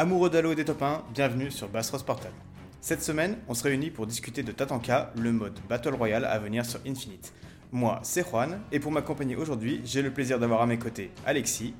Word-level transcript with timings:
Amoureux 0.00 0.30
d'Halo 0.30 0.52
et 0.52 0.54
des 0.54 0.64
top 0.64 0.80
1, 0.80 1.02
bienvenue 1.12 1.50
sur 1.50 1.68
Bassros 1.68 1.98
Portal. 1.98 2.32
Cette 2.80 3.02
semaine, 3.02 3.36
on 3.48 3.52
se 3.52 3.64
réunit 3.64 3.90
pour 3.90 4.06
discuter 4.06 4.42
de 4.42 4.50
Tatanka, 4.50 5.12
le 5.14 5.30
mode 5.30 5.60
Battle 5.68 5.92
Royale 5.92 6.24
à 6.24 6.38
venir 6.38 6.64
sur 6.64 6.80
Infinite. 6.86 7.34
Moi, 7.70 8.00
c'est 8.02 8.26
Juan, 8.26 8.62
et 8.72 8.80
pour 8.80 8.92
m'accompagner 8.92 9.36
aujourd'hui, 9.36 9.82
j'ai 9.84 10.00
le 10.00 10.10
plaisir 10.10 10.38
d'avoir 10.38 10.62
à 10.62 10.66
mes 10.66 10.78
côtés 10.78 11.10
Alexis, 11.26 11.74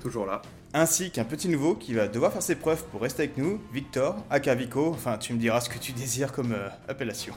toujours 0.00 0.24
là, 0.24 0.40
ainsi 0.72 1.10
qu'un 1.10 1.24
petit 1.24 1.50
nouveau 1.50 1.74
qui 1.74 1.92
va 1.92 2.08
devoir 2.08 2.32
faire 2.32 2.40
ses 2.40 2.56
preuves 2.56 2.82
pour 2.84 3.02
rester 3.02 3.24
avec 3.24 3.36
nous, 3.36 3.60
Victor, 3.74 4.24
aka 4.30 4.54
Vico, 4.54 4.88
enfin 4.88 5.18
tu 5.18 5.34
me 5.34 5.38
diras 5.38 5.60
ce 5.60 5.68
que 5.68 5.78
tu 5.78 5.92
désires 5.92 6.32
comme 6.32 6.52
euh, 6.52 6.70
appellation. 6.88 7.34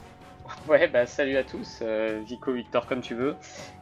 Ouais, 0.68 0.88
bah 0.88 1.06
salut 1.06 1.36
à 1.36 1.44
tous, 1.44 1.80
euh, 1.82 2.20
Vico, 2.26 2.52
Victor, 2.52 2.86
comme 2.86 3.00
tu 3.00 3.14
veux. 3.14 3.34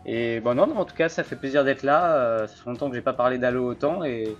Et 0.07 0.41
bon, 0.41 0.55
non, 0.55 0.67
non, 0.67 0.79
en 0.79 0.85
tout 0.85 0.95
cas, 0.95 1.09
ça 1.09 1.25
fait 1.25 1.37
plaisir 1.37 1.65
d'être 1.65 1.83
là. 1.83 2.17
Euh, 2.17 2.47
ça 2.47 2.55
fait 2.55 2.71
longtemps 2.71 2.89
que 2.89 2.95
j'ai 2.95 3.03
pas 3.03 3.13
parlé 3.13 3.39
d'Halo 3.39 3.67
autant 3.67 4.05
et 4.05 4.37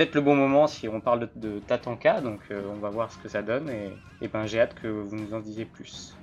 peut-être 0.00 0.14
le 0.14 0.22
bon 0.22 0.34
moment 0.34 0.66
si 0.66 0.88
on 0.88 0.98
parle 0.98 1.28
de, 1.36 1.58
Tatanka, 1.58 2.22
donc 2.22 2.40
euh, 2.50 2.62
on 2.74 2.78
va 2.78 2.88
voir 2.88 3.12
ce 3.12 3.18
que 3.18 3.28
ça 3.28 3.42
donne 3.42 3.68
et, 3.68 4.28
ben 4.28 4.46
j'ai 4.46 4.58
hâte 4.58 4.74
que 4.80 4.88
vous 4.88 5.14
nous 5.14 5.34
en 5.34 5.40
disiez 5.40 5.66
plus. 5.66 6.16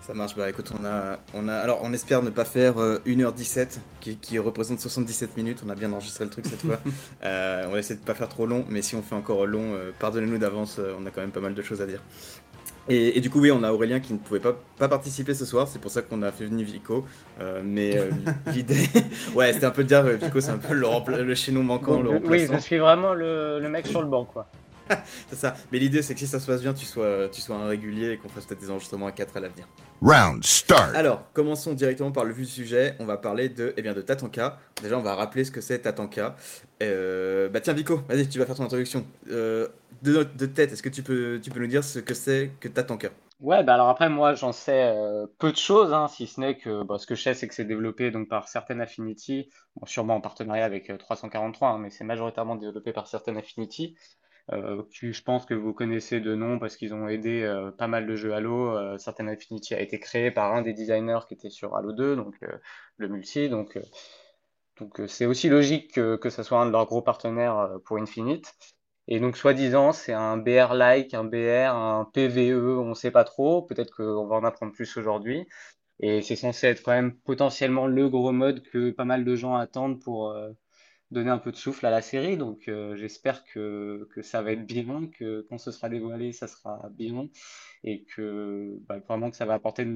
Ça 0.00 0.14
marche, 0.14 0.36
bah 0.36 0.48
écoute, 0.48 0.70
on 0.80 0.84
a, 0.84 1.18
on 1.34 1.48
a, 1.48 1.54
alors 1.54 1.80
on 1.82 1.92
espère 1.92 2.22
ne 2.22 2.30
pas 2.30 2.44
faire 2.44 2.76
1h17 2.76 3.78
euh, 4.06 4.12
qui, 4.20 4.38
représente 4.38 4.78
77 4.78 5.36
minutes, 5.36 5.62
on 5.66 5.70
a 5.70 5.74
bien 5.74 5.92
enregistré 5.92 6.24
le 6.24 6.30
truc 6.30 6.46
cette 6.46 6.60
fois. 6.60 6.78
Euh, 7.24 7.64
on 7.66 7.72
va 7.72 7.78
essayer 7.80 7.98
de 7.98 8.04
pas 8.04 8.14
faire 8.14 8.28
trop 8.28 8.46
long, 8.46 8.64
mais 8.68 8.80
si 8.80 8.94
on 8.94 9.02
fait 9.02 9.14
encore 9.14 9.44
long, 9.44 9.74
pardonnez-nous 9.98 10.38
d'avance, 10.38 10.78
on 10.78 11.04
a 11.04 11.10
quand 11.10 11.20
même 11.20 11.32
pas 11.32 11.40
mal 11.40 11.54
de 11.54 11.62
choses 11.62 11.82
à 11.82 11.86
dire. 11.86 12.00
Et, 12.90 13.20
du 13.20 13.30
coup, 13.30 13.40
oui, 13.40 13.52
on 13.52 13.62
a 13.62 13.72
Aurélien 13.72 14.00
qui 14.00 14.12
ne 14.12 14.18
pouvait 14.18 14.40
pas, 14.40 14.56
pas 14.76 14.88
participer 14.88 15.32
ce 15.32 15.44
soir, 15.44 15.68
c'est 15.68 15.78
pour 15.78 15.92
ça 15.92 16.02
qu'on 16.02 16.22
a 16.22 16.32
fait 16.32 16.44
venir 16.44 16.66
Vico. 16.66 17.06
Euh, 17.40 17.62
mais 17.64 17.96
euh, 17.96 18.10
l'idée. 18.52 18.88
ouais, 19.34 19.52
c'était 19.52 19.66
un 19.66 19.70
peu 19.70 19.84
de 19.84 19.88
dire, 19.88 20.02
Vico, 20.02 20.40
c'est 20.40 20.50
un 20.50 20.58
peu 20.58 20.74
le, 20.74 21.22
le 21.22 21.34
chaînon 21.36 21.62
manquant. 21.62 22.02
Le 22.02 22.20
oui, 22.26 22.48
je 22.50 22.58
suis 22.58 22.78
vraiment 22.78 23.14
le, 23.14 23.60
le 23.60 23.68
mec 23.68 23.86
sur 23.86 24.02
le 24.02 24.08
banc, 24.08 24.24
quoi. 24.24 24.48
c'est 25.28 25.36
ça. 25.36 25.54
Mais 25.70 25.78
l'idée, 25.78 26.02
c'est 26.02 26.14
que 26.14 26.20
si 26.20 26.26
ça 26.26 26.40
se 26.40 26.46
passe 26.46 26.62
bien, 26.62 26.74
tu 26.74 26.84
sois, 26.84 27.28
tu 27.30 27.40
sois 27.40 27.56
un 27.56 27.68
régulier 27.68 28.12
et 28.12 28.16
qu'on 28.16 28.28
fasse 28.28 28.44
peut-être 28.46 28.60
des 28.60 28.70
enregistrements 28.70 29.06
à 29.06 29.12
4 29.12 29.36
à 29.36 29.40
l'avenir. 29.40 29.68
Round 30.02 30.42
start. 30.44 30.94
Alors, 30.94 31.24
commençons 31.32 31.74
directement 31.74 32.10
par 32.10 32.24
le 32.24 32.32
vu 32.32 32.42
du 32.42 32.50
sujet. 32.50 32.96
On 32.98 33.04
va 33.04 33.16
parler 33.16 33.48
de, 33.48 33.74
eh 33.76 33.82
bien, 33.82 33.92
de 33.92 34.02
Tatanka. 34.02 34.58
Déjà, 34.82 34.98
on 34.98 35.02
va 35.02 35.14
rappeler 35.14 35.44
ce 35.44 35.50
que 35.50 35.60
c'est 35.60 35.80
Tatanka. 35.80 36.34
Euh, 36.82 37.48
bah 37.50 37.60
tiens, 37.60 37.74
Vico, 37.74 38.00
vas-y, 38.08 38.28
tu 38.28 38.38
vas 38.38 38.46
faire 38.46 38.56
ton 38.56 38.64
introduction. 38.64 39.04
Euh, 40.06 40.24
de, 40.24 40.46
tête, 40.46 40.72
est-ce 40.72 40.82
que 40.82 40.88
tu 40.88 41.02
peux, 41.02 41.40
nous 41.56 41.66
dire 41.66 41.84
ce 41.84 41.98
que 41.98 42.14
c'est 42.14 42.52
que 42.60 42.68
Tatanka 42.68 43.10
Ouais, 43.40 43.64
bah 43.64 43.74
alors 43.74 43.88
après, 43.88 44.10
moi, 44.10 44.34
j'en 44.34 44.52
sais 44.52 44.92
euh, 44.94 45.26
peu 45.38 45.50
de 45.50 45.56
choses, 45.56 45.94
hein, 45.94 46.08
si 46.08 46.26
ce 46.26 46.40
n'est 46.40 46.58
que 46.58 46.82
bah, 46.84 46.98
ce 46.98 47.06
que 47.06 47.14
je 47.14 47.22
sais, 47.22 47.34
c'est 47.34 47.48
que 47.48 47.54
c'est 47.54 47.64
développé 47.64 48.10
donc, 48.10 48.28
par 48.28 48.48
Certain 48.48 48.80
Affinity, 48.80 49.50
sûrement 49.86 50.16
en 50.16 50.20
partenariat 50.20 50.64
avec 50.64 50.92
343, 50.98 51.68
hein, 51.68 51.78
mais 51.78 51.88
c'est 51.88 52.04
majoritairement 52.04 52.56
développé 52.56 52.92
par 52.92 53.06
Certain 53.06 53.36
Affinity. 53.36 53.96
Euh, 54.52 54.82
je 54.92 55.22
pense 55.22 55.46
que 55.46 55.54
vous 55.54 55.72
connaissez 55.72 56.20
de 56.20 56.34
nom 56.34 56.58
parce 56.58 56.76
qu'ils 56.76 56.92
ont 56.92 57.08
aidé 57.08 57.42
euh, 57.42 57.70
pas 57.70 57.86
mal 57.86 58.06
de 58.06 58.16
jeux 58.16 58.34
Halo. 58.34 58.76
Euh, 58.76 58.98
Certain 58.98 59.28
Affinity 59.28 59.74
a 59.74 59.80
été 59.80 60.00
créé 60.00 60.30
par 60.30 60.54
un 60.54 60.62
des 60.62 60.72
designers 60.72 61.20
qui 61.28 61.34
était 61.34 61.50
sur 61.50 61.76
Halo 61.76 61.92
2, 61.92 62.16
donc 62.16 62.36
le 62.96 63.08
multi. 63.08 63.48
Donc, 63.48 63.78
donc 64.78 65.00
c'est 65.06 65.26
aussi 65.26 65.48
logique 65.48 65.92
que, 65.94 66.16
que 66.16 66.30
ça 66.30 66.42
soit 66.42 66.60
un 66.60 66.66
de 66.66 66.72
leurs 66.72 66.86
gros 66.86 67.02
partenaires 67.02 67.70
pour 67.84 67.98
Infinite. 67.98 68.54
Et 69.08 69.20
donc, 69.20 69.36
soi-disant, 69.36 69.92
c'est 69.92 70.12
un 70.12 70.36
BR-like, 70.36 71.14
un 71.14 71.24
BR, 71.24 71.74
un 71.74 72.04
PVE, 72.12 72.78
on 72.78 72.90
ne 72.90 72.94
sait 72.94 73.10
pas 73.10 73.24
trop. 73.24 73.62
Peut-être 73.62 73.94
qu'on 73.96 74.26
va 74.26 74.36
en 74.36 74.44
apprendre 74.44 74.72
plus 74.72 74.96
aujourd'hui. 74.96 75.46
Et 76.00 76.22
c'est 76.22 76.36
censé 76.36 76.68
être 76.68 76.82
quand 76.82 76.92
même 76.92 77.16
potentiellement 77.16 77.86
le 77.86 78.08
gros 78.08 78.32
mode 78.32 78.62
que 78.62 78.90
pas 78.90 79.04
mal 79.04 79.24
de 79.24 79.36
gens 79.36 79.56
attendent 79.56 80.00
pour, 80.00 80.34
donner 81.10 81.30
un 81.30 81.38
peu 81.38 81.50
de 81.50 81.56
souffle 81.56 81.86
à 81.86 81.90
la 81.90 82.02
série. 82.02 82.36
Donc 82.36 82.68
euh, 82.68 82.96
j'espère 82.96 83.44
que, 83.44 84.08
que, 84.14 84.22
ça 84.22 84.42
va 84.42 84.52
être 84.52 84.66
bien, 84.66 85.08
que 85.08 85.46
quand 85.48 85.58
ce 85.58 85.70
sera 85.70 85.88
dévoilé, 85.88 86.32
ça 86.32 86.46
sera 86.46 86.88
bien 86.92 87.28
et 87.82 88.04
que 88.04 88.76
bah, 88.88 88.98
vraiment 89.08 89.30
que 89.30 89.36
ça 89.36 89.46
va 89.46 89.54
apporter, 89.54 89.86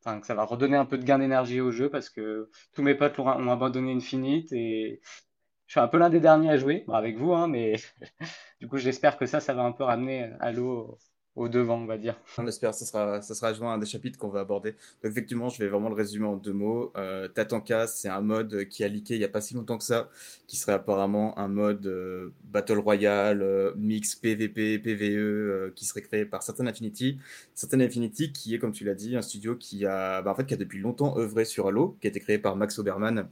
enfin, 0.00 0.20
que 0.20 0.26
ça 0.26 0.34
va 0.34 0.44
redonner 0.44 0.76
un 0.76 0.86
peu 0.86 0.98
de 0.98 1.04
gain 1.04 1.18
d'énergie 1.18 1.60
au 1.60 1.70
jeu 1.70 1.90
parce 1.90 2.08
que 2.10 2.50
tous 2.74 2.82
mes 2.82 2.94
potes 2.94 3.18
ont, 3.18 3.28
abandonné 3.28 3.92
Infinite 3.92 4.52
et 4.52 5.00
suis 5.74 5.80
un 5.80 5.88
peu 5.88 5.98
l'un 5.98 6.10
des 6.10 6.20
derniers 6.20 6.50
à 6.50 6.56
jouer, 6.56 6.84
avec 6.92 7.18
vous, 7.18 7.32
hein, 7.32 7.48
mais 7.48 7.74
du 8.60 8.68
coup 8.68 8.78
j'espère 8.78 9.16
que 9.16 9.26
ça, 9.26 9.40
ça 9.40 9.54
va 9.54 9.62
un 9.62 9.72
peu 9.72 9.84
ramener 9.84 10.30
Halo 10.40 10.98
au 11.36 11.48
devant, 11.48 11.78
on 11.78 11.86
va 11.86 11.98
dire. 11.98 12.14
On 12.38 12.46
espère, 12.46 12.74
ça 12.74 12.84
sera, 12.84 13.20
ça 13.20 13.34
sera 13.34 13.72
un 13.72 13.78
des 13.78 13.86
chapitres 13.86 14.18
qu'on 14.18 14.28
va 14.28 14.40
aborder. 14.40 14.76
Effectivement, 15.02 15.48
je 15.48 15.58
vais 15.58 15.68
vraiment 15.68 15.88
le 15.88 15.94
résumer 15.94 16.26
en 16.26 16.36
deux 16.36 16.52
mots. 16.52 16.92
Euh, 16.96 17.26
Tatanka, 17.28 17.86
c'est 17.86 18.08
un 18.08 18.20
mode 18.20 18.68
qui 18.68 18.84
a 18.84 18.88
leaké 18.88 19.14
il 19.14 19.18
n'y 19.18 19.24
a 19.24 19.28
pas 19.28 19.40
si 19.40 19.54
longtemps 19.54 19.78
que 19.78 19.84
ça, 19.84 20.08
qui 20.46 20.56
serait 20.56 20.72
apparemment 20.72 21.36
un 21.38 21.48
mode 21.48 21.86
euh, 21.86 22.32
Battle 22.44 22.78
Royale, 22.78 23.42
euh, 23.42 23.72
mix 23.76 24.14
PVP, 24.14 24.78
PVE, 24.78 25.16
euh, 25.16 25.72
qui 25.74 25.84
serait 25.84 26.02
créé 26.02 26.24
par 26.24 26.42
Certain 26.42 26.66
Affinity. 26.66 27.18
Certain 27.54 27.80
Affinity, 27.80 28.32
qui 28.32 28.54
est, 28.54 28.58
comme 28.58 28.72
tu 28.72 28.84
l'as 28.84 28.94
dit, 28.94 29.16
un 29.16 29.22
studio 29.22 29.56
qui 29.56 29.86
a, 29.86 30.22
bah, 30.22 30.30
en 30.30 30.34
fait, 30.36 30.46
qui 30.46 30.54
a 30.54 30.56
depuis 30.56 30.78
longtemps 30.78 31.18
œuvré 31.18 31.44
sur 31.44 31.66
Halo, 31.66 31.96
qui 32.00 32.06
a 32.06 32.10
été 32.10 32.20
créé 32.20 32.38
par 32.38 32.54
Max 32.54 32.78
Oberman, 32.78 33.28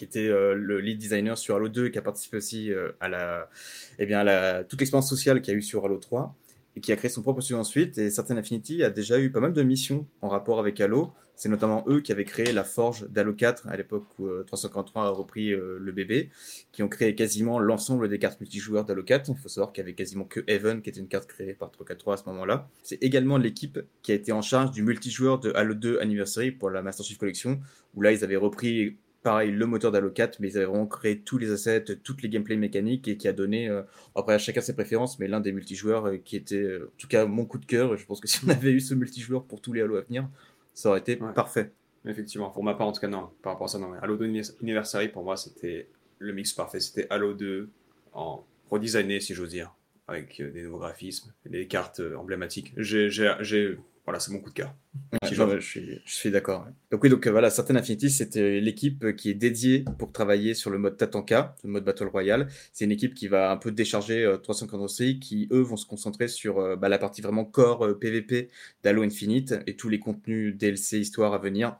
qui 0.00 0.04
était 0.04 0.28
le 0.28 0.80
lead 0.80 0.96
designer 0.96 1.36
sur 1.36 1.56
Halo 1.56 1.68
2 1.68 1.86
et 1.86 1.90
qui 1.90 1.98
a 1.98 2.02
participé 2.02 2.38
aussi 2.38 2.70
à 3.00 3.08
la, 3.08 3.50
eh 3.98 4.06
bien, 4.06 4.24
la, 4.24 4.64
toute 4.64 4.80
l'expérience 4.80 5.10
sociale 5.10 5.42
qu'il 5.42 5.52
y 5.52 5.56
a 5.56 5.58
eu 5.58 5.62
sur 5.62 5.84
Halo 5.84 5.98
3 5.98 6.34
et 6.76 6.80
qui 6.80 6.92
a 6.92 6.96
créé 6.96 7.10
son 7.10 7.22
propre 7.22 7.40
studio 7.40 7.58
ensuite. 7.58 7.98
Et 7.98 8.10
Certain 8.10 8.36
Affinity 8.36 8.82
a 8.82 8.90
déjà 8.90 9.18
eu 9.18 9.30
pas 9.30 9.40
mal 9.40 9.52
de 9.52 9.62
missions 9.62 10.06
en 10.22 10.28
rapport 10.28 10.58
avec 10.58 10.80
Halo. 10.80 11.12
C'est 11.36 11.48
notamment 11.48 11.84
eux 11.88 12.00
qui 12.00 12.12
avaient 12.12 12.26
créé 12.26 12.52
la 12.52 12.64
forge 12.64 13.08
d'Halo 13.08 13.32
4 13.32 13.68
à 13.68 13.76
l'époque 13.76 14.04
où 14.18 14.28
343 14.46 15.02
euh, 15.02 15.06
a 15.06 15.10
repris 15.10 15.52
euh, 15.52 15.78
le 15.80 15.90
bébé, 15.90 16.28
qui 16.70 16.82
ont 16.82 16.88
créé 16.88 17.14
quasiment 17.14 17.58
l'ensemble 17.58 18.10
des 18.10 18.18
cartes 18.18 18.38
multijoueurs 18.40 18.84
d'Halo 18.84 19.02
4. 19.02 19.30
Il 19.30 19.36
faut 19.36 19.48
savoir 19.48 19.72
qu'il 19.72 19.80
y 19.80 19.84
avait 19.84 19.94
quasiment 19.94 20.24
que 20.24 20.40
Heaven 20.46 20.82
qui 20.82 20.90
était 20.90 21.00
une 21.00 21.08
carte 21.08 21.26
créée 21.26 21.54
par 21.54 21.70
343 21.70 22.14
à 22.14 22.16
ce 22.18 22.24
moment-là. 22.28 22.68
C'est 22.82 23.02
également 23.02 23.38
l'équipe 23.38 23.78
qui 24.02 24.12
a 24.12 24.14
été 24.14 24.32
en 24.32 24.42
charge 24.42 24.70
du 24.72 24.82
multijoueur 24.82 25.40
de 25.40 25.50
Halo 25.54 25.72
2 25.72 25.98
Anniversary 26.00 26.50
pour 26.50 26.68
la 26.68 26.82
Master 26.82 27.06
Chief 27.06 27.16
Collection, 27.16 27.58
où 27.94 28.02
là 28.02 28.12
ils 28.12 28.22
avaient 28.22 28.36
repris 28.36 28.98
pareil, 29.22 29.50
le 29.50 29.66
moteur 29.66 29.92
d'Halo 29.92 30.10
4, 30.10 30.40
mais 30.40 30.48
ils 30.48 30.56
avaient 30.56 30.66
vraiment 30.66 30.86
créé 30.86 31.20
tous 31.20 31.38
les 31.38 31.50
assets, 31.50 31.96
toutes 32.02 32.22
les 32.22 32.28
gameplay 32.28 32.56
mécaniques 32.56 33.08
et 33.08 33.16
qui 33.16 33.28
a 33.28 33.32
donné, 33.32 33.68
euh, 33.68 33.82
après 34.14 34.34
à 34.34 34.38
chacun 34.38 34.60
ses 34.60 34.74
préférences, 34.74 35.18
mais 35.18 35.28
l'un 35.28 35.40
des 35.40 35.52
multijoueurs 35.52 36.06
euh, 36.06 36.16
qui 36.16 36.36
était, 36.36 36.56
euh, 36.56 36.90
en 36.94 36.98
tout 36.98 37.08
cas, 37.08 37.26
mon 37.26 37.44
coup 37.44 37.58
de 37.58 37.66
cœur. 37.66 37.96
Je 37.96 38.06
pense 38.06 38.20
que 38.20 38.28
si 38.28 38.44
on 38.44 38.48
avait 38.48 38.72
eu 38.72 38.80
ce 38.80 38.94
multijoueur 38.94 39.44
pour 39.44 39.60
tous 39.60 39.72
les 39.72 39.82
Halo 39.82 39.96
à 39.96 40.02
venir, 40.02 40.28
ça 40.74 40.90
aurait 40.90 41.00
été 41.00 41.16
parfait. 41.16 41.72
Effectivement, 42.06 42.50
pour 42.50 42.64
ma 42.64 42.74
part, 42.74 42.86
en 42.86 42.92
tout 42.92 43.00
cas, 43.00 43.08
non, 43.08 43.28
par 43.42 43.52
rapport 43.52 43.66
à 43.66 43.68
ça, 43.68 43.78
non. 43.78 43.92
Halo 44.00 44.16
2 44.16 44.40
Anniversary, 44.62 45.08
pour 45.08 45.22
moi, 45.22 45.36
c'était 45.36 45.88
le 46.18 46.32
mix 46.32 46.52
parfait. 46.52 46.80
C'était 46.80 47.06
Halo 47.10 47.34
2 47.34 47.68
en 48.14 48.44
redesigné, 48.70 49.20
si 49.20 49.34
j'ose 49.34 49.50
dire, 49.50 49.74
avec 50.08 50.40
des 50.40 50.62
nouveaux 50.62 50.78
graphismes, 50.78 51.32
des 51.44 51.66
cartes 51.66 52.00
emblématiques. 52.16 52.72
J'ai 52.78 53.76
voilà, 54.10 54.18
c'est 54.18 54.32
mon 54.32 54.40
coup 54.40 54.50
de 54.50 54.54
cœur. 54.54 54.74
je, 55.22 56.00
suis, 56.04 56.30
d'accord. 56.32 56.66
Donc 56.90 57.04
oui, 57.04 57.10
donc 57.10 57.24
euh, 57.28 57.30
voilà, 57.30 57.48
Certain 57.48 57.76
Affinity, 57.76 58.10
c'était 58.10 58.58
l'équipe 58.58 59.14
qui 59.14 59.30
est 59.30 59.34
dédiée 59.34 59.84
pour 60.00 60.10
travailler 60.10 60.54
sur 60.54 60.68
le 60.70 60.78
mode 60.78 60.96
Tatanka, 60.96 61.54
le 61.62 61.70
mode 61.70 61.84
Battle 61.84 62.08
Royale. 62.08 62.48
C'est 62.72 62.86
une 62.86 62.90
équipe 62.90 63.14
qui 63.14 63.28
va 63.28 63.52
un 63.52 63.56
peu 63.56 63.70
décharger 63.70 64.24
euh, 64.24 64.36
343 64.36 65.20
qui 65.20 65.46
eux 65.52 65.60
vont 65.60 65.76
se 65.76 65.86
concentrer 65.86 66.26
sur 66.26 66.58
euh, 66.58 66.74
bah, 66.74 66.88
la 66.88 66.98
partie 66.98 67.22
vraiment 67.22 67.44
core 67.44 68.00
PVP 68.00 68.34
euh, 68.34 68.52
d'Halo 68.82 69.04
Infinite 69.04 69.54
et 69.68 69.76
tous 69.76 69.88
les 69.88 70.00
contenus 70.00 70.56
DLC 70.56 70.98
histoire 70.98 71.32
à 71.32 71.38
venir, 71.38 71.76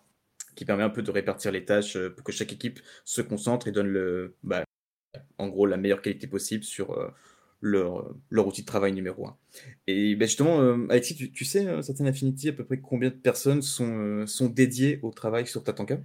qui 0.54 0.64
permet 0.64 0.84
un 0.84 0.90
peu 0.90 1.02
de 1.02 1.10
répartir 1.10 1.50
les 1.50 1.64
tâches 1.64 1.99
pour 1.99 2.22
que 2.22 2.31
chaque 2.31 2.52
équipe 2.52 2.78
se 3.04 3.22
concentre 3.22 3.66
et 3.66 3.72
donne 3.72 3.88
le, 3.88 4.37
bah, 4.44 4.62
en 5.38 5.49
gros 5.49 5.66
la 5.66 5.76
meilleure 5.76 6.00
qualité 6.00 6.28
possible 6.28 6.62
sur 6.62 7.12
leur, 7.60 8.14
leur 8.30 8.46
outil 8.46 8.62
de 8.62 8.66
travail 8.66 8.92
numéro 8.92 9.26
un. 9.26 9.36
Et 9.86 10.14
ben 10.16 10.26
justement, 10.26 10.60
euh, 10.60 10.86
Alexis, 10.88 11.30
tu, 11.32 11.44
sais, 11.44 11.66
euh, 11.66 11.82
certaines 11.82 12.06
Affinity, 12.06 12.48
à 12.48 12.52
peu 12.52 12.64
près 12.64 12.78
combien 12.78 13.10
de 13.10 13.14
personnes 13.14 13.62
sont, 13.62 13.98
euh, 13.98 14.26
sont 14.26 14.48
dédiées 14.48 14.98
au 15.02 15.10
travail 15.10 15.46
sur 15.46 15.62
Tatanka? 15.62 15.98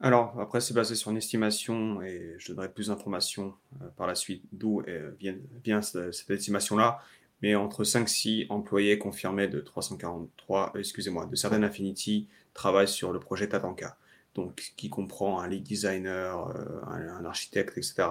Alors, 0.00 0.38
après, 0.40 0.60
c'est 0.60 0.74
basé 0.74 0.94
sur 0.94 1.10
une 1.10 1.18
estimation 1.18 2.00
et 2.02 2.34
je 2.38 2.52
donnerai 2.52 2.72
plus 2.72 2.88
d'informations 2.88 3.54
par 3.96 4.06
la 4.06 4.14
suite 4.14 4.42
d'où 4.50 4.82
vient, 5.18 5.36
vient, 5.62 5.82
cette, 5.82 6.30
estimation-là. 6.30 7.00
Mais 7.42 7.54
entre 7.54 7.84
5-6 7.84 8.46
employés 8.48 8.98
confirmés 8.98 9.46
de 9.46 9.60
343, 9.60 10.72
excusez-moi, 10.78 11.26
de 11.26 11.36
certaines 11.36 11.64
Affinity 11.64 12.28
travaillent 12.54 12.88
sur 12.88 13.12
le 13.12 13.20
projet 13.20 13.46
Tatanka. 13.50 13.98
Donc, 14.34 14.72
qui 14.78 14.88
comprend 14.88 15.40
un 15.40 15.48
lead 15.48 15.64
designer, 15.64 16.48
un, 16.88 17.18
un 17.18 17.24
architecte, 17.26 17.76
etc. 17.76 18.08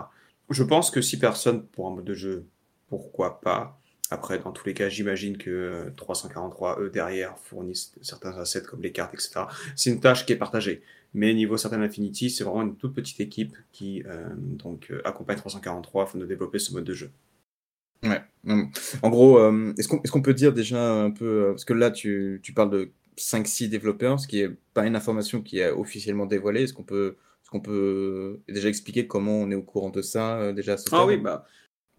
Je 0.52 0.64
pense 0.64 0.92
que 0.92 1.02
6 1.02 1.18
personnes 1.18 1.66
pour 1.66 1.88
un 1.88 1.96
mode 1.96 2.06
de 2.06 2.14
jeu 2.14 2.46
pourquoi 2.90 3.40
pas. 3.42 3.80
Après, 4.12 4.40
dans 4.40 4.52
tous 4.52 4.66
les 4.66 4.74
cas, 4.74 4.90
j'imagine 4.90 5.38
que 5.38 5.92
343, 5.96 6.82
eux, 6.82 6.90
derrière, 6.90 7.38
fournissent 7.38 7.94
certains 8.02 8.36
assets 8.38 8.64
comme 8.64 8.82
les 8.82 8.92
cartes, 8.92 9.14
etc. 9.14 9.42
C'est 9.76 9.92
une 9.92 10.00
tâche 10.00 10.26
qui 10.26 10.34
est 10.34 10.38
partagée. 10.38 10.82
Mais 11.14 11.34
niveau 11.34 11.58
Certain 11.58 11.82
Affinity, 11.82 12.30
c'est 12.30 12.44
vraiment 12.44 12.62
une 12.62 12.76
toute 12.76 12.94
petite 12.94 13.20
équipe 13.20 13.56
qui 13.72 14.04
euh, 14.06 14.30
donc 14.36 14.88
euh, 14.92 15.02
accompagne 15.06 15.38
343 15.38 16.04
afin 16.04 16.20
de 16.20 16.26
développer 16.26 16.60
ce 16.60 16.74
mode 16.74 16.84
de 16.84 16.94
jeu. 16.94 17.12
Ouais. 18.04 18.22
En 19.02 19.10
gros, 19.10 19.40
euh, 19.40 19.74
est-ce 19.78 19.88
qu'on 19.88 19.98
est 19.98 20.22
peut 20.22 20.34
dire 20.34 20.54
déjà 20.54 20.94
un 20.94 21.12
peu, 21.12 21.48
parce 21.50 21.66
que 21.66 21.74
là 21.74 21.92
tu, 21.92 22.40
tu 22.44 22.54
parles 22.54 22.70
de 22.70 22.92
5-6 23.18 23.70
développeurs, 23.70 24.20
ce 24.20 24.28
qui 24.28 24.40
est 24.40 24.52
pas 24.74 24.86
une 24.86 24.96
information 24.96 25.42
qui 25.42 25.60
est 25.60 25.70
officiellement 25.70 26.26
dévoilée, 26.26 26.64
est-ce 26.64 26.74
qu'on 26.74 26.84
peut, 26.84 27.18
est 27.44 27.50
qu'on 27.50 27.60
peut 27.60 28.40
déjà 28.48 28.70
expliquer 28.70 29.08
comment 29.08 29.42
on 29.42 29.52
est 29.52 29.56
au 29.56 29.64
courant 29.64 29.90
de 29.90 30.02
ça 30.02 30.54
déjà 30.54 30.78
Ah 30.92 31.06
oui, 31.06 31.18
bah 31.18 31.46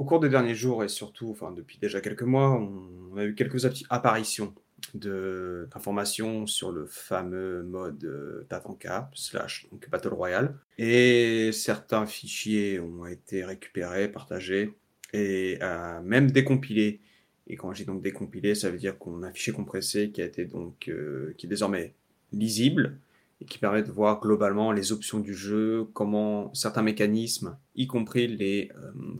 Au 0.00 0.04
cours 0.04 0.18
des 0.18 0.30
derniers 0.30 0.54
jours 0.54 0.82
et 0.82 0.88
surtout, 0.88 1.36
depuis 1.54 1.76
déjà 1.76 2.00
quelques 2.00 2.22
mois, 2.22 2.58
on 2.58 3.18
a 3.18 3.24
eu 3.26 3.34
quelques 3.34 3.66
apparitions 3.90 4.54
d'informations 4.94 6.46
sur 6.46 6.72
le 6.72 6.86
fameux 6.86 7.62
mode 7.64 8.02
euh, 8.04 8.46
Tatanka 8.48 9.10
slash 9.12 9.68
donc 9.70 9.90
Battle 9.90 10.14
Royale. 10.14 10.54
Et 10.78 11.50
certains 11.52 12.06
fichiers 12.06 12.80
ont 12.80 13.04
été 13.04 13.44
récupérés, 13.44 14.08
partagés 14.08 14.72
et 15.12 15.58
euh, 15.60 16.00
même 16.00 16.30
décompilés. 16.30 17.02
Et 17.46 17.56
quand 17.56 17.74
j'ai 17.74 17.84
donc 17.84 18.00
décompilé, 18.00 18.54
ça 18.54 18.70
veut 18.70 18.78
dire 18.78 18.96
qu'on 18.96 19.22
a 19.22 19.26
un 19.26 19.32
fichier 19.32 19.52
compressé 19.52 20.12
qui 20.12 20.22
a 20.22 20.24
été 20.24 20.46
donc 20.46 20.88
euh, 20.88 21.34
qui 21.36 21.44
est 21.44 21.50
désormais 21.50 21.92
lisible 22.32 22.96
et 23.40 23.44
qui 23.46 23.58
permet 23.58 23.82
de 23.82 23.90
voir 23.90 24.20
globalement 24.20 24.72
les 24.72 24.92
options 24.92 25.18
du 25.18 25.34
jeu, 25.34 25.86
comment 25.94 26.52
certains 26.54 26.82
mécanismes, 26.82 27.56
y 27.74 27.86
compris 27.86 28.26
les 28.26 28.70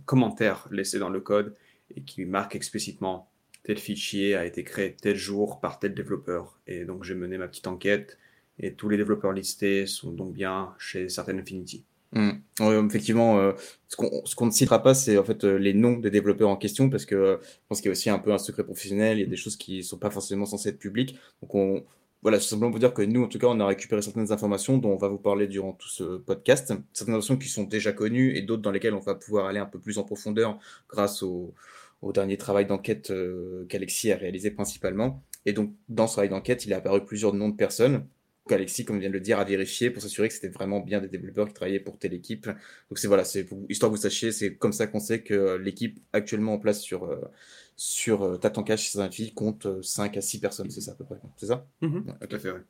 commentaires 0.05 0.69
laissés 0.71 0.99
dans 0.99 1.09
le 1.09 1.21
code 1.21 1.55
et 1.97 2.03
qui 2.03 2.25
marquent 2.25 2.57
explicitement 2.57 3.31
tel 3.63 3.79
fichier 3.79 4.35
a 4.37 4.45
été 4.45 4.65
créé 4.65 4.97
tel 5.01 5.17
jour 5.17 5.61
par 5.61 5.79
tel 5.79 5.95
développeur. 5.95 6.59
Et 6.67 6.85
donc 6.85 7.05
j'ai 7.05 7.15
mené 7.15 7.39
ma 7.39 7.49
petite 7.49 7.67
enquête 7.67 8.19
et 8.59 8.75
tous 8.75 8.89
les 8.89 8.97
développeurs 8.97 9.33
listés 9.33 9.87
sont 9.87 10.13
donc 10.13 10.33
bien 10.33 10.75
chez 10.79 11.09
Certain 11.09 11.39
Infinity. 11.39 11.85
Hmm. 12.13 12.33
effectivement, 12.59 13.39
euh, 13.39 13.53
ce 13.87 14.35
qu'on 14.35 14.47
ne 14.47 14.51
citera 14.51 14.83
pas, 14.83 14.95
c'est 14.95 15.17
en 15.17 15.23
fait 15.23 15.45
euh, 15.45 15.57
les 15.57 15.75
noms 15.75 15.97
des 15.97 16.11
développeurs 16.11 16.49
en 16.49 16.57
question, 16.57 16.91
parce 16.91 17.07
que 17.07 17.15
euh, 17.15 17.37
je 17.41 17.59
pense 17.69 17.81
qu'il 17.81 17.87
y 17.87 17.91
a 17.91 17.93
aussi 17.93 18.11
un 18.11 18.19
peu 18.19 18.33
un 18.33 18.39
secret 18.39 18.65
professionnel, 18.65 19.19
il 19.19 19.21
y 19.21 19.25
a 19.25 19.29
des 19.29 19.37
choses 19.37 19.57
qui 19.57 19.77
ne 19.77 19.83
sont 19.83 19.97
pas 19.97 20.11
forcément 20.11 20.45
censées 20.45 20.71
être 20.71 20.79
publiques. 20.79 21.17
Donc 21.41 21.55
on, 21.55 21.85
voilà, 22.23 22.39
c'est 22.39 22.51
simplement 22.51 22.71
pour 22.71 22.81
dire 22.81 22.93
que 22.93 23.03
nous, 23.03 23.23
en 23.23 23.29
tout 23.29 23.39
cas, 23.39 23.47
on 23.47 23.59
a 23.61 23.67
récupéré 23.67 24.03
certaines 24.03 24.31
informations 24.31 24.77
dont 24.77 24.93
on 24.93 24.97
va 24.97 25.09
vous 25.09 25.19
parler 25.19 25.47
durant 25.47 25.73
tout 25.73 25.89
ce 25.89 26.19
podcast, 26.19 26.69
certaines 26.93 27.15
informations 27.15 27.39
qui 27.39 27.49
sont 27.49 27.65
déjà 27.65 27.93
connues 27.93 28.37
et 28.37 28.43
d'autres 28.43 28.63
dans 28.63 28.73
lesquelles 28.73 28.95
on 28.95 29.01
va 29.01 29.15
pouvoir 29.15 29.47
aller 29.47 29.59
un 29.59 29.67
peu 29.67 29.79
plus 29.79 29.97
en 29.97 30.05
profondeur 30.05 30.59
grâce 30.89 31.23
au, 31.23 31.55
au 32.03 32.13
dernier 32.13 32.37
travail 32.37 32.67
d'enquête 32.67 33.11
euh, 33.11 33.65
qu'Alexis 33.69 34.13
a 34.13 34.17
réalisé 34.17 34.51
principalement. 34.51 35.23
Et 35.47 35.53
donc, 35.53 35.75
dans 35.89 36.07
ce 36.07 36.15
travail 36.15 36.29
d'enquête, 36.29 36.67
il 36.67 36.73
est 36.73 36.75
apparu 36.75 37.05
plusieurs 37.05 37.35
noms 37.35 37.49
de 37.49 37.57
personnes 37.57 38.07
qu'Alexis, 38.49 38.85
comme 38.85 38.99
vient 38.99 39.09
de 39.09 39.15
le 39.15 39.21
dire, 39.21 39.39
a 39.39 39.45
vérifié 39.45 39.91
pour 39.91 40.03
s'assurer 40.03 40.29
que 40.29 40.35
c'était 40.35 40.49
vraiment 40.49 40.81
bien 40.81 41.01
des 41.01 41.09
développeurs 41.09 41.49
qui 41.49 41.55
travaillaient 41.55 41.81
pour 41.81 41.99
telle 41.99 42.15
équipe. 42.15 42.47
Donc, 42.47 42.99
c'est 42.99 43.07
voilà, 43.07 43.25
c'est 43.25 43.49
histoire 43.69 43.91
que 43.91 43.97
vous 43.97 44.03
sachiez, 44.03 44.33
c'est 44.33 44.57
comme 44.57 44.73
ça 44.73 44.87
qu'on 44.87 45.01
sait 45.01 45.23
que 45.23 45.57
l'équipe 45.57 46.01
actuellement 46.13 46.55
en 46.55 46.59
place 46.59 46.81
sur, 46.81 47.05
euh, 47.05 47.21
sur 47.81 48.23
euh, 48.25 48.37
Tatanka 48.37 48.77
chez 48.77 48.91
Saint-Fille 48.91 49.33
compte 49.33 49.83
5 49.83 50.15
à 50.19 50.21
6 50.21 50.39
personnes, 50.39 50.71
c'est 50.71 50.83
ça 50.83 50.93
à 50.93 50.95
peu 50.95 51.05
près. 51.05 51.17
C'est 51.39 51.47
ça? 51.47 51.65
Mm 51.81 52.13
Tout 52.29 52.37
à 52.37 52.39
fait, 52.39 52.51
oui. 52.51 52.61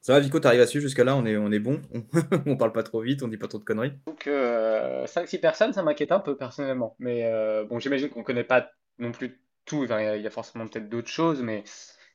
Ça 0.00 0.12
va, 0.12 0.20
Vico, 0.20 0.38
t'arrives 0.38 0.60
à 0.60 0.66
suivre 0.68 0.84
jusqu'à 0.84 1.02
là, 1.02 1.16
on 1.16 1.26
est, 1.26 1.36
on 1.36 1.50
est 1.50 1.58
bon, 1.58 1.82
on 2.46 2.56
parle 2.56 2.70
pas 2.70 2.84
trop 2.84 3.00
vite, 3.00 3.24
on 3.24 3.28
dit 3.28 3.36
pas 3.36 3.48
trop 3.48 3.58
de 3.58 3.64
conneries? 3.64 3.94
Donc, 4.06 4.28
euh, 4.28 5.06
5-6 5.06 5.40
personnes, 5.40 5.72
ça 5.72 5.82
m'inquiète 5.82 6.12
un 6.12 6.20
peu 6.20 6.36
personnellement. 6.36 6.94
Mais 7.00 7.24
euh, 7.24 7.64
bon, 7.64 7.80
j'imagine 7.80 8.10
qu'on 8.10 8.22
connaît 8.22 8.44
pas 8.44 8.70
non 9.00 9.10
plus 9.10 9.40
tout, 9.64 9.82
il 9.82 9.90
y, 9.90 10.26
a 10.26 10.30
forcément 10.30 10.68
peut-être 10.68 10.88
d'autres 10.88 11.08
choses, 11.08 11.42
mais 11.42 11.64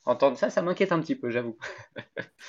entendre 0.06 0.38
ça, 0.38 0.50
ça 0.50 0.62
m'inquiète 0.62 0.94
un 0.94 1.02
petit 1.02 1.16
peu, 1.16 1.32
j'avoue. 1.32 1.58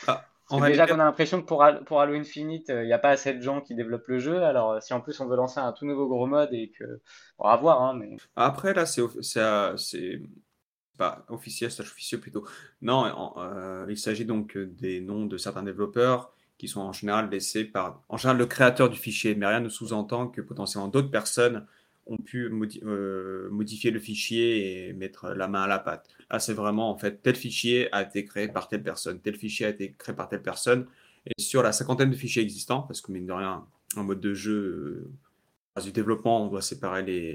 Ah, 0.06 0.25
déjà 0.58 0.87
qu'on 0.87 0.99
a 0.99 1.05
l'impression 1.05 1.41
que 1.41 1.47
pour, 1.47 1.64
pour 1.87 2.00
Halo 2.00 2.14
Infinite, 2.14 2.69
il 2.69 2.87
n'y 2.87 2.93
a 2.93 2.99
pas 2.99 3.11
assez 3.11 3.35
de 3.35 3.41
gens 3.41 3.61
qui 3.61 3.75
développent 3.75 4.08
le 4.08 4.19
jeu, 4.19 4.43
alors 4.43 4.73
euh, 4.73 4.81
si 4.81 4.93
en 4.94 5.00
plus 5.00 5.19
on 5.20 5.26
veut 5.26 5.37
lancer 5.37 5.61
un 5.61 5.73
tout 5.73 5.87
nouveau 5.87 6.08
gros 6.08 6.26
mode 6.26 6.52
et 6.52 6.70
que. 6.70 7.00
On 7.38 7.49
va 7.49 7.56
voir, 7.56 7.82
hein, 7.82 7.94
mais. 7.94 8.17
Après, 8.37 8.75
là, 8.75 8.87
c'est 8.87 10.20
pas 10.97 11.25
officiel, 11.29 11.70
slash 11.70 11.91
officieux 11.93 12.19
plutôt. 12.19 12.47
Non, 12.82 13.32
euh, 13.38 13.87
il 13.88 13.97
s'agit 13.97 14.25
donc 14.25 14.58
des 14.58 15.00
noms 15.00 15.26
de 15.26 15.38
certains 15.38 15.62
développeurs 15.62 16.32
qui 16.58 16.69
sont 16.69 16.81
en 16.82 16.93
général 16.93 17.31
laissés 17.31 17.64
par, 17.64 18.02
en 18.11 18.19
général, 18.19 18.37
le 18.37 18.44
créateur 18.44 18.91
du 18.91 18.99
fichier, 18.99 19.35
mais 19.35 19.47
rien 19.47 19.61
ne 19.61 19.70
sous-entend 19.70 20.29
que 20.29 20.43
potentiellement 20.43 20.88
d'autres 20.88 21.11
personnes 21.11 21.67
ont 22.06 22.19
pu 22.19 22.50
euh, 22.85 23.49
modifier 23.50 23.91
le 23.91 23.99
fichier 23.99 24.88
et 24.88 24.93
mettre 24.93 25.31
la 25.31 25.49
main 25.49 25.62
à 25.62 25.67
la 25.67 25.79
pâte. 25.79 26.08
Là, 26.31 26.38
c'est 26.38 26.55
vraiment 26.55 26.91
en 26.91 26.97
fait 26.97 27.23
tel 27.23 27.37
fichier 27.37 27.93
a 27.93 28.03
été 28.03 28.25
créé 28.25 28.49
par 28.49 28.69
telle 28.69 28.82
personne, 28.82 29.21
tel 29.21 29.37
fichier 29.37 29.67
a 29.67 29.71
été 29.71 29.93
créé 29.93 30.15
par 30.15 30.29
telle 30.29 30.43
personne. 30.43 30.87
Et 31.27 31.41
sur 31.41 31.62
la 31.62 31.73
cinquantaine 31.73 32.11
de 32.11 32.17
fichiers 32.17 32.43
existants, 32.43 32.82
parce 32.82 33.00
que 33.00 33.12
mine 33.12 33.27
de 33.27 33.32
rien, 33.32 33.67
en 33.97 34.05
mode 34.05 34.21
de 34.21 34.32
jeu, 34.32 35.11
euh, 35.77 35.81
du 35.82 35.93
développement, 35.93 36.44
on 36.44 36.49
doit 36.49 36.62
séparer 36.62 37.03
les, 37.03 37.35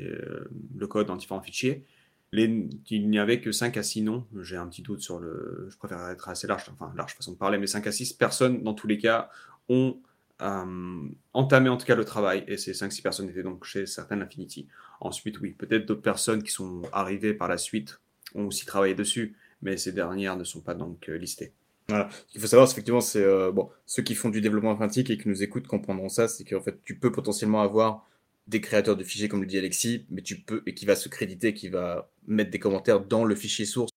le 0.76 0.88
code 0.88 1.10
en 1.10 1.16
différents 1.16 1.42
fichiers 1.42 1.86
il 2.34 3.10
n'y 3.10 3.20
avait 3.20 3.40
que 3.40 3.52
5 3.52 3.78
à 3.78 3.84
6 3.84 4.02
noms. 4.02 4.26
J'ai 4.42 4.58
un 4.58 4.68
petit 4.68 4.82
doute 4.82 5.02
sur 5.02 5.20
le. 5.20 5.68
Je 5.70 5.78
préfère 5.78 6.08
être 6.10 6.30
assez 6.30 6.48
large, 6.48 6.66
enfin, 6.74 6.92
large 6.96 7.16
façon 7.16 7.34
de 7.34 7.38
parler, 7.38 7.58
mais 7.58 7.68
5 7.68 7.86
à 7.88 7.92
6 7.92 8.14
personnes, 8.14 8.64
dans 8.64 8.74
tous 8.74 8.88
les 8.88 8.98
cas, 8.98 9.30
ont 9.70 9.98
euh, 10.42 11.08
entamé 11.34 11.70
en 11.70 11.78
tout 11.78 11.86
cas 11.86 11.96
le 11.96 12.06
travail. 12.06 12.44
Et 12.48 12.58
ces 12.58 12.74
5-6 12.74 13.02
personnes 13.02 13.30
étaient 13.30 13.44
donc 13.44 13.64
chez 13.64 13.86
Certain 13.86 14.22
Infinity. 14.22 14.68
Ensuite, 15.00 15.40
oui, 15.40 15.52
peut-être 15.52 15.86
d'autres 15.86 16.02
personnes 16.02 16.44
qui 16.44 16.52
sont 16.52 16.82
arrivées 16.92 17.34
par 17.34 17.48
la 17.48 17.58
suite 17.58 18.00
ont 18.36 18.48
aussi 18.48 18.66
travaillé 18.66 18.94
dessus, 18.94 19.36
mais 19.62 19.78
ces 19.78 19.92
dernières 19.92 20.38
ne 20.38 20.44
sont 20.44 20.62
pas 20.62 20.76
donc 20.76 21.10
euh, 21.10 21.18
listées. 21.18 21.54
Voilà. 21.88 22.10
Ce 22.28 22.32
qu'il 22.34 22.42
faut 22.42 22.48
savoir, 22.48 22.70
effectivement, 22.70 23.02
c'est 23.02 23.24
euh, 23.24 23.52
bon, 23.52 23.70
ceux 23.86 24.04
qui 24.04 24.16
font 24.16 24.30
du 24.30 24.42
développement 24.42 24.72
informatique 24.72 25.10
et 25.10 25.18
qui 25.18 25.30
nous 25.30 25.44
écoutent 25.44 25.68
comprendront 25.68 26.10
ça, 26.10 26.28
c'est 26.28 26.44
qu'en 26.44 26.62
fait, 26.62 26.80
tu 26.84 26.98
peux 26.98 27.12
potentiellement 27.12 27.62
avoir 27.62 28.08
des 28.48 28.62
créateurs 28.62 28.96
de 28.96 29.04
fichiers, 29.04 29.28
comme 29.28 29.42
le 29.42 29.48
dit 29.48 29.58
Alexis, 29.58 30.06
mais 30.10 30.22
tu 30.22 30.38
peux, 30.38 30.62
et 30.66 30.74
qui 30.74 30.86
va 30.86 30.96
se 30.96 31.10
créditer, 31.10 31.54
qui 31.54 31.70
va 31.70 32.12
mettre 32.28 32.52
des 32.52 32.60
commentaires 32.60 33.02
dans 33.02 33.24
le 33.24 33.36
fichier 33.36 33.66
source 33.66 33.92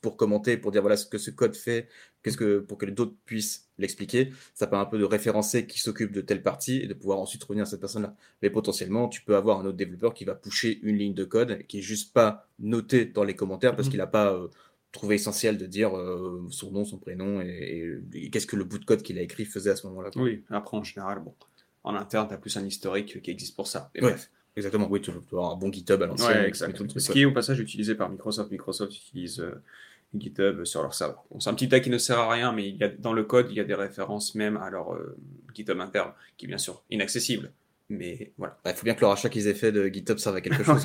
pour 0.00 0.16
commenter, 0.16 0.56
pour 0.56 0.72
dire 0.72 0.82
voilà 0.82 0.96
ce 0.96 1.06
que 1.06 1.18
ce 1.18 1.30
code 1.30 1.54
fait, 1.54 1.88
qu'est-ce 2.22 2.36
que, 2.36 2.58
pour 2.58 2.78
que 2.78 2.86
les 2.86 3.00
autres 3.00 3.14
puissent 3.24 3.68
l'expliquer. 3.78 4.32
Ça 4.54 4.66
permet 4.66 4.84
un 4.84 4.88
peu 4.88 4.98
de 4.98 5.04
référencer 5.04 5.66
qui 5.66 5.80
s'occupe 5.80 6.12
de 6.12 6.20
telle 6.20 6.42
partie 6.42 6.78
et 6.78 6.86
de 6.86 6.94
pouvoir 6.94 7.18
ensuite 7.18 7.42
revenir 7.44 7.62
à 7.62 7.66
cette 7.66 7.80
personne-là. 7.80 8.14
Mais 8.42 8.50
potentiellement, 8.50 9.08
tu 9.08 9.22
peux 9.22 9.36
avoir 9.36 9.60
un 9.60 9.66
autre 9.66 9.76
développeur 9.76 10.14
qui 10.14 10.24
va 10.24 10.34
pusher 10.34 10.80
une 10.82 10.96
ligne 10.96 11.14
de 11.14 11.24
code 11.24 11.62
qui 11.66 11.78
est 11.78 11.82
juste 11.82 12.12
pas 12.12 12.48
notée 12.58 13.04
dans 13.04 13.24
les 13.24 13.34
commentaires 13.34 13.76
parce 13.76 13.86
mhm. 13.86 13.90
qu'il 13.90 13.98
n'a 13.98 14.06
pas 14.06 14.32
euh, 14.32 14.48
trouvé 14.90 15.14
essentiel 15.14 15.58
de 15.58 15.66
dire 15.66 15.96
euh, 15.96 16.44
son 16.50 16.72
nom, 16.72 16.84
son 16.84 16.98
prénom 16.98 17.40
et, 17.40 18.00
et 18.14 18.30
qu'est-ce 18.30 18.46
que 18.46 18.56
le 18.56 18.64
bout 18.64 18.78
de 18.78 18.84
code 18.84 19.02
qu'il 19.02 19.18
a 19.18 19.22
écrit 19.22 19.44
faisait 19.44 19.70
à 19.70 19.76
ce 19.76 19.86
moment-là. 19.86 20.10
Oui, 20.16 20.42
après 20.50 20.76
en 20.76 20.82
général, 20.82 21.20
bon 21.20 21.34
en 21.84 21.94
interne, 21.94 22.28
tu 22.28 22.34
as 22.34 22.38
plus 22.38 22.56
un 22.56 22.66
historique 22.66 23.22
qui 23.22 23.30
existe 23.30 23.56
pour 23.56 23.66
ça. 23.66 23.90
bref. 23.98 24.30
Exactement, 24.58 24.88
oui, 24.90 25.00
tu 25.00 25.12
dois 25.12 25.22
avoir 25.30 25.52
un 25.52 25.56
bon 25.56 25.72
GitHub 25.72 26.02
à 26.02 26.06
l'ancienne. 26.06 26.52
Ce 26.52 27.12
qui 27.12 27.22
est 27.22 27.24
au 27.24 27.32
passage 27.32 27.60
utilisé 27.60 27.94
par 27.94 28.10
Microsoft. 28.10 28.50
Microsoft 28.50 28.92
utilise 28.92 29.38
euh, 29.38 29.62
GitHub 30.16 30.64
sur 30.64 30.82
leur 30.82 30.94
serveur. 30.94 31.24
c'est 31.38 31.48
un 31.48 31.54
petit 31.54 31.68
tag 31.68 31.82
qui 31.82 31.90
ne 31.90 31.98
sert 31.98 32.18
à 32.18 32.28
rien, 32.28 32.52
mais 32.52 32.68
il 32.68 32.76
y 32.76 32.82
a, 32.82 32.88
dans 32.88 33.12
le 33.12 33.22
code, 33.22 33.46
il 33.50 33.56
y 33.56 33.60
a 33.60 33.64
des 33.64 33.74
références 33.74 34.34
même 34.34 34.56
à 34.56 34.68
leur 34.68 34.94
euh, 34.94 35.16
GitHub 35.54 35.78
interne, 35.80 36.12
qui 36.36 36.46
est 36.46 36.48
bien 36.48 36.58
sûr 36.58 36.82
inaccessible. 36.90 37.52
Mais 37.88 38.32
voilà. 38.36 38.58
Il 38.66 38.72
faut 38.74 38.84
bien 38.84 38.94
que 38.94 39.00
le 39.00 39.06
rachat 39.06 39.28
qu'ils 39.28 39.46
aient 39.46 39.54
fait 39.54 39.70
de 39.70 39.86
GitHub 39.86 40.18
serve 40.18 40.34
à 40.34 40.40
quelque 40.40 40.64
chose. 40.64 40.84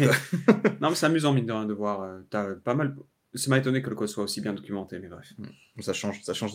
non, 0.80 0.90
mais 0.90 0.96
c'est 0.96 1.08
amusant, 1.08 1.34
mine 1.34 1.48
de 1.48 1.52
rien, 1.52 1.66
de 1.66 1.74
voir. 1.74 2.04
Euh, 2.04 2.20
as 2.34 2.56
pas 2.64 2.76
mal. 2.76 2.96
Ça 3.34 3.50
m'a 3.50 3.58
étonné 3.58 3.82
que 3.82 3.90
le 3.90 3.96
code 3.96 4.08
soit 4.08 4.24
aussi 4.24 4.40
bien 4.40 4.54
documenté, 4.54 5.00
mais 5.00 5.08
bref. 5.08 5.34
Hmm. 5.40 5.82
Ça 5.82 5.94
change, 5.94 6.22
ça 6.22 6.36
change, 6.36 6.54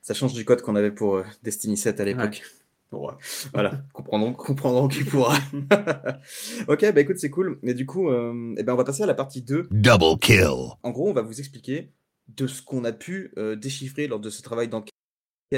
ça 0.00 0.14
change 0.14 0.32
du 0.32 0.44
code 0.44 0.62
qu'on 0.62 0.76
avait 0.76 0.92
pour 0.92 1.24
Destiny 1.42 1.76
7 1.76 1.98
à 1.98 2.04
l'époque. 2.04 2.42
Voilà, 2.90 3.82
comprendrons, 3.92 4.32
comprendrons 4.32 4.88
qui 4.88 5.04
pourra. 5.04 5.36
ok, 6.68 6.92
bah 6.92 7.00
écoute, 7.00 7.18
c'est 7.18 7.30
cool. 7.30 7.58
Mais 7.62 7.74
du 7.74 7.86
coup, 7.86 8.08
euh, 8.10 8.54
eh 8.58 8.62
ben, 8.62 8.72
on 8.72 8.76
va 8.76 8.84
passer 8.84 9.02
à 9.02 9.06
la 9.06 9.14
partie 9.14 9.42
2. 9.42 9.68
Double 9.70 10.18
kill. 10.20 10.48
En 10.82 10.90
gros, 10.90 11.08
on 11.08 11.12
va 11.12 11.22
vous 11.22 11.38
expliquer 11.38 11.92
de 12.28 12.46
ce 12.46 12.62
qu'on 12.62 12.84
a 12.84 12.92
pu 12.92 13.32
euh, 13.38 13.56
déchiffrer 13.56 14.06
lors 14.06 14.20
de 14.20 14.30
ce 14.30 14.42
travail 14.42 14.68
d'enquête 14.68 14.92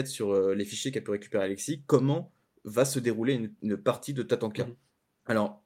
sur 0.06 0.32
euh, 0.32 0.54
les 0.54 0.64
fichiers 0.64 0.90
qu'a 0.90 1.00
pu 1.00 1.10
récupérer 1.10 1.44
Alexis, 1.44 1.82
comment 1.86 2.32
va 2.64 2.84
se 2.84 2.98
dérouler 2.98 3.50
une, 3.62 3.76
partie 3.76 4.14
de 4.14 4.22
Tatanka. 4.22 4.66
Mhm. 4.66 4.74
Alors, 5.26 5.62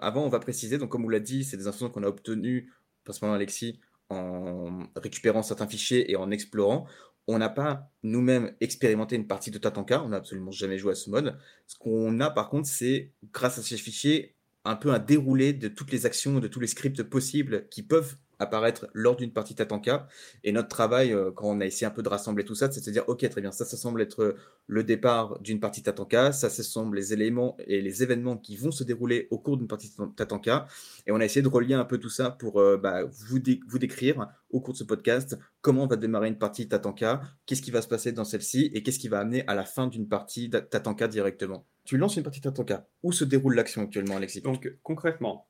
avant, 0.00 0.24
on 0.24 0.28
va 0.28 0.40
préciser, 0.40 0.76
donc 0.76 0.88
comme 0.88 1.02
vous 1.02 1.08
l'a 1.08 1.20
dit, 1.20 1.44
c'est 1.44 1.56
des 1.56 1.68
informations 1.68 1.94
qu'on 1.94 2.02
a 2.02 2.08
obtenues, 2.08 2.72
principalement 3.04 3.36
Alexis, 3.36 3.78
en 4.08 4.88
récupérant 4.96 5.42
certains 5.44 5.68
fichiers 5.68 6.10
et 6.10 6.16
en 6.16 6.32
explorant 6.32 6.88
on 7.28 7.38
n'a 7.38 7.48
pas 7.48 7.90
nous-mêmes 8.02 8.54
expérimenté 8.60 9.16
une 9.16 9.26
partie 9.26 9.50
de 9.50 9.58
Tatanka, 9.58 10.02
on 10.02 10.08
n'a 10.08 10.16
absolument 10.16 10.50
jamais 10.50 10.78
joué 10.78 10.92
à 10.92 10.94
ce 10.94 11.10
mode. 11.10 11.38
Ce 11.66 11.76
qu'on 11.76 12.20
a 12.20 12.30
par 12.30 12.48
contre, 12.48 12.68
c'est 12.68 13.12
grâce 13.32 13.58
à 13.58 13.62
ces 13.62 13.76
fichiers, 13.76 14.34
un 14.64 14.76
peu 14.76 14.92
un 14.92 14.98
déroulé 14.98 15.52
de 15.52 15.68
toutes 15.68 15.92
les 15.92 16.06
actions, 16.06 16.38
de 16.40 16.48
tous 16.48 16.60
les 16.60 16.66
scripts 16.66 17.02
possibles 17.02 17.68
qui 17.68 17.82
peuvent 17.82 18.16
apparaître 18.42 18.88
lors 18.92 19.16
d'une 19.16 19.32
partie 19.32 19.54
Tatanka. 19.54 20.06
Et 20.44 20.52
notre 20.52 20.68
travail, 20.68 21.12
euh, 21.12 21.30
quand 21.30 21.48
on 21.48 21.60
a 21.60 21.66
essayé 21.66 21.86
un 21.86 21.90
peu 21.90 22.02
de 22.02 22.08
rassembler 22.08 22.44
tout 22.44 22.54
ça, 22.54 22.70
c'est 22.70 22.80
de 22.80 22.84
se 22.84 22.90
dire, 22.90 23.04
OK, 23.08 23.28
très 23.28 23.40
bien, 23.40 23.52
ça, 23.52 23.64
ça 23.64 23.76
semble 23.76 24.02
être 24.02 24.36
le 24.66 24.84
départ 24.84 25.38
d'une 25.40 25.60
partie 25.60 25.82
Tatanka, 25.82 26.32
ça, 26.32 26.50
ça 26.50 26.62
semble 26.62 26.96
les 26.96 27.12
éléments 27.12 27.56
et 27.66 27.80
les 27.80 28.02
événements 28.02 28.36
qui 28.36 28.56
vont 28.56 28.70
se 28.70 28.84
dérouler 28.84 29.28
au 29.30 29.38
cours 29.38 29.56
d'une 29.56 29.68
partie 29.68 29.92
Tatanka. 30.16 30.66
Et 31.06 31.12
on 31.12 31.20
a 31.20 31.24
essayé 31.24 31.42
de 31.42 31.48
relier 31.48 31.74
un 31.74 31.84
peu 31.84 31.98
tout 31.98 32.10
ça 32.10 32.30
pour 32.30 32.60
euh, 32.60 32.76
bah, 32.76 33.04
vous, 33.04 33.38
vous 33.68 33.78
décrire 33.78 34.28
au 34.50 34.60
cours 34.60 34.74
de 34.74 34.78
ce 34.78 34.84
podcast 34.84 35.38
comment 35.60 35.84
on 35.84 35.86
va 35.86 35.96
démarrer 35.96 36.28
une 36.28 36.38
partie 36.38 36.68
Tatanka, 36.68 37.22
qu'est-ce 37.46 37.62
qui 37.62 37.70
va 37.70 37.82
se 37.82 37.88
passer 37.88 38.12
dans 38.12 38.24
celle-ci 38.24 38.70
et 38.74 38.82
qu'est-ce 38.82 38.98
qui 38.98 39.08
va 39.08 39.20
amener 39.20 39.46
à 39.46 39.54
la 39.54 39.64
fin 39.64 39.86
d'une 39.86 40.08
partie 40.08 40.50
Tatanka 40.50 41.08
directement. 41.08 41.66
Tu 41.84 41.96
lances 41.96 42.16
une 42.16 42.22
partie 42.22 42.40
Tatanka. 42.40 42.86
Où 43.02 43.12
se 43.12 43.24
déroule 43.24 43.54
l'action 43.54 43.82
actuellement, 43.82 44.16
Alexis? 44.16 44.42
Donc, 44.42 44.72
concrètement, 44.82 45.46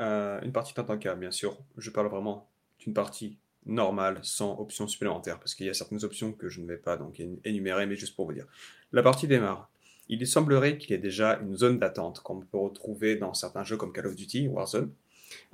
euh, 0.00 0.40
une 0.42 0.52
partie 0.52 0.74
Tatanka, 0.74 1.14
bien 1.14 1.30
sûr. 1.30 1.58
Je 1.76 1.90
parle 1.90 2.08
vraiment 2.08 2.48
d'une 2.78 2.94
partie 2.94 3.38
normale, 3.66 4.20
sans 4.22 4.58
options 4.58 4.86
supplémentaires, 4.86 5.38
parce 5.38 5.54
qu'il 5.54 5.66
y 5.66 5.68
a 5.68 5.74
certaines 5.74 6.04
options 6.04 6.32
que 6.32 6.48
je 6.48 6.60
ne 6.60 6.66
vais 6.66 6.76
pas 6.76 6.96
donc 6.96 7.20
énumérer, 7.44 7.86
mais 7.86 7.96
juste 7.96 8.16
pour 8.16 8.26
vous 8.26 8.32
dire. 8.32 8.46
La 8.92 9.02
partie 9.02 9.26
démarre. 9.26 9.70
Il 10.08 10.26
semblerait 10.26 10.78
qu'il 10.78 10.92
y 10.92 10.94
ait 10.94 10.98
déjà 10.98 11.38
une 11.40 11.54
zone 11.54 11.78
d'attente 11.78 12.20
qu'on 12.20 12.40
peut 12.40 12.56
retrouver 12.56 13.16
dans 13.16 13.34
certains 13.34 13.64
jeux 13.64 13.76
comme 13.76 13.92
Call 13.92 14.06
of 14.06 14.16
Duty, 14.16 14.48
Warzone, 14.48 14.90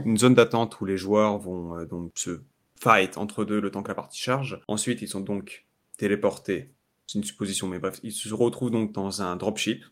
une 0.04 0.16
zone 0.16 0.34
d'attente 0.34 0.80
où 0.80 0.84
les 0.84 0.96
joueurs 0.96 1.38
vont 1.38 1.76
euh, 1.76 1.84
donc 1.86 2.12
se 2.14 2.40
fight 2.80 3.18
entre 3.18 3.44
deux 3.44 3.60
le 3.60 3.70
temps 3.70 3.82
que 3.82 3.88
la 3.88 3.96
partie 3.96 4.20
charge. 4.20 4.60
Ensuite, 4.68 5.02
ils 5.02 5.08
sont 5.08 5.20
donc 5.20 5.66
téléportés. 5.96 6.70
C'est 7.06 7.18
une 7.18 7.24
supposition, 7.24 7.66
mais 7.66 7.78
bref, 7.78 7.98
ils 8.02 8.12
se 8.12 8.32
retrouvent 8.32 8.70
donc 8.70 8.92
dans 8.92 9.22
un 9.22 9.34
dropship, 9.36 9.84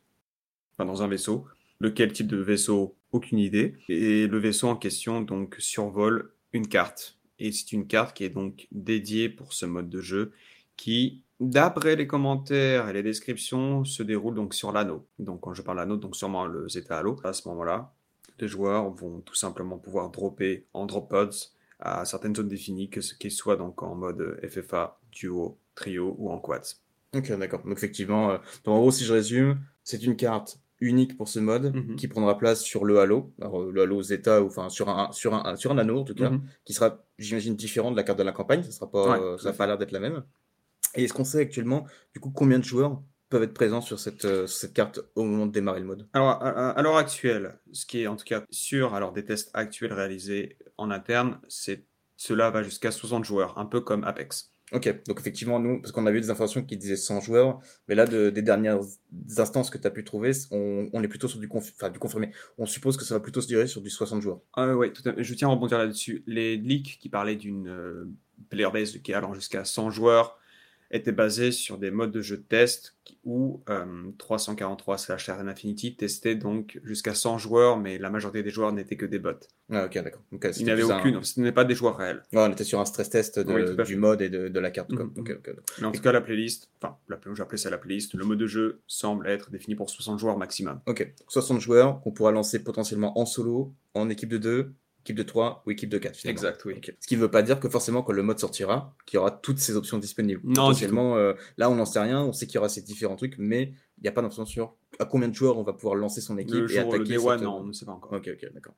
enfin 0.75 0.85
dans 0.85 1.02
un 1.02 1.09
vaisseau. 1.09 1.47
Lequel 1.82 2.12
type 2.12 2.28
de 2.28 2.36
vaisseau 2.36 2.96
Aucune 3.10 3.40
idée. 3.40 3.76
Et 3.88 4.28
le 4.28 4.38
vaisseau 4.38 4.68
en 4.68 4.76
question 4.76 5.20
donc 5.20 5.56
survole 5.58 6.32
une 6.52 6.68
carte. 6.68 7.18
Et 7.40 7.50
c'est 7.50 7.72
une 7.72 7.88
carte 7.88 8.16
qui 8.16 8.22
est 8.22 8.30
donc 8.30 8.68
dédiée 8.70 9.28
pour 9.28 9.52
ce 9.52 9.66
mode 9.66 9.90
de 9.90 10.00
jeu 10.00 10.30
qui, 10.76 11.24
d'après 11.40 11.96
les 11.96 12.06
commentaires 12.06 12.88
et 12.88 12.92
les 12.92 13.02
descriptions, 13.02 13.84
se 13.84 14.04
déroule 14.04 14.36
donc 14.36 14.54
sur 14.54 14.70
l'anneau. 14.70 15.08
Donc 15.18 15.40
quand 15.40 15.54
je 15.54 15.62
parle 15.62 15.80
anneau, 15.80 15.96
donc 15.96 16.14
sûrement 16.14 16.46
le 16.46 16.68
Zeta 16.68 16.98
Halo. 16.98 17.16
À 17.24 17.32
ce 17.32 17.48
moment-là, 17.48 17.92
les 18.38 18.46
joueurs 18.46 18.88
vont 18.90 19.20
tout 19.20 19.34
simplement 19.34 19.76
pouvoir 19.76 20.10
dropper 20.10 20.68
en 20.74 20.86
drop 20.86 21.10
pods 21.10 21.50
à 21.80 22.04
certaines 22.04 22.36
zones 22.36 22.48
définies, 22.48 22.90
que 22.90 23.00
ce 23.00 23.12
qu'ils 23.12 23.32
soient 23.32 23.56
donc 23.56 23.82
en 23.82 23.96
mode 23.96 24.38
FFA, 24.48 25.00
duo, 25.10 25.58
trio 25.74 26.14
ou 26.16 26.30
en 26.30 26.38
quad. 26.38 26.62
Ok, 27.12 27.36
d'accord. 27.36 27.64
Donc 27.64 27.76
effectivement, 27.76 28.30
euh, 28.30 28.38
donc, 28.64 28.76
en 28.76 28.78
gros, 28.78 28.92
si 28.92 29.04
je 29.04 29.12
résume, 29.12 29.58
c'est 29.82 30.04
une 30.04 30.14
carte 30.14 30.60
unique 30.82 31.16
pour 31.16 31.28
ce 31.28 31.38
mode 31.40 31.74
Mhm. 31.74 31.96
qui 31.96 32.08
prendra 32.08 32.36
place 32.36 32.62
sur 32.62 32.84
le 32.84 32.98
Halo, 33.00 33.32
alors, 33.40 33.62
euh, 33.62 33.70
le 33.72 33.82
Halo 33.82 34.02
Zeta 34.02 34.42
ou 34.42 34.46
enfin 34.46 34.68
sur 34.68 34.88
un 34.90 35.12
sur 35.12 35.32
un 35.34 35.56
sur 35.56 35.70
un 35.72 35.78
anneau 35.78 36.00
en 36.00 36.04
tout 36.04 36.14
cas, 36.14 36.30
Mhm. 36.30 36.42
qui 36.64 36.72
sera 36.74 37.04
j'imagine 37.18 37.56
différent 37.56 37.90
de 37.92 37.96
la 37.96 38.02
carte 38.02 38.18
de 38.18 38.24
la 38.24 38.32
campagne, 38.32 38.62
ça 38.62 38.72
sera 38.72 38.90
pas 38.90 39.12
Ouais, 39.12 39.18
euh, 39.24 39.38
ça 39.38 39.50
n'a 39.50 39.56
pas 39.56 39.66
l'air 39.66 39.78
d'être 39.78 39.92
la 39.92 40.00
même. 40.00 40.24
Et 40.94 41.04
est-ce 41.04 41.14
qu'on 41.14 41.24
sait 41.24 41.40
actuellement 41.40 41.86
du 42.12 42.20
coup 42.20 42.30
combien 42.30 42.58
de 42.58 42.64
joueurs 42.64 43.02
peuvent 43.30 43.42
être 43.44 43.54
présents 43.54 43.80
sur 43.80 43.98
cette 43.98 44.24
euh, 44.26 44.46
cette 44.46 44.74
carte 44.74 45.00
au 45.14 45.24
moment 45.24 45.46
de 45.46 45.52
démarrer 45.52 45.80
le 45.80 45.86
mode? 45.86 46.08
Alors, 46.12 46.28
à, 46.30 46.48
à- 46.48 46.70
à 46.70 46.82
l'heure 46.82 46.96
actuelle, 46.98 47.58
ce 47.72 47.86
qui 47.86 48.02
est 48.02 48.06
en 48.06 48.16
tout 48.16 48.24
cas 48.26 48.44
sûr, 48.50 48.94
alors 48.94 49.12
des 49.12 49.24
tests 49.24 49.50
actuels 49.54 49.92
réalisés 49.94 50.58
en 50.76 50.90
interne, 50.90 51.40
c'est 51.48 51.86
cela 52.16 52.50
va 52.50 52.62
jusqu'à 52.62 52.90
60 52.92 53.24
joueurs, 53.24 53.58
un 53.58 53.66
peu 53.66 53.80
comme 53.80 54.04
Apex. 54.04 54.51
Ok, 54.72 55.02
donc 55.06 55.20
effectivement, 55.20 55.58
nous, 55.60 55.80
parce 55.82 55.92
qu'on 55.92 56.06
a 56.06 56.10
vu 56.10 56.20
des 56.20 56.30
informations 56.30 56.62
qui 56.64 56.78
disaient 56.78 56.96
100 56.96 57.20
joueurs, 57.20 57.60
mais 57.88 57.94
là, 57.94 58.06
de- 58.06 58.30
des 58.30 58.40
dernières 58.40 58.80
instances 59.36 59.68
que 59.68 59.76
tu 59.76 59.86
as 59.86 59.90
pu 59.90 60.02
trouver, 60.02 60.32
on, 60.50 60.88
on 60.94 61.02
est 61.02 61.08
plutôt 61.08 61.28
sur 61.28 61.38
du, 61.40 61.46
conf- 61.46 61.72
enfin, 61.76 61.90
du 61.90 61.98
confirmé. 61.98 62.30
On 62.56 62.64
suppose 62.64 62.96
que 62.96 63.04
ça 63.04 63.14
va 63.14 63.20
plutôt 63.20 63.42
se 63.42 63.48
diriger 63.48 63.66
sur 63.68 63.82
du 63.82 63.90
60 63.90 64.22
joueurs. 64.22 64.40
Ah 64.54 64.74
oui. 64.74 64.90
Je 65.18 65.34
tiens 65.34 65.48
à 65.48 65.50
rebondir 65.52 65.76
là-dessus. 65.78 66.22
Les 66.26 66.56
leaks 66.56 66.98
qui 67.00 67.10
parlaient 67.10 67.36
d'une 67.36 67.68
euh, 67.68 68.10
player 68.48 68.70
base 68.72 68.96
qui 68.98 69.12
allant 69.12 69.34
jusqu'à 69.34 69.64
100 69.66 69.90
joueurs 69.90 70.38
étaient 70.92 71.11
basés 71.12 71.50
sur 71.52 71.78
des 71.78 71.90
modes 71.90 72.12
de 72.12 72.20
jeu 72.20 72.37
de 72.37 72.42
test 72.42 72.94
où 73.25 73.62
euh, 73.70 73.84
343 74.18 74.99
slash 74.99 75.26
Terran 75.26 75.46
Infinity 75.49 75.96
testait 75.96 76.34
donc 76.34 76.78
jusqu'à 76.84 77.14
100 77.14 77.38
joueurs, 77.38 77.78
mais 77.78 77.99
la 77.99 78.11
majorité 78.11 78.42
des 78.42 78.50
joueurs 78.50 78.72
n'étaient 78.72 78.96
que 78.96 79.06
des 79.06 79.18
bots. 79.18 79.30
Ah, 79.70 79.87
ok, 79.87 79.94
d'accord. 80.04 80.20
Donc, 80.30 80.44
euh, 80.44 80.52
Il 80.58 80.64
n'y 80.64 80.70
avait 80.70 80.82
plus 80.82 80.92
un- 80.92 80.99
aucune, 80.99 81.25
ce 81.25 81.40
n'est 81.40 81.52
pas 81.52 81.64
des 81.64 81.75
joueurs 81.75 81.96
réels. 81.96 82.22
Ouais, 82.32 82.40
on 82.46 82.52
était 82.52 82.64
sur 82.64 82.78
un 82.78 82.84
stress 82.84 83.08
test 83.11 83.38
de- 83.38 83.52
Oui, 83.52 83.84
du 83.87 83.96
mode 83.96 84.20
et 84.22 84.28
de, 84.28 84.49
de 84.49 84.61
la 84.61 84.70
carte. 84.70 84.90
Mhm. 84.92 85.12
Mais 85.80 85.87
en 85.87 85.92
tout 85.92 86.02
cas, 86.02 86.12
la 86.12 86.20
playlist, 86.20 86.68
enfin, 86.80 86.96
la, 87.08 87.18
j'appelais 87.34 87.58
ça 87.58 87.70
la 87.70 87.78
playlist, 87.78 88.14
le 88.14 88.25
mode 88.25 88.38
de 88.38 88.46
jeu 88.46 88.80
semble 88.87 89.26
être 89.28 89.50
défini 89.50 89.75
pour 89.75 89.88
60 89.88 90.18
joueurs 90.18 90.37
maximum. 90.37 90.80
Ok, 90.87 91.12
60 91.28 91.61
joueurs 91.61 92.00
qu'on 92.02 92.12
pourra 92.12 92.32
lancer 92.32 92.62
potentiellement 92.62 93.18
en 93.18 93.25
solo, 93.25 93.72
en 93.94 94.11
équipe 94.11 94.28
de 94.28 94.38
2, 94.38 94.72
équipe 95.02 95.16
de 95.16 95.23
3 95.23 95.62
ou 95.66 95.71
équipe 95.71 95.88
de 95.90 95.99
4. 95.99 96.16
finalement. 96.16 96.32
Exact, 96.38 96.64
oui. 96.64 96.80
Ce 97.00 97.06
qui 97.06 97.16
ne 97.16 97.21
veut 97.21 97.30
pas 97.30 97.42
dire 97.42 97.61
que 97.61 97.68
forcément, 97.68 98.02
quand 98.02 98.12
le 98.12 98.23
mode 98.23 98.38
sortira, 98.38 98.94
qu'il 99.06 99.16
y 99.16 99.21
aura 99.21 99.30
toutes 99.30 99.59
ces 99.59 99.76
options 99.76 99.99
disponibles. 99.99 100.40
Non, 100.44 100.54
Potentiellement, 100.54 101.16
euh, 101.16 101.35
là, 101.59 101.68
on 101.71 101.75
n'en 101.75 101.85
sait 101.85 101.99
rien, 102.00 102.23
on 102.23 102.32
sait 102.32 102.47
qu'il 102.47 102.54
y 102.54 102.59
aura 102.59 102.68
ces 102.68 102.82
différents 102.82 103.16
trucs, 103.16 103.37
mais 103.38 103.73
il 103.99 104.02
n'y 104.02 104.09
a 104.09 104.12
pas 104.12 104.23
d'information 104.23 104.47
sur 104.47 104.76
à 104.99 105.04
combien 105.06 105.28
de 105.28 105.35
joueurs 105.35 105.59
on 105.59 105.62
va 105.62 105.73
pouvoir 105.73 105.94
lancer 105.97 106.21
son 106.21 106.37
équipe 106.38 106.54
Le 106.54 106.71
et 106.71 106.80
jour, 106.80 106.92
le 106.92 106.97
attaquer. 107.00 107.04
day 107.14 107.18
cette- 107.18 107.26
one, 107.26 107.42
non, 107.42 107.56
on 107.59 107.64
ne 107.64 107.73
sait 107.73 107.85
pas 107.87 107.92
encore. 107.92 108.12
Ok, 108.12 108.28
ok, 108.32 108.52
d'accord. 108.52 108.75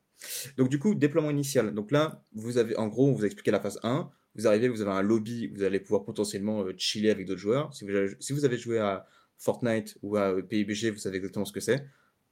Donc 0.56 0.68
du 0.68 0.78
coup, 0.78 0.94
déploiement 0.94 1.30
initial. 1.30 1.74
Donc 1.74 1.90
là, 1.90 2.24
vous 2.34 2.56
avez, 2.58 2.76
en 2.76 2.86
gros, 2.88 3.08
on 3.08 3.12
vous 3.12 3.22
a 3.24 3.26
expliqué 3.26 3.50
la 3.50 3.60
phase 3.60 3.78
1. 3.82 4.10
Vous 4.36 4.46
arrivez, 4.46 4.68
vous 4.68 4.80
avez 4.80 4.90
un 4.92 5.02
lobby, 5.02 5.48
vous 5.48 5.62
allez 5.62 5.78
pouvoir 5.80 6.04
potentiellement 6.04 6.62
euh, 6.62 6.72
chiller 6.76 7.10
avec 7.10 7.26
d'autres 7.26 7.40
joueurs. 7.40 7.72
Si 7.74 7.84
vous, 7.84 7.94
avez, 7.94 8.08
si 8.20 8.32
vous 8.32 8.44
avez 8.44 8.56
joué 8.56 8.78
à 8.78 9.06
Fortnite 9.38 9.96
ou 10.02 10.16
à 10.16 10.32
euh, 10.32 10.42
PUBG, 10.42 10.90
vous 10.90 10.98
savez 10.98 11.16
exactement 11.18 11.44
ce 11.44 11.52
que 11.52 11.60
c'est. 11.60 11.84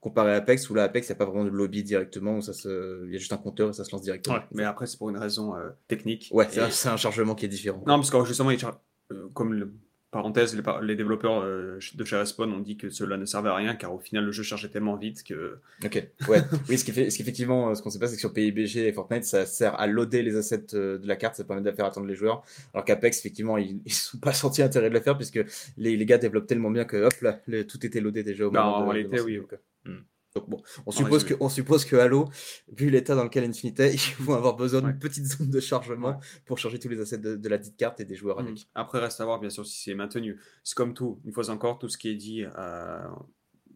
Comparé 0.03 0.33
à 0.33 0.35
Apex, 0.35 0.69
où 0.69 0.73
là, 0.73 0.83
Apex, 0.83 1.07
il 1.07 1.11
n'y 1.11 1.15
a 1.15 1.17
pas 1.17 1.23
vraiment 1.25 1.45
de 1.45 1.49
lobby 1.49 1.81
directement, 1.81 2.35
où 2.37 2.41
ça 2.41 2.51
se... 2.51 3.05
il 3.07 3.13
y 3.13 3.15
a 3.15 3.19
juste 3.19 3.31
un 3.31 3.37
compteur 3.37 3.69
et 3.69 3.73
ça 3.73 3.85
se 3.85 3.91
lance 3.93 4.01
directement. 4.01 4.35
Ouais, 4.35 4.41
mais 4.51 4.63
après, 4.65 4.85
c'est 4.85 4.97
pour 4.97 5.09
une 5.09 5.17
raison 5.17 5.55
euh, 5.55 5.69
technique. 5.87 6.29
Ouais, 6.33 6.45
c'est 6.49 6.59
Et- 6.59 6.63
un, 6.63 6.69
c'est 6.69 6.89
un 6.89 6.97
chargement 6.97 7.35
qui 7.35 7.45
est 7.45 7.49
différent. 7.49 7.81
Non, 7.87 7.95
parce 7.95 8.11
que 8.11 8.25
justement, 8.25 8.49
euh, 8.51 9.29
comme 9.33 9.53
le- 9.53 9.71
parenthèse, 10.11 10.55
les, 10.55 10.61
par- 10.61 10.81
les 10.81 10.95
développeurs 10.97 11.41
euh, 11.41 11.79
de 11.95 12.03
chez 12.03 12.17
Respawn 12.17 12.51
ont 12.53 12.59
dit 12.59 12.75
que 12.77 12.89
cela 12.89 13.15
ne 13.17 13.25
servait 13.25 13.49
à 13.49 13.55
rien, 13.55 13.75
car 13.75 13.93
au 13.95 13.97
final, 13.99 14.25
le 14.25 14.31
jeu 14.33 14.43
chargeait 14.43 14.67
tellement 14.67 14.95
vite 14.97 15.23
que. 15.23 15.57
Ok, 15.85 16.05
ouais. 16.27 16.41
oui, 16.69 16.77
ce 16.77 16.83
qui 16.83 16.91
fait, 16.91 17.09
ce 17.09 17.15
qui 17.15 17.21
effectivement, 17.23 17.73
ce 17.73 17.81
qu'on 17.81 17.89
sait 17.89 17.97
pas, 17.97 18.07
c'est 18.07 18.15
que 18.15 18.19
sur 18.19 18.31
PUBG 18.33 18.85
et 18.85 18.91
Fortnite, 18.93 19.23
ça 19.23 19.45
sert 19.47 19.79
à 19.79 19.87
loader 19.87 20.21
les 20.21 20.35
assets 20.35 20.65
de 20.73 21.01
la 21.05 21.15
carte, 21.15 21.35
ça 21.35 21.45
permet 21.45 21.63
de 21.63 21.71
faire 21.75 21.85
attendre 21.85 22.05
les 22.07 22.15
joueurs. 22.15 22.43
Alors 22.75 22.83
qu'Apex, 22.85 23.19
effectivement, 23.19 23.57
ils, 23.57 23.79
ils 23.85 23.93
sont 23.93 24.17
pas 24.19 24.33
sentis 24.33 24.61
intérêt 24.61 24.89
de 24.89 24.93
le 24.93 24.99
faire 25.01 25.17
puisque 25.17 25.39
les, 25.77 25.95
les 25.97 26.05
gars 26.05 26.17
développent 26.19 26.45
tellement 26.47 26.69
bien 26.71 26.83
que 26.85 26.97
hop 26.97 27.13
là, 27.21 27.39
le- 27.47 27.65
tout 27.65 27.83
était 27.85 28.01
loadé 28.01 28.21
déjà 28.23 28.45
au 28.45 28.51
Bah, 28.51 28.63
moment 28.65 28.77
en 28.77 28.81
de, 28.81 28.85
de 28.85 28.91
réalité, 28.91 29.21
oui. 29.21 29.39
Hmm. 29.85 29.99
Donc 30.35 30.49
bon, 30.49 30.63
on 30.87 30.91
suppose 30.91 31.23
que, 31.23 31.35
on 31.39 31.47
suppose 31.49 31.85
que 31.85 31.95
Halo, 31.95 32.27
vu 32.75 32.89
l'état 32.89 33.13
dans 33.15 33.23
lequel 33.23 33.43
Infinite 33.43 33.79
est, 33.81 33.93
ils 34.19 34.23
vont 34.23 34.33
avoir 34.33 34.55
besoin 34.55 34.81
Ouais. 34.83 34.89
d'une 34.91 34.99
petite 34.99 35.25
zone 35.25 35.49
de 35.51 35.59
chargement 35.59 36.09
Ouais. 36.09 36.15
pour 36.45 36.57
charger 36.57 36.79
tous 36.79 36.89
les 36.89 36.99
assets 36.99 37.19
de, 37.19 37.35
de 37.35 37.49
la 37.49 37.59
dite 37.59 37.77
carte 37.77 37.99
et 37.99 38.05
des 38.05 38.15
joueurs 38.15 38.39
avec. 38.39 38.67
Après, 38.73 38.99
reste 38.99 39.21
à 39.21 39.25
voir, 39.25 39.39
bien 39.39 39.51
sûr, 39.51 39.65
si 39.65 39.79
c'est 39.83 39.93
maintenu. 39.93 40.39
C'est 40.63 40.73
comme 40.75 40.93
tout. 40.95 41.19
Une 41.23 41.33
fois 41.33 41.47
encore, 41.51 41.77
tout 41.77 41.87
ce 41.87 41.99
qui 41.99 42.09
est 42.09 42.15
dit, 42.15 42.43
euh, 42.57 43.03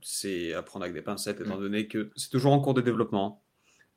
c'est 0.02 0.54
à 0.54 0.64
prendre 0.64 0.84
avec 0.84 0.96
des 0.96 1.04
pincettes, 1.04 1.42
étant 1.42 1.58
Mm. 1.58 1.62
donné 1.62 1.88
que 1.88 2.10
c'est 2.16 2.30
toujours 2.32 2.54
en 2.54 2.60
cours 2.60 2.74
de 2.74 2.82
développement. 2.82 3.44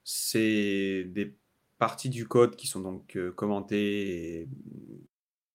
C'est 0.05 1.05
des 1.09 1.37
parties 1.79 2.11
du 2.11 2.26
code 2.29 2.57
qui 2.57 2.67
sont 2.67 2.81
donc 2.81 3.17
euh, 3.17 3.31
commentées 3.33 4.40
et 4.43 4.49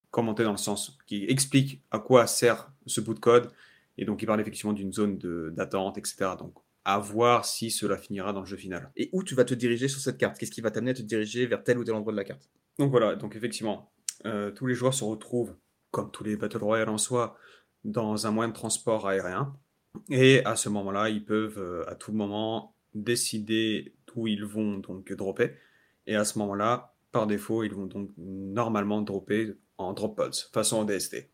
commentées 0.09 0.43
dans 0.43 0.51
le 0.51 0.57
sens 0.57 0.97
qui 1.05 1.25
expliquent 1.25 1.83
à 1.91 2.00
quoi 2.00 2.25
sert 2.25 2.71
ce 2.88 3.00
bout 3.01 3.13
de 3.13 3.19
code. 3.19 3.51
Et 3.97 4.05
donc, 4.05 4.21
il 4.21 4.25
parle 4.25 4.41
effectivement 4.41 4.73
d'une 4.73 4.91
zone 4.91 5.17
d'attente, 5.53 5.97
etc. 5.97 6.31
Donc, 6.37 6.53
à 6.83 6.99
voir 6.99 7.45
si 7.45 7.71
cela 7.71 7.97
finira 7.97 8.31
dans 8.31 8.41
le 8.41 8.45
jeu 8.45 8.57
final. 8.57 8.91
Et 8.95 9.09
où 9.11 9.23
tu 9.23 9.33
vas 9.35 9.43
te 9.43 9.53
diriger 9.53 9.87
sur 9.87 9.99
cette 9.99 10.17
carte? 10.17 10.37
Qu'est-ce 10.37 10.51
qui 10.51 10.61
va 10.61 10.71
t'amener 10.71 10.91
à 10.91 10.93
te 10.93 11.01
diriger 11.01 11.45
vers 11.47 11.63
tel 11.63 11.79
ou 11.79 11.83
tel 11.83 11.95
endroit 11.95 12.13
de 12.13 12.17
la 12.17 12.23
carte? 12.23 12.49
Donc 12.77 12.91
voilà, 12.91 13.15
donc 13.15 13.35
effectivement, 13.35 13.91
euh, 14.25 14.51
tous 14.51 14.67
les 14.67 14.75
joueurs 14.75 14.93
se 14.93 15.03
retrouvent, 15.03 15.55
comme 15.91 16.11
tous 16.11 16.23
les 16.23 16.35
Battle 16.35 16.63
Royale 16.63 16.89
en 16.89 16.97
soi, 16.97 17.37
dans 17.83 18.27
un 18.27 18.31
moyen 18.31 18.49
de 18.49 18.53
transport 18.53 19.07
aérien. 19.07 19.55
Et 20.09 20.43
à 20.45 20.55
ce 20.55 20.69
moment-là, 20.69 21.09
ils 21.09 21.23
peuvent 21.23 21.59
euh, 21.59 21.89
à 21.89 21.95
tout 21.95 22.11
moment 22.11 22.75
décider 22.93 23.93
d'où 24.07 24.27
ils 24.27 24.45
vont 24.45 24.77
donc 24.77 25.11
dropper. 25.13 25.53
Et 26.05 26.15
à 26.15 26.25
ce 26.25 26.37
moment-là, 26.39 26.95
par 27.11 27.27
défaut, 27.27 27.63
ils 27.63 27.73
vont 27.73 27.85
donc 27.85 28.11
normalement 28.17 29.01
dropper 29.01 29.55
en 29.77 29.93
drop 29.93 30.17
pods, 30.17 30.49
façon 30.53 30.83
DST. 30.83 31.29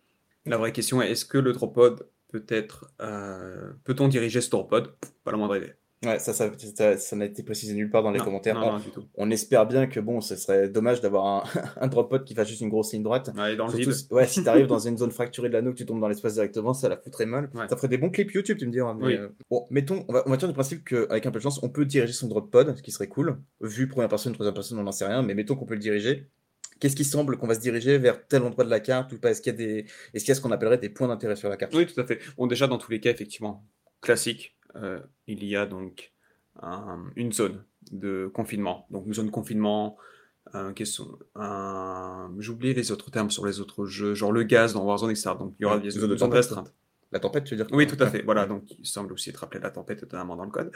La 0.45 0.57
vraie 0.57 0.71
question 0.71 1.01
est 1.01 1.11
est-ce 1.11 1.25
que 1.25 1.37
le 1.37 1.53
drop 1.53 1.73
pod 1.73 2.07
peut 2.31 2.45
être. 2.49 2.91
euh, 3.01 3.71
Peut-on 3.83 4.07
diriger 4.07 4.41
ce 4.41 4.49
drop 4.49 4.69
pod? 4.69 4.93
Pas 5.23 5.31
la 5.31 5.37
moindre 5.37 5.57
idée. 5.57 5.73
Ouais, 6.03 6.17
ça, 6.17 6.33
ça, 6.33 6.49
ça, 6.75 6.97
ça 6.97 7.15
n'a 7.15 7.25
été 7.25 7.43
précisé 7.43 7.75
nulle 7.75 7.91
part 7.91 8.01
dans 8.01 8.09
les 8.09 8.17
Non, 8.17 8.25
commentaires. 8.25 8.55
Non, 8.59 8.69
On- 8.69 8.71
non, 8.73 8.79
du 8.79 8.89
tout. 8.89 9.03
On 9.13 9.29
espère 9.29 9.67
bien 9.67 9.85
que 9.85 9.99
bon, 9.99 10.19
ce 10.19 10.35
serait 10.35 10.67
dommage 10.67 10.99
d'avoir 10.99 11.25
un, 11.27 11.43
un 11.79 11.87
drop 11.87 12.09
pod 12.09 12.23
qui 12.23 12.33
fasse 12.33 12.47
juste 12.47 12.61
une 12.61 12.69
grosse 12.69 12.91
ligne 12.91 13.03
droite. 13.03 13.29
Ouais, 13.37 13.55
dans 13.55 13.65
le 13.67 13.71
Surtout 13.73 13.89
vide. 13.91 13.93
si, 13.93 14.07
ouais, 14.11 14.25
si 14.25 14.43
t'arrives 14.43 14.65
dans 14.65 14.79
une 14.79 14.97
zone 14.97 15.11
fracturée 15.11 15.49
de 15.49 15.53
l'anneau, 15.53 15.73
que 15.73 15.77
tu 15.77 15.85
tombes 15.85 16.01
dans 16.01 16.07
l'espace 16.07 16.33
directement, 16.33 16.73
ça 16.73 16.89
la 16.89 16.97
foutrait 16.97 17.27
mal. 17.27 17.51
Ouais. 17.53 17.67
Ça 17.69 17.75
ferait 17.77 17.87
des 17.87 17.99
bons 17.99 18.09
clips 18.09 18.31
YouTube, 18.31 18.57
tu 18.57 18.65
me 18.65 18.71
diras. 18.71 18.95
Mais 18.95 19.05
Oui. 19.05 19.13
euh, 19.15 19.29
bon, 19.51 19.67
mettons, 19.69 20.03
on 20.07 20.13
va, 20.13 20.23
on 20.25 20.31
va 20.31 20.37
du 20.37 20.53
principe 20.53 20.83
qu'avec 20.85 21.23
un 21.27 21.29
peu 21.31 21.37
de 21.37 21.43
chance, 21.43 21.59
on 21.61 21.69
peut 21.69 21.85
diriger 21.85 22.13
son 22.13 22.27
drop 22.27 22.49
pod, 22.49 22.75
ce 22.75 22.81
qui 22.81 22.89
serait 22.89 23.07
cool. 23.07 23.37
Vu 23.61 23.87
première 23.87 24.09
personne, 24.09 24.33
troisième 24.33 24.55
personne, 24.55 24.79
on 24.79 24.83
n'en 24.83 24.91
sait 24.91 25.05
rien, 25.05 25.21
mais 25.21 25.35
mettons 25.35 25.53
qu'on 25.55 25.65
peut 25.67 25.75
le 25.75 25.79
diriger. 25.81 26.31
Qu'est-ce 26.81 26.95
qui 26.95 27.05
semble 27.05 27.37
qu'on 27.37 27.45
va 27.47 27.53
se 27.53 27.59
diriger 27.59 27.99
vers 27.99 28.27
tel 28.27 28.41
endroit 28.41 28.65
de 28.65 28.69
la 28.71 28.79
carte 28.79 29.13
ou 29.13 29.19
pas? 29.19 29.29
Est-ce 29.29 29.41
qu'il 29.43 29.53
y 29.53 29.55
a 29.55 29.57
des, 29.57 29.85
est-ce 30.13 30.25
qu'il 30.25 30.29
y 30.29 30.31
a 30.31 30.35
ce 30.35 30.41
qu'on 30.41 30.51
appellerait 30.51 30.79
des 30.79 30.89
points 30.89 31.07
d'intérêt 31.07 31.35
sur 31.35 31.47
la 31.47 31.55
carte? 31.55 31.73
Oui, 31.75 31.85
tout 31.85 31.99
à 32.01 32.05
fait. 32.05 32.19
Bon, 32.37 32.47
déjà, 32.47 32.65
dans 32.67 32.79
tous 32.79 32.91
les 32.91 32.99
cas, 32.99 33.11
effectivement, 33.11 33.63
classique, 34.01 34.57
euh, 34.75 34.99
il 35.27 35.43
y 35.45 35.55
a 35.55 35.67
donc 35.67 36.11
un- 36.59 37.05
une 37.15 37.31
zone 37.31 37.63
de 37.91 38.29
confinement. 38.33 38.87
Donc, 38.89 39.05
une 39.05 39.13
zone 39.13 39.27
de 39.27 39.31
confinement, 39.31 39.95
euh, 40.55 40.73
qu'est-ce 40.73 40.93
sont- 40.93 41.19
j'ai 42.39 42.49
oublié 42.51 42.73
les 42.73 42.91
autres 42.91 43.11
termes 43.11 43.29
sur 43.29 43.45
les 43.45 43.59
autres 43.59 43.85
jeux, 43.85 44.15
genre 44.15 44.31
le 44.31 44.41
gaz 44.43 44.73
dans 44.73 44.83
Warzone, 44.83 45.11
etc. 45.11 45.31
Donc, 45.37 45.53
il 45.59 45.63
y 45.63 45.65
aura 45.65 45.75
Ouais, 45.77 45.81
des 45.83 45.91
zone 45.91 46.01
de 46.01 46.07
zones 46.07 46.15
de 46.15 46.19
tempête, 46.19 46.35
restreinte. 46.37 46.73
La 47.11 47.19
tempête, 47.19 47.43
tu 47.43 47.55
veux 47.55 47.63
dire? 47.63 47.75
Oui, 47.75 47.85
tout 47.85 48.01
à 48.01 48.07
fait. 48.09 48.23
Voilà, 48.23 48.45
donc 48.47 48.63
il 48.79 48.85
semble 48.87 49.13
aussi 49.13 49.29
être 49.29 49.43
appelé 49.43 49.59
la 49.61 49.69
tempête, 49.69 50.01
notamment 50.01 50.35
dans 50.35 50.45
le 50.45 50.49
code. 50.51 50.71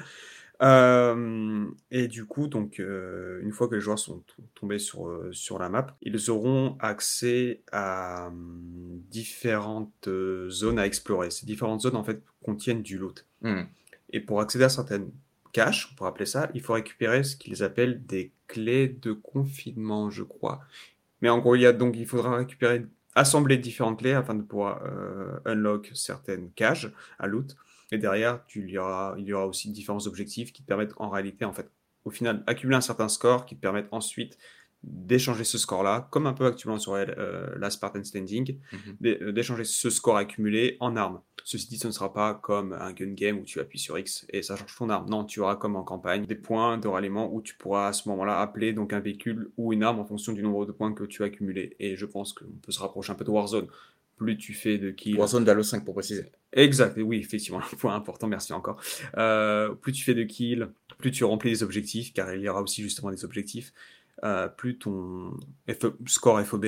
Euh, 0.61 1.65
et 1.91 2.07
du 2.07 2.25
coup, 2.25 2.47
donc, 2.47 2.79
euh, 2.79 3.39
une 3.41 3.51
fois 3.51 3.67
que 3.67 3.75
les 3.75 3.81
joueurs 3.81 3.99
sont 3.99 4.23
tombés 4.53 4.79
sur, 4.79 5.07
euh, 5.07 5.29
sur 5.31 5.59
la 5.59 5.69
map, 5.69 5.97
ils 6.01 6.29
auront 6.29 6.77
accès 6.79 7.61
à 7.71 8.31
différentes 9.09 10.09
zones 10.49 10.79
à 10.79 10.85
explorer. 10.85 11.29
Ces 11.31 11.45
différentes 11.45 11.81
zones, 11.81 11.95
en 11.95 12.03
fait, 12.03 12.21
contiennent 12.43 12.83
du 12.83 12.97
loot. 12.97 13.25
Hmm. 13.41 13.63
Et 14.11 14.19
pour 14.19 14.39
accéder 14.39 14.63
à 14.63 14.69
certaines 14.69 15.11
caches, 15.51 15.89
on 15.91 15.95
pourrait 15.95 16.09
appeler 16.09 16.25
ça, 16.25 16.49
il 16.53 16.61
faut 16.61 16.73
récupérer 16.73 17.23
ce 17.23 17.35
qu'ils 17.35 17.63
appellent 17.63 18.05
des 18.05 18.31
clés 18.47 18.89
de 18.89 19.13
confinement, 19.13 20.09
je 20.09 20.23
crois. 20.23 20.61
Mais 21.21 21.29
en 21.29 21.39
gros, 21.39 21.55
il 21.55 21.61
y 21.61 21.65
a 21.65 21.73
donc, 21.73 21.95
il 21.97 22.05
faudra 22.05 22.35
récupérer, 22.37 22.85
assembler 23.15 23.57
différentes 23.57 23.99
clés 23.99 24.13
afin 24.13 24.35
de 24.35 24.41
pouvoir 24.41 24.83
euh, 24.83 25.39
unlock 25.45 25.91
certaines 25.93 26.51
caches 26.51 26.87
à 27.19 27.27
loot. 27.27 27.55
Et 27.91 27.97
derrière, 27.97 28.43
tu, 28.45 28.63
il, 28.63 28.71
y 28.71 28.77
aura, 28.77 29.15
il 29.17 29.25
y 29.25 29.33
aura 29.33 29.47
aussi 29.47 29.69
différents 29.69 30.07
objectifs 30.07 30.51
qui 30.51 30.63
te 30.63 30.67
permettent 30.67 30.93
en 30.97 31.09
réalité, 31.09 31.45
en 31.45 31.53
fait, 31.53 31.69
au 32.03 32.09
final 32.09 32.43
accumuler 32.47 32.77
un 32.77 32.81
certain 32.81 33.09
score 33.09 33.45
qui 33.45 33.55
te 33.55 33.61
permette 33.61 33.87
ensuite 33.91 34.37
d'échanger 34.85 35.43
ce 35.43 35.57
score-là, 35.57 36.07
comme 36.11 36.27
un 36.27 36.33
peu 36.33 36.45
actuellement 36.45 36.77
sur 36.77 36.93
euh, 36.93 37.55
la 37.57 37.69
Spartan 37.71 38.03
Standing, 38.03 38.59
mhm. 38.71 38.97
euh, 39.05 39.31
d'échanger 39.31 39.63
ce 39.63 39.89
score 39.89 40.17
accumulé 40.17 40.77
en 40.79 40.95
armes. 40.95 41.21
Ceci 41.43 41.67
dit, 41.67 41.77
ce 41.77 41.87
ne 41.87 41.91
sera 41.91 42.13
pas 42.13 42.35
comme 42.35 42.73
un 42.73 42.91
gun 42.93 43.13
game 43.13 43.39
où 43.39 43.43
tu 43.43 43.59
appuies 43.59 43.79
sur 43.79 43.97
X 43.97 44.25
et 44.29 44.41
ça 44.41 44.55
change 44.55 44.75
ton 44.75 44.89
arme. 44.89 45.09
Non, 45.09 45.25
tu 45.25 45.39
auras 45.39 45.55
comme 45.55 45.75
en 45.75 45.83
campagne 45.83 46.25
des 46.25 46.35
points 46.35 46.77
de 46.77 46.87
ralliement 46.87 47.33
où 47.33 47.41
tu 47.41 47.55
pourras 47.55 47.89
à 47.89 47.93
ce 47.93 48.07
moment-là 48.09 48.39
appeler 48.39 48.73
donc 48.73 48.93
un 48.93 48.99
véhicule 48.99 49.51
ou 49.57 49.73
une 49.73 49.83
arme 49.83 49.99
en 49.99 50.05
fonction 50.05 50.33
du 50.33 50.43
nombre 50.43 50.65
de 50.65 50.71
points 50.71 50.93
que 50.93 51.03
tu 51.03 51.23
as 51.23 51.27
accumulé. 51.27 51.75
Et 51.79 51.95
je 51.95 52.05
pense 52.05 52.33
qu'on 52.33 52.45
peut 52.61 52.71
se 52.71 52.79
rapprocher 52.79 53.11
un 53.11 53.15
peu 53.15 53.25
de 53.25 53.31
Warzone. 53.31 53.67
Plus 54.17 54.37
tu 54.37 54.53
fais 54.53 54.77
de 54.77 54.91
kills. 54.91 55.17
Warzone 55.17 55.43
d'Halo 55.43 55.63
5 55.63 55.83
pour 55.83 55.93
préciser. 55.93 56.31
Exact, 56.53 56.97
oui, 56.97 57.17
effectivement, 57.17 57.59
un 57.73 57.75
point 57.75 57.95
important, 57.95 58.27
merci 58.27 58.53
encore. 58.53 58.81
Euh, 59.17 59.73
plus 59.73 59.91
tu 59.91 60.03
fais 60.03 60.13
de 60.13 60.23
kills, 60.23 60.67
plus 60.97 61.11
tu 61.11 61.23
remplis 61.23 61.51
des 61.51 61.63
objectifs, 61.63 62.13
car 62.13 62.33
il 62.33 62.41
y 62.41 62.49
aura 62.49 62.61
aussi 62.61 62.81
justement 62.81 63.11
des 63.11 63.25
objectifs. 63.25 63.73
Euh, 64.23 64.47
plus 64.47 64.77
ton 64.77 65.33
score 66.07 66.41
FOB, 66.41 66.65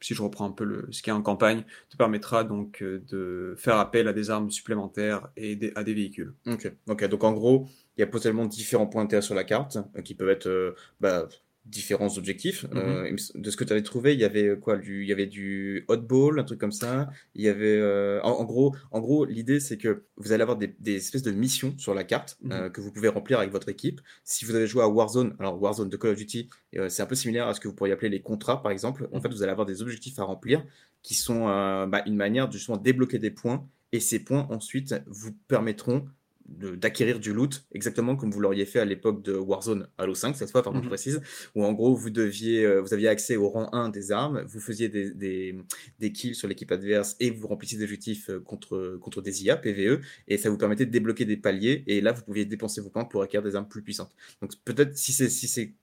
si 0.00 0.14
je 0.14 0.22
reprends 0.22 0.46
un 0.46 0.52
peu 0.52 0.64
le, 0.64 0.86
ce 0.92 1.02
qui 1.02 1.10
est 1.10 1.12
en 1.12 1.22
campagne, 1.22 1.64
te 1.90 1.96
permettra 1.96 2.44
donc 2.44 2.82
euh, 2.82 3.02
de 3.08 3.56
faire 3.58 3.78
appel 3.78 4.06
à 4.06 4.12
des 4.12 4.30
armes 4.30 4.50
supplémentaires 4.50 5.28
et 5.36 5.58
à 5.74 5.82
des 5.82 5.94
véhicules. 5.94 6.34
Ok, 6.46 6.72
ok. 6.86 7.08
Donc 7.08 7.24
en 7.24 7.32
gros, 7.32 7.66
il 7.96 8.00
y 8.00 8.04
a 8.04 8.06
potentiellement 8.06 8.46
différents 8.46 8.86
points 8.86 9.02
d'intérêt 9.02 9.22
sur 9.22 9.34
la 9.34 9.42
carte 9.42 9.78
euh, 9.96 10.02
qui 10.02 10.14
peuvent 10.14 10.28
être 10.28 10.76
bah, 11.00 11.28
différents 11.68 12.16
objectifs. 12.18 12.64
Mhm. 12.64 12.76
Euh, 12.76 13.16
de 13.34 13.50
ce 13.50 13.56
que 13.56 13.64
tu 13.64 13.72
avais 13.72 13.82
trouvé, 13.82 14.14
il 14.14 14.20
y 14.20 14.24
avait 14.24 14.58
quoi 14.58 14.76
du, 14.76 15.02
Il 15.02 15.08
y 15.08 15.12
avait 15.12 15.26
du 15.26 15.84
hotball, 15.88 16.40
un 16.40 16.44
truc 16.44 16.58
comme 16.58 16.72
ça. 16.72 17.10
Il 17.34 17.42
y 17.42 17.48
avait, 17.48 17.76
euh, 17.76 18.20
en, 18.22 18.44
gros, 18.44 18.74
en 18.90 19.00
gros, 19.00 19.24
l'idée 19.24 19.60
c'est 19.60 19.76
que 19.76 20.04
vous 20.16 20.32
allez 20.32 20.42
avoir 20.42 20.56
des, 20.56 20.74
espèces 20.96 21.22
de 21.22 21.30
missions 21.30 21.74
sur 21.78 21.94
la 21.94 22.04
carte 22.04 22.38
mhm. 22.42 22.52
euh, 22.52 22.70
que 22.70 22.80
vous 22.80 22.92
pouvez 22.92 23.08
remplir 23.08 23.38
avec 23.38 23.52
votre 23.52 23.68
équipe. 23.68 24.00
Si 24.24 24.44
vous 24.44 24.54
avez 24.54 24.66
joué 24.66 24.82
à 24.82 24.88
Warzone, 24.88 25.36
alors 25.38 25.60
Warzone 25.60 25.88
de 25.88 25.96
Call 25.96 26.12
of 26.12 26.16
Duty, 26.16 26.48
c'est 26.88 27.02
un 27.02 27.06
peu 27.06 27.14
similaire 27.14 27.48
à 27.48 27.54
ce 27.54 27.60
que 27.60 27.68
vous 27.68 27.74
pourriez 27.74 27.92
appeler 27.92 28.10
les 28.10 28.22
contrats, 28.22 28.62
par 28.62 28.72
exemple. 28.72 29.08
En 29.12 29.16
mhm. 29.16 29.22
fait, 29.22 29.28
vous 29.28 29.42
allez 29.42 29.52
avoir 29.52 29.66
des 29.66 29.82
objectifs 29.82 30.18
à 30.18 30.24
remplir 30.24 30.64
qui 31.02 31.14
sont 31.14 31.46
bah, 31.46 32.02
une 32.06 32.16
manière 32.16 32.48
de 32.48 32.52
justement 32.54 32.76
débloquer 32.76 33.18
des 33.18 33.30
points. 33.30 33.66
Et 33.92 34.00
ces 34.00 34.18
points 34.18 34.46
ensuite 34.50 34.94
vous 35.06 35.32
permettront 35.48 36.06
d'acquérir 36.48 37.20
du 37.20 37.32
loot, 37.32 37.66
exactement 37.72 38.16
comme 38.16 38.30
vous 38.30 38.40
l'auriez 38.40 38.64
fait 38.64 38.80
à 38.80 38.84
l'époque 38.84 39.22
de 39.22 39.34
Warzone 39.34 39.88
Halo 39.98 40.14
5, 40.14 40.34
cette 40.36 40.50
fois, 40.50 40.62
pardon, 40.62 40.78
je 40.78 40.84
mhm. 40.84 40.88
précise, 40.88 41.20
où 41.54 41.64
en 41.64 41.72
gros, 41.72 41.94
vous 41.94 42.10
deviez, 42.10 42.64
euh, 42.64 42.80
vous 42.80 42.94
aviez 42.94 43.08
accès 43.08 43.36
au 43.36 43.48
rang 43.48 43.68
1 43.72 43.90
des 43.90 44.12
armes, 44.12 44.42
vous 44.46 44.60
faisiez 44.60 44.88
des, 44.88 45.12
des, 45.12 45.56
des 45.98 46.12
kills 46.12 46.34
sur 46.34 46.48
l'équipe 46.48 46.72
adverse 46.72 47.16
et 47.20 47.30
vous 47.30 47.46
remplissiez 47.48 47.78
des 47.78 47.84
objectifs 47.84 48.30
euh, 48.30 48.40
contre, 48.40 48.98
contre 49.00 49.20
des 49.20 49.44
IA, 49.44 49.56
PVE, 49.56 50.00
et 50.26 50.38
ça 50.38 50.48
vous 50.48 50.58
permettait 50.58 50.86
de 50.86 50.90
débloquer 50.90 51.24
des 51.24 51.36
paliers, 51.36 51.84
et 51.86 52.00
là, 52.00 52.12
vous 52.12 52.22
pouviez 52.22 52.46
dépenser 52.46 52.80
vos 52.80 52.90
points 52.90 53.04
pour 53.04 53.22
acquérir 53.22 53.44
des 53.44 53.54
armes 53.54 53.68
plus 53.68 53.82
puissantes. 53.82 54.14
Donc, 54.40 54.52
peut-être, 54.64 54.96
si 54.96 55.12
c'est, 55.12 55.28
si 55.28 55.48
c'est 55.48 55.74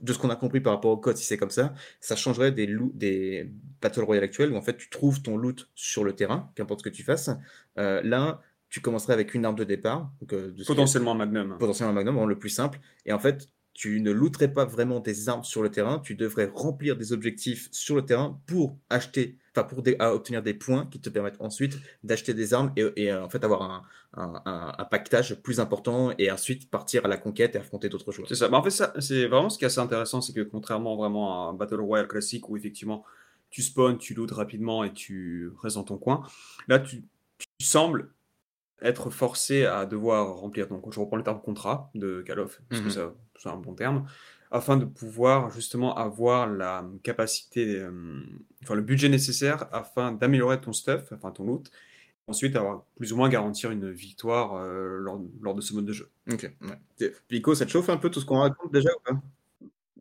de 0.00 0.12
ce 0.12 0.18
qu'on 0.18 0.30
a 0.30 0.36
compris 0.36 0.60
par 0.60 0.74
rapport 0.74 0.90
au 0.90 0.96
code, 0.96 1.16
si 1.16 1.24
c'est 1.24 1.36
comme 1.36 1.50
ça, 1.50 1.74
ça 2.00 2.16
changerait 2.16 2.52
des, 2.52 2.76
des 2.94 3.50
Battle 3.80 4.02
Royale 4.02 4.24
actuels 4.24 4.52
où 4.52 4.56
en 4.56 4.62
fait 4.62 4.76
tu 4.76 4.90
trouves 4.90 5.22
ton 5.22 5.36
loot 5.36 5.70
sur 5.74 6.04
le 6.04 6.14
terrain, 6.14 6.52
qu'importe 6.54 6.80
ce 6.80 6.84
que 6.84 6.94
tu 6.94 7.02
fasses. 7.02 7.30
Euh, 7.78 8.02
là, 8.02 8.42
tu 8.72 8.80
commencerais 8.80 9.12
avec 9.12 9.34
une 9.34 9.44
arme 9.44 9.54
de 9.54 9.64
départ. 9.64 10.10
Donc, 10.22 10.32
euh, 10.32 10.54
potentiellement 10.66 11.14
Magnum. 11.14 11.58
Potentiellement 11.58 11.92
Magnum, 11.92 12.26
le 12.26 12.38
plus 12.38 12.48
simple. 12.48 12.80
Et 13.04 13.12
en 13.12 13.18
fait, 13.18 13.46
tu 13.74 14.00
ne 14.00 14.10
looterais 14.10 14.50
pas 14.50 14.64
vraiment 14.64 14.98
des 14.98 15.28
armes 15.28 15.44
sur 15.44 15.62
le 15.62 15.70
terrain, 15.70 15.98
tu 15.98 16.14
devrais 16.14 16.50
remplir 16.54 16.96
des 16.96 17.12
objectifs 17.12 17.68
sur 17.70 17.96
le 17.96 18.06
terrain 18.06 18.40
pour 18.46 18.78
acheter, 18.88 19.36
enfin 19.54 19.64
pour 19.64 19.78
obtenir 19.78 20.42
des 20.42 20.54
points 20.54 20.86
qui 20.86 21.02
te 21.02 21.10
permettent 21.10 21.40
ensuite 21.40 21.78
d'acheter 22.02 22.32
des 22.32 22.54
armes 22.54 22.72
et, 22.76 23.12
euh, 23.12 23.22
en 23.22 23.28
fait 23.28 23.44
avoir 23.44 23.62
un, 23.62 23.82
un, 24.46 24.84
pactage 24.86 25.34
plus 25.42 25.60
important 25.60 26.14
et 26.16 26.30
ensuite 26.30 26.70
partir 26.70 27.04
à 27.04 27.08
la 27.08 27.18
conquête 27.18 27.54
et 27.54 27.58
affronter 27.58 27.90
d'autres 27.90 28.10
joueurs. 28.10 28.28
C'est 28.28 28.36
ça. 28.36 28.48
Mais 28.48 28.56
en 28.56 28.62
fait, 28.62 28.70
ça, 28.70 28.94
c'est 29.00 29.26
vraiment 29.26 29.50
ce 29.50 29.58
qui 29.58 29.64
est 29.64 29.66
assez 29.66 29.80
intéressant, 29.80 30.22
c'est 30.22 30.32
que 30.32 30.40
contrairement 30.40 30.96
vraiment 30.96 31.46
à 31.46 31.50
un 31.50 31.52
Battle 31.52 31.80
Royale 31.80 32.08
classique 32.08 32.48
où 32.48 32.56
effectivement 32.56 33.04
tu 33.50 33.60
spawns, 33.60 33.98
tu 33.98 34.14
lootes 34.14 34.32
rapidement 34.32 34.82
et 34.82 34.94
tu 34.94 35.50
restes 35.62 35.76
dans 35.76 35.84
ton 35.84 35.98
coin, 35.98 36.26
là 36.68 36.78
tu, 36.78 37.04
tu 37.38 37.66
sembles 37.66 38.10
être 38.82 39.10
forcé 39.10 39.64
à 39.64 39.86
devoir 39.86 40.34
remplir, 40.36 40.68
donc 40.68 40.92
je 40.92 41.00
reprends 41.00 41.16
le 41.16 41.22
terme 41.22 41.40
contrat 41.40 41.90
de 41.94 42.22
Call 42.22 42.40
of, 42.40 42.60
parce 42.68 42.82
que 42.82 42.86
mhm. 42.86 43.12
c'est 43.38 43.48
un 43.48 43.56
bon 43.56 43.74
terme, 43.74 44.06
afin 44.50 44.76
de 44.76 44.84
pouvoir 44.84 45.50
justement 45.50 45.96
avoir 45.96 46.46
la 46.46 46.84
capacité, 47.02 47.78
euh, 47.80 47.90
enfin 48.62 48.74
le 48.74 48.82
budget 48.82 49.08
nécessaire 49.08 49.66
afin 49.72 50.12
d'améliorer 50.12 50.60
ton 50.60 50.72
stuff, 50.72 51.12
enfin 51.12 51.30
ton 51.30 51.44
loot, 51.44 51.70
ensuite 52.26 52.54
avoir 52.54 52.84
plus 52.96 53.12
ou 53.12 53.16
moins 53.16 53.28
garantir 53.28 53.70
une 53.70 53.90
victoire 53.90 54.54
euh, 54.56 54.98
lors, 54.98 55.54
de 55.54 55.60
ce 55.60 55.74
mode 55.74 55.86
de 55.86 55.92
jeu. 55.92 56.10
Ok, 56.30 56.50
ouais. 56.60 57.12
Pico, 57.28 57.54
ça 57.54 57.64
te 57.64 57.70
chauffe 57.70 57.88
un 57.88 57.96
peu 57.96 58.10
tout 58.10 58.20
ce 58.20 58.26
qu'on 58.26 58.40
raconte 58.40 58.72
déjà 58.72 58.90
ou 58.90 59.00
pas? 59.10 59.20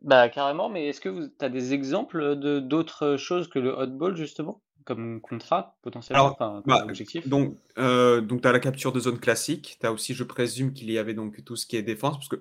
Bah 0.02 0.30
carrément, 0.30 0.68
mais 0.68 0.88
est-ce 0.88 1.00
que 1.00 1.28
tu 1.28 1.46
as 1.46 1.50
des 1.50 1.74
exemples 1.74 2.36
de 2.36 2.60
d'autres 2.60 3.18
choses 3.18 3.48
que 3.48 3.60
le 3.60 3.70
hotball 3.70 4.18
justement? 4.18 4.60
Comme 4.86 5.22
contrat 5.22 5.78
potentiellement, 5.82 6.26
enfin, 6.26 6.64
bah, 6.66 6.84
objectif 6.88 7.28
Donc, 7.28 7.58
euh, 7.78 8.22
donc 8.22 8.42
tu 8.42 8.48
as 8.48 8.52
la 8.52 8.60
capture 8.60 8.92
de 8.92 9.00
zone 9.00 9.20
classique. 9.20 9.78
Tu 9.80 9.86
as 9.86 9.92
aussi, 9.92 10.14
je 10.14 10.24
présume, 10.24 10.74
qu'il 10.74 10.92
y 10.92 10.98
avait 10.98 11.14
donc 11.14 11.44
tout 11.44 11.56
ce 11.56 11.66
qui 11.66 11.78
est 11.78 11.82
défense, 11.82 12.16
parce 12.16 12.28
que 12.28 12.36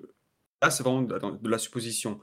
là, 0.61 0.69
c'est 0.69 0.83
vraiment 0.83 1.01
de, 1.01 1.49
la 1.49 1.57
supposition. 1.57 2.19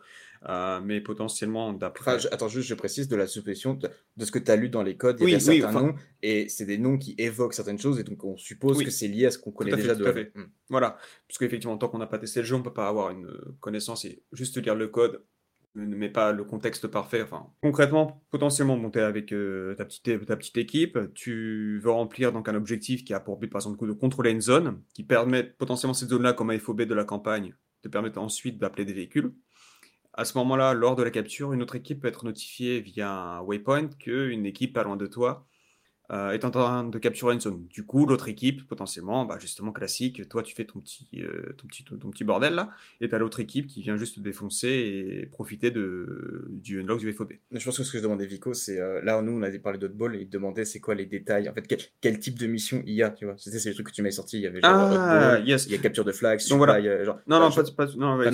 Euh, 0.48 0.81
mais 0.85 1.00
potentiellement 1.00 1.72
d'après. 1.72 2.24
attends, 2.33 2.46
juste, 2.46 2.68
je 2.68 2.74
précise 2.74 3.09
de 3.09 3.16
la 3.16 3.26
supposition 3.26 3.74
de, 3.74 4.24
ce 4.24 4.31
que 4.31 4.38
tu 4.38 4.50
as 4.52 4.57
lu 4.57 4.68
dans 4.68 4.85
les 4.85 4.96
codes. 4.96 5.18
Il 5.20 5.31
y 5.31 5.35
a 5.35 5.40
certains 5.40 5.72
noms, 5.72 5.94
et 6.22 6.48
c'est 6.48 6.64
des 6.64 6.78
noms 6.78 6.96
qui 6.96 7.16
évoquent 7.18 7.54
certaines 7.54 7.81
choses, 7.81 7.98
et 7.98 8.04
donc 8.04 8.22
on 8.22 8.37
suppose 8.37 8.83
que 8.85 8.90
c'est 8.90 9.09
lié 9.09 9.26
à 9.26 9.31
ce 9.33 9.38
qu'on 9.38 9.50
connaît 9.50 9.74
déjà 9.74 9.96
de. 9.96 10.31
Hmm. 10.35 10.46
Voilà, 10.68 10.96
parce 11.26 11.38
qu'effectivement, 11.38 11.76
tant 11.76 11.88
qu'on 11.88 11.98
n'a 11.98 12.07
pas 12.07 12.18
testé 12.18 12.40
le 12.40 12.46
jeu, 12.46 12.54
on 12.54 12.62
peut 12.62 12.72
pas 12.72 12.88
avoir 12.88 13.11
une 13.11 13.28
connaissance 13.59 14.04
et 14.04 14.22
juste 14.33 14.62
lire 14.62 14.76
le 14.76 14.87
code 14.87 15.22
ne 15.80 15.96
mets 15.96 16.08
pas 16.08 16.32
le 16.32 16.44
contexte 16.44 16.86
parfait. 16.86 17.22
Enfin, 17.22 17.46
concrètement, 17.62 18.22
potentiellement, 18.30 18.76
monter 18.76 19.00
avec 19.00 19.32
euh, 19.32 19.74
ta, 19.74 19.84
petite, 19.84 20.56
équipe, 20.56 20.98
tu 21.14 21.80
veux 21.82 21.90
remplir 21.90 22.32
donc 22.32 22.48
un 22.48 22.54
objectif 22.54 23.04
qui 23.04 23.14
a 23.14 23.20
pour 23.20 23.38
but, 23.38 23.48
par 23.48 23.60
exemple, 23.60 23.86
de 23.86 23.92
contrôler 23.92 24.30
une 24.30 24.40
zone, 24.40 24.82
qui 24.94 25.04
permet 25.04 25.44
potentiellement 25.44 25.94
cette 25.94 26.10
zone-là, 26.10 26.32
comme 26.32 26.50
un 26.50 26.58
FOB 26.58 26.82
de 26.82 26.94
la 26.94 27.04
campagne, 27.04 27.54
te 27.82 27.88
permettre 27.88 28.18
ensuite 28.18 28.58
d'appeler 28.58 28.84
des 28.84 28.92
véhicules. 28.92 29.32
À 30.12 30.24
ce 30.24 30.36
moment-là, 30.38 30.74
lors 30.74 30.96
de 30.96 31.02
la 31.02 31.10
capture, 31.10 31.52
une 31.52 31.62
autre 31.62 31.76
équipe 31.76 32.00
peut 32.00 32.08
être 32.08 32.24
notifiée 32.24 32.80
via 32.80 33.10
un 33.10 33.40
waypoint 33.40 33.88
qu'une 33.88 34.46
équipe 34.46 34.72
pas 34.72 34.82
loin 34.82 34.96
de 34.96 35.06
toi 35.06 35.46
euh, 36.10 36.30
est 36.30 36.44
en 36.44 36.50
train 36.50 36.84
de 36.84 36.98
capturer 36.98 37.34
une 37.34 37.40
zone. 37.40 37.66
Du 37.68 37.84
coup, 37.84 38.06
l'autre 38.06 38.28
équipe, 38.28 38.66
potentiellement, 38.66 39.26
bah, 39.26 39.36
justement 39.38 39.72
classique, 39.72 40.26
toi 40.28 40.42
tu 40.42 40.54
fais 40.54 40.64
ton 40.64 40.80
petit, 40.80 41.08
euh, 41.16 41.54
ton 41.58 41.66
petit, 41.66 41.84
ton 41.84 42.10
petit 42.10 42.24
bordel 42.24 42.54
là, 42.54 42.70
et 43.00 43.08
t'as 43.08 43.18
l'autre 43.18 43.40
équipe 43.40 43.66
qui 43.66 43.82
vient 43.82 43.96
juste 43.96 44.16
te 44.16 44.20
défoncer 44.20 44.68
et 44.68 45.26
profiter 45.26 45.70
de, 45.70 46.46
du 46.48 46.80
unlock 46.80 47.00
du 47.00 47.12
FOB. 47.12 47.34
Je 47.52 47.62
pense 47.62 47.76
que 47.76 47.84
ce 47.84 47.92
que 47.92 47.98
je 47.98 48.02
demandais 48.02 48.24
Vico, 48.24 48.54
c'est 48.54 48.80
euh, 48.80 49.02
là 49.02 49.20
nous 49.20 49.32
on 49.32 49.42
avait 49.42 49.58
parlé 49.58 49.78
d'Hotball 49.78 50.16
et 50.16 50.20
il 50.22 50.30
demandait 50.30 50.64
c'est 50.64 50.80
quoi 50.80 50.94
les 50.94 51.04
détails, 51.04 51.48
en 51.48 51.52
fait 51.52 51.66
quel, 52.00 52.18
type 52.18 52.38
de 52.38 52.46
mission 52.46 52.82
il 52.86 52.94
y 52.94 53.02
a, 53.02 53.10
tu 53.10 53.26
vois. 53.26 53.34
C'était 53.36 53.68
les 53.68 53.74
trucs 53.74 53.88
que 53.88 53.92
tu 53.92 54.00
m'avais 54.00 54.12
sorti, 54.12 54.38
il 54.38 54.42
y 54.42 54.46
avait 54.46 54.60
genre 54.60 54.72
ah, 54.72 55.38
yes. 55.40 55.66
il 55.66 55.72
y 55.72 55.74
a 55.74 55.78
capture 55.78 56.04
de 56.04 56.12
flags, 56.12 56.40
donc 56.48 56.58
voilà. 56.58 57.04
genre, 57.04 57.18
non 57.26 57.38
non, 57.38 57.50
pas, 57.50 57.64
pas, 57.76 57.86
non, 57.96 58.16
non, 58.16 58.16
mais 58.16 58.24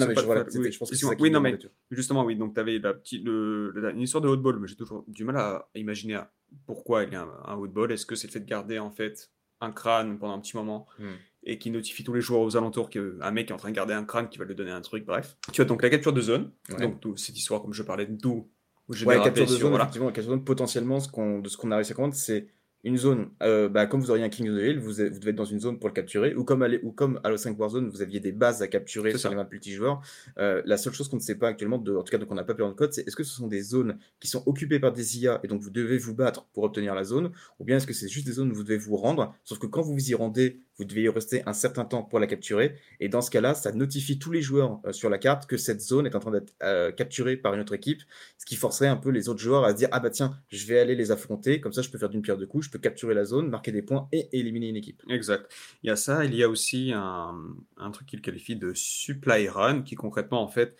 je, 0.70 0.78
pense 0.78 0.90
que 0.90 0.96
c'est 0.96 1.06
oui, 1.20 1.30
non 1.30 1.40
mais 1.40 1.58
justement 1.90 2.24
oui, 2.24 2.36
donc 2.36 2.54
t'avais 2.54 2.78
la 2.78 2.94
petite, 2.94 3.24
le, 3.24 3.72
une 3.92 4.02
histoire 4.02 4.22
de 4.22 4.28
Hotball, 4.28 4.60
mais 4.60 4.68
j'ai 4.68 4.76
toujours 4.76 5.04
du 5.08 5.24
mal 5.24 5.36
à 5.36 5.68
imaginer 5.74 6.14
à 6.14 6.30
pourquoi 6.66 7.04
il 7.04 7.12
y 7.12 7.16
a 7.16 7.22
un, 7.22 7.58
un 7.58 7.88
Est-ce 7.88 8.06
que 8.06 8.14
c'est 8.14 8.26
le 8.26 8.32
fait 8.32 8.40
de 8.40 8.48
garder 8.48 8.78
en 8.78 8.90
fait 8.90 9.30
un 9.60 9.72
crâne 9.72 10.18
pendant 10.18 10.34
un 10.34 10.40
petit 10.40 10.56
moment 10.56 10.86
hmm. 10.98 11.12
et 11.44 11.58
qui 11.58 11.70
notifie 11.70 12.04
tous 12.04 12.12
les 12.12 12.20
joueurs 12.20 12.40
aux 12.40 12.56
alentours 12.56 12.90
qu'un 12.90 13.30
mec 13.30 13.50
est 13.50 13.52
en 13.52 13.56
train 13.56 13.70
de 13.70 13.76
garder 13.76 13.94
un 13.94 14.04
crâne 14.04 14.28
qui 14.28 14.38
va 14.38 14.44
lui 14.44 14.54
donner 14.54 14.70
un 14.70 14.80
truc, 14.80 15.04
bref. 15.04 15.36
Tu 15.52 15.60
as 15.60 15.64
donc 15.64 15.82
la 15.82 15.90
capture 15.90 16.12
de 16.12 16.20
zone, 16.20 16.50
donc 16.78 17.02
cette 17.16 17.36
histoire, 17.36 17.62
comme 17.62 17.72
je 17.72 17.82
parlais, 17.82 18.06
d'où. 18.06 18.50
Ouais, 18.88 19.16
capture 19.22 19.46
de 19.46 19.50
zone, 19.50 19.70
voilà. 19.70 19.84
effectivement, 19.84 20.08
la 20.08 20.12
capture 20.12 20.32
de 20.32 20.36
zone, 20.36 20.44
potentiellement, 20.44 21.00
ce 21.00 21.08
qu'on, 21.08 21.38
de 21.38 21.48
ce 21.48 21.56
qu'on 21.56 21.70
a 21.70 21.76
réussi 21.76 21.92
à 21.92 21.94
comprendre, 21.94 22.14
c'est 22.14 22.48
une 22.84 22.98
zone, 22.98 23.30
euh, 23.42 23.68
bah, 23.68 23.86
comme 23.86 24.00
vous 24.00 24.10
auriez 24.10 24.24
un 24.24 24.28
King 24.28 24.48
of 24.50 24.56
the 24.56 24.62
Hill, 24.62 24.78
vous, 24.78 24.92
vous, 24.92 25.18
devez 25.18 25.30
être 25.30 25.36
dans 25.36 25.44
une 25.44 25.58
zone 25.58 25.78
pour 25.78 25.88
le 25.88 25.94
capturer, 25.94 26.34
ou 26.34 26.44
comme, 26.44 26.62
à, 26.62 26.68
ou 26.82 26.92
comme 26.92 27.18
Halo 27.24 27.38
5 27.38 27.58
Warzone, 27.58 27.88
vous 27.88 28.02
aviez 28.02 28.20
des 28.20 28.30
bases 28.30 28.60
à 28.62 28.68
capturer 28.68 29.16
sur 29.16 29.30
les 29.30 29.36
maps 29.36 29.48
multijoueurs. 29.50 30.02
Euh, 30.38 30.62
la 30.66 30.76
seule 30.76 30.92
chose 30.92 31.08
qu'on 31.08 31.16
ne 31.16 31.22
sait 31.22 31.36
pas 31.36 31.48
actuellement, 31.48 31.78
de, 31.78 31.96
en 31.96 32.02
tout 32.02 32.16
cas 32.16 32.22
qu'on 32.22 32.34
n'a 32.34 32.44
pas 32.44 32.54
pu 32.54 32.62
le 32.62 32.72
code, 32.74 32.92
c'est 32.92 33.06
est-ce 33.08 33.16
que 33.16 33.24
ce 33.24 33.34
sont 33.34 33.48
des 33.48 33.62
zones 33.62 33.98
qui 34.20 34.28
sont 34.28 34.42
occupées 34.46 34.78
par 34.78 34.92
des 34.92 35.18
IA 35.18 35.40
et 35.42 35.48
donc 35.48 35.62
vous 35.62 35.70
devez 35.70 35.96
vous 35.96 36.14
battre 36.14 36.46
pour 36.52 36.64
obtenir 36.64 36.94
la 36.94 37.04
zone, 37.04 37.32
ou 37.58 37.64
bien 37.64 37.78
est-ce 37.78 37.86
que 37.86 37.94
c'est 37.94 38.08
juste 38.08 38.26
des 38.26 38.32
zones 38.32 38.50
où 38.50 38.54
vous 38.54 38.64
devez 38.64 38.78
vous 38.78 38.96
rendre, 38.96 39.34
sauf 39.44 39.58
que 39.58 39.66
quand 39.66 39.80
vous 39.80 39.94
vous 39.94 40.10
y 40.10 40.14
rendez, 40.14 40.60
vous 40.76 40.84
devez 40.84 41.02
y 41.02 41.08
rester 41.08 41.42
un 41.46 41.52
certain 41.52 41.84
temps 41.84 42.02
pour 42.02 42.18
la 42.18 42.26
capturer, 42.26 42.76
et 43.00 43.08
dans 43.08 43.22
ce 43.22 43.30
cas-là, 43.30 43.54
ça 43.54 43.72
notifie 43.72 44.18
tous 44.18 44.32
les 44.32 44.42
joueurs 44.42 44.80
euh, 44.86 44.92
sur 44.92 45.08
la 45.08 45.18
carte 45.18 45.46
que 45.46 45.56
cette 45.56 45.80
zone 45.80 46.06
est 46.06 46.14
en 46.14 46.20
train 46.20 46.30
d'être 46.30 46.54
euh, 46.62 46.92
capturée 46.92 47.36
par 47.36 47.54
une 47.54 47.60
autre 47.60 47.74
équipe, 47.74 48.02
ce 48.38 48.46
qui 48.46 48.56
forcerait 48.56 48.88
un 48.88 48.96
peu 48.96 49.10
les 49.10 49.28
autres 49.28 49.40
joueurs 49.40 49.64
à 49.64 49.70
se 49.70 49.76
dire 49.76 49.88
ah 49.92 50.00
bah 50.00 50.10
tiens, 50.10 50.38
je 50.48 50.66
vais 50.66 50.78
aller 50.78 50.94
les 50.94 51.10
affronter, 51.10 51.60
comme 51.60 51.72
ça 51.72 51.82
je 51.82 51.90
peux 51.90 51.98
faire 51.98 52.08
d'une 52.08 52.22
pierre 52.22 52.38
deux 52.38 52.46
coups, 52.46 52.66
je 52.66 52.70
peux 52.70 52.78
capturer 52.78 53.14
la 53.14 53.24
zone, 53.24 53.48
marquer 53.48 53.72
des 53.72 53.82
points 53.82 54.08
et 54.12 54.28
éliminer 54.32 54.68
une 54.68 54.76
équipe. 54.76 55.02
Exact. 55.08 55.50
Il 55.82 55.88
y 55.88 55.90
a 55.90 55.96
ça, 55.96 56.24
il 56.24 56.34
y 56.34 56.42
a 56.42 56.48
aussi 56.48 56.92
un, 56.94 57.34
un 57.76 57.90
truc 57.90 58.08
qu'il 58.08 58.20
qualifie 58.20 58.56
de 58.56 58.72
supply 58.74 59.48
run, 59.48 59.82
qui 59.82 59.94
concrètement 59.94 60.42
en 60.42 60.48
fait, 60.48 60.76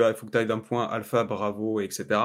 as, 0.00 0.14
faut 0.14 0.26
que 0.26 0.30
tu 0.30 0.38
ailles 0.38 0.46
d'un 0.46 0.60
point 0.60 0.86
alpha, 0.86 1.24
bravo, 1.24 1.80
etc. 1.80 2.20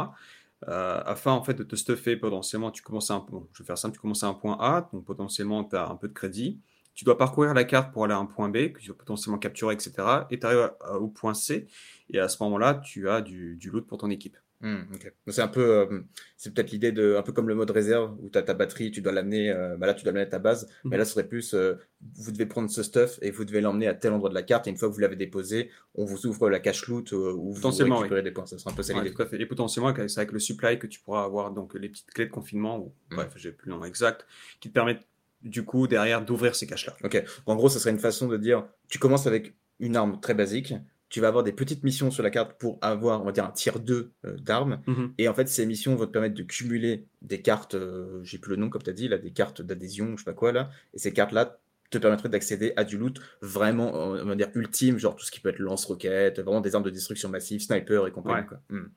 Euh, 0.68 1.02
afin 1.06 1.32
en 1.34 1.44
fait 1.44 1.54
de 1.54 1.64
te 1.64 1.76
stuffer 1.76 2.18
potentiellement, 2.18 2.72
tu 2.72 2.82
commences 2.82 3.12
à 3.12 3.16
un, 3.16 3.20
bon, 3.20 3.48
je 3.54 3.62
vais 3.62 3.68
faire 3.68 3.78
simple, 3.78 3.96
tu 3.96 4.02
commences 4.02 4.24
à 4.24 4.28
un 4.28 4.34
point 4.34 4.58
A, 4.60 4.90
donc 4.92 5.06
potentiellement 5.06 5.64
tu 5.64 5.76
as 5.76 5.88
un 5.88 5.96
peu 5.96 6.08
de 6.08 6.14
crédit, 6.14 6.60
tu 6.96 7.06
dois 7.06 7.18
parcourir 7.18 7.54
la 7.54 7.64
carte 7.64 7.94
pour 7.94 8.06
aller 8.06 8.16
à 8.16 8.18
un 8.18 8.26
point 8.26 8.50
B, 8.50 8.72
que 8.72 8.80
tu 8.80 8.90
vas 8.90 8.96
potentiellement 8.96 9.38
capturer, 9.38 9.76
etc. 9.76 9.94
Et 10.32 10.40
tu 10.40 10.48
arrives 10.48 10.72
au 11.00 11.08
point 11.10 11.36
C, 11.36 11.68
et 12.10 12.20
à 12.20 12.28
ce 12.28 12.42
moment-là, 12.44 12.76
tu 12.76 13.08
as 13.08 13.22
du, 13.22 13.56
du 13.56 13.70
loot 13.70 13.86
pour 13.86 14.00
ton 14.00 14.10
équipe. 14.10 14.36
Hmm, 14.60 14.86
c'est 15.28 15.44
un 15.44 15.48
peu, 15.48 15.62
euh, 15.62 16.02
c'est 16.36 16.52
peut-être 16.52 16.72
l'idée 16.72 16.92
de, 16.92 17.16
un 17.16 17.22
peu 17.22 17.32
comme 17.32 17.48
le 17.48 17.54
mode 17.54 17.70
réserve 17.70 18.18
où 18.20 18.30
tu 18.30 18.40
as 18.40 18.42
ta 18.42 18.56
batterie, 18.56 18.90
tu 18.90 19.02
dois 19.02 19.12
l'amener, 19.12 19.52
euh, 19.52 19.78
bah 19.78 19.86
là 19.86 19.94
tu 19.94 20.04
dois 20.04 20.12
l'amener 20.12 20.26
à 20.26 20.30
ta 20.32 20.40
base, 20.40 20.68
mais 20.84 20.96
mhm. 20.96 20.98
là 20.98 21.06
ce 21.06 21.12
serait 21.12 21.28
plus, 21.28 21.54
euh, 21.54 21.76
vous 22.16 22.32
devez 22.32 22.48
prendre 22.48 22.68
ce 22.68 22.82
stuff 22.82 23.20
et 23.22 23.30
vous 23.30 23.46
devez 23.46 23.62
l'emmener 23.62 23.88
à 23.88 23.94
tel 23.94 24.14
endroit 24.14 24.30
de 24.30 24.34
la 24.34 24.42
carte 24.42 24.66
et 24.66 24.72
une 24.72 24.78
fois 24.78 24.90
que 24.90 24.96
vous 24.96 25.00
l'avez 25.00 25.16
déposé, 25.16 25.70
on 25.94 26.06
vous 26.06 26.26
ouvre 26.26 26.50
la 26.50 26.60
cache 26.60 26.88
loot 26.88 27.12
où 27.12 27.54
vous 27.54 27.70
récupérez 27.70 28.24
des 28.24 28.32
points. 28.32 28.48
Ça 28.48 28.58
sera 28.58 28.72
un 28.72 28.74
peu 28.74 28.82
ça 28.82 28.94
l'idée. 28.94 29.14
Et 29.34 29.46
potentiellement, 29.46 29.94
c'est 30.08 30.20
avec 30.20 30.32
le 30.32 30.40
supply 30.40 30.80
que 30.80 30.88
tu 30.88 31.02
pourras 31.02 31.24
avoir 31.24 31.52
donc 31.52 31.76
les 31.76 31.90
petites 31.90 32.10
clés 32.10 32.26
de 32.26 32.32
confinement, 32.32 32.80
ou 32.80 32.94
hmm. 33.12 33.16
bref, 33.16 33.34
j'ai 33.36 33.52
plus 33.52 33.70
le 33.70 33.76
nom 33.76 33.86
exact, 33.86 34.26
qui 34.60 34.70
te 34.70 34.74
permettent 34.74 35.06
du 35.44 35.66
coup 35.66 35.86
derrière 35.86 36.26
d'ouvrir 36.26 36.56
ces 36.56 36.66
caches 36.66 36.88
là. 36.88 36.98
Ok. 37.04 37.24
En 37.46 37.56
gros, 37.56 37.70
ça 37.70 37.78
serait 37.78 37.92
une 37.92 38.00
façon 38.00 38.28
de 38.28 38.38
dire, 38.38 38.68
tu 38.88 38.98
commences 38.98 39.28
avec 39.28 39.54
une 39.80 39.96
arme 39.96 40.20
très 40.20 40.34
basique 40.34 40.74
tu 41.10 41.22
vas 41.22 41.30
avoir 41.30 41.44
des 41.44 41.54
petites 41.54 41.84
missions 41.84 42.12
sur 42.12 42.24
la 42.24 42.30
carte 42.30 42.58
pour 42.60 42.78
avoir, 42.82 43.22
on 43.22 43.26
va 43.26 43.32
dire, 43.32 43.46
un 43.46 43.52
tiers 43.52 43.80
2 43.80 44.12
euh, 44.26 44.38
d'armes. 44.38 44.82
Mhm. 44.88 45.14
Et 45.18 45.28
en 45.28 45.34
fait, 45.34 45.48
ces 45.48 45.66
missions 45.66 45.96
vont 45.96 46.06
te 46.06 46.12
permettre 46.12 46.36
de 46.36 46.44
cumuler 46.44 47.06
des 47.22 47.42
cartes, 47.42 47.76
euh, 47.76 48.20
j'ai 48.24 48.38
plus 48.38 48.52
le 48.52 48.58
nom 48.58 48.70
comme 48.70 48.84
tu 48.84 48.90
as 48.90 48.94
dit, 48.94 49.08
là, 49.08 49.18
des 49.18 49.32
cartes 49.32 49.62
d'adhésion, 49.62 50.18
je 50.18 50.24
sais 50.24 50.26
pas 50.26 50.34
quoi, 50.34 50.52
là. 50.52 50.70
Et 50.94 51.00
ces 51.00 51.14
cartes-là 51.14 51.60
te 51.90 51.98
permettraient 51.98 52.30
d'accéder 52.30 52.74
à 52.76 52.84
du 52.84 52.98
loot 52.98 53.22
vraiment, 53.42 53.94
on 53.94 54.26
va 54.26 54.36
dire, 54.36 54.50
ultime, 54.56 54.98
genre 54.98 55.16
tout 55.16 55.26
ce 55.26 55.32
qui 55.32 55.40
peut 55.40 55.50
être 55.50 55.60
lance-roquette, 55.60 56.40
vraiment 56.42 56.60
des 56.60 56.76
armes 56.76 56.84
de 56.84 56.90
destruction 56.90 57.30
massive, 57.30 57.62
sniper 57.62 58.06
et 58.08 58.12
compagnie. 58.12 58.46
Quoi. 58.46 58.60
Hmm, 58.70 58.88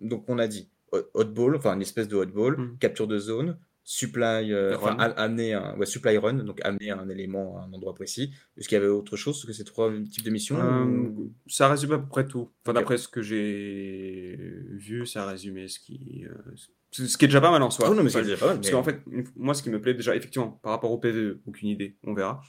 Donc, 0.00 0.24
on 0.28 0.38
a 0.38 0.46
dit 0.46 0.68
hotball, 1.14 1.56
enfin 1.56 1.74
une 1.74 1.82
espèce 1.82 2.08
de 2.08 2.16
hotball, 2.16 2.56
mhm. 2.56 2.78
capture 2.78 3.06
de 3.06 3.18
zone, 3.18 3.56
supply, 3.84 4.52
euh, 4.52 4.76
amener 5.16 5.54
un 5.54 5.76
ouais, 5.76 5.86
supply 5.86 6.16
run, 6.18 6.34
donc 6.44 6.60
amener 6.64 6.90
un 6.90 7.08
élément 7.08 7.58
à 7.58 7.64
un 7.64 7.72
endroit 7.72 7.94
précis. 7.94 8.32
Est-ce 8.56 8.68
qu'il 8.68 8.76
y 8.76 8.80
avait 8.80 8.88
autre 8.88 9.16
chose 9.16 9.44
que 9.44 9.52
ces 9.52 9.64
trois 9.64 9.90
types 10.10 10.24
de 10.24 10.30
missions 10.30 10.58
euh, 10.60 11.10
Ça 11.46 11.68
résume 11.68 11.92
à 11.92 11.98
peu 11.98 12.06
près 12.06 12.26
tout. 12.26 12.50
Enfin, 12.64 12.74
D'après 12.74 12.98
ce 12.98 13.08
que 13.08 13.22
j'ai 13.22 14.38
vu, 14.70 15.06
ça 15.06 15.26
résumait 15.26 15.68
ce 15.68 15.80
qui. 15.80 16.24
Euh, 16.24 16.52
ce 16.92 17.16
qui 17.16 17.24
est 17.24 17.28
déjà 17.28 17.40
pas 17.40 17.50
mal 17.50 17.62
en 17.62 17.70
soi. 17.70 17.88
Oh 17.90 17.94
non, 17.94 18.02
mais 18.02 18.10
c'est 18.10 18.22
déjà 18.22 18.36
pas 18.36 18.46
mal. 18.46 18.56
Parce 18.56 18.70
qu'en 18.70 18.82
fait, 18.82 19.00
moi, 19.36 19.54
ce 19.54 19.62
qui 19.62 19.70
me 19.70 19.80
plaît 19.80 19.94
déjà, 19.94 20.14
effectivement, 20.16 20.60
par 20.62 20.72
rapport 20.72 20.90
au 20.90 20.98
PVE, 20.98 21.38
aucune 21.46 21.68
idée, 21.68 21.96
on 22.04 22.14
verra. 22.14 22.42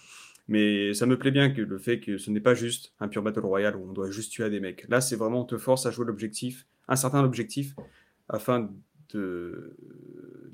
Mais 0.48 0.94
ça 0.94 1.06
me 1.06 1.18
plaît 1.18 1.32
bien 1.32 1.52
que 1.52 1.62
le 1.62 1.78
fait 1.78 2.00
que 2.00 2.18
ce 2.18 2.30
n'est 2.32 2.40
pas 2.40 2.56
juste 2.56 2.94
un 3.00 3.08
pur 3.08 3.22
Battle 3.22 3.46
Royale 3.46 3.76
où 3.76 3.88
on 3.88 3.94
doit 3.94 4.10
juste 4.10 4.32
tuer 4.32 4.50
des 4.50 4.60
mecs. 4.60 4.88
Là, 4.90 5.00
c'est 5.00 5.16
vraiment, 5.16 5.42
on 5.42 5.46
te 5.46 5.58
force 5.58 5.86
à 5.86 5.92
jouer 5.92 6.06
l'objectif, 6.06 6.68
un 6.88 6.96
certain 6.96 7.24
objectif, 7.24 7.76
afin 8.28 8.70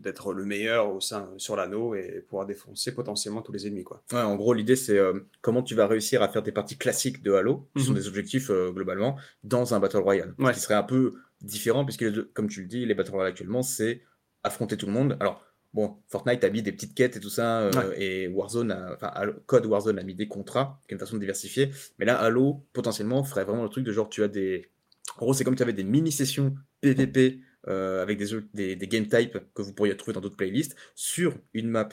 d'être 0.07 0.33
le 0.33 0.45
meilleur 0.45 0.93
au 0.93 1.01
sein 1.01 1.29
sur 1.37 1.57
l'anneau 1.57 1.93
et 1.93 2.23
pouvoir 2.27 2.45
défoncer 2.45 2.93
potentiellement 2.93 3.41
tous 3.41 3.51
les 3.51 3.67
ennemis 3.67 3.83
quoi. 3.83 4.01
Ouais, 4.13 4.21
en 4.21 4.35
gros 4.37 4.53
l'idée 4.53 4.77
c'est 4.77 4.97
euh, 4.97 5.19
comment 5.41 5.61
tu 5.61 5.75
vas 5.75 5.85
réussir 5.85 6.23
à 6.23 6.29
faire 6.29 6.43
des 6.43 6.53
parties 6.53 6.77
classiques 6.77 7.21
de 7.21 7.33
Halo 7.33 7.67
qui 7.75 7.83
sont 7.83 7.91
mhm. 7.91 7.97
des 7.97 8.07
objectifs 8.07 8.49
euh, 8.49 8.71
globalement 8.71 9.17
dans 9.43 9.73
un 9.73 9.79
battle 9.81 9.97
royale 9.97 10.33
ouais. 10.39 10.53
qui 10.53 10.61
serait 10.61 10.75
un 10.75 10.83
peu 10.83 11.15
différent 11.41 11.83
puisque 11.83 12.31
comme 12.31 12.47
tu 12.47 12.61
le 12.61 12.67
dis 12.67 12.85
les 12.85 12.95
battle 12.95 13.11
royale 13.11 13.31
actuellement 13.31 13.63
c'est 13.63 14.01
affronter 14.43 14.77
tout 14.77 14.85
le 14.85 14.93
monde. 14.93 15.17
Alors 15.19 15.43
bon 15.73 15.97
Fortnite 16.07 16.43
a 16.45 16.49
mis 16.49 16.61
des 16.61 16.71
petites 16.71 16.95
quêtes 16.95 17.17
et 17.17 17.19
tout 17.19 17.29
ça 17.29 17.63
euh, 17.63 17.93
et 17.97 18.29
Warzone 18.29 18.71
enfin 18.93 19.11
Code 19.45 19.65
Warzone 19.65 19.99
a 19.99 20.03
mis 20.03 20.15
des 20.15 20.29
contrats 20.29 20.79
qui 20.87 20.93
est 20.93 20.95
une 20.95 20.99
façon 20.99 21.15
de 21.15 21.19
diversifier 21.19 21.71
mais 21.99 22.05
là 22.05 22.17
Halo 22.17 22.65
potentiellement 22.71 23.25
ferait 23.25 23.43
vraiment 23.43 23.63
le 23.63 23.69
truc 23.69 23.83
de 23.83 23.91
genre 23.91 24.07
tu 24.07 24.23
as 24.23 24.29
des 24.29 24.71
en 25.17 25.25
gros 25.25 25.33
c'est 25.33 25.43
comme 25.43 25.57
tu 25.57 25.63
avais 25.63 25.73
des 25.73 25.83
mini 25.83 26.13
sessions 26.13 26.55
PVP 26.79 27.41
euh, 27.67 28.01
avec 28.01 28.17
des, 28.17 28.27
des, 28.53 28.75
des, 28.75 28.87
game 28.87 29.07
types 29.07 29.37
que 29.53 29.61
vous 29.61 29.73
pourriez 29.73 29.95
trouver 29.97 30.13
dans 30.13 30.21
d'autres 30.21 30.37
playlists 30.37 30.75
sur 30.95 31.37
une 31.53 31.69
map 31.69 31.89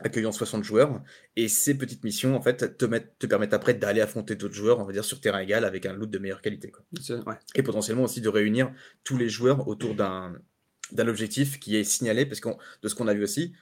accueillant 0.00 0.32
60 0.32 0.64
joueurs. 0.64 1.02
Et 1.36 1.48
ces 1.48 1.76
petites 1.76 2.04
missions, 2.04 2.34
en 2.34 2.40
fait, 2.40 2.76
te, 2.76 2.84
mettent, 2.84 3.18
te 3.18 3.26
permettent 3.26 3.54
après 3.54 3.74
d'aller 3.74 4.00
affronter 4.00 4.34
d'autres 4.34 4.54
joueurs, 4.54 4.80
on 4.80 4.84
va 4.84 4.92
dire, 4.92 5.04
sur 5.04 5.20
terrain 5.20 5.40
égal 5.40 5.64
avec 5.64 5.86
un 5.86 5.92
loot 5.92 6.10
de 6.10 6.18
meilleure 6.18 6.40
qualité. 6.40 6.70
Quoi. 6.70 6.84
Ouais. 7.26 7.34
Et 7.54 7.62
potentiellement 7.62 8.04
aussi 8.04 8.20
de 8.20 8.28
réunir 8.28 8.72
tous 9.04 9.16
les 9.16 9.28
joueurs 9.28 9.68
autour 9.68 9.94
d'un 9.94 10.34
d'un 10.92 11.06
objectif 11.06 11.60
qui 11.60 11.76
est 11.76 11.84
signalé, 11.84 12.26
parce 12.26 12.40
que 12.40 12.48
de 12.82 12.88
ce 12.88 12.96
qu'on 12.96 13.06
a 13.06 13.14
vu 13.14 13.22
aussi, 13.22 13.52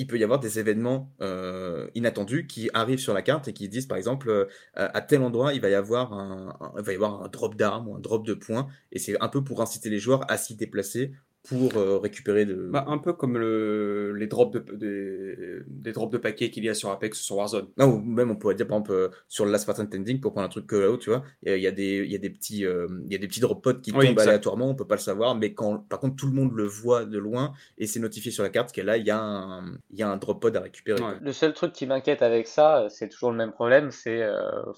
il 0.00 0.06
peut 0.06 0.18
y 0.18 0.24
avoir 0.24 0.40
des 0.40 0.58
événements 0.58 1.12
euh, 1.20 1.88
inattendus 1.94 2.46
qui 2.46 2.70
arrivent 2.72 2.98
sur 2.98 3.12
la 3.12 3.20
carte 3.20 3.48
et 3.48 3.52
qui 3.52 3.68
disent 3.68 3.84
par 3.84 3.98
exemple 3.98 4.30
euh, 4.30 4.46
à 4.74 5.00
tel 5.02 5.20
endroit 5.20 5.52
il 5.52 5.60
va 5.60 5.68
y 5.68 5.74
avoir 5.74 6.14
un, 6.14 6.56
il 6.78 6.82
va 6.82 6.92
y 6.92 6.94
avoir 6.94 7.22
un 7.22 7.28
drop 7.28 7.54
d'armes 7.54 7.86
ou 7.86 7.94
un 7.94 8.00
drop 8.00 8.26
de 8.26 8.32
points 8.32 8.66
et 8.92 8.98
c'est 8.98 9.20
un 9.20 9.28
peu 9.28 9.44
pour 9.44 9.60
inciter 9.60 9.90
les 9.90 9.98
joueurs 9.98 10.24
à 10.30 10.38
s'y 10.38 10.56
déplacer 10.56 11.12
pour 11.48 11.76
euh, 11.76 11.98
récupérer 11.98 12.44
de. 12.44 12.68
Bah, 12.70 12.84
un 12.88 12.98
peu 12.98 13.12
comme 13.12 13.38
le, 13.38 14.12
les 14.14 14.26
drops 14.26 14.52
de, 14.52 15.64
des, 15.66 15.92
drops 15.92 16.12
de 16.12 16.18
paquets 16.18 16.50
qu'il 16.50 16.64
y 16.64 16.68
a 16.68 16.74
sur 16.74 16.90
Apex 16.90 17.18
ou 17.18 17.22
sur 17.22 17.36
Warzone. 17.36 17.68
Non, 17.78 17.86
ou 17.86 18.00
même 18.00 18.30
on 18.30 18.36
pourrait 18.36 18.54
dire 18.54 18.66
par 18.66 18.78
exemple 18.78 18.92
euh, 18.92 19.08
sur 19.28 19.46
le 19.46 19.52
Last 19.52 19.66
Part 19.66 19.80
Ending 19.80 20.20
pour 20.20 20.32
prendre 20.32 20.46
un 20.46 20.50
truc 20.50 20.66
que 20.66 20.76
là-haut, 20.76 20.98
tu 20.98 21.10
vois, 21.10 21.24
il 21.42 21.56
y 21.56 21.66
a 21.66 21.72
des, 21.72 22.02
il 22.04 22.12
y 22.12 22.14
a 22.14 22.18
des 22.18 22.30
petits, 22.30 22.66
euh, 22.66 22.86
il 23.06 23.12
y 23.12 23.14
a 23.14 23.18
des 23.18 23.26
petits 23.26 23.40
drop 23.40 23.62
pods 23.62 23.80
qui 23.80 23.90
tombent 23.92 24.18
aléatoirement, 24.18 24.68
on 24.68 24.74
peut 24.74 24.86
pas 24.86 24.96
le 24.96 25.00
savoir, 25.00 25.34
mais 25.34 25.54
quand, 25.54 25.78
par 25.88 25.98
contre, 25.98 26.16
tout 26.16 26.26
le 26.26 26.34
monde 26.34 26.52
le 26.52 26.64
voit 26.64 27.06
de 27.06 27.18
loin 27.18 27.54
et 27.78 27.86
c'est 27.86 28.00
notifié 28.00 28.30
sur 28.30 28.42
la 28.42 28.50
carte 28.50 28.72
qu'elle 28.72 28.86
là, 28.86 28.98
il 28.98 29.06
y 29.06 29.10
a 29.10 29.18
un, 29.18 29.72
il 29.90 29.98
y 29.98 30.02
a 30.02 30.10
un 30.10 30.18
drop 30.18 30.42
pod 30.42 30.54
à 30.56 30.60
récupérer. 30.60 31.00
Le 31.20 31.32
seul 31.32 31.54
truc 31.54 31.72
qui 31.72 31.86
m'inquiète 31.86 32.20
avec 32.20 32.48
ça, 32.48 32.86
c'est 32.90 33.08
toujours 33.08 33.30
le 33.30 33.36
même 33.38 33.52
problème, 33.52 33.90
c'est 33.90 34.20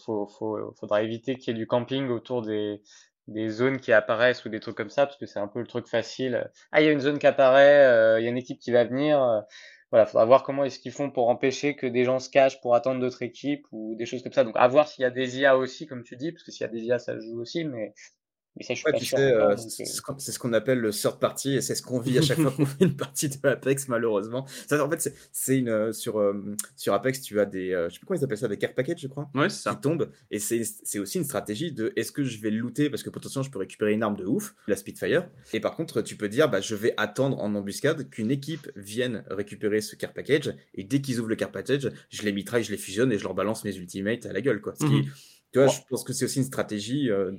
faut, 0.04 0.26
faut, 0.26 0.72
faudra 0.78 1.02
éviter 1.02 1.36
qu'il 1.36 1.54
y 1.54 1.56
ait 1.56 1.58
du 1.58 1.66
camping 1.66 2.08
autour 2.08 2.42
des 2.42 2.80
des 3.28 3.48
zones 3.48 3.78
qui 3.80 3.92
apparaissent 3.92 4.44
ou 4.44 4.48
des 4.48 4.60
trucs 4.60 4.76
comme 4.76 4.90
ça, 4.90 5.06
parce 5.06 5.18
que 5.18 5.26
c'est 5.26 5.38
un 5.38 5.48
peu 5.48 5.60
le 5.60 5.66
truc 5.66 5.86
facile. 5.86 6.50
Ah, 6.72 6.80
il 6.82 6.86
y 6.86 6.88
a 6.88 6.92
une 6.92 7.00
zone 7.00 7.18
qui 7.18 7.26
apparaît, 7.26 7.86
euh, 7.86 8.20
il 8.20 8.24
y 8.24 8.26
a 8.26 8.30
une 8.30 8.36
équipe 8.36 8.58
qui 8.58 8.70
va 8.72 8.84
venir. 8.84 9.22
Euh, 9.22 9.40
voilà, 9.90 10.06
faudra 10.06 10.24
voir 10.24 10.42
comment 10.42 10.64
est-ce 10.64 10.78
qu'ils 10.78 10.92
font 10.92 11.10
pour 11.10 11.28
empêcher 11.28 11.76
que 11.76 11.86
des 11.86 12.04
gens 12.04 12.18
se 12.18 12.30
cachent 12.30 12.60
pour 12.62 12.74
attendre 12.74 13.00
d'autres 13.00 13.22
équipes 13.22 13.66
ou 13.72 13.94
des 13.96 14.06
choses 14.06 14.22
comme 14.22 14.32
ça. 14.32 14.42
Donc, 14.42 14.54
à 14.56 14.66
voir 14.66 14.88
s'il 14.88 15.02
y 15.02 15.04
a 15.04 15.10
des 15.10 15.38
IA 15.38 15.56
aussi, 15.56 15.86
comme 15.86 16.02
tu 16.02 16.16
dis, 16.16 16.32
parce 16.32 16.44
que 16.44 16.50
s'il 16.50 16.62
y 16.62 16.68
a 16.68 16.72
des 16.72 16.82
IA, 16.84 16.98
ça 16.98 17.18
joue 17.18 17.40
aussi, 17.40 17.64
mais 17.64 17.94
c'est 18.60 18.74
ce 18.74 20.38
qu'on 20.38 20.52
appelle 20.52 20.78
le 20.78 20.90
third 20.90 21.18
party, 21.18 21.54
et 21.54 21.60
c'est 21.62 21.74
ce 21.74 21.82
qu'on 21.82 21.98
vit 21.98 22.18
à 22.18 22.22
chaque 22.22 22.38
fois 22.38 22.50
qu'on 22.50 22.66
fait 22.66 22.84
une 22.84 22.96
partie 22.96 23.28
de 23.28 23.48
Apex, 23.48 23.88
malheureusement. 23.88 24.46
Ça, 24.66 24.84
en 24.84 24.90
fait, 24.90 25.14
c'est 25.32 25.58
une 25.58 25.70
euh, 25.70 25.92
sur 25.92 26.18
euh, 26.18 26.54
sur 26.76 26.92
Apex, 26.92 27.22
tu 27.22 27.40
as 27.40 27.46
des, 27.46 27.72
euh, 27.72 27.88
je 27.88 27.94
sais 27.94 27.98
plus 27.98 28.06
comment 28.06 28.20
ils 28.20 28.24
appellent 28.24 28.38
ça, 28.38 28.48
des 28.48 28.58
care 28.58 28.74
packages, 28.74 29.00
je 29.00 29.08
crois, 29.08 29.30
ouais, 29.34 29.48
ça. 29.48 29.74
qui 29.74 29.80
tombent, 29.80 30.10
et 30.30 30.38
c'est 30.38 30.98
aussi 30.98 31.18
une 31.18 31.24
stratégie 31.24 31.72
de 31.72 31.92
est-ce 31.96 32.12
que 32.12 32.24
je 32.24 32.40
vais 32.40 32.50
le 32.50 32.58
looter 32.58 32.90
parce 32.90 33.02
que 33.02 33.10
potentiellement 33.10 33.44
je 33.44 33.50
peux 33.50 33.58
récupérer 33.58 33.92
une 33.92 34.02
arme 34.02 34.16
de 34.16 34.26
ouf, 34.26 34.54
la 34.68 34.76
Spitfire, 34.76 35.28
et 35.52 35.60
par 35.60 35.74
contre 35.74 36.02
tu 36.02 36.16
peux 36.16 36.28
dire 36.28 36.50
bah 36.50 36.60
je 36.60 36.74
vais 36.74 36.94
attendre 36.98 37.40
en 37.40 37.54
embuscade 37.54 38.10
qu'une 38.10 38.30
équipe 38.30 38.70
vienne 38.76 39.24
récupérer 39.30 39.80
ce 39.80 39.96
care 39.96 40.12
package, 40.12 40.54
et 40.74 40.84
dès 40.84 41.00
qu'ils 41.00 41.20
ouvrent 41.20 41.30
le 41.30 41.36
care 41.36 41.52
package, 41.52 41.90
je 42.10 42.22
les 42.22 42.32
mitraille, 42.32 42.64
je 42.64 42.70
les 42.70 42.78
fusionne 42.78 43.12
et 43.12 43.18
je 43.18 43.24
leur 43.24 43.34
balance 43.34 43.64
mes 43.64 43.74
ultimates 43.74 44.26
à 44.26 44.32
la 44.32 44.40
gueule, 44.40 44.60
quoi. 44.60 44.74
Ce 44.74 44.84
qui, 44.84 44.92
mhm. 44.92 45.04
tu 45.52 45.58
vois, 45.58 45.68
je 45.68 45.80
pense 45.88 46.04
que 46.04 46.12
c'est 46.12 46.26
aussi 46.26 46.38
une 46.38 46.44
stratégie 46.44 47.06
de 47.06 47.38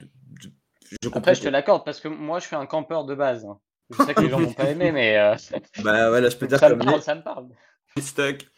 après, 1.14 1.36
je 1.36 1.42
te 1.42 1.48
l'accorde 1.48 1.84
parce 1.86 2.00
que 2.00 2.08
moi, 2.08 2.40
je 2.40 2.48
suis 2.48 2.56
un 2.56 2.66
campeur 2.66 3.06
de 3.06 3.16
base. 3.16 3.46
Hein. 3.46 3.60
Je 3.90 4.04
sais 4.04 4.14
que 4.14 4.22
les 4.22 4.30
gens 4.30 4.40
vont 4.40 4.54
pas 4.54 4.70
aimer, 4.70 4.92
mais. 4.92 5.18
Euh, 5.18 5.36
bah 5.84 6.12
ouais, 6.12 6.22
là, 6.22 6.30
je 6.30 6.38
peux 6.38 6.48
dire 6.48 6.60
ça 6.60 6.70
me 6.70 6.84
parle, 6.84 7.02
ça 7.02 7.16
me 7.16 7.22
parle. 7.22 7.48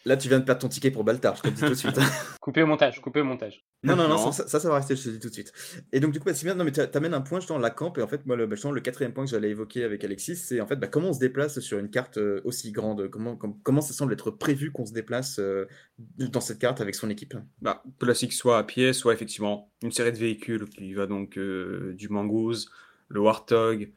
Là, 0.06 0.16
tu 0.16 0.30
viens 0.30 0.40
de 0.40 0.46
perdre 0.46 0.62
ton 0.62 0.70
ticket 0.70 0.92
pour 0.92 1.04
Baltar, 1.04 1.36
je 1.36 1.42
te 1.42 1.48
le 1.48 1.54
dis 1.54 1.62
tout 1.62 1.70
de 1.70 1.74
suite. 1.74 2.00
coupez 2.40 2.62
au 2.62 2.68
montage, 2.68 3.02
coupez 3.02 3.20
au 3.20 3.26
montage. 3.26 3.66
Non, 3.84 3.96
non, 3.96 4.08
non, 4.08 4.32
Ça, 4.32 4.48
ça, 4.48 4.70
va 4.70 4.76
rester, 4.76 4.96
je 4.96 5.04
te 5.04 5.08
le 5.10 5.14
dis 5.16 5.20
tout 5.20 5.28
de 5.28 5.34
suite. 5.34 5.52
Et 5.92 6.00
donc, 6.00 6.14
du 6.14 6.20
coup, 6.20 6.26
bah, 6.26 6.34
c'est 6.34 6.46
bien, 6.46 6.56
non, 6.56 6.64
mais 6.64 6.72
tu 6.72 6.80
amènes 6.80 7.14
un 7.14 7.22
point 7.22 7.40
dans 7.48 7.58
la 7.58 7.70
camp, 7.70 7.94
et 7.98 8.02
en 8.02 8.08
fait, 8.08 8.26
moi, 8.26 8.38
le, 8.38 8.48
bah, 8.48 8.56
le 8.72 8.82
quatrième 8.82 9.14
point 9.14 9.26
que 9.26 9.32
j'allais 9.32 9.50
évoquer 9.50 9.84
avec 9.84 10.04
Alexis, 10.04 10.38
c'est 10.38 10.62
en 10.62 10.68
fait 10.68 10.78
bah, 10.78 10.88
comment 10.88 11.10
on 11.10 11.14
se 11.14 11.20
déplace 11.20 11.60
sur 11.60 11.80
une 11.80 11.90
carte 11.90 12.18
euh, 12.18 12.42
aussi 12.46 12.72
grande, 12.72 13.10
comment, 13.10 13.36
comment 13.36 13.82
ça 13.82 13.94
semble 13.94 14.14
être 14.14 14.32
prévu 14.32 14.72
qu'on 14.72 14.86
se 14.86 14.94
déplace 14.94 15.40
euh, 15.40 15.66
dans 15.98 16.42
cette 16.42 16.60
carte 16.60 16.80
avec 16.80 16.96
son 16.96 17.10
équipe? 17.10 17.36
Bah, 17.62 17.84
classique, 18.00 18.32
soit 18.32 18.58
à 18.58 18.64
pied, 18.64 18.94
soit 18.94 19.14
effectivement 19.14 19.72
une 19.84 19.92
série 19.92 20.14
de 20.14 20.18
véhicules 20.18 20.70
qui 20.70 20.94
va 20.94 21.08
donc 21.08 21.38
euh, 21.38 21.94
du 21.96 22.08
Mangouze, 22.08 22.70
le 23.10 23.20
Warthog, 23.20 23.92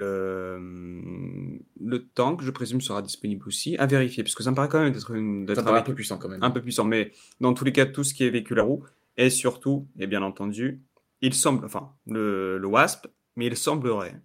le, 0.00 1.58
le 1.80 2.08
tank, 2.08 2.42
je 2.42 2.50
présume, 2.50 2.80
sera 2.80 3.02
disponible 3.02 3.46
aussi. 3.46 3.76
À 3.76 3.86
vérifier, 3.86 4.22
parce 4.22 4.34
que 4.34 4.42
ça 4.42 4.50
me 4.50 4.56
paraît 4.56 4.68
quand 4.68 4.80
même 4.80 4.92
d'être 5.46 5.66
un 5.66 5.82
peu 5.82 5.94
puissant 5.94 6.18
quand 6.18 6.28
même. 6.28 6.42
Un 6.42 6.50
peu 6.50 6.60
puissant, 6.60 6.84
mais 6.84 7.12
dans 7.40 7.54
tous 7.54 7.64
les 7.64 7.72
cas, 7.72 7.86
tout 7.86 8.04
ce 8.04 8.14
qui 8.14 8.24
est 8.24 8.30
véhicule 8.30 8.60
à 8.60 8.62
roue, 8.62 8.84
et 9.16 9.30
surtout, 9.30 9.88
et 9.98 10.06
bien 10.06 10.22
entendu, 10.22 10.82
il 11.20 11.34
semble, 11.34 11.64
enfin, 11.64 11.92
le, 12.06 12.58
le 12.58 12.66
Wasp, 12.66 13.06
mais 13.36 13.46
il 13.46 13.56
semblerait 13.56 14.20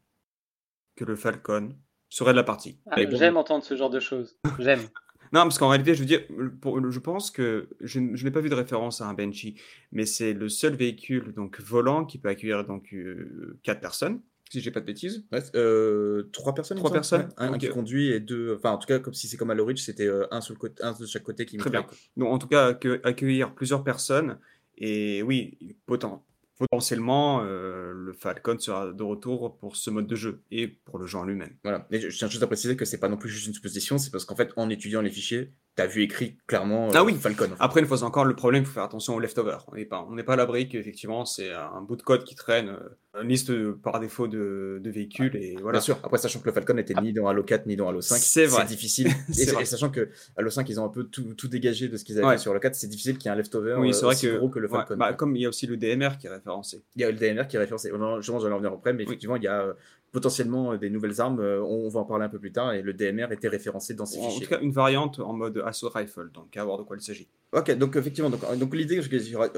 que 0.95 1.03
le 1.03 1.15
Falcon 1.15 1.75
serait 2.09 2.31
de 2.31 2.38
la 2.38 2.43
partie. 2.43 2.79
Ah, 2.89 3.01
j'aime 3.09 3.38
entendre 3.38 3.63
ce 3.63 3.75
genre 3.75 3.89
de 3.89 3.99
choses. 3.99 4.38
J'aime. 4.59 4.79
non, 5.33 5.41
parce 5.41 5.57
qu'en 5.57 5.67
réalité, 5.67 5.95
je 5.95 5.99
veux 5.99 6.05
dire, 6.05 6.21
je 6.29 6.99
pense 6.99 7.31
que 7.31 7.67
je, 7.81 7.99
n'ai 7.99 8.31
pas 8.31 8.39
vu 8.39 8.49
de 8.49 8.55
référence 8.55 9.01
à 9.01 9.07
un 9.07 9.13
Benchy, 9.13 9.59
mais 9.91 10.05
c'est 10.05 10.33
le 10.33 10.47
seul 10.47 10.75
véhicule 10.75 11.33
donc 11.33 11.59
volant 11.59 12.05
qui 12.05 12.17
peut 12.17 12.29
accueillir 12.29 12.63
donc 12.65 12.93
euh, 12.93 13.59
quatre 13.63 13.81
personnes 13.81 14.21
si 14.55 14.61
j'ai 14.61 14.71
pas 14.71 14.79
de 14.79 14.85
bêtises. 14.85 15.25
Euh, 15.55 16.23
trois 16.31 16.53
personnes. 16.53 16.77
Trois 16.77 16.91
personnes. 16.91 17.29
un, 17.37 17.57
qui 17.57 17.69
conduit 17.69 18.11
et 18.11 18.19
deux. 18.19 18.55
Enfin, 18.55 18.71
en 18.71 18.77
tout 18.77 18.87
cas, 18.87 18.99
comme 18.99 19.13
si 19.13 19.27
c'est 19.27 19.37
comme 19.37 19.51
à 19.51 19.53
Ridge, 19.53 19.81
c'était 19.81 20.07
euh, 20.07 20.25
un, 20.31 20.41
sur 20.41 20.57
côté, 20.57 20.81
un 20.83 20.93
de 20.93 21.05
chaque 21.05 21.23
côté 21.23 21.45
qui. 21.45 21.57
Très 21.57 21.69
bien. 21.69 21.85
Donc, 22.17 22.29
en 22.29 22.37
tout 22.37 22.47
cas, 22.47 22.77
accueillir 23.03 23.53
plusieurs 23.53 23.83
personnes 23.83 24.37
et 24.77 25.21
oui, 25.23 25.75
potentiellement, 25.85 27.41
euh, 27.43 27.91
le 27.93 28.13
Falcon 28.13 28.57
sera 28.59 28.91
de 28.91 29.03
retour 29.03 29.57
pour 29.57 29.75
ce 29.75 29.89
mode 29.89 30.07
de 30.07 30.15
jeu 30.15 30.41
et 30.51 30.67
pour 30.67 30.97
le 30.99 31.05
jeu 31.05 31.17
en 31.17 31.23
lui-même. 31.23 31.55
Voilà. 31.63 31.87
Mais 31.91 31.99
je 31.99 32.17
tiens 32.17 32.27
juste 32.27 32.43
à 32.43 32.47
préciser 32.47 32.75
que 32.75 32.85
c'est 32.85 32.99
pas 32.99 33.09
non 33.09 33.17
plus 33.17 33.29
juste 33.29 33.47
une 33.47 33.53
supposition, 33.53 33.97
c'est 33.97 34.11
parce 34.11 34.25
qu'en 34.25 34.35
fait, 34.35 34.51
en 34.55 34.69
étudiant 34.69 35.01
les 35.01 35.11
fichiers, 35.11 35.51
as 35.81 35.88
vu 35.88 36.03
écrit 36.03 36.38
clairement 36.47 36.89
ah 36.93 37.03
oui. 37.03 37.15
Falcon. 37.15 37.49
Après, 37.59 37.81
une 37.81 37.85
fois 37.85 38.03
encore, 38.03 38.25
le 38.25 38.35
problème, 38.35 38.63
il 38.63 38.65
faut 38.65 38.73
faire 38.73 38.83
attention 38.83 39.15
aux 39.15 39.19
leftovers. 39.19 39.65
On 39.71 39.75
n'est 39.75 39.85
pas, 39.85 40.05
on 40.09 40.15
n'est 40.15 40.23
pas 40.23 40.33
à 40.33 40.35
l'abri 40.35 40.67
qu'effectivement, 40.67 41.25
c'est 41.25 41.51
un 41.51 41.81
bout 41.81 41.95
de 41.95 42.01
code 42.01 42.23
qui 42.23 42.35
traîne, 42.35 42.77
une 43.21 43.27
liste 43.27 43.51
par 43.83 43.99
défaut 43.99 44.27
de, 44.27 44.79
de 44.81 44.89
véhicules. 44.89 45.35
Et 45.35 45.55
voilà. 45.61 45.79
Bien 45.79 45.81
sûr. 45.81 45.99
Après, 46.03 46.17
sachant 46.17 46.39
que 46.39 46.45
le 46.45 46.53
Falcon 46.53 46.73
n'était 46.73 46.93
ni 47.01 47.13
dans 47.13 47.27
Halo 47.27 47.43
4 47.43 47.65
ni 47.65 47.75
dans 47.75 47.89
Halo 47.89 48.01
5, 48.01 48.17
c'est 48.17 48.45
vrai. 48.45 48.65
difficile. 48.65 49.07
et, 49.29 49.65
sachant 49.65 49.89
que 49.89 50.09
Halo 50.38 50.49
5, 50.49 50.67
ils 50.69 50.79
ont 50.79 50.85
un 50.85 50.89
peu 50.89 51.03
tout, 51.03 51.33
tout 51.33 51.47
dégagé 51.47 51.88
de 51.88 51.97
ce 51.97 52.03
qu'ils 52.03 52.19
avaient 52.19 52.35
fait 52.35 52.41
sur 52.41 52.51
Halo 52.51 52.59
4, 52.59 52.75
c'est 52.75 52.88
difficile 52.88 53.17
qu'il 53.17 53.25
y 53.25 53.29
ait 53.29 53.33
un 53.33 53.38
leftover 53.38 53.75
oui, 53.79 53.93
c'est 53.93 54.05
vrai 54.05 54.15
aussi 54.15 54.27
que, 54.27 54.38
gros 54.38 54.49
que 54.49 54.59
le 54.59 54.67
Falcon. 54.67 54.95
Bah, 54.97 55.13
comme 55.13 55.35
il 55.35 55.41
y 55.41 55.45
a 55.45 55.49
aussi 55.49 55.67
le 55.67 55.77
DMR 55.77 56.17
qui 56.19 56.27
est 56.27 56.31
référencé. 56.31 56.83
Il 56.95 57.01
y 57.01 57.05
a 57.05 57.11
le 57.11 57.17
DMR 57.17 57.47
qui 57.47 57.55
est 57.55 57.59
référencé. 57.59 57.89
Je 57.89 57.95
vais 57.95 58.03
en 58.03 58.55
revenir 58.55 58.71
après, 58.71 58.93
mais 58.93 59.03
effectivement, 59.03 59.35
il 59.35 59.43
y 59.43 59.47
a 59.47 59.75
potentiellement 60.15 60.71
euh, 60.71 60.78
des 60.78 60.89
nouvelles 60.89 61.19
armes. 61.19 61.41
Euh, 61.41 61.62
on, 61.62 61.89
va 61.89 61.99
en 61.99 62.06
parler 62.06 62.23
un 62.23 62.30
peu 62.30 62.39
plus 62.39 62.54
tard. 62.54 62.71
Et 62.73 62.82
le 62.82 62.93
DMR 62.93 63.28
était 63.32 63.49
référencé 63.49 63.93
dans 63.93 64.06
ces 64.06 64.17
en 64.19 64.30
fichiers. 64.30 64.45
En 64.45 64.47
tout 64.47 64.56
cas, 64.56 64.62
une 64.62 64.71
variante 64.71 65.19
en 65.19 65.34
mode 65.34 65.62
assault 65.65 65.89
rifle. 65.93 66.32
Donc, 66.34 66.56
à 66.56 66.63
voir 66.63 66.78
de 66.78 66.84
quoi 66.84 66.95
il 66.95 67.01
s'agit. 67.01 67.28
Ok, 67.51 67.71
donc 67.78 67.95
effectivement, 67.97 68.30
donc, 68.30 68.41
donc 68.58 68.73
l'idée, 68.75 69.01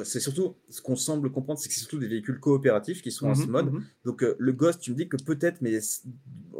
c'est 0.03 0.19
surtout 0.19 0.55
ce 0.69 0.81
qu'on 0.81 0.95
semble 0.95 1.31
comprendre, 1.31 1.59
c'est 1.59 1.69
que 1.69 1.75
c'est 1.75 1.81
surtout 1.81 1.99
des 1.99 2.07
véhicules 2.07 2.39
coopératifs 2.39 3.03
qui 3.03 3.11
sont 3.11 3.27
en 3.27 3.35
ce 3.35 3.43
mhm, 3.43 3.51
mode. 3.51 3.71
Mhm. 3.71 3.83
Donc 4.05 4.23
euh, 4.23 4.35
le 4.39 4.51
Ghost, 4.51 4.81
tu 4.81 4.91
me 4.91 4.95
dis 4.95 5.07
que 5.07 5.17
peut-être, 5.17 5.61
mais 5.61 5.79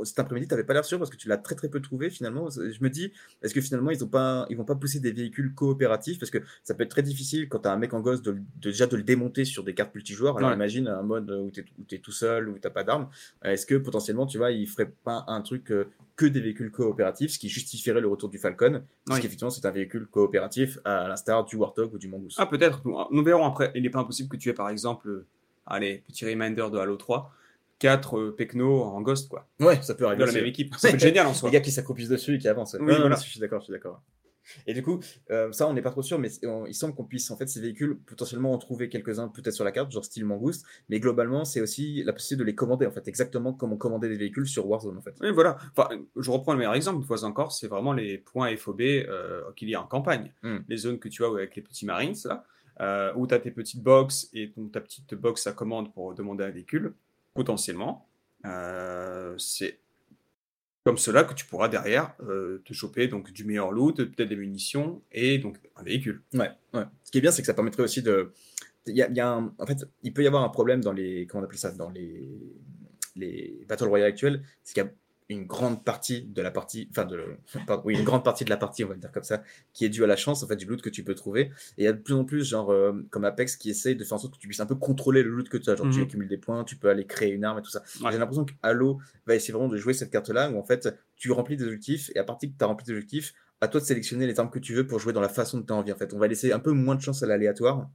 cet 0.03 0.19
après-midi, 0.19 0.47
tu 0.47 0.53
n'avais 0.53 0.65
pas 0.65 0.73
l'air 0.73 0.85
sûr 0.85 0.97
parce 0.97 1.09
que 1.09 1.17
tu 1.17 1.27
l'as 1.27 1.37
très 1.37 1.55
très 1.55 1.69
peu 1.69 1.81
trouvé 1.81 2.09
finalement. 2.09 2.49
Je 2.49 2.83
me 2.83 2.89
dis, 2.89 3.11
est-ce 3.41 3.53
que 3.53 3.61
finalement 3.61 3.91
ils 3.91 4.03
ont 4.03 4.07
pas, 4.07 4.45
ils 4.49 4.57
vont 4.57 4.65
pas 4.65 4.75
pousser 4.75 4.99
des 4.99 5.11
véhicules 5.11 5.53
coopératifs? 5.53 6.19
Parce 6.19 6.31
que 6.31 6.39
ça 6.63 6.73
peut 6.73 6.83
être 6.83 6.91
très 6.91 7.03
difficile 7.03 7.49
quand 7.49 7.59
tu 7.59 7.67
as 7.67 7.71
un 7.71 7.77
mec 7.77 7.93
en 7.93 8.01
Ghost 8.01 8.25
de, 8.25 8.37
déjà 8.61 8.87
de 8.87 8.95
le 8.95 9.03
démonter 9.03 9.45
sur 9.45 9.63
des 9.63 9.73
cartes 9.73 9.93
multijoueurs. 9.95 10.37
Alors 10.37 10.53
imagine 10.53 10.87
un 10.87 11.03
mode 11.03 11.29
où 11.31 11.51
tu 11.51 11.65
es, 11.91 11.99
tout 11.99 12.11
seul, 12.11 12.49
où 12.49 12.53
tu 12.53 12.61
n'as 12.63 12.71
pas 12.71 12.83
d'armes. 12.83 13.09
Est-ce 13.43 13.65
que 13.65 13.75
potentiellement, 13.75 14.25
tu 14.25 14.37
vois, 14.37 14.51
ils 14.51 14.67
feraient 14.67 14.91
pas 15.03 15.25
un 15.27 15.41
truc 15.41 15.71
euh, 15.71 15.85
que 16.17 16.25
des 16.25 16.41
véhicules 16.41 16.71
coopératifs, 16.71 17.31
ce 17.31 17.39
qui 17.39 17.47
justifierait 17.47 18.01
le 18.01 18.07
retour 18.07 18.27
du 18.27 18.39
Falcon, 18.39 18.81
parce 19.05 19.19
qu'effectivement 19.19 19.51
c'est 19.51 19.65
un 19.65 19.71
véhicule 19.71 20.07
coopératif 20.07 20.79
à 20.83 21.07
l'instar 21.07 21.45
du 21.45 21.55
Warthog 21.55 21.93
ou 21.93 21.99
du 21.99 22.07
Mongoose. 22.07 22.35
Ah 22.39 22.47
peut-être, 22.47 22.81
nous 22.85 23.23
verrons 23.23 23.45
après. 23.45 23.71
Il 23.75 23.83
n'est 23.83 23.91
pas 23.91 23.99
impossible 23.99 24.27
que 24.27 24.35
tu 24.35 24.49
aies 24.49 24.53
par 24.53 24.69
exemple, 24.69 25.07
euh, 25.07 25.25
allez, 25.67 26.03
petit 26.07 26.25
reminder 26.25 26.71
de 26.71 26.77
Halo 26.79 26.95
3, 26.95 27.31
4 27.79 28.17
euh, 28.17 28.35
Pecno 28.35 28.81
en 28.83 29.01
Ghost 29.01 29.29
quoi. 29.29 29.47
Ouais, 29.59 29.81
ça 29.81 29.95
peut 29.95 30.05
arriver. 30.05 30.21
Dans 30.21 30.27
la 30.27 30.33
même 30.33 30.45
équipe. 30.45 30.75
C'est 30.77 30.97
génial 30.99 31.27
en 31.27 31.33
soi. 31.33 31.49
Les 31.51 31.53
gars 31.53 31.61
qui 31.61 31.71
s'accroupissent 31.71 32.09
dessus 32.09 32.35
et 32.35 32.37
qui 32.37 32.47
avancent. 32.47 32.75
Oui, 32.79 32.93
voilà. 32.97 33.15
je 33.15 33.29
suis 33.29 33.39
d'accord, 33.39 33.59
je 33.61 33.65
suis 33.65 33.73
d'accord. 33.73 34.01
Et 34.65 34.73
du 34.73 34.81
coup, 34.81 34.99
euh, 35.29 35.51
ça, 35.51 35.67
on 35.67 35.73
n'est 35.73 35.81
pas 35.81 35.91
trop 35.91 36.01
sûr, 36.01 36.19
mais 36.19 36.29
il 36.67 36.73
semble 36.73 36.95
qu'on 36.95 37.03
puisse, 37.03 37.29
en 37.31 37.37
fait, 37.37 37.47
ces 37.47 37.59
véhicules, 37.59 37.97
potentiellement 38.05 38.53
en 38.53 38.57
trouver 38.57 38.89
quelques-uns 38.89 39.27
peut-être 39.27 39.53
sur 39.53 39.65
la 39.65 39.71
carte, 39.71 39.91
genre 39.91 40.05
style 40.05 40.25
Mangouste, 40.25 40.65
mais 40.89 40.99
globalement, 40.99 41.45
c'est 41.45 41.61
aussi 41.61 42.03
la 42.03 42.13
possibilité 42.13 42.43
de 42.43 42.45
les 42.45 42.55
commander, 42.55 42.85
en 42.85 42.91
fait, 42.91 43.07
exactement 43.07 43.53
comme 43.53 43.73
on 43.73 43.77
commandait 43.77 44.09
des 44.09 44.17
véhicules 44.17 44.47
sur 44.47 44.67
Warzone, 44.67 44.97
en 44.97 45.01
fait. 45.01 45.15
Oui, 45.21 45.31
voilà. 45.31 45.57
Enfin, 45.75 45.89
je 46.15 46.31
reprends 46.31 46.53
le 46.53 46.59
meilleur 46.59 46.75
exemple, 46.75 46.99
une 46.99 47.05
fois 47.05 47.23
encore, 47.23 47.51
c'est 47.51 47.67
vraiment 47.67 47.93
les 47.93 48.17
points 48.17 48.55
FOB 48.55 48.81
euh, 48.81 49.41
qu'il 49.55 49.69
y 49.69 49.75
a 49.75 49.81
en 49.81 49.87
campagne. 49.87 50.31
Hmm. 50.43 50.59
Les 50.67 50.77
zones 50.77 50.99
que 50.99 51.09
tu 51.09 51.23
as 51.23 51.27
avec 51.27 51.55
les 51.55 51.61
petits 51.61 51.85
Marines, 51.85 52.15
là, 52.25 52.45
euh, 52.79 53.11
où 53.15 53.27
tu 53.27 53.33
as 53.33 53.39
tes 53.39 53.51
petites 53.51 53.81
box 53.81 54.29
et 54.33 54.53
ta 54.71 54.81
petite 54.81 55.15
box 55.15 55.47
à 55.47 55.51
commande 55.51 55.91
pour 55.93 56.13
demander 56.13 56.43
un 56.43 56.51
véhicule, 56.51 56.93
potentiellement. 57.37 58.07
c'est 59.37 59.79
comme 60.87 60.97
cela 60.97 61.25
que 61.25 61.33
tu 61.33 61.45
pourras 61.45 61.67
derrière 61.67 62.13
euh, 62.21 62.61
te 62.63 62.71
choper 62.71 63.09
donc 63.09 63.33
du 63.33 63.43
meilleur 63.43 63.73
loot, 63.73 63.97
peut-être 63.97 64.29
des 64.29 64.37
munitions 64.37 65.01
et 65.11 65.37
donc 65.37 65.57
un 65.75 65.83
véhicule. 65.83 66.21
Ouais. 66.33 66.49
Ce 67.03 67.11
qui 67.11 67.17
est 67.17 67.21
bien, 67.21 67.29
c'est 67.29 67.41
que 67.41 67.45
ça 67.45 67.53
permettrait 67.53 67.83
aussi 67.83 68.01
de. 68.01 68.31
Y 68.85 69.19
a 69.19 69.33
un... 69.33 69.53
En 69.57 69.65
fait, 69.65 69.85
il 70.03 70.13
peut 70.13 70.23
y 70.23 70.27
avoir 70.27 70.43
un 70.45 70.49
problème 70.49 70.79
dans 70.79 70.93
les. 70.93 71.27
Comment 71.27 71.41
on 71.41 71.45
appelle 71.45 71.57
ça 71.57 71.71
Dans 71.71 71.89
les, 71.89 72.29
les 73.17 73.65
Battle 73.67 73.89
Royale 73.89 74.07
actuels, 74.07 74.43
c'est 74.63 74.75
qu'il 74.75 74.83
y 74.83 74.85
a 74.85 74.89
une 75.29 75.45
grande 75.45 75.83
partie 75.83 76.23
de 76.23 76.41
la 76.41 76.51
partie, 76.51 76.87
enfin 76.91 77.05
de, 77.05 77.37
oui, 77.83 77.95
une 77.97 78.05
grande 78.05 78.23
partie 78.23 78.45
de 78.45 78.49
la 78.49 78.57
partie, 78.57 78.83
on 78.83 78.87
va 78.87 78.95
dire 78.95 79.11
comme 79.11 79.23
ça, 79.23 79.43
qui 79.73 79.83
est 79.83 79.89
due 79.89 80.03
à 80.03 80.07
la 80.07 80.15
chance, 80.15 80.43
en 80.43 80.47
fait, 80.47 80.55
du 80.55 80.65
loot 80.65 80.81
que 80.81 80.89
tu 80.89 81.03
peux 81.03 81.15
trouver. 81.15 81.51
Et 81.77 81.83
il 81.83 81.83
y 81.83 81.87
a 81.87 81.93
de 81.93 82.01
plus 82.01 82.13
en 82.13 82.23
plus, 82.23 82.47
genre, 82.47 82.71
euh, 82.71 82.93
comme 83.09 83.25
Apex, 83.25 83.57
qui 83.57 83.69
essaye 83.69 83.95
de 83.95 84.03
faire 84.03 84.13
en 84.13 84.19
sorte 84.19 84.35
que 84.35 84.39
tu 84.39 84.47
puisses 84.47 84.59
un 84.59 84.65
peu 84.65 84.75
contrôler 84.75 85.23
le 85.23 85.29
loot 85.29 85.49
que 85.49 85.57
tu 85.57 85.69
as. 85.69 85.75
Genre, 85.75 85.89
tu 85.89 85.97
mhm. 85.99 86.05
accumules 86.05 86.29
des 86.29 86.37
points, 86.37 86.63
tu 86.63 86.77
peux 86.77 86.89
aller 86.89 87.05
créer 87.05 87.31
une 87.31 87.43
arme 87.43 87.59
et 87.59 87.61
tout 87.61 87.69
ça. 87.69 87.83
J'ai 88.09 88.17
l'impression 88.17 88.45
que 88.45 88.53
Halo 88.63 88.99
va 89.25 89.35
essayer 89.35 89.53
vraiment 89.53 89.69
de 89.69 89.77
jouer 89.77 89.93
cette 89.93 90.11
carte-là, 90.11 90.49
où 90.51 90.57
en 90.57 90.63
fait, 90.63 90.87
tu 91.15 91.31
remplis 91.31 91.57
des 91.57 91.65
objectifs, 91.65 92.09
et 92.15 92.19
à 92.19 92.23
partir 92.23 92.49
que 92.49 92.55
tu 92.57 92.63
as 92.63 92.67
rempli 92.67 92.85
des 92.85 92.93
objectifs, 92.93 93.33
à 93.59 93.67
toi 93.67 93.81
de 93.81 93.85
sélectionner 93.85 94.27
les 94.27 94.39
armes 94.39 94.49
que 94.49 94.59
tu 94.59 94.73
veux 94.73 94.85
pour 94.85 94.99
jouer 94.99 95.13
dans 95.13 95.21
la 95.21 95.29
façon 95.29 95.61
que 95.61 95.67
tu 95.67 95.73
as 95.73 95.75
envie. 95.75 95.91
En 95.91 95.97
fait, 95.97 96.13
on 96.13 96.19
va 96.19 96.27
laisser 96.27 96.51
un 96.51 96.59
peu 96.59 96.71
moins 96.71 96.95
de 96.95 97.01
chance 97.01 97.23
à 97.23 97.27
l'aléatoire 97.27 97.89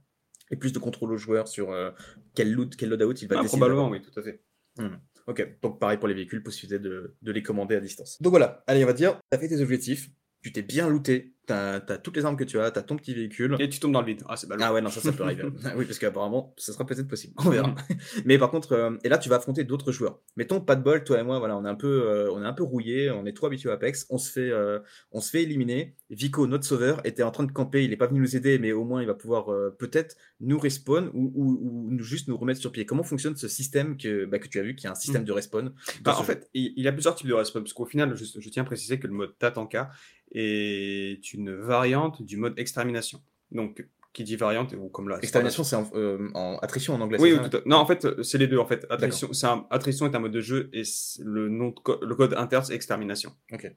et 0.51 0.55
plus 0.55 0.73
de 0.73 0.79
contrôle 0.79 1.11
au 1.13 1.17
joueur 1.17 1.47
sur 1.47 1.71
euh, 1.71 1.91
quel 2.35 2.51
loot, 2.51 2.75
quel 2.75 2.89
loadout 2.89 3.13
il 3.21 3.27
va 3.27 3.37
ah, 3.39 3.41
décider. 3.41 3.59
Probablement, 3.59 3.89
oui, 3.89 4.01
tout 4.01 4.19
à 4.19 4.23
fait. 4.23 4.41
Mmh. 4.77 4.87
Ok, 5.27 5.59
donc 5.61 5.79
pareil 5.79 5.97
pour 5.97 6.07
les 6.07 6.13
véhicules, 6.13 6.43
possibilité 6.43 6.79
de, 6.79 7.15
de 7.21 7.31
les 7.31 7.41
commander 7.41 7.75
à 7.75 7.79
distance. 7.79 8.21
Donc 8.21 8.31
voilà, 8.31 8.63
allez, 8.67 8.83
on 8.83 8.87
va 8.87 8.93
dire, 8.93 9.19
tu 9.31 9.37
as 9.37 9.39
fait 9.39 9.47
tes 9.47 9.61
objectifs, 9.61 10.09
tu 10.43 10.51
t'es 10.51 10.61
bien 10.61 10.87
looté, 10.87 11.33
T'as 11.45 11.75
as 11.75 11.97
toutes 11.97 12.15
les 12.15 12.23
armes 12.23 12.37
que 12.37 12.45
tu 12.45 12.57
as, 12.57 12.71
t'as 12.71 12.83
ton 12.83 12.95
petit 12.95 13.13
véhicule. 13.13 13.57
Et 13.59 13.67
tu 13.67 13.81
tombes 13.81 13.91
dans 13.91 13.99
le 13.99 14.07
vide. 14.07 14.23
Ah, 14.29 14.37
c'est. 14.37 14.47
Ah 14.61 14.71
ouais, 14.71 14.79
non, 14.79 14.89
ça, 14.89 15.01
ça 15.01 15.11
peut 15.11 15.23
arriver. 15.23 15.43
oui, 15.75 15.83
parce 15.83 15.99
qu'apparemment, 15.99 16.53
ça 16.57 16.71
sera 16.71 16.85
peut-être 16.85 17.07
possible. 17.07 17.33
On 17.37 17.49
verra. 17.49 17.75
Mais 18.25 18.37
par 18.37 18.49
contre, 18.49 18.71
euh, 18.71 18.97
et 19.03 19.09
là, 19.09 19.17
tu 19.17 19.27
vas 19.27 19.35
affronter 19.35 19.65
d'autres 19.65 19.91
joueurs. 19.91 20.21
Mettons, 20.37 20.61
pas 20.61 20.77
de 20.77 20.83
bol, 20.83 21.03
toi 21.03 21.19
et 21.19 21.23
moi, 21.23 21.39
voilà, 21.39 21.57
on 21.57 21.65
est 21.65 21.69
un 21.69 21.75
peu, 21.75 22.07
euh, 22.07 22.31
on 22.31 22.41
est 22.41 22.45
un 22.45 22.53
peu 22.53 22.63
rouillé, 22.63 23.11
on 23.11 23.25
est 23.25 23.33
trop 23.33 23.47
habitué 23.47 23.69
à 23.69 23.73
Apex, 23.73 24.05
on 24.09 24.17
se 24.17 24.31
fait, 24.31 24.51
euh, 24.51 24.79
on 25.11 25.19
se 25.19 25.31
fait 25.31 25.43
éliminer. 25.43 25.97
Vico, 26.09 26.47
notre 26.47 26.63
sauveur, 26.63 27.05
était 27.05 27.23
en 27.23 27.31
train 27.31 27.43
de 27.43 27.51
camper, 27.51 27.83
il 27.83 27.91
est 27.91 27.97
pas 27.97 28.07
venu 28.07 28.21
nous 28.21 28.37
aider, 28.37 28.57
mais 28.57 28.71
au 28.71 28.85
moins, 28.85 29.01
il 29.01 29.07
va 29.07 29.15
pouvoir 29.15 29.47
peut-être 29.77 30.15
nous 30.39 30.59
respawn 30.59 31.09
ou, 31.13 31.33
ou, 31.35 31.91
ou, 31.91 31.99
juste 31.99 32.29
nous 32.29 32.37
remettre 32.37 32.61
sur 32.61 32.71
pied. 32.71 32.85
Comment 32.85 33.03
fonctionne 33.03 33.35
ce 33.35 33.49
système 33.49 33.97
que, 33.97 34.23
bah, 34.23 34.39
que 34.39 34.47
tu 34.47 34.59
as 34.59 34.63
vu, 34.63 34.75
qui 34.75 34.85
est 34.85 34.89
un 34.89 34.95
système 34.95 35.23
mm. 35.23 35.25
de 35.25 35.31
respawn 35.33 35.73
bah, 36.03 36.15
En 36.17 36.23
fait, 36.23 36.49
il, 36.53 36.81
y 36.81 36.87
a 36.87 36.93
plusieurs 36.93 37.15
types 37.15 37.27
de 37.27 37.33
respawn, 37.33 37.63
parce 37.63 37.73
qu'au 37.73 37.85
final, 37.85 38.15
je, 38.15 38.23
je, 38.39 38.49
tiens 38.49 38.63
à 38.63 38.65
préciser 38.65 38.97
que 38.97 39.07
le 39.07 39.13
mode 39.13 39.37
Tatanka 39.39 39.91
est 40.33 41.33
une 41.33 41.55
variante 41.55 42.21
du 42.21 42.37
mode 42.37 42.57
extermination. 42.57 43.21
Donc, 43.51 43.85
qui 44.13 44.23
dit 44.23 44.35
variante, 44.35 44.73
ou 44.73 44.89
comme 44.89 45.09
là. 45.09 45.17
Extermination, 45.21 45.63
c'est 45.63 45.75
euh, 45.95 46.29
en, 46.35 46.57
attrition 46.61 46.93
en 46.93 47.01
anglais. 47.01 47.17
Oui, 47.19 47.35
non, 47.65 47.77
en 47.77 47.85
fait, 47.85 48.21
c'est 48.21 48.37
les 48.37 48.47
deux. 48.47 48.59
En 48.59 48.65
fait, 48.65 48.85
attrition, 48.89 49.31
un, 49.43 49.65
attrition 49.71 50.05
est 50.05 50.15
un 50.15 50.19
mode 50.19 50.31
de 50.31 50.41
jeu 50.41 50.69
et 50.71 50.83
le 51.19 51.49
nom, 51.49 51.73
le 52.01 52.15
code 52.15 52.35
inter, 52.35 52.59
c'est 52.63 52.75
extermination. 52.75 53.33
Ok. 53.51 53.71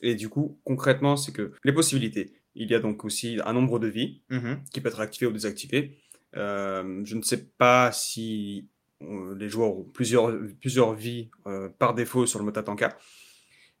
Et 0.00 0.14
du 0.14 0.30
coup, 0.30 0.58
concrètement, 0.64 1.16
c'est 1.16 1.32
que 1.32 1.52
les 1.62 1.72
possibilités. 1.72 2.32
Il 2.54 2.70
y 2.70 2.74
a 2.74 2.80
donc 2.80 3.04
aussi 3.04 3.38
un 3.44 3.52
nombre 3.52 3.78
de 3.78 3.86
vies 3.86 4.22
mm-hmm. 4.30 4.64
qui 4.72 4.80
peut 4.80 4.88
être 4.88 5.00
activé 5.00 5.26
ou 5.26 5.32
désactivé. 5.32 5.98
Euh, 6.36 7.02
je 7.04 7.14
ne 7.14 7.22
sais 7.22 7.44
pas 7.44 7.92
si 7.92 8.68
euh, 9.02 9.34
les 9.38 9.48
joueurs 9.50 9.76
ont 9.76 9.84
plusieurs, 9.84 10.34
plusieurs 10.60 10.94
vies 10.94 11.30
par 11.78 11.94
défaut 11.94 12.24
sur 12.26 12.38
le 12.38 12.46
mode 12.46 12.54
Tatanka. 12.54 12.96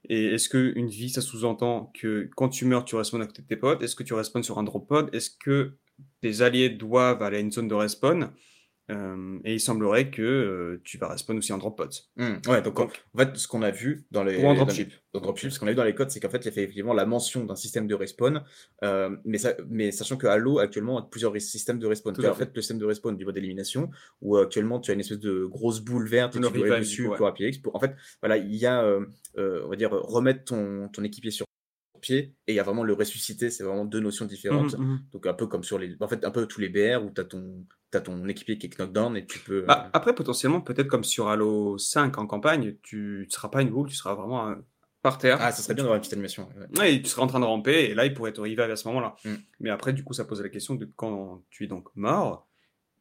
Et 0.08 0.34
est-ce 0.34 0.48
qu'une 0.48 0.88
vie, 0.88 1.10
ça 1.10 1.20
sous-entend 1.20 1.92
que 1.94 2.28
quand 2.36 2.48
tu 2.48 2.64
meurs, 2.64 2.84
tu 2.84 2.96
respawns 2.96 3.22
à 3.22 3.26
côté 3.26 3.42
de 3.42 3.46
tes 3.46 3.56
potes? 3.56 3.82
Est-ce 3.82 3.96
que 3.96 4.02
tu 4.02 4.14
respawns 4.14 4.42
sur 4.42 4.58
un 4.58 4.64
drop 4.64 4.88
pod? 4.88 5.14
Est-ce 5.14 5.30
que 5.30 5.76
tes 6.20 6.40
alliés 6.42 6.70
doivent 6.70 7.22
aller 7.22 7.36
à 7.38 7.40
une 7.40 7.52
zone 7.52 7.68
de 7.68 7.74
respawn? 7.74 8.32
Euh, 8.90 9.38
et 9.44 9.54
il 9.54 9.60
semblerait 9.60 10.10
que 10.10 10.22
euh, 10.22 10.80
tu 10.84 10.98
vas 10.98 11.08
respawn 11.08 11.38
aussi 11.38 11.52
en 11.52 11.58
drop 11.58 11.76
pods. 11.76 11.88
Hmm. 12.16 12.38
ouais, 12.48 12.62
donc, 12.62 12.80
en 12.80 12.88
fait, 13.16 13.36
ce 13.36 13.46
qu'on 13.46 13.62
a 13.62 13.70
vu 13.70 14.04
dans 14.10 14.24
les. 14.24 14.44
Ou 14.44 14.54
dropship. 14.54 14.92
Dans, 15.12 15.20
dropship, 15.20 15.50
ce 15.50 15.60
qu'on 15.60 15.66
a 15.66 15.70
vu 15.70 15.76
dans 15.76 15.84
les 15.84 15.94
codes, 15.94 16.10
c'est 16.10 16.20
qu'en 16.20 16.28
fait, 16.28 16.38
il 16.38 16.46
y 16.46 16.48
a 16.48 16.52
fait 16.52 16.64
effectivement 16.64 16.92
la 16.92 17.06
mention 17.06 17.44
d'un 17.44 17.54
système 17.54 17.86
de 17.86 17.94
respawn, 17.94 18.42
euh, 18.82 19.16
mais, 19.24 19.38
ça, 19.38 19.54
mais 19.68 19.92
sachant 19.92 20.16
que 20.16 20.26
Halo 20.26 20.58
actuellement 20.58 20.98
a 20.98 21.02
plusieurs 21.02 21.38
systèmes 21.40 21.78
de 21.78 21.86
respawn. 21.86 22.14
Tout 22.14 22.24
en 22.24 22.34
fait. 22.34 22.50
le 22.54 22.60
système 22.60 22.78
de 22.78 22.84
respawn 22.84 23.16
du 23.16 23.24
mode 23.24 23.34
d'élimination, 23.34 23.90
où 24.20 24.36
actuellement 24.36 24.80
tu 24.80 24.90
as 24.90 24.94
une 24.94 25.00
espèce 25.00 25.20
de 25.20 25.44
grosse 25.44 25.80
boule 25.80 26.08
verte 26.08 26.36
et 26.36 26.40
tu 26.40 26.58
dois 26.58 26.78
dessus 26.78 27.08
pour 27.16 27.26
appuyer 27.26 27.52
Pour, 27.62 27.76
en 27.76 27.80
fait, 27.80 27.94
voilà, 28.20 28.36
il 28.36 28.54
y 28.54 28.66
a, 28.66 28.84
on 29.36 29.68
va 29.68 29.76
dire, 29.76 29.92
remettre 29.92 30.44
ton, 30.44 30.88
ton 30.88 31.04
équipier 31.04 31.30
sur 31.30 31.46
pied 32.00 32.34
et 32.48 32.52
il 32.52 32.54
y 32.56 32.58
a 32.58 32.64
vraiment 32.64 32.82
le 32.82 32.94
ressusciter, 32.94 33.48
c'est 33.48 33.62
vraiment 33.62 33.84
deux 33.84 34.00
notions 34.00 34.26
différentes. 34.26 34.76
Mmh, 34.76 34.82
mmh. 34.82 35.00
Donc 35.12 35.26
un 35.28 35.34
peu 35.34 35.46
comme 35.46 35.62
sur 35.62 35.78
les, 35.78 35.96
en 36.00 36.08
fait 36.08 36.24
un 36.24 36.32
peu 36.32 36.46
tous 36.46 36.60
les 36.60 36.68
BR 36.68 37.04
où 37.04 37.12
tu 37.14 37.20
as 37.20 37.24
ton, 37.24 37.64
as 37.96 38.00
ton 38.00 38.26
équipier 38.28 38.58
qui 38.58 38.66
est 38.66 38.78
knockdown 38.78 39.16
et 39.16 39.26
tu 39.26 39.38
peux. 39.40 39.62
Bah, 39.62 39.90
après 39.92 40.14
potentiellement 40.14 40.60
peut-être 40.60 40.88
comme 40.88 41.04
sur 41.04 41.28
Halo 41.28 41.78
5 41.78 42.16
en 42.18 42.26
campagne, 42.26 42.76
tu 42.82 43.24
ne 43.26 43.30
seras 43.30 43.48
pas 43.48 43.62
une 43.62 43.70
boule, 43.70 43.88
tu 43.88 43.96
seras 43.96 44.14
vraiment 44.14 44.54
par 45.02 45.18
terre. 45.18 45.38
Ah, 45.40 45.50
ça 45.50 45.62
serait 45.62 45.74
bien 45.74 45.84
d'avoir 45.84 45.96
une 45.96 46.00
petite 46.00 46.14
animation. 46.14 46.48
Ouais. 46.78 47.00
tu 47.02 47.08
seras 47.08 47.22
en 47.22 47.26
train 47.26 47.40
de 47.40 47.44
ramper 47.44 47.90
et 47.90 47.94
là 47.94 48.06
il 48.06 48.14
pourrait 48.14 48.32
te 48.32 48.40
reviver 48.40 48.62
à 48.62 48.76
ce 48.76 48.86
moment-là. 48.88 49.16
Mmh. 49.24 49.34
Mais 49.60 49.70
après 49.70 49.92
du 49.92 50.04
coup 50.04 50.12
ça 50.14 50.24
pose 50.24 50.42
la 50.42 50.48
question 50.48 50.74
de 50.74 50.88
quand 50.96 51.42
tu 51.50 51.64
es 51.64 51.66
donc 51.66 51.88
mort 51.94 52.48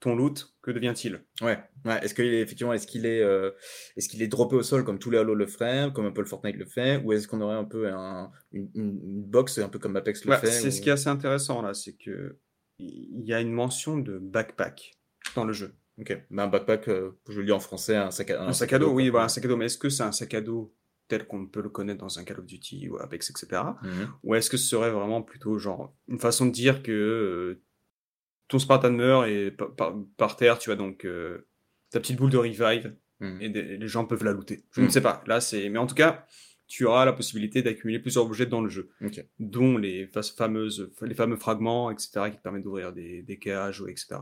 ton 0.02 0.16
loot, 0.16 0.56
que 0.64 0.72
devient-il? 0.72 1.24
Ouais, 1.42 1.60
ouais. 1.86 2.00
Est-ce 2.04 2.16
qu'il 2.16 2.26
est 2.26 2.42
effectivement, 2.42 2.74
est-ce 2.74 2.88
qu'il 2.88 3.06
est, 3.06 3.22
euh, 3.22 3.52
est-ce 3.96 4.10
qu'il 4.10 4.24
est 4.24 4.28
droppé 4.28 4.56
au 4.56 4.64
sol 4.64 4.84
comme 4.84 4.98
tous 4.98 5.12
les 5.12 5.20
Halo 5.20 5.36
le 5.36 5.46
feraient, 5.46 5.92
comme 5.94 6.08
un 6.08 6.12
peu 6.12 6.22
le 6.22 6.28
Fortnite 6.28 6.58
le 6.58 6.66
fait, 6.66 6.98
ou 6.98 7.14
est-ce 7.14 7.28
qu'on 7.28 7.40
aurait 7.40 7.56
un 7.56 7.64
peu 7.64 7.88
un, 7.88 8.32
une, 8.52 8.70
une, 8.74 9.24
box 9.24 9.60
un 9.60 9.70
peu 9.70 9.78
comme 9.78 9.96
Apex 9.96 10.26
le 10.26 10.30
bah, 10.30 10.40
fait 10.40 10.48
C'est 10.48 10.72
ce 10.72 10.82
qui 10.82 10.90
est 10.90 10.94
assez 10.94 11.08
intéressant 11.08 11.62
là, 11.62 11.76
c'est 11.76 11.94
que 11.94 12.36
il 12.82 13.26
y 13.26 13.34
a 13.34 13.42
une 13.42 13.52
mention 13.52 13.98
de 13.98 14.18
backpack 14.18 14.94
dans 15.36 15.46
le 15.46 15.54
jeu. 15.54 15.76
Ok, 16.00 16.18
bah, 16.32 16.44
un 16.44 16.48
backpack, 16.48 16.88
euh, 16.90 17.12
je 17.30 17.40
le 17.40 17.46
dis 17.46 17.52
en 17.52 17.60
français, 17.60 17.96
un 17.96 18.12
sac 18.12 18.32
à, 18.32 18.44
un, 18.44 18.54
sac, 18.54 18.74
à 18.74 18.80
dos. 18.80 18.92
oui, 18.92 19.10
voilà, 19.10 19.26
un 19.26 19.30
sac 19.30 19.46
à 19.46 19.48
dos. 19.48 19.58
Mais 19.58 19.66
est-ce 19.66 19.78
que 19.78 19.90
c'est 19.90 20.04
un 20.04 20.12
sac 20.12 20.34
à 20.34 20.42
dos 20.42 20.74
tel 21.08 21.28
qu'on 21.28 21.46
peut 21.46 21.62
le 21.62 21.70
connaître 21.70 22.00
dans 22.00 22.20
un 22.20 22.24
Call 22.24 22.40
of 22.40 22.46
Duty 22.46 22.88
ou 22.90 22.98
Apex, 22.98 23.30
etc. 23.30 23.62
Mhm. 23.84 24.08
Ou 24.24 24.36
est-ce 24.36 24.50
que 24.50 24.56
ce 24.56 24.66
serait 24.66 24.92
vraiment 24.92 25.22
plutôt 25.22 25.58
genre 25.58 25.94
une 26.08 26.20
façon 26.20 26.46
de 26.46 26.52
dire 26.52 26.82
que 26.82 26.92
euh, 26.92 27.62
ton 28.48 28.60
Spartan 28.60 28.92
meurt 28.92 29.28
et 29.28 29.52
par, 30.18 30.36
terre, 30.38 30.58
tu 30.58 30.72
as 30.72 30.76
donc 30.76 31.06
euh, 31.06 31.48
ta 31.90 32.00
petite 32.00 32.18
boule 32.18 32.30
de 32.30 32.38
revive 32.38 32.96
hmm. 33.20 33.42
et 33.42 33.50
les 33.50 33.88
gens 33.88 34.06
peuvent 34.06 34.24
la 34.24 34.32
looter. 34.32 34.64
Je 34.72 34.82
ne 34.82 34.88
hmm. 34.88 34.90
sais 34.90 35.02
pas. 35.02 35.24
Là, 35.28 35.42
c'est. 35.42 35.70
Mais 35.70 35.80
en 35.80 35.88
tout 35.88 35.96
cas, 35.96 36.26
tu 36.74 36.86
auras 36.86 37.04
la 37.04 37.12
possibilité 37.12 37.62
d'accumuler 37.62 38.00
plusieurs 38.00 38.26
objets 38.26 38.46
dans 38.46 38.62
le 38.62 38.70
jeu, 38.70 38.86
dont 39.40 39.78
les 39.78 40.08
fa- 40.08 40.22
fameuses, 40.24 40.90
les 41.02 41.14
fameux 41.14 41.36
fragments, 41.36 41.92
etc., 41.92 42.30
qui 42.32 42.38
te 42.38 42.42
permettent 42.42 42.64
d'ouvrir 42.64 42.94
des, 42.94 43.24
des 43.24 43.38
cages, 43.38 43.82
ou 43.82 43.90
etc. 43.90 44.22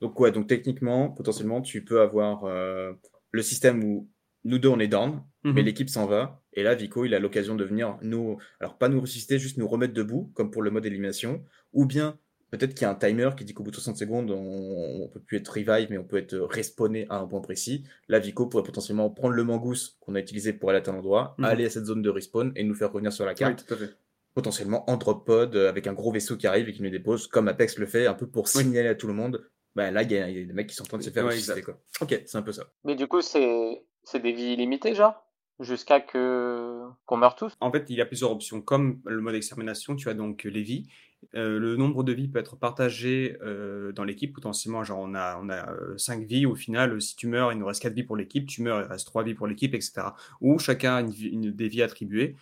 Donc 0.00 0.18
ouais, 0.18 0.32
donc 0.32 0.46
techniquement, 0.46 1.10
potentiellement, 1.10 1.60
tu 1.60 1.84
peux 1.84 2.00
avoir 2.00 2.44
euh, 2.44 2.92
le 3.32 3.42
système 3.42 3.84
où 3.84 4.08
nous 4.44 4.58
deux 4.58 4.70
on 4.70 4.80
est 4.80 4.88
down, 4.88 5.22
mais 5.44 5.52
Mhm. 5.60 5.66
l'équipe 5.66 5.90
s'en 5.90 6.06
va. 6.06 6.42
Et 6.54 6.62
là, 6.62 6.74
Vico, 6.74 7.04
il 7.04 7.12
a 7.14 7.18
l'occasion 7.18 7.54
de 7.54 7.64
venir 7.64 7.98
nous, 8.00 8.38
alors 8.60 8.78
pas 8.78 8.88
nous 8.88 9.00
ressusciter, 9.02 9.38
juste 9.38 9.58
nous 9.58 9.68
remettre 9.68 9.92
debout, 9.92 10.32
comme 10.34 10.50
pour 10.50 10.62
le 10.62 10.70
mode 10.70 10.86
élimination. 10.86 11.44
Ou 11.74 11.84
bien, 11.84 12.18
peut-être 12.56 12.74
qu'il 12.74 12.82
y 12.82 12.84
a 12.86 12.90
un 12.90 12.94
timer 12.94 13.30
qui 13.36 13.44
dit 13.44 13.54
qu'au 13.54 13.62
bout 13.62 13.70
de 13.70 13.76
60 13.76 13.96
secondes, 13.96 14.30
on, 14.30 15.02
on 15.04 15.08
peut 15.08 15.20
plus 15.20 15.38
être 15.38 15.48
revive, 15.48 15.88
mais 15.90 15.98
on 15.98 16.04
peut 16.04 16.16
être 16.18 16.36
respawné 16.36 17.06
à 17.10 17.18
un 17.18 17.26
point 17.26 17.40
précis. 17.40 17.84
Là, 18.08 18.18
Vico 18.18 18.46
pourrait 18.46 18.62
potentiellement 18.64 19.10
prendre 19.10 19.34
le 19.34 19.44
mangousse 19.44 19.96
qu'on 20.00 20.14
a 20.14 20.20
utilisé 20.20 20.52
pour 20.52 20.70
aller 20.70 20.78
à 20.78 20.82
tel 20.82 20.94
endroit, 20.94 21.34
Mhm. 21.38 21.44
aller 21.44 21.66
à 21.66 21.70
cette 21.70 21.84
zone 21.86 22.02
de 22.02 22.10
respawn 22.10 22.52
et 22.56 22.64
nous 22.64 22.74
faire 22.74 22.92
revenir 22.92 23.12
sur 23.12 23.24
la 23.24 23.32
Oui, 23.32 23.36
carte, 23.38 23.66
tout 23.66 23.74
à 23.74 23.76
fait. 23.76 23.90
potentiellement 24.34 24.88
en 24.90 24.96
drop 24.96 25.26
pod, 25.26 25.54
avec 25.56 25.86
un 25.86 25.92
gros 25.92 26.10
vaisseau 26.12 26.36
qui 26.36 26.46
arrive 26.46 26.68
et 26.68 26.72
qui 26.72 26.82
nous 26.82 26.90
dépose, 26.90 27.26
comme 27.28 27.48
Apex 27.48 27.78
le 27.78 27.86
fait, 27.86 28.06
un 28.06 28.14
peu 28.14 28.26
pour 28.26 28.44
Oui. 28.54 28.62
signaler 28.62 28.88
à 28.88 28.94
tout 28.94 29.06
le 29.06 29.14
monde. 29.14 29.48
Bah 29.76 29.90
là, 29.90 30.02
il 30.02 30.12
y, 30.12 30.16
a 30.18 30.28
il 30.28 30.38
y 30.38 30.42
a 30.42 30.44
des 30.44 30.52
mecs 30.52 30.68
qui 30.68 30.74
sont 30.76 30.84
en 30.84 30.86
train 30.86 30.98
de 30.98 31.02
se 31.02 31.10
faire 31.10 31.24
Ouais, 31.26 31.62
quoi. 31.62 31.80
Ok, 32.00 32.22
c'est 32.26 32.38
un 32.38 32.42
peu 32.42 32.52
ça. 32.52 32.64
Mais 32.84 32.94
du 32.94 33.06
coup, 33.08 33.20
c'est 33.20 33.84
c'est 34.04 34.20
des 34.20 34.32
vies 34.32 34.52
illimitées, 34.52 34.94
genre? 34.94 35.14
Jusqu'à 35.60 36.00
que 36.00 36.82
qu'on 37.06 37.16
meure 37.16 37.36
tous? 37.36 37.52
En 37.60 37.70
fait, 37.70 37.84
il 37.88 37.96
y 37.96 38.00
a 38.00 38.06
plusieurs 38.06 38.30
options. 38.32 38.60
Comme 38.60 39.00
le 39.04 39.20
mode 39.20 39.34
extermination, 39.36 39.94
tu 39.96 40.08
as 40.08 40.14
donc 40.14 40.44
les 40.44 40.62
vies. 40.62 40.88
Euh, 41.34 41.58
le 41.58 41.76
nombre 41.76 42.04
de 42.04 42.12
vies 42.12 42.28
peut 42.28 42.38
être 42.38 42.56
partagé 42.56 43.36
euh, 43.42 43.92
dans 43.92 44.04
l'équipe 44.04 44.34
potentiellement. 44.34 44.84
Genre, 44.84 44.98
on 44.98 45.14
a, 45.14 45.38
on 45.42 45.48
a 45.50 45.68
5 45.96 46.24
vies. 46.24 46.46
Au 46.46 46.54
final, 46.54 47.00
si 47.00 47.16
tu 47.16 47.26
meurs, 47.26 47.52
il 47.52 47.58
nous 47.58 47.66
reste 47.66 47.82
4 47.82 47.94
vies 47.94 48.02
pour 48.02 48.16
l'équipe. 48.16 48.46
Tu 48.46 48.62
meurs, 48.62 48.80
il 48.80 48.86
reste 48.86 49.06
3 49.06 49.24
vies 49.24 49.34
pour 49.34 49.46
l'équipe, 49.46 49.74
etc. 49.74 50.02
Ou 50.40 50.58
chacun 50.58 50.96
a 50.96 51.00
une, 51.00 51.50
des 51.50 51.68
vies 51.68 51.82
attribuées. 51.82 52.36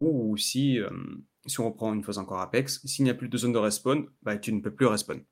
Ou 0.00 0.36
si, 0.36 0.80
euh, 0.80 0.88
si 1.46 1.60
on 1.60 1.66
reprend 1.66 1.92
une 1.94 2.02
fois 2.02 2.18
encore 2.18 2.40
Apex, 2.40 2.80
s'il 2.84 3.04
n'y 3.04 3.10
a 3.10 3.14
plus 3.14 3.28
de 3.28 3.36
zone 3.36 3.52
de 3.52 3.58
respawn, 3.58 4.06
bah, 4.22 4.36
tu 4.36 4.52
ne 4.52 4.60
peux 4.60 4.72
plus 4.72 4.86
respawn. 4.86 5.22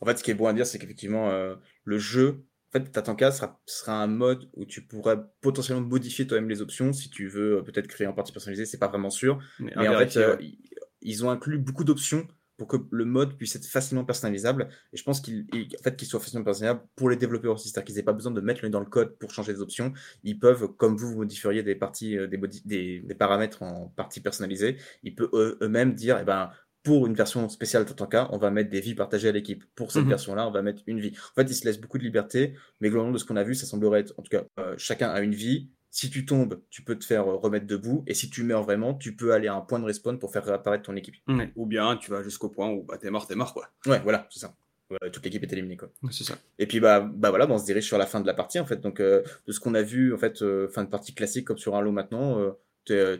En 0.00 0.06
fait, 0.06 0.18
ce 0.18 0.24
qui 0.24 0.30
est 0.30 0.34
bon 0.34 0.46
à 0.46 0.52
dire, 0.52 0.66
c'est 0.66 0.78
qu'effectivement, 0.78 1.30
euh, 1.30 1.54
le 1.84 1.98
jeu, 1.98 2.44
en 2.68 2.72
fait, 2.72 2.90
Tatanka 2.90 3.30
sera, 3.30 3.60
sera 3.66 4.02
un 4.02 4.06
mode 4.06 4.48
où 4.54 4.64
tu 4.64 4.82
pourras 4.82 5.16
potentiellement 5.40 5.86
modifier 5.86 6.26
toi-même 6.26 6.48
les 6.48 6.60
options 6.60 6.92
si 6.92 7.08
tu 7.08 7.28
veux 7.28 7.58
euh, 7.58 7.62
peut-être 7.62 7.86
créer 7.86 8.06
en 8.06 8.12
partie 8.12 8.32
personnalisé, 8.32 8.66
c'est 8.66 8.78
pas 8.78 8.88
vraiment 8.88 9.10
sûr. 9.10 9.38
Mais, 9.60 9.88
en 9.88 9.98
fait, 9.98 10.16
euh, 10.16 10.36
ouais. 10.36 10.58
Ils- 11.04 11.24
ont 11.24 11.30
inclus 11.30 11.58
beaucoup 11.58 11.84
d'options 11.84 12.26
pour 12.56 12.68
que 12.68 12.76
le 12.92 13.04
mode 13.04 13.36
puisse 13.36 13.56
être 13.56 13.66
facilement 13.66 14.04
personnalisable. 14.04 14.68
Et 14.92 14.96
je 14.96 15.02
pense 15.02 15.20
qu'il 15.20 15.44
en 15.52 15.82
fait, 15.82 15.96
qu'il 15.96 16.06
soit 16.06 16.20
facilement 16.20 16.44
personnalisable 16.44 16.86
pour 16.94 17.10
les 17.10 17.16
développeurs 17.16 17.54
aussi. 17.54 17.68
C'est-à-dire 17.68 17.86
qu'ils 17.86 17.96
n'aient 17.96 18.04
pas 18.04 18.12
besoin 18.12 18.30
de 18.30 18.40
mettre 18.40 18.60
le 18.62 18.68
nez 18.68 18.72
dans 18.72 18.78
le 18.80 18.86
code 18.86 19.16
pour 19.18 19.30
changer 19.32 19.52
les 19.52 19.60
options. 19.60 19.92
Ils 20.22 20.38
peuvent, 20.38 20.68
comme 20.76 20.96
vous, 20.96 21.08
vous 21.10 21.16
modifieriez 21.18 21.64
des 21.64 21.74
parties, 21.74 22.16
euh, 22.16 22.28
des, 22.28 22.36
modi- 22.38 22.62
des, 22.64 23.00
des 23.00 23.14
paramètres 23.16 23.62
en 23.64 23.88
partie 23.96 24.20
personnalisées, 24.20 24.76
ils 25.02 25.14
peuvent 25.16 25.30
eux- 25.32 25.58
eux-mêmes 25.62 25.94
dire, 25.94 26.16
eh 26.20 26.24
ben, 26.24 26.50
pour 26.84 27.06
une 27.08 27.14
version 27.14 27.48
spéciale 27.48 27.86
Tatanka, 27.86 28.28
on 28.30 28.38
va 28.38 28.50
mettre 28.52 28.70
des 28.70 28.80
vies 28.80 28.94
partagées 28.94 29.28
à 29.30 29.32
l'équipe. 29.32 29.64
Pour 29.74 29.90
cette 29.90 30.02
Mhm. 30.04 30.10
version-là, 30.10 30.46
on 30.46 30.50
va 30.52 30.62
mettre 30.62 30.82
une 30.86 31.00
vie. 31.00 31.12
En 31.32 31.40
fait, 31.40 31.50
ils 31.50 31.54
se 31.54 31.64
laissent 31.64 31.80
beaucoup 31.80 31.98
de 31.98 32.04
liberté, 32.04 32.54
mais 32.80 32.88
globalement, 32.90 33.12
de 33.12 33.18
ce 33.18 33.24
qu'on 33.24 33.36
a 33.36 33.42
vu, 33.42 33.54
ça 33.56 33.66
semblerait 33.66 34.00
être, 34.00 34.14
en 34.18 34.22
tout 34.22 34.30
cas, 34.30 34.44
euh, 34.60 34.74
chacun 34.78 35.08
a 35.08 35.20
une 35.22 35.34
vie. 35.34 35.70
Si 35.94 36.10
tu 36.10 36.26
tombes, 36.26 36.60
tu 36.70 36.82
peux 36.82 36.98
te 36.98 37.04
faire 37.04 37.28
euh, 37.28 37.36
remettre 37.36 37.68
debout, 37.68 38.02
et 38.08 38.14
si 38.14 38.28
tu 38.28 38.42
meurs 38.42 38.64
vraiment, 38.64 38.94
tu 38.94 39.14
peux 39.14 39.32
aller 39.32 39.46
à 39.46 39.54
un 39.54 39.60
point 39.60 39.78
de 39.78 39.84
respawn 39.84 40.18
pour 40.18 40.32
faire 40.32 40.44
réapparaître 40.44 40.82
ton 40.82 40.96
équipe. 40.96 41.14
Ouais. 41.28 41.52
Ou 41.54 41.66
bien 41.66 41.96
tu 41.96 42.10
vas 42.10 42.20
jusqu'au 42.24 42.48
point 42.48 42.68
où 42.68 42.82
bah, 42.82 42.98
t'es 42.98 43.10
mort, 43.10 43.28
t'es 43.28 43.36
mort, 43.36 43.54
quoi. 43.54 43.68
Ouais, 43.86 44.00
voilà, 44.00 44.26
c'est 44.28 44.40
ça. 44.40 44.56
Voilà, 44.90 45.08
toute 45.10 45.24
l'équipe 45.24 45.42
est 45.44 45.52
éliminée, 45.52 45.76
quoi. 45.76 45.90
C'est 46.10 46.24
ça. 46.24 46.34
Et 46.58 46.66
puis 46.66 46.80
bah, 46.80 46.98
bah 47.00 47.30
voilà, 47.30 47.46
bah, 47.46 47.54
on 47.54 47.58
se 47.58 47.64
dirige 47.64 47.86
sur 47.86 47.96
la 47.96 48.06
fin 48.06 48.20
de 48.20 48.26
la 48.26 48.34
partie 48.34 48.58
en 48.58 48.66
fait. 48.66 48.80
Donc 48.80 48.98
euh, 48.98 49.22
de 49.46 49.52
ce 49.52 49.60
qu'on 49.60 49.74
a 49.74 49.82
vu 49.82 50.12
en 50.12 50.18
fait, 50.18 50.42
euh, 50.42 50.68
fin 50.68 50.82
de 50.82 50.88
partie 50.90 51.14
classique 51.14 51.46
comme 51.46 51.58
sur 51.58 51.76
Halo 51.76 51.92
maintenant, 51.92 52.40
euh, 52.40 52.50
t'es, 52.50 52.50
euh, 52.50 52.52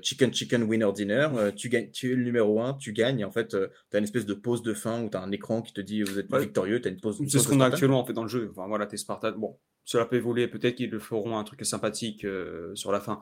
chicken 0.02 0.32
chicken 0.32 0.62
winner 0.64 0.92
dinner, 0.94 1.28
euh, 1.36 1.50
tu 1.52 1.68
gagnes, 1.68 1.90
tu 1.90 2.12
es 2.12 2.14
le 2.16 2.22
numéro 2.24 2.60
1, 2.60 2.74
tu 2.74 2.92
gagnes 2.92 3.20
et 3.20 3.24
en 3.24 3.30
fait 3.30 3.54
euh, 3.54 3.68
t'as 3.90 3.98
une 3.98 4.04
espèce 4.04 4.26
de 4.26 4.34
pause 4.34 4.62
de 4.62 4.74
fin 4.74 5.02
où 5.02 5.08
t'as 5.08 5.20
un 5.22 5.30
écran 5.32 5.62
qui 5.62 5.72
te 5.72 5.80
dit 5.80 6.02
vous 6.02 6.18
êtes 6.18 6.30
Ouais. 6.32 6.40
victorieux, 6.40 6.80
t'as 6.80 6.90
une 6.90 7.00
pause. 7.00 7.18
C'est 7.28 7.38
ce 7.38 7.48
qu'on 7.48 7.54
a 7.54 7.56
Spartan. 7.56 7.72
actuellement 7.72 8.00
en 8.00 8.04
fait 8.04 8.12
dans 8.12 8.22
le 8.22 8.28
jeu. 8.28 8.48
Enfin 8.50 8.66
voilà, 8.68 8.86
tes 8.86 8.96
Spartans. 8.96 9.32
Bon, 9.38 9.56
cela 9.84 10.04
peut 10.06 10.16
évoluer. 10.16 10.48
Peut-être 10.48 10.74
qu'ils 10.76 10.90
le 10.90 10.98
feront 10.98 11.38
un 11.38 11.44
truc 11.44 11.64
sympathique 11.64 12.24
euh, 12.24 12.74
sur 12.74 12.92
la 12.92 13.00
fin, 13.00 13.20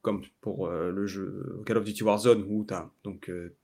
comme 0.00 0.22
pour 0.40 0.66
euh, 0.66 0.90
le 0.90 1.06
jeu 1.06 1.62
Call 1.66 1.76
of 1.78 1.84
Duty 1.84 2.02
Warzone 2.04 2.44
où 2.48 2.64
t'as 2.64 2.90
donc 3.04 3.28
euh, 3.30 3.54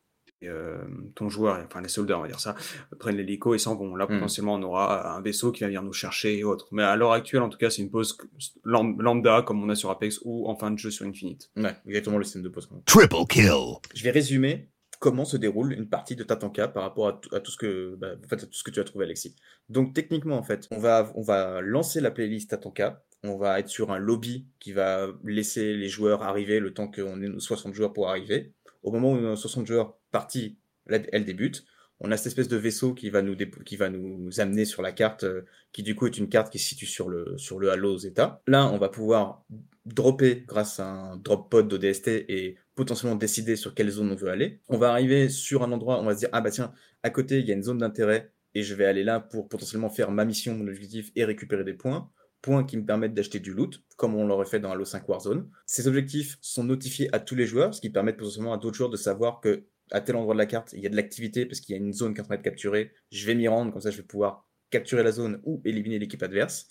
euh, 0.45 0.79
ton 1.15 1.29
joueur, 1.29 1.61
enfin 1.67 1.81
les 1.81 1.89
soldats, 1.89 2.19
on 2.19 2.23
va 2.23 2.29
dire 2.29 2.39
ça, 2.41 2.55
prennent 2.99 3.17
l'hélico 3.17 3.55
et 3.55 3.59
s'en 3.59 3.75
vont. 3.77 3.97
Là, 3.97 4.05
Mm. 4.05 4.15
potentiellement, 4.15 4.55
on 4.55 4.63
aura 4.63 5.17
un 5.17 5.21
vaisseau 5.21 5.51
qui 5.53 5.61
va 5.61 5.67
venir 5.67 5.83
nous 5.83 5.93
chercher 5.93 6.39
et 6.39 6.45
autres. 6.45 6.69
Mais 6.73 6.83
à 6.83 6.95
l'heure 6.97 7.13
actuelle, 7.13 7.43
en 7.43 7.49
tout 7.49 7.59
cas, 7.59 7.71
c'est 7.71 7.83
une 7.83 7.91
pause 7.91 8.17
lam- 8.65 9.01
lambda 9.01 9.43
comme 9.43 9.63
on 9.63 9.69
a 9.69 9.75
sur 9.75 9.91
Apex 9.91 10.21
ou 10.25 10.49
en 10.49 10.57
fin 10.57 10.71
de 10.71 10.79
jeu 10.79 10.91
sur 10.91 11.07
Infinite. 11.07 11.51
Ouais, 11.57 11.75
exactement 11.87 12.19
le 12.19 12.25
système 12.25 12.43
de 12.43 12.49
pause. 12.49 12.69
Triple 12.87 13.17
kill. 13.29 13.51
Je 13.95 14.03
vais 14.05 14.11
résumer 14.11 14.69
comment 15.01 15.25
se 15.25 15.37
déroule 15.37 15.73
une 15.73 15.89
partie 15.89 16.17
de 16.17 16.25
Tatanka 16.25 16.69
par 16.69 16.83
rapport 16.83 17.09
à, 17.09 17.13
tout- 17.15 17.35
à 17.35 17.41
tout 17.41 17.51
ce 17.53 17.57
que 17.57 17.95
bah, 17.97 18.13
en 18.25 18.29
fait, 18.29 18.37
à 18.43 18.47
tout 18.47 18.53
ce 18.53 18.65
que 18.65 18.71
tu 18.71 18.81
as 18.81 18.85
trouvé 18.85 19.05
Alexis. 19.05 19.37
Donc 19.69 19.95
techniquement 19.95 20.37
en 20.39 20.43
fait, 20.43 20.67
on 20.73 20.79
va 20.79 21.13
on 21.15 21.23
va 21.23 21.61
lancer 21.61 22.01
la 22.01 22.11
playlist 22.11 22.51
Tatanka, 22.51 23.03
on 23.23 23.37
va 23.37 23.61
être 23.61 23.69
sur 23.69 23.93
un 23.93 23.99
lobby 23.99 24.47
qui 24.61 24.73
va 24.73 25.09
laisser 25.25 25.75
les 25.75 25.89
joueurs 25.89 26.23
arriver 26.23 26.59
le 26.59 26.73
temps 26.75 26.89
qu'on 26.91 27.21
ait 27.23 27.29
nos 27.29 27.39
60 27.41 27.75
joueurs 27.75 27.93
pour 27.93 28.09
arriver. 28.09 28.55
Au 28.83 28.91
moment 28.93 29.13
où 29.13 29.19
nos 29.21 29.37
60 29.37 29.67
joueurs 29.67 29.98
partis, 30.11 30.59
là, 30.87 30.99
elle 31.13 31.25
débute. 31.25 31.65
On 32.01 32.13
a 32.13 32.17
cette 32.17 32.29
espèce 32.29 32.49
de 32.49 32.57
vaisseau 32.57 32.95
qui 32.95 33.11
va 33.11 33.23
nous 33.23 33.37
qui 33.65 33.77
va 33.77 33.91
nous 33.91 34.41
amener 34.41 34.65
sur 34.65 34.83
la 34.83 34.93
carte 34.93 35.25
euh, 35.25 35.43
qui 35.73 35.83
du 35.83 35.97
coup 35.97 36.07
est 36.07 36.17
une 36.17 36.29
carte 36.29 36.53
qui 36.53 36.61
se 36.61 36.69
situe 36.69 36.87
sur 36.87 37.09
le 37.09 37.37
sur 37.39 37.59
le 37.59 37.71
Halo 37.71 37.99
Zeta. 37.99 38.41
Là, 38.47 38.71
on 38.73 38.79
va 38.79 38.89
pouvoir 38.89 39.45
dropper 39.85 40.45
grâce 40.47 40.79
à 40.81 40.87
un 40.87 41.17
drop 41.17 41.51
pod 41.51 41.67
d'ODST 41.67 42.09
et 42.09 42.57
potentiellement 42.75 43.17
décider 43.17 43.57
sur 43.57 43.75
quelle 43.75 43.91
zone 43.91 44.13
on 44.13 44.15
veut 44.15 44.31
aller. 44.31 44.61
On 44.69 44.79
va 44.79 44.91
arriver 44.91 45.29
sur 45.29 45.65
un 45.65 45.73
endroit, 45.73 46.01
on 46.01 46.05
va 46.05 46.15
se 46.15 46.21
dire, 46.21 46.29
ah 46.33 46.41
bah 46.41 46.51
tiens, 46.51 46.73
à 47.03 47.11
côté, 47.11 47.41
il 47.41 47.47
y 47.47 47.51
a 47.51 47.55
une 47.55 47.63
zone 47.63 47.79
d'intérêt 47.79 48.33
et 48.55 48.63
je 48.63 48.75
vais 48.75 48.85
aller 48.85 49.05
là 49.05 49.21
pour 49.21 49.49
potentiellement 49.49 49.91
faire 49.91 50.11
ma 50.11 50.25
mission, 50.25 50.55
mon 50.55 50.69
objectif 50.69 51.11
et 51.17 51.25
récupérer 51.25 51.65
des 51.65 51.75
points. 51.75 52.11
Points 52.41 52.63
qui 52.63 52.77
me 52.77 52.85
permettent 52.87 53.15
d'acheter 53.15 53.41
du 53.41 53.53
loot, 53.53 53.83
comme 53.97 54.15
on 54.15 54.27
l'aurait 54.27 54.47
fait 54.47 54.61
dans 54.61 54.71
Halo 54.71 54.85
5 54.85 55.09
Warzone. 55.09 55.51
Ces 55.67 55.89
objectifs 55.89 56.39
sont 56.41 56.63
notifiés 56.63 57.09
à 57.13 57.19
tous 57.19 57.35
les 57.35 57.47
joueurs, 57.47 57.75
ce 57.75 57.81
qui 57.81 57.91
permet 57.91 58.13
potentiellement 58.13 58.53
à 58.53 58.59
d'autres 58.59 58.77
joueurs 58.77 58.91
de 58.91 58.97
savoir 58.97 59.41
que 59.41 59.65
à 59.91 60.01
tel 60.01 60.17
endroit 60.17 60.35
de 60.35 60.39
la 60.39 60.47
carte, 60.47 60.73
il 60.73 60.81
y 60.81 60.87
a 60.87 60.91
de 60.91 60.97
l'activité 60.97 61.47
parce 61.47 61.61
qu'il 61.61 61.77
y 61.77 61.79
a 61.79 61.83
une 61.83 61.93
zone 61.93 62.15
qui 62.15 62.21
est 62.21 62.23
en 62.23 62.27
train 62.27 62.37
capturée. 62.37 62.93
Je 63.11 63.27
vais 63.27 63.35
m'y 63.35 63.49
rendre, 63.49 63.73
comme 63.73 63.83
ça 63.83 63.91
je 63.91 63.99
vais 63.99 64.03
pouvoir 64.03 64.47
capturer 64.71 65.03
la 65.03 65.13
zone 65.13 65.41
ou 65.45 65.63
éliminer 65.65 65.99
l'équipe 65.99 66.23
adverse. 66.23 66.69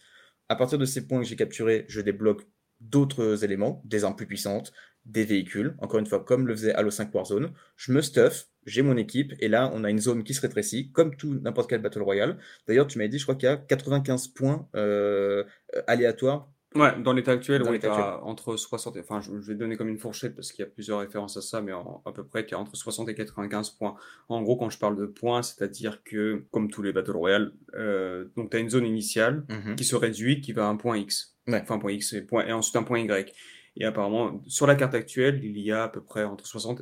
À 0.49 0.55
partir 0.55 0.77
de 0.77 0.85
ces 0.85 1.07
points 1.07 1.21
que 1.21 1.27
j'ai 1.27 1.35
capturés, 1.35 1.85
je 1.89 2.01
débloque 2.01 2.47
d'autres 2.79 3.43
éléments, 3.43 3.81
des 3.85 4.03
armes 4.03 4.15
plus 4.15 4.27
puissantes, 4.27 4.71
des 5.05 5.23
véhicules, 5.23 5.75
encore 5.79 5.99
une 5.99 6.05
fois, 6.05 6.23
comme 6.23 6.47
le 6.47 6.55
faisait 6.55 6.73
Halo 6.73 6.91
5 6.91 7.13
Warzone. 7.13 7.53
Je 7.77 7.91
me 7.91 8.01
stuff, 8.01 8.47
j'ai 8.65 8.81
mon 8.81 8.97
équipe, 8.97 9.33
et 9.39 9.47
là, 9.47 9.71
on 9.73 9.83
a 9.83 9.89
une 9.89 9.99
zone 9.99 10.23
qui 10.23 10.33
se 10.33 10.41
rétrécit, 10.41 10.91
comme 10.91 11.15
tout 11.15 11.39
n'importe 11.41 11.69
quel 11.69 11.81
Battle 11.81 12.01
Royale. 12.01 12.37
D'ailleurs, 12.67 12.87
tu 12.87 12.97
m'avais 12.97 13.09
dit, 13.09 13.17
je 13.17 13.23
crois 13.23 13.35
qu'il 13.35 13.47
y 13.47 13.51
a 13.51 13.57
95 13.57 14.27
points 14.29 14.67
euh, 14.75 15.43
euh, 15.75 15.81
aléatoires. 15.87 16.51
Ouais, 16.75 16.99
dans 17.01 17.13
l'état 17.13 17.31
actuel, 17.31 17.61
Dans 17.63 17.69
on 17.69 17.73
est 17.73 17.85
à 17.85 18.23
entre 18.23 18.55
60 18.57 18.97
et, 18.97 18.99
enfin, 18.99 19.21
je, 19.21 19.39
je 19.39 19.47
vais 19.51 19.55
donner 19.55 19.77
comme 19.77 19.87
une 19.87 19.97
fourchette 19.97 20.35
parce 20.35 20.51
qu'il 20.51 20.63
y 20.63 20.67
a 20.67 20.69
plusieurs 20.69 20.99
références 20.99 21.37
à 21.37 21.41
ça, 21.41 21.61
mais 21.61 21.71
en- 21.71 22.01
à 22.05 22.11
peu 22.11 22.25
près 22.25 22.43
qu'il 22.45 22.51
y 22.51 22.55
a 22.55 22.59
entre 22.59 22.75
60 22.75 23.07
et 23.09 23.15
95 23.15 23.69
points. 23.71 23.95
En 24.27 24.41
gros, 24.41 24.57
quand 24.57 24.69
je 24.69 24.77
parle 24.77 24.97
de 24.97 25.05
points, 25.05 25.41
c'est-à-dire 25.43 26.03
que, 26.03 26.45
comme 26.51 26.69
tous 26.69 26.81
les 26.83 26.91
Battle 26.91 27.11
Royale, 27.15 27.53
euh, 27.75 28.25
donc 28.35 28.51
tu 28.51 28.57
as 28.57 28.59
une 28.59 28.69
zone 28.69 28.85
initiale 28.85 29.45
qui 29.75 29.85
se 29.85 29.95
réduit, 29.95 30.41
qui 30.41 30.51
va 30.51 30.65
à 30.65 30.69
un 30.69 30.75
point 30.75 30.97
X. 30.97 31.37
Ouais. 31.47 31.61
Enfin, 31.61 31.75
un 31.75 31.79
point 31.79 31.93
X 31.93 32.13
et, 32.13 32.21
point, 32.21 32.45
et 32.45 32.51
ensuite 32.51 32.75
un 32.75 32.83
point 32.83 32.99
Y. 32.99 33.33
Et 33.77 33.85
apparemment, 33.85 34.43
sur 34.47 34.67
la 34.67 34.75
carte 34.75 34.93
actuelle, 34.93 35.39
il 35.43 35.57
y 35.59 35.71
a 35.71 35.83
à 35.83 35.89
peu 35.89 36.01
près 36.03 36.25
entre 36.25 36.45
60 36.45 36.81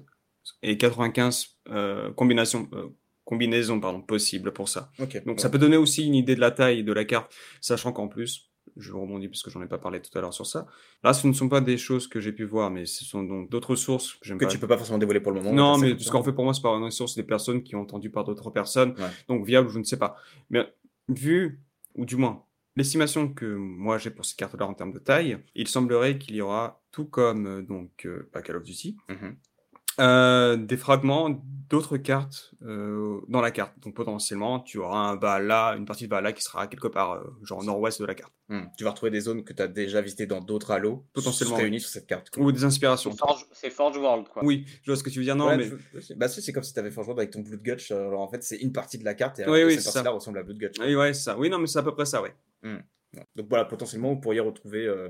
et 0.64 0.78
95 0.78 1.58
euh, 1.70 2.12
combinaisons, 2.14 2.68
euh, 2.74 2.88
combinaisons 3.24 3.80
pardon, 3.80 4.02
possibles 4.02 4.52
pour 4.52 4.70
ça. 4.70 4.92
Donc 5.26 5.40
ça 5.40 5.50
peut 5.50 5.58
donner 5.58 5.78
aussi 5.78 6.06
une 6.08 6.16
idée 6.16 6.36
de 6.36 6.42
la 6.42 6.52
taille 6.52 6.84
de 6.84 6.94
la 6.94 7.06
carte, 7.06 7.34
sachant 7.62 7.92
qu'en 7.92 8.08
plus, 8.08 8.50
je 8.78 8.92
rebondis 8.94 9.28
parce 9.30 9.42
que 9.44 9.50
j'en 9.50 9.62
ai 9.62 9.68
pas 9.68 9.78
parlé 9.78 10.02
tout 10.02 10.16
à 10.18 10.22
l'heure 10.22 10.34
sur 10.34 10.46
ça. 10.46 10.68
Là, 11.04 11.14
ce 11.14 11.28
ne 11.28 11.34
sont 11.34 11.48
pas 11.50 11.62
des 11.62 11.78
choses 11.78 12.08
que 12.08 12.20
j'ai 12.20 12.32
pu 12.32 12.44
voir, 12.44 12.70
mais 12.72 12.86
ce 12.86 13.06
sont 13.06 13.24
donc 13.24 13.50
d'autres 13.50 13.76
sources 13.76 14.16
que 14.16 14.34
que 14.34 14.46
pas. 14.46 14.52
tu 14.52 14.60
peux 14.60 14.68
pas 14.68 14.78
forcément 14.78 14.98
dévoiler 14.98 15.20
pour 15.22 15.32
le 15.32 15.42
moment. 15.42 15.56
Non, 15.56 15.78
mais 15.78 15.98
ce 15.98 16.10
qu'en 16.12 16.24
fait 16.24 16.34
pour 16.34 16.44
moi, 16.44 16.54
c'est 16.54 16.62
par 16.62 16.76
une 16.76 16.92
source 16.92 17.16
des 17.16 17.24
personnes 17.24 17.64
qui 17.64 17.76
ont 17.76 17.82
entendu 17.82 18.10
par 18.10 18.24
d'autres 18.26 18.50
personnes, 18.52 18.92
Ouais. 18.98 19.10
donc 19.28 19.46
viable, 19.46 19.70
je 19.70 19.80
ne 19.80 19.84
sais 19.84 19.98
pas. 19.98 20.16
Mais 20.50 20.74
vu, 21.08 21.62
ou 21.96 22.06
du 22.06 22.16
moins, 22.18 22.44
l'estimation 22.76 23.30
que 23.34 23.46
moi 23.56 23.98
j'ai 23.98 24.10
pour 24.10 24.26
cette 24.26 24.38
carte-là 24.38 24.66
en 24.68 24.74
termes 24.74 24.92
de 24.92 25.00
taille, 25.00 25.38
il 25.56 25.68
semblerait 25.68 26.18
qu'il 26.18 26.36
y 26.36 26.42
aura, 26.42 26.82
tout 26.92 27.06
comme 27.06 27.48
euh, 27.48 27.62
donc 27.62 28.06
euh, 28.06 28.30
pas 28.34 28.42
Call 28.42 28.58
of 28.58 28.64
Duty, 28.64 28.98
Mhm. 29.10 29.36
euh, 30.02 30.58
des 30.58 30.78
fragments 30.78 31.42
d'autres 31.70 31.98
cartes 31.98 32.54
euh, 32.64 33.20
dans 33.28 33.42
la 33.42 33.52
carte. 33.52 33.74
Donc 33.80 33.96
potentiellement, 33.96 34.60
tu 34.60 34.78
auras 34.80 34.98
un 35.00 35.16
Valhalla, 35.16 35.76
une 35.78 35.86
partie 35.86 36.06
de 36.06 36.10
Valhalla 36.10 36.34
qui 36.34 36.42
sera 36.44 36.68
quelque 36.68 36.88
part, 36.88 37.14
euh, 37.14 37.24
genre 37.44 37.64
nord-ouest 37.64 38.00
de 38.02 38.06
la 38.06 38.16
carte. 38.16 38.34
Hmm. 38.50 38.66
Tu 38.78 38.84
vas 38.84 38.92
retrouver 38.92 39.12
des 39.12 39.22
zones 39.22 39.44
que 39.44 39.54
tu 39.54 39.62
as 39.62 39.68
déjà 39.68 40.02
visitées 40.02 40.28
dans 40.28 40.42
d'autres 40.42 40.72
Halo, 40.72 41.06
Potentiellement, 41.14 41.56
réunies 41.56 41.80
sur 41.80 41.90
cette 41.90 42.06
carte. 42.08 42.30
quoi. 42.30 42.44
Ou 42.44 42.52
des 42.52 42.64
inspirations. 42.64 43.12
C'est 43.12 43.18
Forge, 43.18 43.46
Forge 43.72 43.98
World, 43.98 44.28
quoi. 44.30 44.44
Oui, 44.46 44.66
je 44.84 44.92
vois 44.92 44.98
ce 44.98 45.04
que 45.04 45.10
tu 45.10 45.20
veux 45.20 45.26
dire. 45.26 45.36
Non, 45.36 45.48
Ouais, 45.48 45.58
mais 45.58 45.70
je- 45.96 46.14
Bah, 46.14 46.28
c'est 46.28 46.52
comme 46.54 46.64
si 46.64 46.74
tu 46.74 46.80
avais 46.80 46.90
un 46.90 47.04
joueur 47.04 47.18
avec 47.18 47.32
ton 47.32 47.42
Blood 47.42 47.62
Gutch. 47.64 47.92
euh, 47.92 48.08
Alors 48.10 48.22
en 48.22 48.28
fait, 48.30 48.44
c'est 48.44 48.58
une 48.58 48.72
partie 48.72 48.98
de 48.98 49.06
la 49.06 49.14
carte 49.16 49.40
et 49.40 49.50
Oui, 49.50 49.64
oui, 49.64 49.76
cette 49.76 49.86
partie-là 49.86 50.04
ça. 50.04 50.10
ressemble 50.12 50.38
à 50.40 50.44
Blood 50.44 50.58
Gutch. 50.58 50.76
oui, 50.80 50.96
ouais, 50.96 51.14
c'est 51.14 51.24
ça. 51.24 51.38
Oui, 51.38 51.50
non, 51.50 51.58
mais 51.60 51.68
c'est 51.68 51.80
à 51.80 51.84
peu 51.84 51.94
près 51.94 52.06
ça, 52.06 52.22
ouais. 52.22 52.34
Ouais. 52.64 52.80
Donc 53.36 53.48
voilà, 53.50 53.64
potentiellement, 53.66 54.10
vous 54.14 54.20
pourriez 54.20 54.42
retrouver 54.42 54.86
euh, 54.86 55.08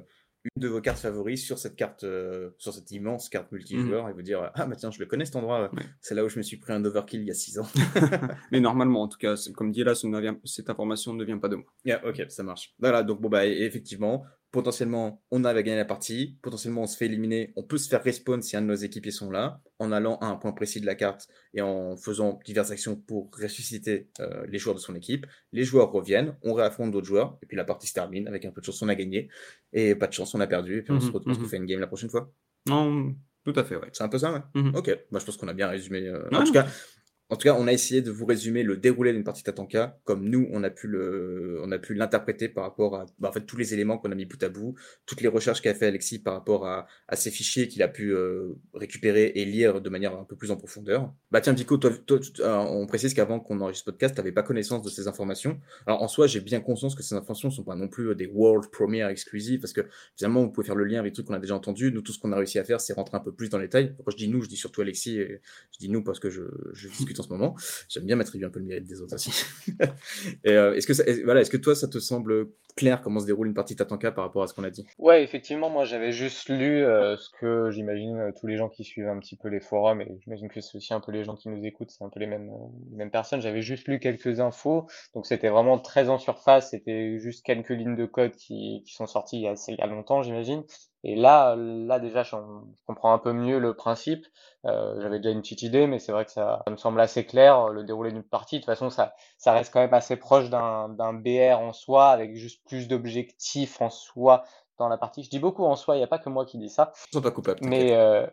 une 0.56 0.62
de 0.62 0.68
vos 0.68 0.80
cartes 0.82 1.00
favoris 1.00 1.44
sur 1.44 1.58
cette 1.58 1.76
carte, 1.76 2.04
euh, 2.04 2.52
sur 2.58 2.74
cette 2.74 2.90
immense 2.92 3.30
carte 3.30 3.52
multijoueur 3.52 4.10
et 4.10 4.14
vous 4.14 4.22
dire 4.22 4.52
ah 4.54 4.66
bah 4.66 4.76
tiens 4.76 4.92
je 4.92 5.00
le 5.00 5.06
connais 5.06 5.26
cet 5.26 5.36
endroit, 5.36 5.70
Ouais. 5.74 5.84
c'est 6.02 6.16
là 6.16 6.24
où 6.24 6.30
je 6.30 6.38
me 6.38 6.44
suis 6.44 6.58
pris 6.58 6.74
un 6.74 6.84
overkill 6.86 7.22
il 7.22 7.28
y 7.28 7.32
a 7.32 7.34
6 7.34 7.60
ans. 7.60 7.68
Mais 8.52 8.60
normalement, 8.60 9.02
en 9.04 9.08
tout 9.08 9.18
cas, 9.18 9.36
comme 9.56 9.72
dit 9.72 9.84
là, 9.84 9.96
ce 9.96 10.08
vient- 10.08 10.40
cette 10.46 10.70
information 10.70 11.14
ne 11.14 11.24
vient 11.26 11.38
pas 11.40 11.50
de 11.50 11.56
moi. 11.56 11.66
Yeah, 11.86 12.06
ok, 12.08 12.26
ça 12.30 12.44
marche. 12.44 12.74
Voilà, 12.80 13.04
donc 13.04 13.22
bon, 13.22 13.30
bah, 13.30 13.46
effectivement, 13.46 14.24
potentiellement, 14.56 15.22
on 15.32 15.44
avait 15.44 15.64
gagné 15.64 15.78
la 15.78 15.86
partie, 15.86 16.40
potentiellement, 16.42 16.84
on 16.84 16.88
se 16.88 16.96
fait 16.98 17.06
éliminer, 17.08 17.52
on 17.58 17.64
peut 17.64 17.78
se 17.78 17.90
faire 17.90 18.02
respawn 18.02 18.42
si 18.42 18.56
un 18.56 18.62
de 18.62 18.68
nos 18.68 18.76
équipiers 18.76 19.12
sont 19.12 19.30
là, 19.30 19.62
en 19.80 19.92
allant 19.92 20.18
à 20.20 20.28
un 20.28 20.36
point 20.38 20.54
précis 20.54 20.80
de 20.80 20.86
la 20.86 20.96
carte 20.96 21.28
et 21.54 21.62
en 21.62 21.98
faisant 21.98 22.40
diverses 22.46 22.72
actions 22.72 22.96
pour 22.96 23.30
ressusciter 23.38 24.10
euh, 24.22 24.46
les 24.48 24.58
joueurs 24.58 24.76
de 24.76 24.80
son 24.80 24.96
équipe. 24.96 25.26
Les 25.52 25.66
joueurs 25.66 25.92
reviennent, 25.92 26.36
on 26.42 26.54
réaffronte 26.54 26.92
d'autres 26.92 27.06
joueurs, 27.08 27.38
et 27.44 27.46
puis 27.46 27.58
la 27.58 27.66
partie 27.66 27.88
se 27.88 27.94
termine 27.94 28.28
avec 28.28 28.46
un 28.46 28.52
peu 28.52 28.62
de 28.62 28.66
chance, 28.66 28.82
on 28.82 28.88
a 28.90 28.96
gagné, 28.96 29.30
et 29.74 29.94
pas 29.94 30.08
de 30.08 30.14
chance, 30.14 30.34
on 30.34 30.40
a 30.40 30.48
perdu, 30.48 30.78
et 30.78 30.82
puis 30.82 30.94
on 30.94 31.00
se 31.02 31.08
Mhm, 31.08 31.12
retrouve, 31.14 31.38
mhm. 31.38 31.44
refait 31.44 31.58
une 31.58 31.66
game 31.66 31.80
la 31.82 31.88
prochaine 31.88 32.10
fois. 32.10 32.32
Non, 32.68 33.14
tout 33.44 33.54
à 33.58 33.64
fait, 33.64 33.76
ouais. 33.76 33.90
C'est 33.94 34.04
un 34.04 34.10
peu 34.10 34.18
ça, 34.18 34.32
ouais. 34.34 34.40
Mhm. 34.56 34.76
Ok, 34.76 34.88
moi 35.12 35.20
je 35.20 35.26
pense 35.26 35.38
qu'on 35.38 35.48
a 35.50 35.54
bien 35.54 35.68
résumé. 35.68 36.08
euh, 36.08 36.28
Ouais. 36.32 36.38
En 36.38 36.44
tout 36.46 36.54
cas, 36.54 36.66
en 37.30 37.38
tout 37.38 37.48
cas, 37.48 37.56
on 37.58 37.68
a 37.68 37.74
essayé 37.74 38.02
de 38.02 38.12
vous 38.12 38.26
résumer 38.26 38.62
le 38.62 38.78
déroulé 38.78 39.12
d'une 39.12 39.24
partie 39.24 39.42
Tatanka, 39.42 40.00
comme 40.04 40.30
nous, 40.30 40.48
on 40.52 40.64
a 40.64 40.70
pu 40.70 40.88
le, 40.88 41.60
on 41.64 41.72
a 41.72 41.80
pu 41.80 41.96
l'interpréter 41.96 42.50
par 42.50 42.64
rapport 42.64 42.96
à, 42.96 43.06
bah, 43.18 43.30
en 43.30 43.32
fait, 43.32 43.46
tous 43.46 43.58
les 43.58 43.74
éléments 43.74 43.98
qu'on 43.98 44.12
a 44.12 44.16
mis 44.16 44.26
bout 44.26 44.42
à 44.44 44.50
bout, 44.50 44.76
toutes 45.08 45.22
les 45.22 45.28
recherches 45.28 45.62
qu'a 45.62 45.74
fait 45.74 45.88
Alexis 45.88 46.20
par 46.20 46.36
rapport 46.36 46.68
à, 46.68 46.86
à 47.08 47.16
ces 47.16 47.32
fichiers 47.32 47.68
qu'il 47.68 47.82
a 47.82 47.88
pu 47.88 48.14
euh, 48.14 48.54
récupérer 48.76 49.32
et 49.34 49.46
lire 49.46 49.82
de 49.82 49.90
manière 49.90 50.16
un 50.16 50.24
peu 50.24 50.36
plus 50.36 50.52
en 50.52 50.58
profondeur. 50.58 51.12
Bah 51.32 51.42
tiens, 51.42 51.54
Vico, 51.54 51.78
toi, 51.78 51.92
toi, 52.06 52.20
euh, 52.42 52.58
on 52.58 52.86
précise 52.86 53.16
qu'avant 53.16 53.40
qu'on 53.40 53.60
enregistre 53.60 53.86
ce 53.86 53.92
podcast, 53.92 54.16
t'avais 54.16 54.32
pas 54.32 54.44
connaissance 54.44 54.84
de 54.84 54.90
ces 54.90 55.08
informations. 55.08 55.60
Alors 55.88 56.04
en 56.04 56.08
soi, 56.08 56.28
j'ai 56.28 56.42
bien 56.42 56.62
conscience 56.62 56.94
que 56.94 57.02
ces 57.02 57.16
informations 57.16 57.50
sont 57.50 57.64
pas 57.64 57.76
non 57.76 57.88
plus 57.88 58.10
euh, 58.10 58.16
des 58.16 58.28
world 58.28 58.70
premiere 58.70 59.10
exclusives, 59.10 59.62
parce 59.62 59.74
que 59.74 59.82
finalement, 60.16 60.44
vous 60.44 60.52
pouvez 60.52 60.68
faire 60.68 60.76
le 60.76 60.86
lien 60.86 61.00
avec 61.00 61.14
des 61.14 61.16
trucs 61.16 61.28
qu'on 61.28 61.34
a 61.34 61.40
déjà 61.40 61.56
entendus. 61.56 61.92
Nous, 61.92 62.02
tout 62.02 62.14
ce 62.14 62.20
qu'on 62.20 62.32
a 62.34 62.38
réussi 62.38 62.60
à 62.60 62.64
faire, 62.64 62.80
c'est 62.80 62.94
rentrer 62.94 63.18
un 63.18 63.22
peu 63.22 63.34
plus 63.34 63.50
dans 63.50 63.58
les 63.58 63.66
détails. 63.66 63.96
Je 64.08 64.16
dis 64.16 64.28
nous, 64.28 64.42
je 64.42 64.48
dis 64.48 64.58
surtout 64.58 64.82
Alexis, 64.82 65.18
et 65.18 65.42
je 65.72 65.80
dis 65.80 65.90
nous 65.90 66.04
parce 66.04 66.20
que 66.20 66.30
je, 66.30 66.44
je 66.74 66.88
discute 66.88 67.15
en 67.20 67.24
ce 67.24 67.30
moment. 67.30 67.56
J'aime 67.90 68.06
bien 68.06 68.16
m'attribuer 68.16 68.48
un 68.48 68.50
peu 68.50 68.60
le 68.60 68.66
mérite 68.66 68.86
des 68.86 69.02
autres 69.02 69.16
aussi. 69.16 69.32
euh, 70.48 70.74
est-ce 70.74 70.88
que 70.88 71.24
voilà, 71.24 71.42
est-ce 71.42 71.52
que 71.52 71.58
toi, 71.58 71.76
ça 71.76 71.88
te 71.88 72.00
semble 72.00 72.48
clair 72.76 73.02
comment 73.02 73.20
se 73.20 73.26
déroule 73.26 73.48
une 73.48 73.54
partie 73.54 73.76
Tatanka 73.76 74.12
par 74.12 74.26
rapport 74.26 74.44
à 74.44 74.48
ce 74.48 74.54
qu'on 74.54 74.64
a 74.64 74.70
dit? 74.70 74.86
Ouais, 74.98 75.24
effectivement, 75.24 75.70
moi 75.70 75.86
j'avais 75.86 76.12
juste 76.12 76.50
lu 76.50 76.84
euh, 76.84 77.16
ce 77.18 77.30
que 77.40 77.72
j'imagine 77.72 78.18
euh, 78.18 78.32
tous 78.38 78.48
les 78.48 78.58
gens 78.58 78.70
qui 78.70 78.84
suivent 78.84 79.08
un 79.08 79.20
petit 79.20 79.38
peu 79.38 79.48
les 79.48 79.62
forums, 79.62 80.02
et 80.02 80.20
j'imagine 80.24 80.50
que 80.50 80.62
c'est 80.62 80.78
aussi 80.78 80.94
un 80.94 81.00
peu 81.00 81.12
les 81.12 81.24
gens 81.24 81.36
qui 81.36 81.50
nous 81.50 81.66
écoutent, 81.66 81.92
c'est 81.92 82.04
un 82.04 82.10
peu 82.10 82.20
les 82.20 82.28
mêmes, 82.28 82.52
mêmes 82.92 83.12
personnes. 83.12 83.42
J'avais 83.42 83.62
juste 83.62 83.88
lu 83.88 84.00
quelques 84.00 84.40
infos, 84.40 84.88
donc 85.14 85.26
c'était 85.26 85.50
vraiment 85.50 85.80
très 85.80 86.10
en 86.10 86.18
surface, 86.18 86.72
c'était 86.72 87.18
juste 87.20 87.46
quelques 87.46 87.70
lignes 87.70 87.96
de 87.96 88.06
code 88.06 88.36
qui, 88.36 88.84
qui 88.86 88.94
sont 88.94 89.08
sorties 89.08 89.46
il 89.68 89.76
y 89.78 89.82
a 89.82 89.88
longtemps, 89.88 90.22
j'imagine. 90.22 90.64
Et 91.08 91.16
là, 91.16 91.56
là 91.56 92.00
déjà, 92.00 92.24
je, 92.24 92.36
comprends 92.88 93.14
un 93.14 93.20
peu 93.20 93.32
mieux 93.32 93.60
le 93.60 93.76
principe. 93.76 94.26
Euh, 94.66 95.00
j'avais 95.02 95.20
déjà 95.20 95.30
une 95.30 95.42
petite 95.42 95.62
idée, 95.62 95.86
mais 95.86 96.00
c'est 96.00 96.12
vrai 96.12 96.26
que 96.26 96.32
ça, 96.32 96.64
ça 96.66 96.72
me 96.72 96.78
semble 96.78 97.00
assez 97.00 97.28
clair, 97.28 97.70
le 97.70 97.84
déroulé 97.84 98.12
d'une 98.12 98.24
partie. 98.24 98.56
De 98.56 98.62
toute 98.62 98.66
façon, 98.66 98.90
ça, 98.90 99.14
ça 99.38 99.54
reste 99.54 99.72
quand 99.72 99.82
même 99.82 99.94
assez 99.94 100.16
proche 100.16 100.50
d'un 100.50 101.14
BR 101.14 101.60
en 101.60 101.74
soi, 101.74 102.08
avec 102.08 102.36
juste 102.36 102.66
plus 102.68 102.88
d'objectifs 102.88 103.80
en 103.84 103.92
soi 103.92 104.46
dans 104.80 104.90
la 104.90 104.98
partie. 104.98 105.22
Je 105.24 105.30
dis 105.30 105.38
beaucoup 105.38 105.64
en 105.64 105.76
soi, 105.76 105.96
il 105.96 106.00
n'y 106.00 106.04
a 106.04 106.08
pas 106.08 106.18
que 106.18 106.30
moi 106.30 106.44
qui 106.44 106.58
dis 106.58 106.70
ça. 106.70 106.92
Je 107.14 107.20
ne 107.20 107.24
pas 107.24 107.30
coupable. 107.30 107.60
Mais 107.62 107.94
euh, 107.96 108.26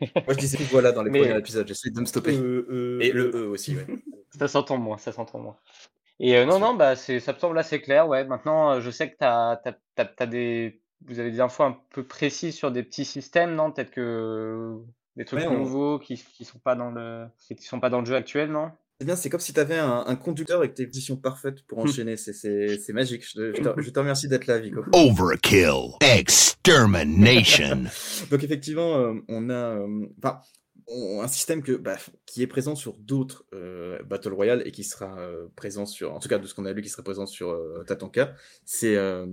Moi, 0.00 0.34
je 0.34 0.38
disais 0.38 0.58
voilà 0.64 0.90
dans 0.90 1.04
les 1.04 1.10
mais- 1.12 1.20
premiers 1.20 1.38
épisodes. 1.38 1.68
J'essaie 1.68 1.90
de 1.90 2.00
me 2.00 2.06
stopper. 2.06 2.36
Euh, 2.36 2.66
euh, 2.70 2.98
Et 3.00 3.12
le 3.12 3.30
E 3.36 3.48
aussi, 3.48 3.76
ouais. 3.76 3.86
ça 4.36 4.48
s'entend 4.48 4.78
moins, 4.78 4.98
ça 4.98 5.12
s'entend 5.12 5.38
moins. 5.38 5.56
Et 6.18 6.36
euh, 6.36 6.44
non, 6.44 6.58
non, 6.58 6.74
bah 6.74 6.96
ça 6.96 7.12
me 7.14 7.38
semble 7.38 7.58
assez 7.58 7.80
clair. 7.80 8.08
Ouais, 8.08 8.24
maintenant, 8.24 8.72
euh, 8.72 8.80
je 8.80 8.90
sais 8.90 9.10
que 9.10 9.16
t'as, 9.16 9.56
t'as, 9.56 9.74
t'as, 9.94 10.04
t'as 10.04 10.26
des, 10.26 10.82
vous 11.06 11.18
avez 11.18 11.30
des 11.30 11.40
infos 11.40 11.62
un 11.64 11.76
peu 11.90 12.04
précises 12.06 12.54
sur 12.56 12.70
des 12.72 12.82
petits 12.82 13.04
systèmes, 13.04 13.54
non? 13.54 13.72
Peut-être 13.72 13.90
que 13.90 14.74
des 15.16 15.24
trucs 15.24 15.40
Ouais, 15.40 15.46
on- 15.48 15.58
nouveaux 15.58 15.98
qui, 15.98 16.22
qui 16.34 16.44
sont 16.44 16.58
pas 16.58 16.74
dans 16.76 16.90
le, 16.90 17.26
qui 17.48 17.56
sont 17.62 17.80
pas 17.80 17.90
dans 17.90 18.00
le 18.00 18.06
jeu 18.06 18.14
actuel, 18.14 18.50
non? 18.50 18.70
C'est 19.00 19.06
bien, 19.06 19.16
c'est 19.16 19.30
comme 19.30 19.40
si 19.40 19.54
tu 19.54 19.60
avais 19.60 19.78
un, 19.78 20.04
un 20.06 20.14
conducteur 20.16 20.58
avec 20.58 20.74
tes 20.74 20.86
positions 20.86 21.16
parfaites 21.16 21.62
pour 21.66 21.78
enchaîner. 21.78 22.18
C'est- 22.18 22.34
C'est 22.34 22.76
c'est 22.78 22.92
magique. 22.92 23.26
Je 23.26 23.32
te, 23.34 23.56
je 23.56 23.62
te- 23.62 23.80
je 23.80 23.90
te 23.90 23.98
remercie 23.98 24.28
d'être 24.28 24.46
là, 24.46 24.58
Vico. 24.58 24.84
Overkill. 24.92 25.94
Extermination. 26.02 27.84
Donc 28.30 28.44
effectivement, 28.44 28.96
euh, 28.98 29.14
on 29.28 29.48
a 29.50 29.54
euh, 29.54 30.06
on- 30.86 31.22
un 31.22 31.28
système 31.28 31.62
que, 31.62 31.72
bah, 31.72 31.96
qui 32.26 32.42
est 32.42 32.46
présent 32.46 32.74
sur 32.74 32.94
d'autres 32.98 33.44
euh, 33.54 34.02
Battle 34.04 34.34
Royale 34.34 34.62
et 34.66 34.70
qui 34.72 34.84
sera 34.84 35.18
euh, 35.18 35.46
présent 35.56 35.86
sur, 35.86 36.12
en 36.14 36.18
tout 36.20 36.28
cas 36.28 36.38
de 36.38 36.46
ce 36.46 36.54
qu'on 36.54 36.66
a 36.66 36.72
lu, 36.72 36.82
qui 36.82 36.88
serait 36.90 37.02
présent 37.02 37.26
sur 37.26 37.50
euh, 37.50 37.82
Tatanka. 37.86 38.34
C'est 38.66 38.96
euh, 38.96 39.26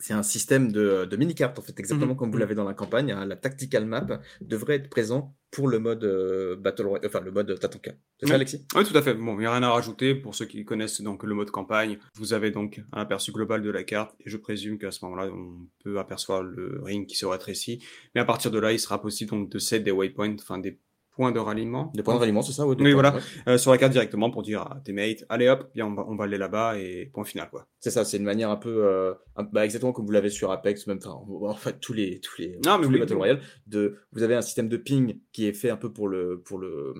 c'est 0.00 0.14
un 0.14 0.22
système 0.22 0.72
de, 0.72 1.04
de 1.04 1.16
mini-cartes, 1.16 1.58
en 1.58 1.62
fait, 1.62 1.78
exactement 1.78 2.12
Mhm, 2.12 2.16
comme 2.18 2.30
vous 2.30 2.36
mhm. 2.36 2.40
l'avez 2.40 2.54
dans 2.56 2.64
la 2.64 2.74
campagne. 2.74 3.12
hein. 3.12 3.24
La 3.26 3.36
tactical 3.36 3.86
map 3.86 4.06
devrait 4.40 4.76
être 4.76 4.88
présent 4.90 5.36
pour 5.52 5.68
le 5.68 5.78
mode 5.78 6.04
euh, 6.04 6.56
Battle 6.56 6.86
Royale, 6.86 7.06
enfin 7.06 7.20
le 7.20 7.30
mode 7.32 7.58
Tatanka. 7.58 7.92
C'est 8.20 8.26
ça. 8.28 8.34
Alexis? 8.34 8.66
Oui, 8.74 8.84
tout 8.84 8.96
à 8.96 9.02
fait. 9.02 9.14
Bon, 9.14 9.34
il 9.34 9.40
n'y 9.40 9.46
a 9.46 9.52
rien 9.52 9.62
à 9.62 9.70
rajouter. 9.70 10.14
Pour 10.14 10.34
ceux 10.34 10.46
qui 10.46 10.64
connaissent 10.64 11.00
donc 11.02 11.22
le 11.24 11.34
mode 11.34 11.50
campagne, 11.50 11.98
vous 12.14 12.32
avez 12.32 12.50
donc 12.50 12.80
un 12.92 13.00
aperçu 13.02 13.32
global 13.32 13.62
de 13.62 13.70
la 13.70 13.82
carte. 13.82 14.14
Et 14.24 14.30
je 14.30 14.36
présume 14.36 14.78
qu'à 14.78 14.90
ce 14.92 15.04
moment-là, 15.04 15.30
on 15.32 15.66
peut 15.84 15.98
apercevoir 15.98 16.42
le 16.42 16.80
ring 16.82 17.06
qui 17.06 17.16
se 17.16 17.26
rétrécit. 17.26 17.82
Mais 18.14 18.20
à 18.20 18.24
partir 18.24 18.50
de 18.50 18.58
là, 18.58 18.72
il 18.72 18.78
sera 18.78 19.00
possible 19.02 19.30
donc 19.30 19.50
de 19.50 19.58
set 19.58 19.82
des 19.84 19.90
waypoints, 19.90 20.34
enfin 20.34 20.58
des 20.58 20.78
points 21.20 21.32
de 21.32 21.38
ralliement. 21.38 21.92
Des 21.94 22.02
points 22.02 22.14
de 22.14 22.18
ralliement, 22.20 22.40
c'est 22.40 22.52
ça 22.52 22.66
ouais, 22.66 22.70
Oui, 22.78 22.82
points, 22.82 22.92
voilà. 22.94 23.14
ouais. 23.14 23.20
Euh, 23.48 23.58
sur 23.58 23.70
la 23.72 23.76
carte 23.76 23.92
directement 23.92 24.30
pour 24.30 24.42
dire 24.42 24.62
à 24.62 24.80
tes 24.82 24.94
mates, 24.94 25.26
allez 25.28 25.48
hop, 25.50 25.70
bien 25.74 25.86
on 25.86 25.92
va, 25.94 26.06
on 26.08 26.16
va 26.16 26.24
aller 26.24 26.38
là-bas 26.38 26.78
et 26.78 27.10
point 27.12 27.24
final 27.24 27.50
quoi. 27.50 27.66
C'est 27.78 27.90
ça, 27.90 28.06
c'est 28.06 28.16
une 28.16 28.24
manière 28.24 28.48
un 28.48 28.56
peu, 28.56 28.84
euh, 28.86 29.12
un- 29.36 29.42
bah, 29.42 29.66
exactement 29.66 29.92
comme 29.92 30.06
vous 30.06 30.12
l'avez 30.12 30.30
sur 30.30 30.50
Apex, 30.50 30.86
même, 30.86 30.98
enfin, 31.04 31.10
en 31.10 31.54
fait, 31.54 31.78
tous 31.78 31.92
les, 31.92 32.20
tous 32.20 32.40
les, 32.40 32.58
Non, 32.64 32.78
mais 32.78 32.86
les 32.86 32.92
oui, 32.94 32.98
Battle 33.00 33.12
oui. 33.12 33.18
Royale, 33.18 33.40
de, 33.66 33.98
vous 34.12 34.22
avez 34.22 34.34
un 34.34 34.40
système 34.42 34.70
de 34.70 34.78
ping 34.78 35.20
qui 35.32 35.46
est 35.46 35.52
fait 35.52 35.68
un 35.68 35.76
peu 35.76 35.92
pour 35.92 36.08
le, 36.08 36.40
pour 36.42 36.56
le, 36.58 36.94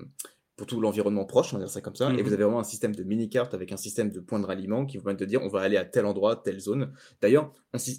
pour 0.61 0.67
tout 0.67 0.79
l'environnement 0.79 1.25
proche, 1.25 1.51
on 1.55 1.57
va 1.57 1.63
dire 1.63 1.71
ça 1.71 1.81
comme 1.81 1.95
ça, 1.95 2.11
et 2.11 2.13
Mhm. 2.13 2.21
vous 2.21 2.33
avez 2.33 2.43
vraiment 2.43 2.59
un 2.59 2.63
système 2.63 2.93
de 2.95 3.01
mini-carte 3.03 3.55
avec 3.55 3.71
un 3.71 3.77
système 3.77 4.11
de 4.11 4.19
points 4.19 4.39
de 4.39 4.45
ralliement 4.45 4.85
qui 4.85 4.97
vous 4.97 5.03
permet 5.03 5.17
de 5.17 5.25
dire, 5.25 5.41
on 5.41 5.47
va 5.47 5.61
aller 5.61 5.75
à 5.75 5.85
tel 5.85 6.05
endroit, 6.05 6.35
telle 6.35 6.59
zone. 6.59 6.93
D'ailleurs, 7.19 7.51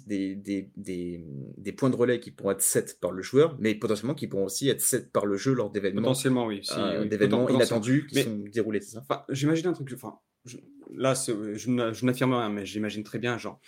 des, 0.07 0.35
des, 0.35 0.71
des, 0.77 1.25
des 1.57 1.71
points 1.73 1.89
de 1.89 1.97
relais 1.97 2.21
qui 2.21 2.31
pourront 2.31 2.51
être 2.51 2.61
set 2.61 2.99
par 3.01 3.11
le 3.11 3.21
joueur, 3.21 3.57
mais 3.59 3.75
potentiellement 3.75 4.13
qui 4.13 4.27
pourront 4.27 4.45
aussi 4.45 4.69
être 4.69 4.79
set 4.79 5.11
par 5.11 5.25
le 5.25 5.35
jeu 5.35 5.51
lors 5.53 5.71
d'événements, 5.71 6.03
Potentiellement, 6.03 6.45
oui. 6.45 6.61
si, 6.63 6.71
euh, 6.77 7.01
oui, 7.01 7.09
d'événements 7.09 7.49
inattendus 7.49 8.07
qui 8.07 8.15
Mais- 8.15 8.23
sont 8.23 8.37
déroulés, 8.53 8.79
c'est 8.79 8.91
ça? 8.91 9.01
Enfin, 9.09 9.25
j'imagine 9.27 9.67
un 9.67 9.73
truc. 9.73 9.89
Enfin, 9.93 10.17
je- 10.45 10.55
là, 10.95 11.15
je, 11.15 11.69
n'a- 11.69 11.91
je 11.91 12.05
n'affirme 12.05 12.33
rien, 12.33 12.47
mais 12.47 12.65
j'imagine 12.65 13.03
très 13.03 13.19
bien, 13.19 13.37
genre, 13.37 13.59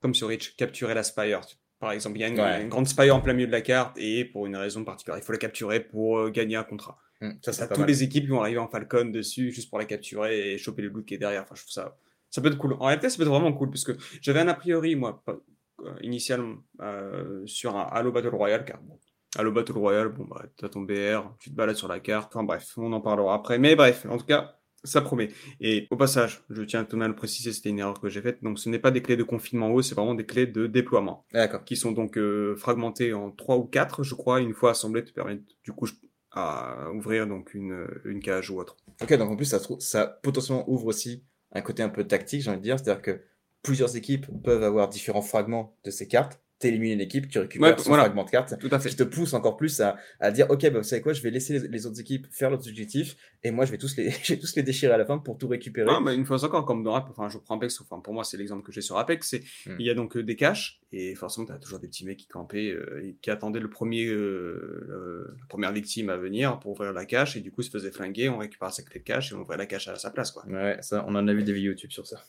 comme 0.00 0.16
sur 0.16 0.26
Reach, 0.26 0.56
capturer 0.56 0.94
la 0.94 1.04
Spire. 1.04 1.42
Par 1.78 1.92
exemple, 1.92 2.16
il 2.18 2.22
y 2.22 2.24
a 2.24 2.28
une, 2.28 2.40
Ouais. 2.40 2.60
une 2.62 2.68
grande 2.68 2.88
Spire 2.88 3.14
en 3.14 3.20
plein 3.20 3.34
milieu 3.34 3.46
de 3.46 3.52
la 3.52 3.60
carte 3.60 3.96
et 3.98 4.24
pour 4.24 4.46
une 4.46 4.56
raison 4.56 4.84
particulière, 4.84 5.18
il 5.18 5.24
faut 5.24 5.32
la 5.32 5.38
capturer 5.38 5.78
pour 5.78 6.18
euh, 6.18 6.30
gagner 6.30 6.56
un 6.56 6.64
contrat. 6.64 6.98
Hmm, 7.22 7.34
ça, 7.40 7.68
pas 7.68 7.74
toutes 7.74 7.86
les 7.86 8.02
équipes 8.02 8.24
qui 8.24 8.30
vont 8.30 8.40
arriver 8.40 8.58
en 8.58 8.68
Falcon 8.68 9.04
dessus 9.06 9.52
juste 9.52 9.70
pour 9.70 9.78
la 9.78 9.84
capturer 9.84 10.52
et 10.52 10.58
choper 10.58 10.82
le 10.82 10.88
loot 10.88 11.06
qui 11.06 11.14
est 11.14 11.18
derrière. 11.18 11.42
Enfin, 11.42 11.54
je 11.54 11.62
trouve 11.62 11.72
ça. 11.72 11.96
Ça 12.30 12.40
peut 12.42 12.48
être 12.48 12.58
cool. 12.58 12.74
En 12.74 12.86
réalité, 12.86 13.08
ça 13.08 13.16
peut 13.16 13.22
être 13.22 13.28
vraiment 13.28 13.52
cool 13.52 13.70
parce 13.70 13.84
que 13.84 13.92
j'avais 14.20 14.40
un 14.40 14.48
a 14.48 14.54
priori, 14.54 14.96
moi, 14.96 15.22
euh, 15.28 15.94
initialement, 16.02 16.56
euh, 16.80 17.46
sur 17.46 17.76
un 17.76 17.82
Halo 17.82 18.10
Battle 18.10 18.34
Royale, 18.34 18.64
car 18.64 18.80
bon. 18.82 18.98
Halo 19.38 19.52
Battle 19.52 19.72
Royale, 19.72 20.08
bon, 20.08 20.24
bah, 20.24 20.44
t'as 20.56 20.68
ton 20.68 20.80
BR, 20.82 21.34
tu 21.38 21.50
te 21.50 21.54
balades 21.54 21.76
sur 21.76 21.88
la 21.88 22.00
carte. 22.00 22.34
Enfin, 22.34 22.44
bref, 22.44 22.72
on 22.76 22.92
en 22.92 23.00
parlera 23.00 23.34
après. 23.34 23.58
Mais 23.58 23.76
bref, 23.76 24.04
en 24.10 24.18
tout 24.18 24.26
cas, 24.26 24.58
ça 24.84 25.00
promet. 25.00 25.28
Et 25.60 25.86
au 25.90 25.96
passage, 25.96 26.42
je 26.50 26.62
tiens 26.62 26.84
à 26.90 27.08
le 27.08 27.14
préciser, 27.14 27.52
c'était 27.52 27.70
une 27.70 27.78
erreur 27.78 28.00
que 28.00 28.08
j'ai 28.08 28.20
faite. 28.20 28.42
Donc, 28.42 28.58
ce 28.58 28.68
n'est 28.68 28.78
pas 28.78 28.90
des 28.90 29.00
clés 29.00 29.16
de 29.16 29.22
confinement 29.22 29.70
haut, 29.70 29.80
c'est 29.80 29.94
vraiment 29.94 30.14
des 30.14 30.26
clés 30.26 30.46
de 30.46 30.66
déploiement 30.66 31.24
D'accord. 31.32 31.64
qui 31.64 31.76
sont 31.76 31.92
donc 31.92 32.18
euh, 32.18 32.56
fragmentés 32.56 33.12
en 33.14 33.30
trois 33.30 33.56
ou 33.56 33.64
quatre, 33.64 34.02
je 34.02 34.14
crois, 34.14 34.40
une 34.40 34.54
fois 34.54 34.72
assemblés, 34.72 35.04
te 35.04 35.12
permettent 35.12 35.44
du 35.64 35.72
coup 35.72 35.86
je- 35.86 35.94
à 36.34 36.90
ouvrir 36.92 37.26
donc 37.26 37.54
une, 37.54 37.86
une 38.04 38.20
cage 38.20 38.50
ou 38.50 38.58
autre. 38.58 38.76
Ok, 39.02 39.12
donc 39.14 39.30
en 39.30 39.36
plus, 39.36 39.46
ça, 39.46 39.60
ça 39.78 40.06
potentiellement 40.22 40.68
ouvre 40.68 40.86
aussi 40.86 41.24
un 41.52 41.60
côté 41.60 41.82
un 41.82 41.88
peu 41.88 42.04
tactique, 42.04 42.42
j'ai 42.42 42.50
envie 42.50 42.58
de 42.58 42.64
dire. 42.64 42.78
C'est-à-dire 42.78 43.02
que 43.02 43.20
plusieurs 43.62 43.96
équipes 43.96 44.26
peuvent 44.42 44.62
avoir 44.62 44.88
différents 44.88 45.22
fragments 45.22 45.76
de 45.84 45.90
ces 45.90 46.08
cartes. 46.08 46.40
T'élimines 46.62 46.96
l'équipe, 46.98 47.28
tu 47.28 47.40
récupères 47.40 47.70
Ouais, 47.70 47.82
son 47.82 47.88
voilà. 47.90 48.04
fragment 48.04 48.24
de 48.24 48.30
carte. 48.30 48.56
Tout 48.58 48.68
à 48.70 48.78
fait. 48.78 48.88
Qui 48.90 48.94
te 48.96 49.02
pousse 49.02 49.34
encore 49.34 49.56
plus 49.56 49.80
à, 49.80 49.96
à 50.20 50.30
dire, 50.30 50.48
ok, 50.48 50.62
bah, 50.70 50.78
vous 50.78 50.84
savez 50.84 51.02
quoi, 51.02 51.12
je 51.12 51.20
vais 51.20 51.30
laisser 51.30 51.58
les, 51.58 51.66
les 51.66 51.86
autres 51.86 51.98
équipes 52.00 52.28
faire 52.30 52.50
leurs 52.50 52.66
objectifs, 52.68 53.16
et 53.42 53.50
moi, 53.50 53.64
je 53.64 53.72
vais 53.72 53.78
tous 53.78 53.96
les, 53.96 54.10
je 54.22 54.34
vais 54.34 54.38
tous 54.38 54.54
les 54.54 54.62
déchirer 54.62 54.92
à 54.92 54.96
la 54.96 55.04
fin 55.04 55.18
pour 55.18 55.36
tout 55.38 55.48
récupérer. 55.48 55.90
Ah, 55.92 55.98
mais 56.00 56.14
une 56.14 56.24
fois 56.24 56.42
encore, 56.44 56.64
comme 56.64 56.84
dans 56.84 56.94
Apex, 56.94 57.10
enfin, 57.18 57.28
je 57.28 57.38
prends 57.38 57.56
Apex, 57.56 57.80
enfin, 57.80 57.98
pour 58.00 58.14
moi, 58.14 58.22
c'est 58.22 58.36
l'exemple 58.36 58.64
que 58.64 58.70
j'ai 58.72 58.80
sur 58.80 58.96
Apex, 58.96 59.28
c'est, 59.28 59.42
Hmm. 59.66 59.76
il 59.80 59.86
y 59.86 59.90
a 59.90 59.94
donc 59.94 60.16
euh, 60.16 60.22
des 60.22 60.36
caches, 60.36 60.80
et 60.92 61.14
forcément, 61.16 61.46
t'as 61.46 61.58
toujours 61.58 61.80
des 61.80 61.88
petits 61.88 62.04
mecs 62.04 62.18
qui 62.18 62.28
campaient, 62.28 62.70
euh, 62.70 63.02
et 63.04 63.16
qui 63.20 63.30
attendaient 63.30 63.58
le 63.60 63.68
premier, 63.70 64.06
euh, 64.06 64.86
euh, 64.88 65.36
la 65.40 65.46
première 65.48 65.72
victime 65.72 66.10
à 66.10 66.16
venir 66.16 66.60
pour 66.60 66.70
ouvrir 66.72 66.92
la 66.92 67.04
cache, 67.06 67.36
et 67.36 67.40
du 67.40 67.50
coup, 67.50 67.62
se 67.62 67.70
faisaient 67.70 67.90
flinguer, 67.90 68.28
on 68.28 68.38
récupère 68.38 68.72
sa 68.72 68.82
clé 68.84 69.00
de 69.00 69.04
cache, 69.04 69.32
et 69.32 69.34
on 69.34 69.40
ouvrait 69.40 69.56
la 69.56 69.66
cache 69.66 69.88
à 69.88 69.96
sa 69.96 70.10
place, 70.10 70.30
quoi. 70.30 70.44
Ouais, 70.46 70.76
ça, 70.80 71.04
on 71.08 71.14
en 71.16 71.26
a 71.26 71.34
vu 71.34 71.42
des 71.42 71.52
vidéos 71.52 71.72
YouTube 71.72 71.90
sur 71.90 72.06
ça. 72.06 72.22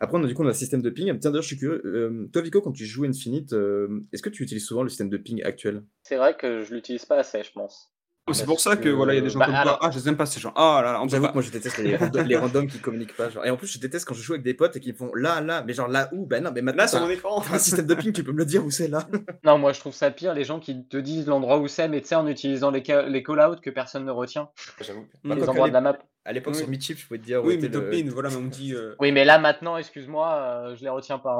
Après, 0.00 0.18
on 0.18 0.24
a 0.24 0.26
du 0.26 0.34
coup, 0.34 0.42
on 0.42 0.46
a 0.46 0.48
le 0.48 0.54
système 0.54 0.82
de 0.82 0.90
ping. 0.90 1.06
Tiens, 1.18 1.30
d'ailleurs, 1.30 1.42
je 1.42 1.48
suis 1.48 1.58
curieux. 1.58 1.82
euh, 1.84 2.28
toi, 2.32 2.42
Vico, 2.42 2.60
quand 2.60 2.72
tu 2.72 2.86
joues 2.86 3.04
Infinite, 3.04 3.52
euh, 3.52 4.00
est-ce 4.12 4.22
que 4.22 4.30
tu 4.30 4.42
utilises 4.42 4.64
souvent 4.64 4.82
le 4.82 4.88
système 4.88 5.10
de 5.10 5.16
ping 5.16 5.42
actuel? 5.42 5.82
C'est 6.02 6.16
vrai 6.16 6.36
que 6.36 6.62
je 6.62 6.74
l'utilise 6.74 7.04
pas 7.04 7.16
assez, 7.16 7.42
je 7.42 7.52
pense. 7.52 7.92
C'est 8.32 8.44
pour 8.46 8.60
ça 8.60 8.76
que 8.76 8.84
que- 8.84 8.88
voilà, 8.90 9.14
il 9.14 9.16
y 9.16 9.18
a 9.18 9.22
des 9.22 9.30
gens 9.30 9.40
bah, 9.40 9.46
comme 9.46 9.54
alors- 9.56 9.78
toi. 9.80 9.88
Ah, 9.88 9.90
je 9.90 9.98
les 9.98 10.08
aime 10.08 10.16
pas 10.16 10.24
ces 10.26 10.38
gens. 10.38 10.52
Ah 10.54 10.80
là 10.84 10.92
là, 10.92 11.02
on 11.02 11.08
J'avoue 11.08 11.24
pas. 11.24 11.28
que 11.30 11.34
moi 11.34 11.42
je 11.42 11.50
déteste 11.50 11.78
les, 11.78 11.96
rando- 11.96 12.22
les 12.22 12.36
randoms 12.36 12.66
qui 12.68 12.78
communiquent 12.78 13.16
pas. 13.16 13.28
Genre. 13.28 13.44
Et 13.44 13.50
en 13.50 13.56
plus, 13.56 13.66
je 13.66 13.78
déteste 13.80 14.06
quand 14.06 14.14
je 14.14 14.22
joue 14.22 14.34
avec 14.34 14.44
des 14.44 14.54
potes 14.54 14.76
et 14.76 14.80
qui 14.80 14.92
me 14.92 14.96
font 14.96 15.10
là, 15.14 15.40
là, 15.40 15.64
mais 15.66 15.72
genre 15.72 15.88
là 15.88 16.08
où? 16.12 16.26
Ben 16.26 16.42
non, 16.44 16.52
mais 16.54 16.62
maintenant, 16.62 16.82
Là, 16.84 16.88
sur 16.88 17.00
mon 17.00 17.10
écran. 17.10 17.42
un 17.52 17.58
système 17.58 17.86
de 17.86 17.94
ping, 17.94 18.12
tu 18.12 18.22
peux 18.22 18.30
me 18.32 18.38
le 18.38 18.44
dire 18.44 18.64
où 18.64 18.70
c'est 18.70 18.86
là? 18.88 19.06
Non, 19.44 19.58
moi 19.58 19.72
je 19.72 19.80
trouve 19.80 19.94
ça 19.94 20.10
pire, 20.12 20.32
les 20.32 20.44
gens 20.44 20.60
qui 20.60 20.86
te 20.86 20.96
disent 20.96 21.26
l'endroit 21.26 21.58
où 21.58 21.66
c'est, 21.66 21.88
mais 21.88 22.00
tu 22.02 22.08
sais, 22.08 22.14
en 22.14 22.26
utilisant 22.28 22.70
les, 22.70 22.84
ca- 22.84 23.02
les 23.02 23.22
call-outs 23.24 23.60
que 23.60 23.70
personne 23.70 24.04
ne 24.04 24.12
retient, 24.12 24.48
J'avoue. 24.80 25.06
Mm. 25.24 25.34
les 25.34 25.40
Bah, 25.40 25.48
endroits 25.50 25.68
de 25.68 25.72
la 25.74 25.80
map. 25.80 25.98
À 26.24 26.32
l'époque, 26.32 26.52
Oui. 26.54 26.60
sur 26.60 26.68
Meetchip, 26.68 26.98
je 26.98 27.06
pouvais 27.06 27.18
te 27.18 27.24
dire 27.24 27.42
Oui, 27.42 27.58
mais 27.60 27.68
le- 27.68 28.10
voilà, 28.12 28.28
mais 28.28 28.36
on 28.36 28.42
me 28.42 28.50
dit. 28.50 28.74
euh, 28.74 28.94
Oui, 29.00 29.10
mais 29.10 29.24
là 29.24 29.38
maintenant, 29.38 29.76
excuse-moi, 29.78 30.34
euh, 30.34 30.76
je 30.76 30.82
les 30.82 30.90
retiens 30.90 31.18
pas. 31.18 31.38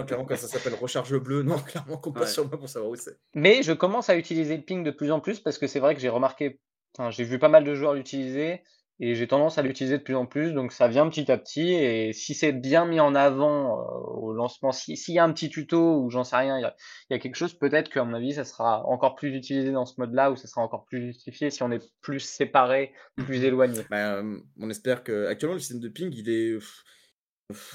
Non, 0.00 0.04
clairement, 0.06 0.24
quand 0.24 0.36
ça 0.36 0.48
s'appelle 0.48 0.74
recharge 0.74 1.16
bleu, 1.18 1.42
non, 1.42 1.56
clairement, 1.66 1.96
compte 1.98 2.14
pas 2.14 2.20
Ouais. 2.22 2.26
sur 2.26 2.46
moi 2.48 2.58
pour 2.58 2.68
savoir 2.68 2.90
où 2.92 2.96
c'est. 2.96 3.18
Mais 3.34 3.62
je 3.62 3.72
commence 3.72 4.08
à 4.10 4.16
utiliser 4.16 4.56
le 4.56 4.62
ping 4.62 4.82
de 4.84 4.90
plus 4.90 5.10
en 5.12 5.20
plus 5.20 5.40
parce 5.40 5.58
que 5.58 5.66
c'est 5.66 5.80
vrai 5.80 5.94
que 5.94 6.00
j'ai 6.00 6.08
remarqué, 6.08 6.60
enfin, 6.98 7.10
j'ai 7.10 7.24
vu 7.24 7.38
pas 7.38 7.48
mal 7.48 7.64
de 7.64 7.74
joueurs 7.74 7.94
l'utiliser 7.94 8.62
et 8.98 9.14
j'ai 9.14 9.26
tendance 9.28 9.58
à 9.58 9.62
l'utiliser 9.62 9.98
de 9.98 10.02
plus 10.02 10.14
en 10.14 10.24
plus, 10.24 10.52
donc 10.54 10.72
ça 10.72 10.88
vient 10.88 11.06
petit 11.10 11.30
à 11.30 11.36
petit. 11.36 11.70
Et 11.74 12.14
si 12.14 12.32
c'est 12.32 12.52
bien 12.52 12.86
mis 12.86 12.98
en 12.98 13.14
avant 13.14 13.78
euh, 13.78 13.82
au 14.22 14.32
lancement, 14.32 14.72
si- 14.72 14.96
s'il 14.96 15.12
y 15.14 15.18
a 15.18 15.24
un 15.24 15.32
petit 15.34 15.50
tuto 15.50 16.00
ou 16.00 16.08
j'en 16.08 16.24
sais 16.24 16.36
rien, 16.36 16.56
il 16.58 16.62
y 16.62 16.64
a, 16.64 16.74
il 17.10 17.12
y 17.12 17.16
a 17.16 17.18
quelque 17.18 17.34
chose, 17.34 17.52
peut-être 17.52 17.90
qu'à 17.90 18.04
mon 18.04 18.14
avis, 18.14 18.32
ça 18.32 18.44
sera 18.46 18.86
encore 18.86 19.14
plus 19.14 19.34
utilisé 19.36 19.70
dans 19.70 19.84
ce 19.84 19.94
mode-là 20.00 20.30
ou 20.30 20.36
ça 20.36 20.48
sera 20.48 20.62
encore 20.62 20.86
plus 20.86 21.08
justifié 21.08 21.50
si 21.50 21.62
on 21.62 21.70
est 21.70 21.84
plus 22.00 22.20
séparé, 22.20 22.94
plus 23.18 23.44
éloigné. 23.44 23.82
Bah, 23.90 24.14
euh, 24.14 24.38
on 24.58 24.70
espère 24.70 25.04
que. 25.04 25.26
Actuellement, 25.26 25.54
le 25.56 25.60
système 25.60 25.80
de 25.80 25.88
ping, 25.90 26.10
il 26.14 26.30
est. 26.30 26.58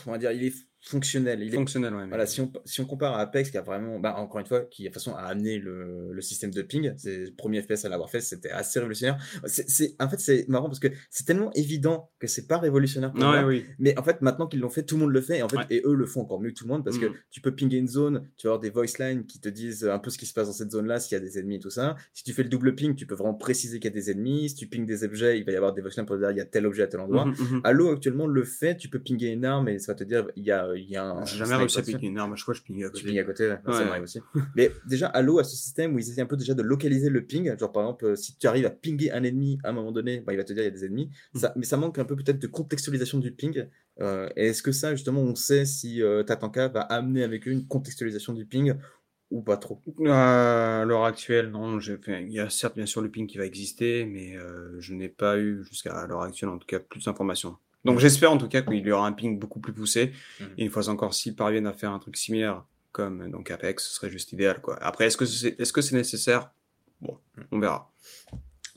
On 0.08 0.12
va 0.12 0.18
dire, 0.18 0.32
il 0.32 0.44
est 0.44 0.54
fonctionnel. 0.82 1.42
Il 1.42 1.54
est 1.54 1.56
Fonctionnel, 1.56 1.94
ouais. 1.94 2.08
Voilà, 2.08 2.26
si 2.26 2.42
on, 2.42 2.52
si 2.66 2.82
on 2.82 2.86
compare 2.86 3.14
à 3.14 3.20
Apex, 3.22 3.52
qui 3.52 3.58
a 3.58 3.62
vraiment, 3.62 4.00
bah, 4.00 4.16
encore 4.18 4.40
une 4.40 4.46
fois, 4.48 4.62
qui 4.62 4.84
de 4.84 4.88
toute 4.88 4.96
façon 4.96 5.14
a 5.14 5.22
amené 5.22 5.60
le, 5.60 6.12
le 6.12 6.22
système 6.22 6.52
de 6.52 6.62
ping, 6.64 6.94
c'est 6.98 7.26
le 7.26 7.32
premier 7.36 7.62
FPS 7.62 7.86
à 7.86 7.90
l'avoir 7.90 8.10
fait, 8.10 8.20
c'était 8.22 8.50
assez 8.50 8.80
révolutionnaire. 8.80 9.18
C'est, 9.46 9.96
en 10.00 10.10
fait, 10.10 10.20
c'est 10.20 10.48
marrant 10.50 10.68
parce 10.68 10.80
que 10.80 10.88
c'est 11.10 11.26
tellement 11.26 11.52
évident 11.54 12.10
que 12.20 12.28
c'est 12.28 12.48
pas 12.48 12.58
révolutionnaire 12.58 13.12
pour 13.12 13.20
Non, 13.22 13.28
moi, 13.32 13.44
oui. 13.46 13.66
mais 13.80 13.98
en 13.98 14.04
fait, 14.04 14.22
maintenant 14.22 14.48
qu'ils 14.48 14.60
l'ont 14.60 14.70
fait, 14.70 14.84
tout 14.84 14.96
le 14.96 15.02
monde 15.02 15.12
le 15.12 15.22
fait, 15.22 15.38
et 15.40 15.44
en 15.44 15.50
fait, 15.50 15.58
Ouais. 15.58 15.66
et 15.70 15.82
eux 15.86 15.94
le 15.94 16.06
font 16.06 16.22
encore 16.22 16.42
mieux 16.42 16.50
que 16.50 16.56
tout 16.56 16.66
le 16.66 16.70
monde 16.74 16.84
parce 16.84 16.98
que 16.98 17.06
Mm. 17.08 17.14
tu 17.30 17.42
peux 17.42 17.54
pinguer 17.56 17.78
une 17.78 17.88
zone, 17.88 18.28
tu 18.38 18.48
vas 18.48 18.54
avoir 18.54 18.60
des 18.62 18.70
voice 18.72 18.98
lines 19.00 19.26
qui 19.26 19.40
te 19.40 19.50
disent 19.50 19.86
un 19.86 20.00
peu 20.00 20.10
ce 20.10 20.18
qui 20.18 20.26
se 20.26 20.34
passe 20.34 20.48
dans 20.48 20.54
cette 20.54 20.72
zone-là, 20.72 21.00
s'il 21.00 21.16
y 21.16 21.22
a 21.22 21.24
des 21.24 21.38
ennemis 21.38 21.58
et 21.58 21.60
tout 21.60 21.70
ça. 21.70 21.96
Si 22.14 22.24
tu 22.24 22.34
fais 22.34 22.44
le 22.44 22.50
double 22.50 22.74
ping, 22.76 22.96
tu 22.96 23.06
peux 23.06 23.16
vraiment 23.16 23.34
préciser 23.36 23.80
qu'il 23.80 23.90
y 23.92 23.94
a 23.94 23.96
des 23.96 24.10
ennemis. 24.10 24.50
Si 24.50 24.56
tu 24.56 24.68
pinges 24.68 24.86
des 24.88 25.04
objets, 25.04 25.38
il 25.38 25.46
va 25.46 25.52
y 25.52 25.56
avoir 25.56 25.74
des 25.74 25.82
voice 25.82 25.92
lines 25.98 26.06
pour 26.06 26.18
dire 26.18 26.32
il 26.32 26.38
y 26.38 26.42
a 26.42 26.46
tel 26.46 26.66
objet 26.66 26.84
à 26.84 26.88
tel 26.88 27.00
endroit. 27.02 27.26
Mhm, 27.26 27.36
mhm. 27.40 27.62
Halo 27.64 27.92
actuellement 27.92 28.26
le 28.28 28.44
fait, 28.44 28.78
tu 28.78 28.90
peux 28.90 29.00
pinguer 29.00 29.28
une 29.28 29.46
arme 29.46 29.68
et 29.70 29.78
ça 29.80 29.92
va 29.92 29.96
te 29.98 30.04
dire 30.04 30.28
il 30.36 30.44
y 30.44 30.52
a, 30.52 30.71
il 30.78 30.90
y 30.90 30.96
a 30.98 31.04
un. 31.06 31.26
J'ai 31.26 31.38
jamais 31.38 31.56
réussi 31.56 31.80
à 31.80 31.82
piquer 31.82 32.08
une 32.08 32.18
arme, 32.18 32.36
je 32.38 32.42
crois 32.44 32.54
que 32.54 32.60
je 32.60 32.64
pingue 32.66 32.84
à 32.84 32.90
Tu 32.90 32.94
côté. 33.02 33.06
ping 33.06 33.20
à 33.20 33.24
côté, 33.24 33.48
ouais. 33.50 33.60
ça 33.66 33.72
Ouais. 33.80 33.86
m'arrive 33.86 34.04
aussi. 34.04 34.20
Mais 34.56 34.72
déjà, 34.86 35.08
Halo 35.08 35.40
a 35.40 35.44
ce 35.44 35.56
système 35.56 35.96
où 35.96 36.00
ils 36.00 36.10
essaient 36.10 36.22
un 36.22 36.26
peu 36.26 36.38
déjà 36.38 36.54
de 36.54 36.62
localiser 36.62 37.10
le 37.10 37.24
ping. 37.26 37.58
Genre, 37.58 37.72
par 37.72 37.84
exemple, 37.84 38.06
euh, 38.06 38.16
si 38.16 38.38
tu 38.38 38.48
arrives 38.48 38.66
à 38.66 38.70
pinguer 38.72 39.12
un 39.12 39.24
ennemi 39.24 39.60
à 39.64 39.70
un 39.70 39.74
moment 39.74 39.92
donné, 39.92 40.20
bah, 40.22 40.34
il 40.34 40.38
va 40.38 40.44
te 40.44 40.54
dire 40.54 40.64
il 40.64 40.66
y 40.66 40.70
a 40.70 40.72
des 40.72 40.86
ennemis. 40.86 41.10
Mm. 41.34 41.40
Ça, 41.40 41.54
mais 41.56 41.66
ça 41.66 41.78
manque 41.78 41.98
un 42.00 42.06
peu 42.06 42.16
peut-être 42.16 42.40
de 42.40 42.48
contextualisation 42.48 43.20
du 43.20 43.32
ping. 43.32 43.66
Euh, 44.00 44.30
Est-ce 44.36 44.64
que 44.64 44.72
ça, 44.72 44.96
justement, 44.96 45.22
on 45.22 45.36
sait 45.36 45.66
si 45.66 46.02
euh, 46.02 46.24
Tatanka 46.24 46.70
va 46.70 46.82
amener 46.82 47.24
avec 47.24 47.48
eux 47.48 47.52
une 47.52 47.68
contextualisation 47.68 48.34
du 48.34 48.46
ping 48.46 48.74
ou 49.30 49.42
pas 49.42 49.58
trop? 49.58 49.82
À 50.08 50.84
l'heure 50.86 51.06
actuelle, 51.06 51.52
non. 51.52 51.80
Il 51.80 52.32
y 52.32 52.40
a 52.40 52.50
certes 52.50 52.76
bien 52.76 52.86
sûr 52.86 53.02
le 53.02 53.10
ping 53.10 53.28
qui 53.28 53.38
va 53.38 53.46
exister, 53.46 54.06
mais 54.06 54.36
euh, 54.36 54.76
je 54.80 54.94
n'ai 54.94 55.08
pas 55.10 55.38
eu 55.38 55.64
jusqu'à 55.64 56.06
l'heure 56.08 56.22
actuelle 56.24 56.50
en 56.50 56.58
tout 56.58 56.68
cas 56.68 56.80
plus 56.80 57.06
d'informations. 57.06 57.56
Donc 57.86 58.00
j'espère 58.00 58.32
en 58.32 58.38
tout 58.38 58.48
cas 58.48 58.62
qu'il 58.62 58.86
y 58.86 58.92
aura 58.92 59.08
un 59.08 59.12
ping 59.12 59.40
beaucoup 59.40 59.60
plus 59.60 59.74
poussé. 59.74 60.12
Mhm. 60.40 60.48
Et 60.58 60.64
une 60.66 60.70
fois 60.70 60.88
encore, 60.90 61.14
s'ils 61.14 61.36
parviennent 61.36 61.68
à 61.68 61.74
faire 61.74 61.92
un 61.92 62.00
truc 62.00 62.18
similaire 62.18 62.66
comme 62.92 63.30
donc 63.32 63.50
Apex, 63.52 63.88
ce 63.88 63.96
serait 63.96 64.10
juste 64.10 64.32
idéal 64.34 64.62
quoi. 64.62 64.78
Après, 64.82 65.06
est-ce 65.06 65.18
que 65.18 65.82
c'est 65.82 65.96
nécessaire? 65.96 66.52
Bon, 67.02 67.18
on 67.52 67.60
verra. 67.60 67.92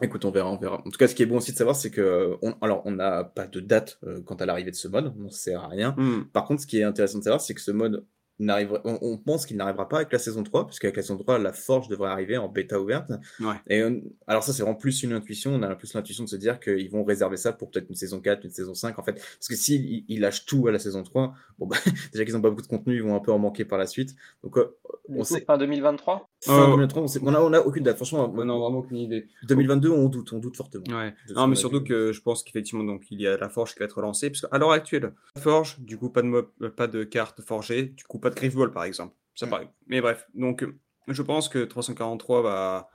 Écoute, 0.02 0.24
on 0.24 0.30
verra, 0.30 0.50
on 0.50 0.56
verra. 0.56 0.80
En 0.84 0.90
tout 0.90 0.98
cas, 0.98 1.06
ce 1.06 1.14
qui 1.14 1.22
est 1.22 1.26
bon 1.26 1.36
aussi 1.36 1.52
de 1.52 1.56
savoir, 1.56 1.76
c'est 1.76 1.90
que, 1.90 2.36
on, 2.42 2.56
alors, 2.60 2.82
on 2.84 2.90
n'a 2.90 3.22
pas 3.22 3.46
de 3.46 3.60
date 3.60 3.98
euh, 4.04 4.20
quant 4.22 4.34
à 4.34 4.46
l'arrivée 4.46 4.72
de 4.72 4.76
ce 4.76 4.88
mode, 4.88 5.14
on 5.16 5.24
ne 5.24 5.30
sait 5.30 5.54
à 5.54 5.68
rien. 5.68 5.94
Hmm. 5.96 6.24
Par 6.32 6.44
contre, 6.44 6.62
ce 6.62 6.66
qui 6.66 6.78
est 6.78 6.82
intéressant 6.82 7.18
de 7.18 7.24
savoir, 7.24 7.40
c'est 7.40 7.54
que 7.54 7.60
ce 7.60 7.70
mode 7.70 8.04
on, 8.40 8.98
on 9.02 9.16
pense 9.18 9.46
qu'il 9.46 9.56
n'arrivera 9.56 9.88
pas 9.88 9.96
avec 9.98 10.12
la 10.12 10.18
saison 10.18 10.42
3, 10.42 10.66
puisqu'avec 10.66 10.96
la 10.96 11.02
saison 11.02 11.18
3, 11.18 11.38
la 11.38 11.52
forge 11.52 11.88
devrait 11.88 12.10
arriver 12.10 12.36
en 12.36 12.48
bêta 12.48 12.80
ouverte. 12.80 13.12
Ouais. 13.40 13.54
Et 13.68 13.80
euh, 13.80 14.00
alors 14.26 14.42
ça, 14.42 14.52
c'est 14.52 14.62
vraiment 14.62 14.76
plus 14.78 15.02
une 15.02 15.12
intuition. 15.12 15.52
On 15.54 15.62
a 15.62 15.74
plus 15.76 15.94
l'intuition 15.94 16.24
de 16.24 16.28
se 16.28 16.36
dire 16.36 16.58
qu'ils 16.60 16.90
vont 16.90 17.04
réserver 17.04 17.36
ça 17.36 17.52
pour 17.52 17.70
peut-être 17.70 17.88
une 17.88 17.94
saison 17.94 18.20
4, 18.20 18.44
une 18.44 18.50
saison 18.50 18.74
5, 18.74 18.98
en 18.98 19.02
fait. 19.02 19.14
Parce 19.14 19.48
que 19.48 19.56
s'ils 19.56 20.04
ils- 20.08 20.20
lâchent 20.20 20.46
tout 20.46 20.66
à 20.66 20.72
la 20.72 20.78
saison 20.78 21.02
3, 21.02 21.34
bon, 21.58 21.66
bah, 21.66 21.76
déjà 22.12 22.24
qu'ils 22.24 22.34
n'ont 22.34 22.40
pas 22.42 22.50
beaucoup 22.50 22.62
de 22.62 22.66
contenu, 22.66 22.96
ils 22.96 23.02
vont 23.02 23.14
un 23.14 23.20
peu 23.20 23.32
en 23.32 23.38
manquer 23.38 23.64
par 23.64 23.78
la 23.78 23.86
suite. 23.86 24.14
Donc, 24.42 24.56
euh, 24.58 24.76
Du 25.08 25.16
on 25.16 25.18
coup, 25.18 25.24
sait, 25.24 25.40
fin 25.42 25.58
2023 25.58 26.28
fin 26.44 26.62
Oh. 26.62 26.66
2023, 26.72 27.02
on, 27.02 27.06
sait- 27.06 27.20
on 27.22 27.34
a, 27.34 27.40
on 27.40 27.52
a 27.52 27.60
aucune 27.60 27.84
date. 27.84 27.96
Franchement, 27.96 28.30
Ouais, 28.30 28.44
non, 28.44 28.58
vraiment 28.58 28.78
aucune 28.78 28.98
idée. 28.98 29.26
2022, 29.44 29.90
on 29.90 30.08
doute, 30.08 30.32
on 30.32 30.38
doute 30.38 30.56
fortement. 30.56 30.84
Ouais. 30.96 31.14
Non, 31.34 31.46
mais 31.46 31.56
surtout 31.56 31.82
que 31.82 32.12
je 32.12 32.20
pense 32.20 32.42
qu'effectivement, 32.42 32.84
donc, 32.84 33.02
il 33.10 33.20
y 33.20 33.26
a 33.26 33.36
la 33.36 33.48
forge 33.48 33.72
qui 33.74 33.78
va 33.78 33.84
être 33.86 33.96
relancée. 33.96 34.30
Parce 34.30 34.42
qu'à 34.42 34.58
l'heure 34.58 34.72
actuelle, 34.72 35.12
la 35.36 35.40
forge, 35.42 35.78
du 35.80 35.96
coup, 35.98 36.10
pas 36.10 36.22
de, 36.22 36.26
mo- 36.26 36.42
euh, 36.62 36.68
pas 36.70 36.86
de 36.86 37.04
carte 37.04 37.40
forgée, 37.42 37.84
du 37.84 38.04
coup, 38.04 38.18
pas 38.24 38.30
de 38.30 38.34
Griff 38.34 38.54
Ball, 38.56 38.72
par 38.72 38.82
exemple. 38.84 39.14
Ça 39.36 39.46
Mm. 39.46 39.50
paraît. 39.50 39.68
Mais 39.86 40.00
bref, 40.00 40.26
donc, 40.34 40.62
euh, 40.64 40.74
je 41.08 41.22
pense 41.22 41.48
que 41.48 41.64
343 41.64 42.42
va 42.42 42.88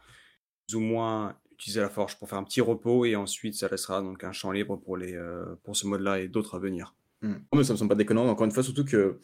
plus 0.68 0.76
ou 0.76 0.82
moins 0.82 1.36
utiliser 1.54 1.82
la 1.82 1.90
forge 1.90 2.18
pour 2.18 2.28
faire 2.30 2.38
un 2.40 2.44
petit 2.44 2.62
repos 2.62 3.06
et 3.06 3.16
ensuite, 3.16 3.54
ça 3.56 3.68
laissera 3.70 4.02
donc 4.02 4.24
un 4.24 4.32
champ 4.32 4.52
libre 4.52 4.78
pour, 4.78 4.98
les, 4.98 5.14
euh, 5.16 5.44
pour 5.64 5.76
ce 5.76 5.86
mode-là 5.88 6.20
et 6.20 6.28
d'autres 6.28 6.56
à 6.56 6.60
venir. 6.60 6.96
Non, 7.22 7.36
mais 7.54 7.64
ça 7.66 7.74
me 7.74 7.78
semble 7.78 7.90
pas 7.90 7.96
déconnant. 7.96 8.26
Encore 8.30 8.46
une 8.46 8.52
fois, 8.52 8.64
surtout 8.64 8.86
que 8.86 9.20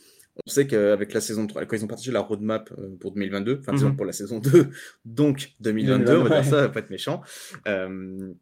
on 0.46 0.50
sait 0.50 0.68
qu'avec 0.68 1.14
la 1.14 1.22
saison 1.22 1.48
3, 1.48 1.66
quand 1.66 1.78
ils 1.78 1.84
ont 1.86 1.88
partagé 1.88 2.12
la 2.12 2.20
roadmap 2.20 2.70
euh, 2.78 2.94
pour 3.00 3.14
2022, 3.14 3.60
enfin, 3.62 3.72
disons 3.72 3.90
Mhm. 3.92 3.96
pour 3.96 4.06
la 4.06 4.12
saison 4.12 4.40
2, 4.40 4.70
donc 5.06 5.54
2022, 5.62 6.18
on 6.18 6.24
va 6.24 6.30
dire 6.30 6.38
ouais. 6.40 6.44
ça, 6.44 6.62
va 6.64 6.70
pas 6.70 6.80
être 6.82 6.90
méchant. 6.90 7.22
euh, 7.68 8.34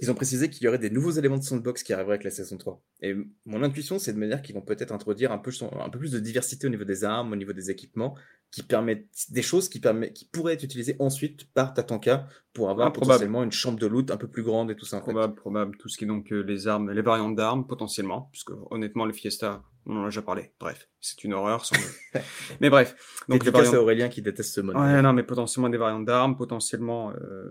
ils 0.00 0.10
ont 0.10 0.14
précisé 0.14 0.50
qu'il 0.50 0.64
y 0.64 0.68
aurait 0.68 0.78
des 0.78 0.90
nouveaux 0.90 1.10
éléments 1.12 1.38
de 1.38 1.42
sandbox 1.42 1.82
qui 1.82 1.92
arriveraient 1.92 2.14
avec 2.14 2.24
la 2.24 2.30
saison 2.30 2.56
3. 2.58 2.82
Et 3.02 3.14
mon 3.46 3.62
intuition, 3.62 3.98
c'est 3.98 4.12
de 4.12 4.18
me 4.18 4.26
dire 4.26 4.42
qu'ils 4.42 4.54
vont 4.54 4.60
peut-être 4.62 4.92
introduire 4.92 5.32
un 5.32 5.38
peu, 5.38 5.50
un 5.80 5.88
peu 5.88 5.98
plus 5.98 6.12
de 6.12 6.18
diversité 6.18 6.66
au 6.66 6.70
niveau 6.70 6.84
des 6.84 7.04
armes, 7.04 7.32
au 7.32 7.36
niveau 7.36 7.52
des 7.52 7.70
équipements, 7.70 8.14
qui 8.50 8.62
permettent 8.62 9.08
des 9.30 9.42
choses 9.42 9.68
qui, 9.68 9.80
permettent, 9.80 10.12
qui 10.14 10.26
pourraient 10.26 10.54
être 10.54 10.62
utilisées 10.62 10.96
ensuite 10.98 11.50
par 11.52 11.74
Tatanka 11.74 12.26
pour 12.52 12.70
avoir 12.70 12.88
Ah, 12.88 12.90
probable. 12.90 13.12
potentiellement 13.14 13.42
une 13.42 13.52
chambre 13.52 13.78
de 13.78 13.86
loot 13.86 14.10
un 14.10 14.16
peu 14.16 14.28
plus 14.28 14.42
grande 14.42 14.70
et 14.70 14.76
tout 14.76 14.84
ça. 14.86 14.96
En 14.96 15.00
fait. 15.00 15.04
Probable, 15.12 15.34
probable. 15.34 15.76
Tout 15.78 15.88
ce 15.88 15.96
qui 15.98 16.04
est 16.04 16.08
donc 16.08 16.32
euh, 16.32 16.42
les 16.42 16.66
armes, 16.68 16.90
les 16.90 17.02
variantes 17.02 17.34
d'armes, 17.36 17.66
potentiellement. 17.66 18.28
Puisque 18.32 18.50
honnêtement, 18.70 19.04
les 19.06 19.12
Fiesta, 19.12 19.62
on 19.86 19.96
en 19.96 20.02
a 20.02 20.06
déjà 20.06 20.22
parlé. 20.22 20.52
Bref, 20.60 20.88
c'est 21.00 21.22
une 21.24 21.32
horreur. 21.34 21.64
sans- 21.64 21.76
mais 22.60 22.70
bref. 22.70 22.94
Donc, 23.28 23.44
les 23.44 23.50
variantes... 23.50 23.74
à 23.74 23.80
Aurélien 23.82 24.08
qui 24.08 24.22
déteste 24.22 24.54
ce 24.54 24.60
mode. 24.60 24.76
Ouais, 24.76 25.02
non, 25.02 25.12
mais 25.12 25.22
potentiellement 25.22 25.68
des 25.68 25.78
variantes 25.78 26.04
d'armes, 26.06 26.36
potentiellement 26.36 27.10
euh, 27.12 27.50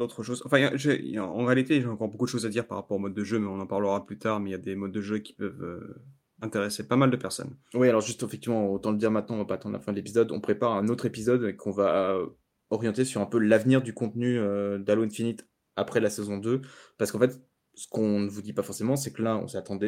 d'autres 0.00 0.22
choses. 0.22 0.42
Enfin, 0.44 0.70
en 1.18 1.44
réalité, 1.44 1.80
j'ai 1.80 1.86
encore 1.86 2.08
beaucoup 2.08 2.24
de 2.24 2.30
choses 2.30 2.46
à 2.46 2.48
dire 2.48 2.66
par 2.66 2.78
rapport 2.78 2.96
au 2.96 3.00
mode 3.00 3.14
de 3.14 3.22
jeu, 3.22 3.38
mais 3.38 3.46
on 3.46 3.60
en 3.60 3.66
parlera 3.66 4.04
plus 4.04 4.18
tard. 4.18 4.40
Mais 4.40 4.50
il 4.50 4.52
y 4.52 4.56
a 4.56 4.58
des 4.58 4.74
modes 4.74 4.92
de 4.92 5.00
jeu 5.00 5.18
qui 5.18 5.32
peuvent 5.32 5.62
euh, 5.62 6.02
intéresser 6.42 6.88
pas 6.88 6.96
mal 6.96 7.10
de 7.10 7.16
personnes. 7.16 7.56
Oui, 7.74 7.88
alors 7.88 8.00
juste 8.00 8.22
effectivement, 8.22 8.72
autant 8.72 8.90
le 8.90 8.98
dire 8.98 9.10
maintenant, 9.10 9.36
on 9.36 9.38
va 9.38 9.44
pas 9.44 9.54
attendre 9.54 9.74
la 9.74 9.80
fin 9.80 9.92
de 9.92 9.96
l'épisode. 9.96 10.32
On 10.32 10.40
prépare 10.40 10.72
un 10.72 10.88
autre 10.88 11.06
épisode 11.06 11.56
qu'on 11.56 11.70
va 11.70 12.14
euh, 12.14 12.26
orienter 12.70 13.04
sur 13.04 13.20
un 13.20 13.26
peu 13.26 13.38
l'avenir 13.38 13.82
du 13.82 13.94
contenu 13.94 14.38
euh, 14.38 14.78
d'Halo 14.78 15.04
Infinite 15.04 15.46
après 15.76 16.00
la 16.00 16.10
saison 16.10 16.38
2. 16.38 16.62
Parce 16.98 17.12
qu'en 17.12 17.18
fait, 17.18 17.40
ce 17.74 17.86
qu'on 17.88 18.20
ne 18.20 18.28
vous 18.28 18.42
dit 18.42 18.52
pas 18.52 18.62
forcément, 18.62 18.96
c'est 18.96 19.12
que 19.12 19.22
là, 19.22 19.42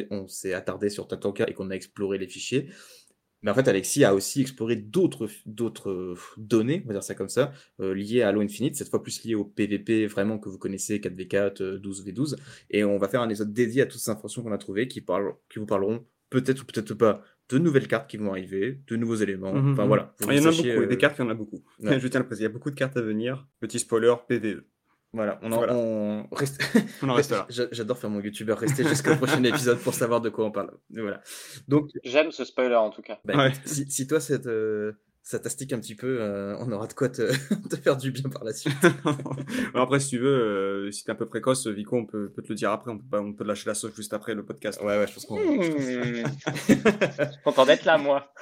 on 0.09 0.27
s'est 0.27 0.53
attardé 0.53 0.89
sur 0.89 1.07
Tatanka 1.07 1.45
et 1.47 1.53
qu'on 1.53 1.69
a 1.69 1.75
exploré 1.75 2.17
les 2.17 2.27
fichiers. 2.27 2.69
Mais 3.43 3.51
en 3.51 3.53
fait, 3.53 3.67
Alexis 3.67 4.03
a 4.03 4.15
aussi 4.15 4.41
exploré 4.41 4.75
d'autres 4.75 5.29
d'autres 5.45 5.91
euh, 5.91 6.15
données, 6.37 6.81
on 6.85 6.87
va 6.87 6.93
dire 6.93 7.03
ça 7.03 7.13
comme 7.15 7.29
ça, 7.29 7.51
euh, 7.79 7.93
liées 7.93 8.21
à 8.21 8.29
Halo 8.29 8.41
Infinite, 8.41 8.75
cette 8.75 8.89
fois 8.89 9.03
plus 9.03 9.23
liées 9.23 9.35
au 9.35 9.45
PVP 9.45 10.07
vraiment 10.07 10.39
que 10.39 10.49
vous 10.49 10.57
connaissez, 10.57 10.99
4v4, 10.99 11.61
euh, 11.61 11.79
12v12. 11.79 12.37
Et 12.71 12.83
on 12.83 12.97
va 12.97 13.07
faire 13.07 13.21
un 13.21 13.29
épisode 13.29 13.53
dédié 13.53 13.83
à 13.83 13.85
toutes 13.85 13.99
ces 13.99 14.09
informations 14.09 14.43
qu'on 14.43 14.51
a 14.51 14.57
trouvées 14.57 14.87
qui, 14.87 15.01
parlent, 15.01 15.35
qui 15.49 15.59
vous 15.59 15.65
parleront 15.65 16.05
peut-être 16.33 16.63
ou 16.63 16.65
peut-être 16.65 16.95
pas 16.95 17.21
de 17.49 17.57
nouvelles 17.59 17.87
cartes 17.87 18.09
qui 18.09 18.17
vont 18.17 18.31
arriver, 18.31 18.79
de 18.87 18.95
nouveaux 18.95 19.15
éléments. 19.15 19.53
Mhm, 19.53 19.73
Enfin 19.73 19.83
mhm. 19.83 19.87
voilà. 19.87 20.15
Il 20.21 20.33
y 20.33 20.39
en 20.39 20.45
a 20.45 20.51
beaucoup, 20.51 20.67
euh, 20.67 20.87
des 20.87 20.97
cartes, 20.97 21.17
il 21.19 21.21
y 21.21 21.25
en 21.25 21.29
a 21.29 21.35
beaucoup. 21.35 21.63
ouais. 21.79 21.99
Je 21.99 22.07
tiens 22.07 22.19
à 22.19 22.23
le 22.23 22.27
préciser, 22.27 22.45
il 22.45 22.49
y 22.49 22.51
a 22.51 22.53
beaucoup 22.53 22.71
de 22.71 22.75
cartes 22.75 22.97
à 22.97 23.01
venir. 23.01 23.47
Petit 23.59 23.79
spoiler, 23.79 24.13
PVE. 24.27 24.63
Voilà, 25.13 25.39
on 25.43 25.51
en, 25.51 25.57
Voilà. 25.57 25.73
on 25.75 26.27
reste. 26.31 26.59
On 27.03 27.09
en 27.09 27.13
reste 27.13 27.29
là. 27.31 27.45
J'a- 27.49 27.67
J'adore 27.71 27.97
faire 27.99 28.09
mon 28.09 28.19
youtubeur, 28.19 28.57
rester 28.57 28.83
jusqu'au 28.83 29.15
prochain 29.17 29.43
épisode 29.43 29.77
pour 29.79 29.93
savoir 29.93 30.21
de 30.21 30.29
quoi 30.29 30.45
on 30.45 30.51
parle. 30.51 30.71
Voilà. 30.89 31.21
Donc, 31.67 31.89
J'aime 32.03 32.31
ce 32.31 32.43
spoiler 32.45 32.75
en 32.75 32.89
tout 32.89 33.03
cas. 33.03 33.19
bah, 33.23 33.35
Ouais. 33.37 33.51
si, 33.65 33.89
si 33.91 34.07
toi 34.07 34.19
ça 34.19 34.39
te, 34.39 34.93
ça 35.25 35.39
t'astique 35.39 35.71
un 35.71 35.79
petit 35.79 35.95
peu, 35.95 36.17
euh, 36.19 36.55
on 36.59 36.69
aura 36.73 36.85
de 36.87 36.93
quoi 36.93 37.07
te, 37.09 37.31
te 37.69 37.75
faire 37.77 37.95
du 37.95 38.11
bien 38.11 38.29
par 38.29 38.43
la 38.43 38.51
suite. 38.53 38.75
Après, 39.73 39.99
si 40.01 40.09
tu 40.09 40.19
veux, 40.19 40.27
euh, 40.87 40.91
si 40.91 41.05
t'es 41.05 41.11
un 41.11 41.15
peu 41.15 41.25
précoce, 41.27 41.65
Vico, 41.67 41.95
on 41.95 42.05
peut, 42.05 42.29
peut 42.29 42.41
te 42.41 42.49
le 42.49 42.55
dire 42.55 42.71
après. 42.71 42.91
On 42.91 42.97
peut, 42.97 43.05
pas- 43.09 43.21
on 43.21 43.31
peut 43.33 43.43
te 43.43 43.47
lâcher 43.47 43.67
la 43.69 43.73
sauce 43.73 43.95
juste 43.95 44.13
après 44.13 44.35
le 44.35 44.43
podcast. 44.45 44.79
Ouais, 44.81 44.97
ouais, 44.99 45.07
je 45.07 45.13
pense 45.13 45.25
qu'on. 45.25 45.39
Mmh. 45.39 45.61
Je 46.67 47.31
suis 47.31 47.41
content 47.43 47.65
d'être 47.65 47.85
là, 47.85 47.97
moi. 47.97 48.33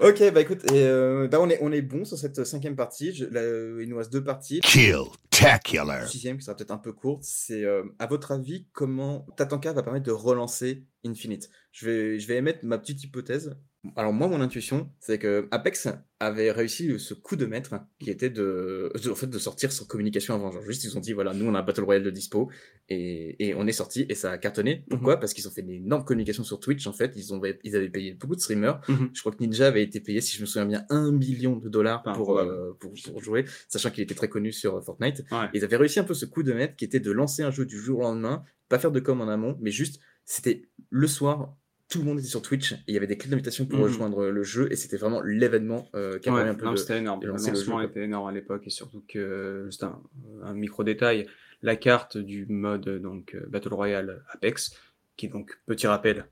ok, 0.00 0.32
bah 0.32 0.40
écoute, 0.40 0.70
et, 0.70 0.82
euh, 0.84 1.28
bah, 1.28 1.38
on, 1.40 1.48
est, 1.48 1.58
on 1.62 1.72
est 1.72 1.82
bon 1.82 2.04
sur 2.04 2.18
cette 2.18 2.44
cinquième 2.44 2.76
partie. 2.76 3.14
Je- 3.14 3.24
là, 3.24 3.40
il 3.80 3.88
nous 3.88 3.96
reste 3.96 4.12
deux 4.12 4.24
parties. 4.24 4.60
Kill. 4.60 4.96
La 5.40 5.58
Tacular. 5.58 6.06
sixième, 6.08 6.36
qui 6.38 6.44
sera 6.44 6.54
peut-être 6.56 6.70
un 6.70 6.78
peu 6.78 6.92
courte, 6.92 7.22
c'est 7.24 7.64
euh, 7.64 7.82
à 7.98 8.06
votre 8.06 8.30
avis, 8.32 8.66
comment 8.72 9.26
Tatanka 9.36 9.72
va 9.72 9.82
permettre 9.82 10.04
de 10.06 10.12
relancer 10.12 10.84
Infinite? 11.04 11.48
Je 11.72 11.86
vais, 11.86 12.18
je 12.20 12.28
vais 12.28 12.36
émettre 12.36 12.60
ma 12.64 12.78
petite 12.78 13.02
hypothèse. 13.02 13.56
Alors 13.96 14.12
moi, 14.12 14.28
mon 14.28 14.40
intuition, 14.40 14.88
c'est 15.00 15.18
que 15.18 15.48
Apex 15.50 15.88
avait 16.20 16.52
réussi 16.52 17.00
ce 17.00 17.14
coup 17.14 17.34
de 17.34 17.46
maître 17.46 17.74
qui 17.98 18.10
était 18.10 18.30
de, 18.30 18.92
de- 19.02 19.10
en 19.10 19.14
fait, 19.16 19.26
de 19.26 19.38
sortir 19.40 19.72
sans 19.72 19.84
communication 19.86 20.36
avant. 20.36 20.52
Genre 20.52 20.62
juste, 20.62 20.84
ils 20.84 20.96
ont 20.96 21.00
dit, 21.00 21.12
voilà, 21.12 21.34
nous, 21.34 21.46
on 21.46 21.54
a 21.56 21.58
un 21.58 21.62
Battle 21.64 21.82
Royale 21.82 22.04
de 22.04 22.10
dispo 22.10 22.48
et, 22.88 23.44
et 23.44 23.54
on 23.56 23.66
est 23.66 23.72
sorti 23.72 24.06
et 24.08 24.14
ça 24.14 24.30
a 24.30 24.38
cartonné. 24.38 24.84
Pourquoi? 24.88 25.18
Parce 25.18 25.34
qu'ils 25.34 25.48
ont 25.48 25.50
fait 25.50 25.62
une 25.62 25.70
énorme 25.70 26.04
communication 26.04 26.44
sur 26.44 26.60
Twitch, 26.60 26.86
en 26.86 26.92
fait. 26.92 27.12
Ils, 27.16 27.34
ont, 27.34 27.40
ils 27.64 27.74
avaient 27.74 27.90
payé 27.90 28.14
beaucoup 28.14 28.36
de 28.36 28.40
streamers. 28.40 28.80
Mhm. 28.88 29.10
Je 29.12 29.20
crois 29.20 29.32
que 29.32 29.42
Ninja 29.42 29.66
avait 29.66 29.82
été 29.82 29.98
payé, 29.98 30.20
si 30.20 30.36
je 30.36 30.42
me 30.42 30.46
souviens 30.46 30.66
bien, 30.66 30.84
un 30.88 31.10
million 31.10 31.56
de 31.56 31.68
dollars 31.68 32.04
pour, 32.04 32.28
ouais. 32.28 32.42
euh, 32.42 32.72
pour, 32.78 32.92
pour 33.10 33.20
jouer, 33.20 33.46
sachant 33.68 33.90
qu'il 33.90 34.04
était 34.04 34.14
très 34.14 34.28
connu 34.28 34.52
sur 34.52 34.80
Fortnite. 34.84 35.24
Ouais. 35.32 35.48
Ils 35.54 35.64
avaient 35.64 35.76
réussi 35.76 35.98
un 35.98 36.04
peu 36.04 36.14
ce 36.14 36.24
coup 36.24 36.44
de 36.44 36.52
maître 36.52 36.76
qui 36.76 36.84
était 36.84 37.00
de 37.00 37.10
lancer 37.10 37.42
un 37.42 37.50
jeu 37.50 37.66
du 37.66 37.80
jour 37.80 37.98
au 37.98 38.02
lendemain, 38.02 38.44
pas 38.68 38.78
faire 38.78 38.92
de 38.92 39.00
com 39.00 39.20
en 39.20 39.28
amont, 39.28 39.58
mais 39.60 39.72
juste, 39.72 40.00
c'était 40.24 40.68
le 40.88 41.08
soir, 41.08 41.56
tout 41.92 41.98
le 41.98 42.04
monde 42.04 42.18
était 42.18 42.28
sur 42.28 42.40
Twitch, 42.42 42.72
et 42.72 42.76
il 42.88 42.94
y 42.94 42.96
avait 42.96 43.06
des 43.06 43.18
clés 43.18 43.30
d'invitation 43.30 43.66
pour 43.66 43.78
Mhm. 43.78 43.84
rejoindre 43.84 44.26
le 44.28 44.42
jeu, 44.42 44.66
et 44.72 44.76
c'était 44.76 44.96
vraiment 44.96 45.20
l'événement 45.20 45.88
euh, 45.94 46.18
qui 46.18 46.28
a 46.30 46.32
Ouais, 46.32 46.40
un 46.42 46.54
peu 46.54 46.64
non, 46.64 46.72
de... 46.72 46.76
c'était 46.76 46.98
énorme. 46.98 47.20
de 47.20 47.26
Le 47.26 47.32
lancement 47.32 47.80
jeu, 47.80 47.86
était 47.86 48.02
énorme 48.04 48.28
à 48.28 48.32
l'époque 48.32 48.62
et 48.66 48.70
surtout 48.70 49.04
que, 49.08 49.64
juste 49.66 49.84
un, 49.84 50.02
un 50.42 50.54
micro 50.54 50.84
détail, 50.84 51.26
la 51.62 51.76
carte 51.76 52.16
du 52.16 52.46
mode 52.46 52.88
donc 53.02 53.34
euh, 53.34 53.44
Battle 53.48 53.74
Royale 53.74 54.24
Apex, 54.30 54.74
qui 55.16 55.26
est 55.26 55.28
donc, 55.28 55.60
petit 55.66 55.86
rappel, 55.86 56.24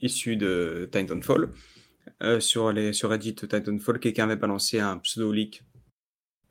issu 0.00 0.36
de 0.36 0.88
Titanfall, 0.90 1.50
euh, 2.22 2.40
sur, 2.40 2.72
les, 2.72 2.92
sur 2.92 3.10
Reddit 3.10 3.34
Titanfall, 3.34 3.98
quelqu'un 4.00 4.24
avait 4.24 4.36
balancé 4.36 4.80
un 4.80 4.98
pseudo-leak 4.98 5.62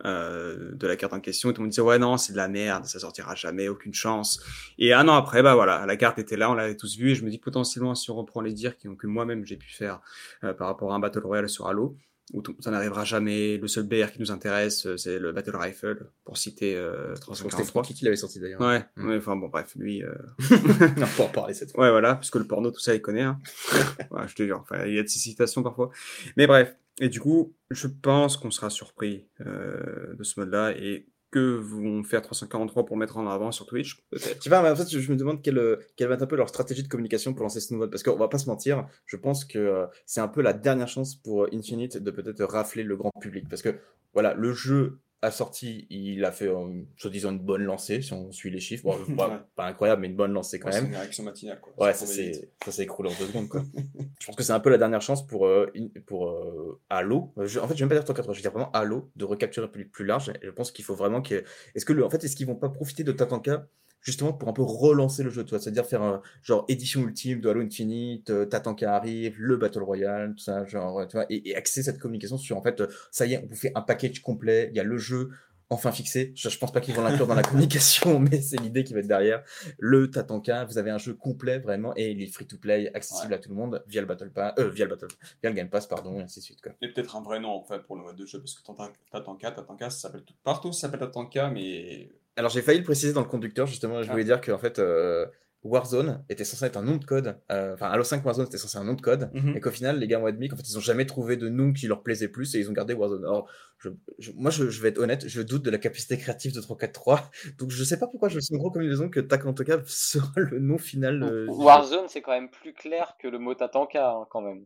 euh, 0.06 0.72
de 0.74 0.88
la 0.88 0.96
carte 0.96 1.14
en 1.14 1.20
question. 1.20 1.50
Et 1.50 1.54
tout 1.54 1.62
le 1.62 1.66
monde 1.66 1.72
disait 1.72 1.82
ouais 1.82 2.00
non 2.00 2.18
c'est 2.18 2.34
de 2.34 2.38
la 2.38 2.48
merde 2.48 2.86
ça 2.86 3.00
sortira 3.00 3.36
jamais 3.36 3.68
aucune 3.70 3.94
chance. 3.94 4.42
Et 4.78 4.94
un 4.94 5.08
an 5.08 5.16
après 5.16 5.42
bah 5.44 5.56
voilà 5.56 5.86
la 5.86 5.96
carte 5.98 6.20
était 6.20 6.38
là 6.38 6.50
on 6.52 6.56
l'avait 6.56 6.76
tous 6.78 6.98
vu 6.98 7.12
et 7.12 7.16
je 7.16 7.24
me 7.26 7.30
dis 7.30 7.38
potentiellement 7.40 7.96
si 7.96 8.12
on 8.12 8.16
reprend 8.16 8.42
les 8.42 8.54
dires 8.54 8.78
qui 8.78 8.88
ont- 8.88 8.96
que 8.96 9.08
moi-même 9.08 9.46
j'ai 9.46 9.58
pu 9.58 9.72
faire 9.72 10.02
euh, 10.44 10.54
par 10.54 10.68
rapport 10.68 10.92
à 10.94 10.96
un 10.96 11.00
Battle 11.00 11.20
Royale 11.26 11.50
sur 11.50 11.68
Halo 11.68 11.98
où 12.32 12.42
tout- 12.42 12.56
ça 12.62 12.72
n'arrivera 12.72 13.04
jamais. 13.04 13.58
Le 13.58 13.68
seul 13.68 13.84
BR 13.84 14.12
qui 14.12 14.20
nous 14.20 14.32
intéresse, 14.32 14.86
euh, 14.86 14.96
c'est 14.98 15.20
le 15.20 15.34
Battle 15.34 15.56
Rifle, 15.58 16.08
pour 16.24 16.38
citer 16.38 16.76
euh, 16.76 17.14
Je 17.16 17.22
crois 17.22 17.34
que 17.34 17.38
c'était 17.40 17.50
343. 17.50 17.84
qui 17.84 18.06
l'avait 18.06 18.16
sorti 18.16 18.40
d'ailleurs. 18.40 18.62
Ouais, 18.62 18.86
Mm. 18.96 19.08
ouais, 19.10 19.18
enfin 19.18 19.36
bon, 19.36 19.50
bref, 19.50 19.74
lui. 19.76 20.04
euh, 20.04 20.14
non, 20.98 21.08
pour 21.16 21.26
en 21.26 21.30
parler 21.30 21.54
cette 21.54 21.72
fois. 21.72 21.84
Ouais, 21.86 21.92
voilà, 21.92 22.16
parce 22.16 22.30
que 22.32 22.38
le 22.38 22.46
porno, 22.48 22.72
tout 22.72 22.80
ça, 22.80 22.96
il 22.96 23.02
connaît. 23.02 23.24
Hein. 23.24 23.42
Ouais, 24.12 24.28
je 24.28 24.36
te 24.36 24.44
jure, 24.44 24.60
enfin, 24.62 24.86
il 24.86 24.94
y 24.94 25.00
a 25.00 25.04
de 25.04 25.08
ces 25.08 25.20
citations 25.20 25.64
parfois. 25.64 25.90
Mais 26.38 26.48
bref, 26.48 26.76
et 27.02 27.10
du 27.10 27.20
coup, 27.20 27.54
je 27.72 27.88
pense 27.88 28.38
qu'on 28.38 28.52
sera 28.52 28.70
surpris 28.70 29.26
euh, 29.46 30.14
de 30.16 30.24
ce 30.24 30.40
mode-là 30.40 30.72
et 30.78 31.08
que 31.34 31.56
vont 31.56 32.04
faire 32.04 32.22
343 32.22 32.86
pour 32.86 32.96
mettre 32.96 33.18
en 33.18 33.28
avant 33.28 33.52
sur 33.52 33.66
Twitch. 33.66 33.98
Tu 34.40 34.50
vois, 34.50 34.72
en 34.72 34.76
fait, 34.76 34.88
je 34.88 35.12
me 35.12 35.18
demande 35.18 35.42
quelle, 35.42 35.58
euh, 35.58 35.78
quelle 35.98 36.08
va 36.08 36.14
être 36.14 36.22
un 36.22 36.28
peu 36.28 36.36
leur 36.36 36.48
stratégie 36.48 36.84
de 36.84 36.88
communication 36.88 37.34
pour 37.34 37.42
lancer 37.42 37.60
ce 37.60 37.74
nouveau. 37.74 37.88
Parce 37.88 38.04
qu'on 38.04 38.16
va 38.16 38.28
pas 38.28 38.38
se 38.38 38.48
mentir, 38.48 38.86
je 39.08 39.18
pense 39.18 39.44
que 39.44 39.58
euh, 39.58 39.88
c'est 40.06 40.22
un 40.22 40.28
peu 40.28 40.42
la 40.42 40.54
dernière 40.54 40.88
chance 40.88 41.16
pour 41.16 41.48
Infinite 41.52 41.98
de 41.98 42.12
peut-être 42.12 42.44
rafler 42.44 42.84
le 42.84 42.96
grand 42.96 43.12
public. 43.20 43.50
Parce 43.50 43.64
que, 43.64 43.76
voilà, 44.14 44.36
le 44.36 44.54
jeu 44.54 45.00
a 45.24 45.32
sorti, 45.32 45.88
il 45.90 46.24
a 46.26 46.32
fait, 46.32 46.48
euh, 46.48 46.84
soi-disant, 46.98 47.32
une 47.32 47.40
bonne 47.40 47.64
lancée, 47.64 48.02
si 48.02 48.14
on 48.14 48.32
suit 48.32 48.52
les 48.52 48.60
chiffres. 48.60 48.84
Bon, 48.84 48.98
pas, 49.16 49.30
Ouais. 49.30 49.36
pas 49.56 49.66
incroyable, 49.66 50.02
mais 50.02 50.08
une 50.08 50.16
bonne 50.16 50.34
lancée 50.34 50.60
quand 50.60 50.70
même. 50.70 50.86
une 50.88 50.96
réaction 50.96 51.24
matinale, 51.24 51.60
quoi. 51.62 51.74
Ouais, 51.78 51.94
ça 51.94 52.06
s'est 52.06 52.84
écroulé 52.84 53.10
en 53.10 53.14
deux 53.20 53.28
secondes, 53.28 53.48
quoi. 53.50 53.64
je 54.20 54.26
pense 54.26 54.36
que 54.36 54.44
c'est 54.44 54.54
un 54.54 54.60
peu 54.60 54.70
la 54.70 54.78
dernière 54.78 55.02
chance 55.02 55.26
pour, 55.26 55.48
euh, 55.48 55.72
pour 56.06 56.30
euh, 56.30 56.80
Halo. 56.90 57.34
Je- 57.38 57.60
en 57.60 57.68
fait, 57.68 57.74
je 57.76 57.80
vais 57.80 57.86
même 57.86 57.90
pas 57.90 57.96
dire 57.96 58.06
Top 58.06 58.16
80, 58.18 58.34
je 58.34 58.38
vais 58.40 58.42
dire 58.44 58.52
vraiment 58.52 58.72
Halo 58.72 59.10
de 59.16 59.26
recapturer 59.26 59.70
public 59.72 59.92
plus 59.92 60.06
large. 60.06 60.30
Et 60.30 60.46
je 60.46 60.52
pense 60.52 60.72
qu'il 60.72 60.86
faut 60.86 60.96
vraiment 60.96 61.22
que. 61.22 61.44
Est-ce 61.76 61.86
que 61.86 61.94
le, 61.94 62.06
en 62.06 62.10
fait, 62.10 62.24
est-ce 62.24 62.36
qu'ils 62.36 62.48
vont 62.48 62.56
pas 62.56 62.70
profiter 62.70 63.04
de 63.04 63.12
Tatanka 63.12 63.68
justement 64.04 64.34
pour 64.34 64.50
un 64.50 64.54
peu 64.54 64.62
relancer 64.62 65.24
le 65.24 65.32
jeu, 65.32 65.44
tu 65.44 65.52
vois, 65.52 65.60
c'est-à-dire 65.60 65.86
faire 65.86 66.04
un 66.04 66.22
genre 66.44 66.66
édition 66.68 67.02
ultime 67.02 67.42
de 67.42 67.50
Halo 67.50 67.62
Infinite, 67.62 68.30
euh, 68.30 68.46
Tatanka 68.46 68.96
arrive, 68.96 69.36
le 69.40 69.58
Battle 69.58 69.82
Royale, 69.82 70.36
tout 70.36 70.44
ça, 70.44 70.66
genre, 70.66 70.96
ouais, 70.96 71.08
tu 71.08 71.18
vois, 71.18 71.26
et, 71.30 71.50
et 71.50 71.56
axer 71.56 71.82
cette 71.82 72.00
communication 72.00 72.38
sur 72.38 72.58
en 72.58 72.62
fait, 72.62 72.82
euh, 72.82 72.88
ça 73.12 73.26
y 73.26 73.34
est, 73.34 73.42
on 73.44 73.48
vous 73.48 73.56
fait 73.56 73.72
un 73.76 73.82
package 73.82 74.22
complet, 74.22 74.70
il 74.72 74.78
y 74.78 74.80
a 74.80 74.84
le 74.84 74.98
jeu 74.98 75.30
enfin 75.70 75.92
fixé. 75.92 76.34
Je, 76.36 76.50
je 76.50 76.58
pense 76.58 76.72
pas 76.72 76.82
qu'ils 76.82 76.94
vont 76.94 77.02
l'inclure 77.02 77.28
dans 77.28 77.36
la 77.36 77.42
communication, 77.44 78.20
mais 78.20 78.42
c'est 78.42 78.58
l'idée 78.58 78.84
qui 78.84 78.94
va 78.94 79.00
être 79.00 79.08
derrière. 79.08 79.44
Le 79.80 80.10
Tatanka, 80.10 80.66
vous 80.66 80.78
avez 80.78 80.92
un 80.92 80.98
jeu 80.98 81.14
complet 81.14 81.60
vraiment 81.60 81.94
et 81.96 82.12
il 82.12 82.22
est 82.22 82.28
free 82.28 82.46
to 82.46 82.58
play, 82.58 82.92
accessible 82.94 83.34
à 83.34 83.40
tout 83.40 83.50
le 83.50 83.56
monde 83.56 83.84
via 83.88 84.02
le 84.02 84.08
Battle 84.08 84.32
Pass, 84.32 84.54
euh, 84.60 84.70
via 84.70 84.86
le 84.86 84.92
Battle, 84.92 85.08
via 85.42 85.50
le 85.50 85.56
Game 85.56 85.70
Pass, 85.70 85.88
pardon, 85.88 86.20
et 86.20 86.24
ainsi 86.24 86.40
de 86.40 86.46
suite, 86.46 86.62
quoi. 86.62 86.74
Et 86.82 86.90
peut-être 86.90 87.16
un 87.16 87.22
vrai 87.22 87.40
nom 87.40 87.50
en 87.50 87.64
fait 87.64 87.80
pour 87.80 87.96
le 87.96 88.04
mode 88.04 88.16
de 88.16 88.26
jeu 88.26 88.40
parce 88.40 88.54
que 88.54 88.64
Tatanka, 89.12 89.52
Tatanka, 89.52 89.90
ça 89.90 89.98
s'appelle 89.98 90.24
tout 90.24 90.36
partout, 90.44 90.72
ça 90.72 90.82
s'appelle 90.82 91.00
Tatanka, 91.00 91.50
mais 91.50 92.10
Alors 92.36 92.50
j'ai 92.52 92.62
failli 92.62 92.80
le 92.80 92.84
préciser 92.84 93.14
dans 93.14 93.22
le 93.22 93.28
conducteur, 93.28 93.68
justement, 93.68 94.02
je 94.02 94.10
Ah. 94.10 94.12
voulais 94.12 94.24
dire 94.24 94.42
qu'en 94.42 94.58
fait, 94.58 94.80
euh, 94.80 95.26
Warzone 95.64 96.26
était 96.30 96.44
censé 96.44 96.66
être 96.66 96.76
un 96.76 96.82
nom 96.82 96.98
de 96.98 97.06
code, 97.06 97.38
euh, 97.52 97.74
enfin 97.76 97.90
Halo 97.90 98.04
5 98.04 98.26
Warzone 98.26 98.48
était 98.48 98.58
censé 98.58 98.78
être 98.78 98.82
un 98.82 98.86
nom 98.86 98.96
de 98.96 99.02
code, 99.02 99.30
Mhm. 99.34 99.56
et 99.56 99.60
qu'au 99.62 99.72
final, 99.72 99.98
les 100.00 100.08
gars 100.08 100.20
ont 100.20 100.26
admis 100.26 100.50
qu'en 100.50 100.58
fait, 100.58 100.68
ils 100.68 100.78
ont 100.78 100.82
jamais 100.82 101.06
trouvé 101.06 101.38
de 101.38 101.48
nom 101.48 101.72
qui 101.72 101.88
leur 101.88 102.04
plaisait 102.04 102.28
plus 102.28 102.54
et 102.56 102.60
ils 102.60 102.70
ont 102.70 102.74
gardé 102.74 102.94
Warzone. 102.94 103.24
Alors, 103.24 103.48
je, 103.78 103.90
je- 104.20 104.32
moi, 104.34 104.52
je, 104.52 104.70
je 104.70 104.82
vais 104.82 104.90
être 104.90 104.98
honnête, 104.98 105.26
je 105.28 105.42
doute 105.42 105.64
de 105.64 105.70
la 105.72 105.78
capacité 105.78 106.18
créative 106.18 106.54
de 106.54 106.60
343, 106.60 107.30
donc 107.60 107.70
je 107.70 107.84
sais 107.84 107.98
pas 107.98 108.08
pourquoi 108.08 108.28
je 108.30 108.40
sens 108.42 108.58
gros 108.58 108.72
comme 108.72 108.82
une 108.82 108.90
raison 108.90 109.10
que 109.10 109.20
Takantoka 109.22 109.82
sera 109.86 110.34
le 110.38 110.60
nom 110.60 110.78
final. 110.78 111.24
euh. 111.24 111.46
Warzone, 111.50 112.08
c'est 112.10 112.22
quand 112.22 112.32
même 112.34 112.50
plus 112.50 112.74
clair 112.74 113.16
que 113.22 113.28
le 113.30 113.38
mot 113.40 113.54
Tatanka, 113.56 114.10
hein, 114.12 114.28
quand 114.32 114.42
même. 114.42 114.66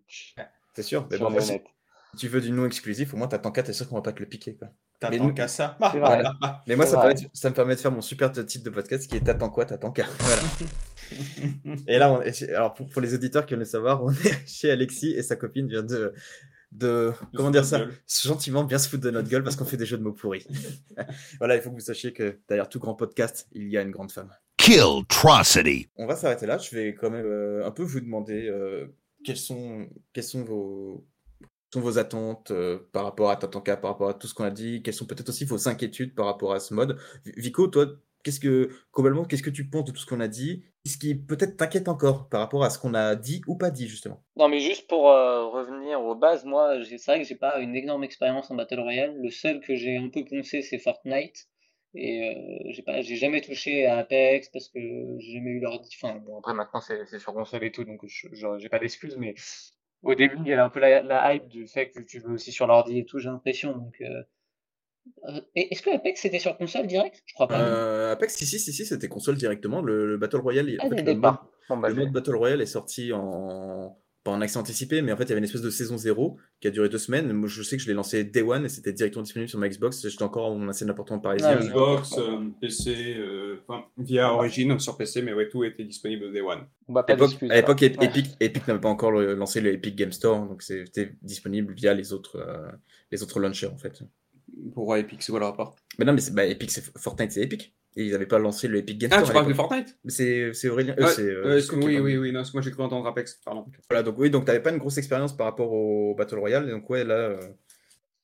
C'est 0.74 0.84
sûr, 0.84 1.06
mais 1.12 1.18
Si 1.18 1.22
bon, 1.22 1.28
on 1.28 1.32
est 1.32 1.34
moi, 1.34 1.42
si 1.42 2.18
tu 2.18 2.28
veux 2.28 2.42
du 2.42 2.50
nom 2.52 2.66
exclusif, 2.66 3.14
au 3.14 3.18
moins 3.18 3.28
Tatanka, 3.28 3.62
t'es 3.62 3.74
sûr 3.74 3.88
qu'on 3.88 3.96
va 3.96 4.02
pas 4.02 4.14
te 4.14 4.20
le 4.20 4.26
piquer, 4.26 4.56
quoi. 4.56 4.70
Mais 5.04 5.18
nous- 5.18 5.26
Tatanka 5.26 5.48
ça. 5.48 5.78
C'est 5.92 6.00
vrai. 6.00 6.24
Mais 6.68 6.76
moi, 6.76 6.86
ça 6.86 6.98
me, 6.98 7.02
permet, 7.02 7.30
ça 7.34 7.50
me 7.50 7.56
permet 7.56 7.76
de 7.76 7.80
faire 7.80 7.92
mon 7.92 8.02
super 8.02 8.32
titre 8.32 8.64
de 8.64 8.70
podcast 8.70 9.08
qui 9.10 9.16
est 9.18 9.22
T'attends 9.22 9.50
quoi, 9.50 9.66
t'attends 9.66 9.92
quoi. 9.92 10.06
Voilà. 10.20 10.42
et 11.88 11.98
là, 11.98 12.12
on 12.12 12.22
est 12.22 12.34
chez- 12.34 12.54
alors 12.54 12.74
pour, 12.74 12.88
pour 12.90 13.02
les 13.02 13.14
auditeurs 13.14 13.46
qui 13.46 13.54
veulent 13.54 13.60
le 13.60 13.66
savoir, 13.66 14.04
on 14.04 14.12
est 14.12 14.16
chez 14.48 14.72
Alexis 14.72 15.12
et 15.14 15.22
sa 15.22 15.36
copine 15.36 15.68
vient 15.68 15.84
de, 15.84 16.14
de 16.72 17.12
comment 17.36 17.52
dire 17.52 17.64
ça, 17.64 17.86
gentiment 18.24 18.64
bien 18.64 18.78
se 18.80 18.90
foutre 18.90 19.04
de 19.04 19.12
notre 19.12 19.30
gueule 19.30 19.44
parce 19.44 19.56
qu'on 19.56 19.66
fait 19.66 19.78
des 19.78 19.86
jeux 19.86 19.98
de 19.98 20.04
mots 20.04 20.14
pourris. 20.14 20.48
voilà, 21.40 21.56
il 21.56 21.62
faut 21.62 21.70
que 21.70 21.76
vous 21.76 21.82
sachiez 21.82 22.12
que 22.12 22.40
derrière 22.50 22.68
tout 22.68 22.80
grand 22.80 22.96
podcast, 22.96 23.48
il 23.52 23.70
y 23.70 23.78
a 23.78 23.82
une 23.84 23.92
grande 23.92 24.12
femme. 24.12 24.32
Killtrocity. 24.58 25.90
On 25.96 26.08
va 26.08 26.16
s'arrêter 26.16 26.46
là. 26.46 26.58
Je 26.58 26.76
vais 26.76 26.94
quand 26.96 27.10
même 27.10 27.26
euh, 27.26 27.66
un 27.66 27.72
peu 27.72 27.84
vous 27.84 28.00
demander 28.00 28.48
euh, 28.50 28.88
quelles 29.24 29.38
sont, 29.38 29.88
quelles 30.14 30.24
sont 30.24 30.44
vos, 30.44 31.06
sont 31.74 31.82
vos 31.82 31.98
attentes 32.00 32.52
euh, 32.52 32.80
par 32.92 33.04
rapport 33.04 33.30
à 33.30 33.36
Tatanka, 33.38 33.78
par 33.78 33.92
rapport 33.92 34.10
à 34.10 34.14
tout 34.14 34.28
ce 34.28 34.34
qu'on 34.34 34.44
a 34.46 34.52
dit, 34.52 34.82
quelles 34.84 34.94
sont 34.94 35.06
peut-être 35.06 35.30
aussi 35.30 35.46
vos 35.46 35.68
inquiétudes 35.68 36.16
par 36.16 36.26
rapport 36.26 36.54
à 36.54 36.60
ce 36.60 36.74
mode? 36.74 36.98
Vi- 37.26 37.34
Vico, 37.38 37.68
toi, 37.68 37.88
qu'est-ce 38.24 38.40
que, 38.40 38.70
globalement, 38.94 39.26
qu'est-ce 39.26 39.44
que 39.44 39.50
tu 39.50 39.70
penses 39.70 39.86
de 39.86 39.92
tout 39.92 40.00
ce 40.00 40.06
qu'on 40.06 40.20
a 40.20 40.28
dit? 40.28 40.64
Qu'est-ce 40.84 40.98
qui 40.98 41.16
peut-être 41.16 41.58
t'inquiète 41.58 41.88
encore 41.90 42.30
par 42.30 42.40
rapport 42.42 42.64
à 42.64 42.70
ce 42.70 42.80
qu'on 42.80 42.94
a 42.94 43.16
dit 43.16 43.42
ou 43.48 43.56
pas 43.58 43.70
dit, 43.72 43.88
justement? 43.88 44.24
Non, 44.38 44.48
mais 44.50 44.60
juste 44.60 44.88
pour 44.88 45.10
euh, 45.10 45.48
revenir 45.48 46.02
aux 46.02 46.16
bases, 46.16 46.46
moi, 46.46 46.76
c'est 46.86 47.04
vrai 47.06 47.22
que 47.22 47.28
j'ai 47.28 47.36
pas 47.36 47.60
une 47.60 47.76
énorme 47.76 48.04
expérience 48.04 48.50
en 48.52 48.56
Battle 48.56 48.80
Royale. 48.80 49.16
Le 49.22 49.30
seul 49.32 49.60
que 49.60 49.76
j'ai 49.76 49.98
un 49.98 50.10
peu 50.10 50.24
poncé, 50.24 50.62
c'est 50.62 50.78
Fortnite. 50.80 51.48
Et 51.96 52.30
euh, 52.70 53.02
j'ai 53.02 53.16
jamais 53.16 53.42
touché 53.42 53.88
à 53.88 53.98
Apex 53.98 54.50
parce 54.50 54.68
que 54.70 54.80
j'ai 55.20 55.34
jamais 55.34 55.52
eu 55.52 55.60
l'ordi. 55.60 55.90
Enfin, 56.00 56.16
bon, 56.20 56.38
après 56.38 56.54
maintenant 56.54 56.80
c'est 56.82 57.18
sur 57.18 57.34
console 57.34 57.64
et 57.64 57.72
tout, 57.72 57.86
donc 57.86 58.02
j'ai 58.06 58.70
pas 58.70 58.78
d'excuses. 58.78 59.16
Mais 59.18 59.34
au 60.04 60.16
début, 60.16 60.38
il 60.42 60.48
y 60.48 60.54
avait 60.54 60.62
un 60.62 60.70
peu 60.70 60.80
la, 60.80 61.02
la 61.02 61.34
hype 61.34 61.48
du 61.48 61.68
fait 61.68 61.90
que 61.90 62.02
tu 62.02 62.20
veux 62.20 62.34
aussi 62.34 62.52
sur 62.52 62.68
l'ordi 62.68 63.00
et 63.00 63.06
tout, 63.06 63.20
j'ai 63.20 63.30
l'impression. 63.30 63.72
Donc, 63.74 64.02
euh, 64.02 64.24
euh, 65.30 65.42
est-ce 65.56 65.82
que 65.82 65.90
Apex 65.90 66.22
c'était 66.22 66.40
sur 66.40 66.58
console 66.58 66.88
direct? 66.88 67.22
Je 67.26 67.34
crois 67.34 67.48
pas. 67.48 67.62
euh, 67.62 68.12
Apex, 68.14 68.36
si, 68.36 68.46
si, 68.46 68.60
si, 68.60 68.74
si, 68.74 68.86
c'était 68.86 69.08
console 69.08 69.36
directement. 69.38 69.82
Le, 69.82 70.06
le 70.06 70.18
Battle 70.18 70.38
Royale, 70.38 70.76
Ah, 70.80 70.86
en 70.86 70.90
dès 70.90 70.98
fait, 70.98 71.04
le 71.04 71.16
mode. 71.16 71.36
Bon, 71.70 71.78
bah, 71.78 71.90
le 71.90 71.96
mode 71.96 72.12
Battle 72.12 72.36
Royale 72.36 72.62
est 72.62 72.66
sorti 72.66 73.12
en. 73.14 73.98
Pas 74.28 74.34
en 74.34 74.42
accès 74.42 74.58
anticipé, 74.58 75.02
mais 75.02 75.14
en 75.14 75.16
fait, 75.16 75.24
il 75.24 75.30
y 75.30 75.32
avait 75.32 75.40
une 75.40 75.46
espèce 75.46 75.62
de 75.62 75.70
saison 75.70 75.96
0 75.98 76.38
qui 76.60 76.68
a 76.68 76.72
duré 76.72 76.90
deux 76.90 76.98
semaines. 76.98 77.32
Moi, 77.32 77.48
je 77.48 77.64
sais 77.64 77.78
que 77.78 77.82
je 77.84 77.88
l'ai 77.88 77.94
lancé 77.94 78.26
Day 78.26 78.42
One 78.42 78.66
et 78.66 78.68
c'était 78.68 78.92
directement 78.92 79.24
disponible 79.24 79.48
sur 79.48 79.58
ma 79.58 79.70
Xbox. 79.70 80.06
J'étais 80.06 80.22
encore 80.24 80.52
en 80.52 80.68
ancienne 80.68 80.90
appartement 80.90 81.20
parisien. 81.20 81.58
Ah. 81.58 81.64
Xbox, 81.64 82.18
euh, 82.18 82.50
PC, 82.60 83.16
euh, 83.18 83.64
enfin, 83.66 83.86
via 83.98 84.34
Origin 84.34 84.78
sur 84.80 84.98
PC, 84.98 85.22
mais 85.22 85.32
ouais, 85.32 85.48
tout 85.48 85.64
était 85.64 85.86
disponible 85.86 86.30
Day 86.34 86.42
One. 86.42 86.66
bah, 86.90 87.00
À 87.00 87.04
pas 87.04 87.14
l'époque, 87.14 87.30
d'excuses. 87.30 87.52
à 87.52 87.56
l'époque, 87.56 87.84
alors. 87.84 88.00
Ouais. 88.00 88.06
Epic, 88.08 88.26
Epic 88.42 88.68
n'avait 88.68 88.82
pas 88.82 88.90
encore 88.90 89.12
le- 89.12 89.34
lancé 89.34 89.62
le 89.62 89.72
Epic 89.72 89.96
Game 89.96 90.12
Store, 90.12 90.46
donc 90.46 90.62
c'était 90.62 91.14
disponible 91.22 91.74
via 91.74 91.94
les 91.94 92.12
autres, 92.12 92.36
euh, 92.36 92.68
les 93.14 93.24
autres 93.24 93.40
launchers 93.40 93.68
en 93.74 93.78
fait. 93.78 94.04
Pourquoi 94.74 95.00
Epic, 95.00 95.24
c'est 95.24 95.32
quoi 95.32 95.40
le 95.40 95.46
rapport 95.46 95.78
Mais 96.00 96.04
non, 96.06 96.12
mais 96.12 96.22
bah, 96.34 96.46
Epic, 96.46 96.70
c'est 96.72 96.84
Fortnite, 96.98 97.32
c'est 97.32 97.44
Epic. 97.44 97.74
Et 98.00 98.06
ils 98.06 98.12
n'avaient 98.12 98.28
pas 98.28 98.38
lancé 98.38 98.68
le 98.68 98.78
Epic 98.78 98.98
Game 99.00 99.10
Ah, 99.12 99.18
Store. 99.18 99.26
tu 99.26 99.32
à 99.32 99.34
parles 99.34 99.48
de. 99.48 99.54
Fortnite? 99.54 99.98
C'est 100.08 100.54
c'est 100.54 100.70
Aurélien. 100.70 100.96
euh, 101.00 101.04
Ouais, 101.04 101.10
c'est, 101.12 101.24
euh, 101.24 101.60
euh, 101.60 101.62
Oui, 101.84 102.00
oui, 102.00 102.18
oui, 102.18 102.32
non, 102.32 102.40
parce 102.40 102.52
que 102.52 102.58
moi 102.58 102.62
j'ai 102.62 102.72
cru 102.72 102.84
entendre 102.84 103.08
Apex, 103.08 103.42
pardon. 103.44 103.66
Voilà, 103.90 104.04
donc 104.04 104.16
oui, 104.20 104.30
donc 104.30 104.46
t'avais 104.46 104.62
pas 104.62 104.70
une 104.72 104.78
grosse 104.78 104.98
expérience 105.00 105.36
par 105.36 105.48
rapport 105.48 105.72
au 105.74 106.14
Battle 106.16 106.38
Royale, 106.38 106.70
et 106.70 106.72
donc 106.72 106.90
ouais, 106.90 107.04
là, 107.04 107.16
euh, 107.16 107.38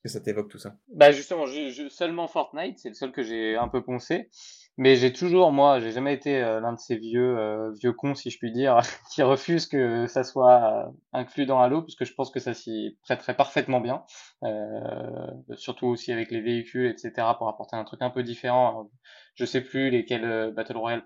que 0.04 0.10
ça 0.10 0.20
t'évoque 0.20 0.50
tout 0.50 0.60
ça. 0.60 0.76
Bah 0.94 1.12
justement, 1.12 1.48
je- 1.48 1.70
je- 1.72 1.90
seulement 1.90 2.28
Fortnite, 2.28 2.78
c'est 2.80 2.90
le 2.90 2.96
seul 2.96 3.12
que 3.12 3.24
j'ai 3.24 3.56
un 3.56 3.68
peu 3.68 3.82
poncé. 3.84 4.30
Mais 4.76 4.96
j'ai 4.96 5.14
toujours, 5.14 5.52
moi, 5.52 5.80
j'ai 5.80 5.92
jamais 5.92 6.16
été 6.16 6.42
euh, 6.42 6.60
l'un 6.60 6.74
de 6.74 6.80
ces 6.80 6.96
vieux 6.98 7.38
euh, 7.38 7.72
vieux 7.80 7.94
cons, 7.94 8.16
si 8.16 8.32
je 8.32 8.40
puis 8.40 8.52
dire, 8.52 8.80
qui 9.14 9.22
refusent 9.22 9.68
que 9.68 10.08
ça 10.08 10.24
soit 10.24 10.88
euh, 10.88 10.92
inclus 11.14 11.46
dans 11.46 11.60
Halo, 11.62 11.82
parce 11.84 11.96
que 11.96 12.06
je 12.06 12.14
pense 12.16 12.32
que 12.32 12.40
ça 12.40 12.56
s'y 12.56 12.98
prêterait 13.04 13.36
parfaitement 13.36 13.80
bien. 13.82 14.04
Euh, 14.42 15.28
surtout 15.56 15.86
aussi 15.88 16.12
avec 16.12 16.32
les 16.32 16.42
véhicules, 16.42 16.88
etc., 16.88 17.36
pour 17.38 17.50
apporter 17.50 17.76
un 17.76 17.84
truc 17.84 18.02
un 18.02 18.10
peu 18.10 18.24
différent. 18.24 18.90
Je 19.36 19.46
sais 19.46 19.62
plus 19.62 19.90
lesquels 19.90 20.26
euh, 20.26 20.52
Battle 20.52 20.78
Royale 20.78 21.04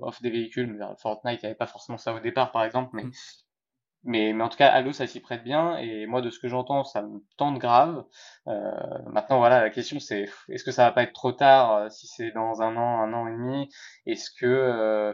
offrent 0.00 0.22
des 0.22 0.30
véhicules, 0.30 0.66
mais 0.66 0.84
Fortnite, 1.00 1.40
il 1.42 1.46
n'y 1.46 1.50
avait 1.50 1.54
pas 1.54 1.66
forcément 1.66 1.98
ça 1.98 2.14
au 2.14 2.20
départ, 2.20 2.52
par 2.52 2.64
exemple, 2.64 2.90
mais 2.92 3.04
mais, 4.02 4.32
mais 4.32 4.42
en 4.42 4.48
tout 4.48 4.56
cas, 4.56 4.68
Halo, 4.68 4.92
ça 4.92 5.06
s'y 5.06 5.20
prête 5.20 5.44
bien. 5.44 5.76
Et 5.78 6.06
moi, 6.06 6.22
de 6.22 6.30
ce 6.30 6.38
que 6.38 6.48
j'entends, 6.48 6.84
ça 6.84 7.02
me 7.02 7.20
tente 7.36 7.58
grave. 7.58 8.04
Euh, 8.48 8.70
maintenant, 9.06 9.38
voilà, 9.38 9.60
la 9.60 9.70
question 9.70 10.00
c'est 10.00 10.26
est-ce 10.48 10.64
que 10.64 10.70
ça 10.70 10.84
va 10.84 10.92
pas 10.92 11.02
être 11.02 11.12
trop 11.12 11.32
tard 11.32 11.76
euh, 11.76 11.88
si 11.90 12.06
c'est 12.06 12.30
dans 12.32 12.62
un 12.62 12.76
an, 12.76 13.00
un 13.02 13.12
an 13.12 13.26
et 13.28 13.32
demi? 13.32 13.68
Est-ce 14.06 14.30
que 14.30 14.46
euh, 14.46 15.12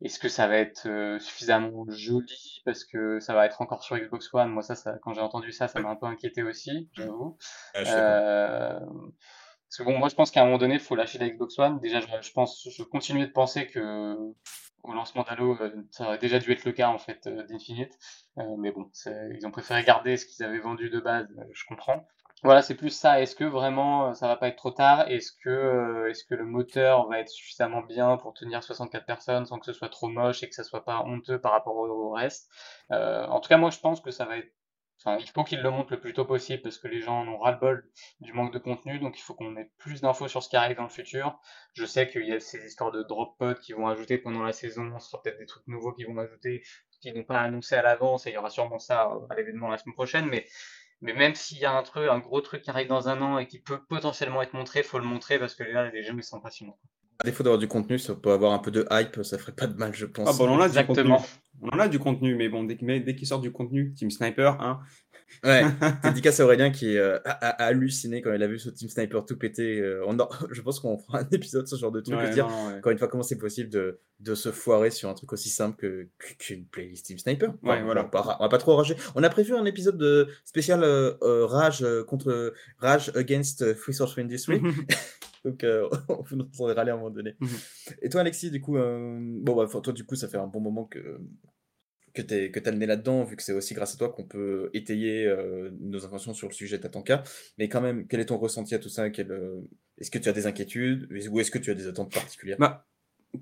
est-ce 0.00 0.18
que 0.18 0.28
ça 0.28 0.48
va 0.48 0.56
être 0.56 0.88
euh, 0.88 1.18
suffisamment 1.18 1.84
joli? 1.88 2.62
Parce 2.64 2.84
que 2.84 3.20
ça 3.20 3.34
va 3.34 3.44
être 3.46 3.60
encore 3.60 3.84
sur 3.84 3.96
Xbox 3.98 4.32
One 4.32 4.48
Moi, 4.48 4.62
ça, 4.62 4.74
ça 4.76 4.94
quand 5.02 5.12
j'ai 5.12 5.20
entendu 5.20 5.52
ça, 5.52 5.68
ça 5.68 5.80
m'a 5.80 5.90
un 5.90 5.96
peu 5.96 6.06
inquiété 6.06 6.42
aussi, 6.42 6.88
j'avoue. 6.94 7.36
Euh, 7.76 8.80
parce 9.72 9.78
que 9.78 9.90
bon, 9.90 9.98
moi, 9.98 10.10
je 10.10 10.14
pense 10.14 10.30
qu'à 10.30 10.42
un 10.42 10.44
moment 10.44 10.58
donné, 10.58 10.74
il 10.74 10.80
faut 10.80 10.94
lâcher 10.94 11.18
la 11.18 11.30
Xbox 11.30 11.58
One. 11.58 11.80
Déjà, 11.80 12.00
je, 12.00 12.32
pense, 12.32 12.68
je 12.70 12.82
continue 12.82 13.26
de 13.26 13.32
penser 13.32 13.66
que 13.66 14.14
au 14.82 14.92
lancement 14.92 15.22
d'Halo, 15.22 15.56
euh, 15.62 15.70
ça 15.90 16.04
aurait 16.04 16.18
déjà 16.18 16.38
dû 16.38 16.52
être 16.52 16.66
le 16.66 16.72
cas 16.72 16.88
en 16.88 16.98
fait 16.98 17.26
euh, 17.26 17.42
d'Infinite. 17.44 17.96
Euh, 18.36 18.42
mais 18.58 18.70
bon, 18.70 18.90
ils 19.06 19.46
ont 19.46 19.50
préféré 19.50 19.82
garder 19.82 20.18
ce 20.18 20.26
qu'ils 20.26 20.44
avaient 20.44 20.58
vendu 20.58 20.90
de 20.90 21.00
base, 21.00 21.26
je 21.54 21.64
comprends. 21.66 22.06
Voilà, 22.42 22.60
c'est 22.60 22.74
plus 22.74 22.90
ça. 22.90 23.22
Est-ce 23.22 23.34
que 23.34 23.44
vraiment 23.44 24.12
ça 24.12 24.26
va 24.26 24.36
pas 24.36 24.48
être 24.48 24.56
trop 24.56 24.72
tard? 24.72 25.08
Est-ce 25.08 25.32
que, 25.42 26.08
est-ce 26.10 26.24
que 26.24 26.34
le 26.34 26.44
moteur 26.44 27.08
va 27.08 27.20
être 27.20 27.30
suffisamment 27.30 27.80
bien 27.80 28.18
pour 28.18 28.34
tenir 28.34 28.62
64 28.62 29.06
personnes 29.06 29.46
sans 29.46 29.58
que 29.58 29.64
ce 29.64 29.72
soit 29.72 29.88
trop 29.88 30.08
moche 30.08 30.42
et 30.42 30.50
que 30.50 30.54
ça 30.54 30.64
soit 30.64 30.84
pas 30.84 31.02
honteux 31.06 31.40
par 31.40 31.52
rapport 31.52 31.76
au, 31.76 32.10
reste? 32.10 32.50
En 32.90 33.40
tout 33.40 33.48
cas, 33.48 33.56
moi 33.56 33.70
je 33.70 33.78
pense 33.78 34.02
que 34.02 34.10
ça 34.10 34.26
va 34.26 34.36
être 34.36 34.52
il 35.06 35.30
faut 35.30 35.44
qu'ils 35.44 35.62
le 35.62 35.70
montrent 35.70 35.92
le 35.92 36.00
plus 36.00 36.12
tôt 36.12 36.24
possible 36.24 36.62
parce 36.62 36.78
que 36.78 36.86
les 36.86 37.00
gens 37.00 37.20
en 37.20 37.28
ont 37.28 37.38
ras-le-bol 37.38 37.88
du 38.20 38.32
manque 38.32 38.52
de 38.52 38.58
contenu, 38.58 38.98
donc 38.98 39.18
il 39.18 39.22
faut 39.22 39.34
qu'on 39.34 39.56
ait 39.56 39.70
plus 39.78 40.00
d'infos 40.00 40.28
sur 40.28 40.42
ce 40.42 40.48
qui 40.48 40.56
arrive 40.56 40.76
dans 40.76 40.84
le 40.84 40.88
futur. 40.88 41.40
Je 41.74 41.84
sais 41.84 42.08
qu'il 42.08 42.26
y 42.26 42.32
a 42.32 42.40
ces 42.40 42.64
histoires 42.64 42.92
de 42.92 43.02
drop 43.02 43.36
pods 43.38 43.54
qui 43.54 43.72
vont 43.72 43.88
ajouter 43.88 44.18
pendant 44.18 44.42
la 44.42 44.52
saison, 44.52 44.98
ce 44.98 45.10
sera 45.10 45.22
peut-être 45.22 45.38
des 45.38 45.46
trucs 45.46 45.66
nouveaux 45.66 45.92
qui 45.92 46.04
vont 46.04 46.18
ajouter, 46.18 46.62
qui 47.00 47.12
n'ont 47.12 47.24
pas 47.24 47.40
annoncé 47.40 47.74
à 47.74 47.82
l'avance, 47.82 48.26
et 48.26 48.30
il 48.30 48.34
y 48.34 48.36
aura 48.38 48.50
sûrement 48.50 48.78
ça 48.78 49.10
à 49.28 49.34
l'événement 49.34 49.68
la 49.68 49.78
semaine 49.78 49.94
prochaine, 49.94 50.26
mais, 50.26 50.46
même 51.00 51.34
s'il 51.34 51.58
y 51.58 51.64
a 51.64 51.72
un 51.72 51.82
truc, 51.82 52.08
un 52.08 52.20
gros 52.20 52.40
truc 52.40 52.62
qui 52.62 52.70
arrive 52.70 52.86
dans 52.86 53.08
un 53.08 53.20
an 53.22 53.38
et 53.38 53.48
qui 53.48 53.58
peut 53.60 53.82
potentiellement 53.88 54.40
être 54.42 54.54
montré, 54.54 54.84
faut 54.84 55.00
le 55.00 55.04
montrer 55.04 55.38
parce 55.40 55.56
que 55.56 55.64
là, 55.64 55.90
les 55.90 56.04
gens 56.04 56.16
ils 56.16 56.22
sont 56.22 56.40
passionnants. 56.40 56.78
À 57.22 57.24
défaut 57.24 57.42
d'avoir 57.42 57.58
du 57.58 57.68
contenu, 57.68 57.98
ça 57.98 58.14
peut 58.14 58.32
avoir 58.32 58.52
un 58.52 58.58
peu 58.58 58.70
de 58.70 58.86
hype, 58.90 59.22
ça 59.22 59.38
ferait 59.38 59.52
pas 59.52 59.66
de 59.66 59.76
mal, 59.76 59.94
je 59.94 60.06
pense. 60.06 60.28
Ah 60.28 60.36
bon, 60.36 60.48
on 60.48 60.60
a 60.60 60.66
Exactement. 60.66 61.16
du 61.16 61.22
contenu. 61.22 61.28
On 61.62 61.68
en 61.68 61.78
a 61.78 61.88
du 61.88 61.98
contenu, 61.98 62.34
mais 62.34 62.48
bon, 62.48 62.64
dès, 62.64 62.74
dès 62.74 63.14
qu'il 63.14 63.26
sort 63.26 63.40
du 63.40 63.52
contenu, 63.52 63.92
Team 63.94 64.10
Sniper, 64.10 64.60
hein, 64.60 64.80
Ouais, 65.44 65.62
dédicace 66.04 66.40
à 66.40 66.44
Aurélien 66.44 66.70
qui 66.70 66.96
euh, 66.96 67.18
a, 67.24 67.48
halluciné 67.64 68.22
quand 68.22 68.32
il 68.32 68.42
a 68.42 68.46
vu 68.46 68.58
ce 68.58 68.70
Team 68.70 68.88
Sniper 68.88 69.24
tout 69.24 69.36
pété. 69.36 69.80
Euh, 69.80 70.04
on 70.06 70.16
je 70.50 70.60
pense 70.62 70.80
qu'on 70.80 70.98
fera 70.98 71.20
un 71.20 71.28
épisode 71.32 71.66
ce 71.66 71.76
genre 71.76 71.90
de 71.90 72.00
truc. 72.00 72.18
dire, 72.30 72.46
encore 72.46 72.92
une 72.92 72.98
fois, 72.98 73.08
comment 73.08 73.22
c'est 73.22 73.38
possible 73.38 73.70
de, 73.70 73.98
de, 74.20 74.34
se 74.34 74.52
foirer 74.52 74.90
sur 74.90 75.08
un 75.08 75.14
truc 75.14 75.32
aussi 75.32 75.48
simple 75.48 76.08
qu'une 76.38 76.66
playlist 76.66 77.06
Team 77.06 77.18
Sniper? 77.18 77.54
Ouais, 77.62 77.82
voilà. 77.82 78.08
On 78.12 78.42
va, 78.42 78.48
pas 78.48 78.58
trop 78.58 78.76
rager. 78.76 78.96
On 79.14 79.22
a 79.22 79.28
prévu 79.28 79.54
un 79.54 79.64
épisode 79.64 79.98
de 79.98 80.28
spécial 80.44 80.82
euh, 80.84 81.46
Rage 81.46 81.84
contre 82.06 82.54
Rage 82.78 83.12
Against 83.14 83.74
Free 83.74 83.94
Software 83.94 84.24
Industry. 84.24 84.60
Donc, 85.44 85.64
on 86.08 86.22
vous 86.22 86.64
en 86.64 86.74
râler 86.74 86.90
à 86.90 86.94
un 86.94 86.96
moment 86.98 87.10
donné. 87.10 87.34
Mhm. 87.40 87.48
Et 88.02 88.08
toi, 88.08 88.20
Alexis, 88.20 88.50
du 88.50 88.60
coup, 88.60 88.74
bon, 88.74 89.56
bah, 89.56 89.66
toi, 89.80 89.92
du 89.92 90.04
coup, 90.04 90.14
ça 90.14 90.28
fait 90.28 90.38
un 90.38 90.46
bon 90.46 90.60
moment 90.60 90.84
que, 90.84 91.20
que 92.12 92.22
tu 92.22 92.68
as 92.68 92.70
le 92.70 92.78
nez 92.78 92.86
là-dedans, 92.86 93.24
vu 93.24 93.36
que 93.36 93.42
c'est 93.42 93.52
aussi 93.52 93.74
grâce 93.74 93.94
à 93.94 93.98
toi 93.98 94.10
qu'on 94.10 94.24
peut 94.24 94.70
étayer 94.74 95.26
euh, 95.26 95.70
nos 95.80 96.04
informations 96.04 96.34
sur 96.34 96.48
le 96.48 96.52
sujet 96.52 96.78
Tatanka. 96.78 97.22
Mais 97.58 97.68
quand 97.68 97.80
même, 97.80 98.06
quel 98.06 98.20
est 98.20 98.26
ton 98.26 98.38
ressenti 98.38 98.74
à 98.74 98.78
tout 98.78 98.88
ça? 98.88 99.04
Euh, 99.04 99.60
Est-ce 99.98 100.10
que 100.10 100.18
tu 100.18 100.28
as 100.28 100.32
des 100.32 100.46
inquiétudes? 100.46 101.08
Ou 101.30 101.40
est-ce 101.40 101.50
que 101.50 101.58
tu 101.58 101.70
as 101.70 101.74
des 101.74 101.86
attentes 101.86 102.12
particulières? 102.12 102.58
Bah, 102.58 102.86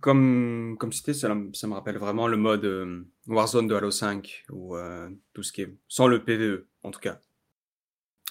Comme, 0.00 0.76
comme 0.78 0.92
cité, 0.92 1.14
ça, 1.14 1.36
ça, 1.52 1.66
me 1.66 1.74
rappelle 1.74 1.98
vraiment 1.98 2.28
le 2.28 2.36
mode 2.36 2.64
euh, 2.64 3.04
Warzone 3.26 3.66
de 3.66 3.74
Halo 3.74 3.90
5, 3.90 4.44
ou 4.50 4.76
tout 5.32 5.42
ce 5.42 5.52
qui 5.52 5.62
est 5.62 5.74
sans 5.88 6.06
le 6.06 6.24
PvE, 6.24 6.66
en 6.84 6.90
tout 6.90 7.00
cas. 7.00 7.20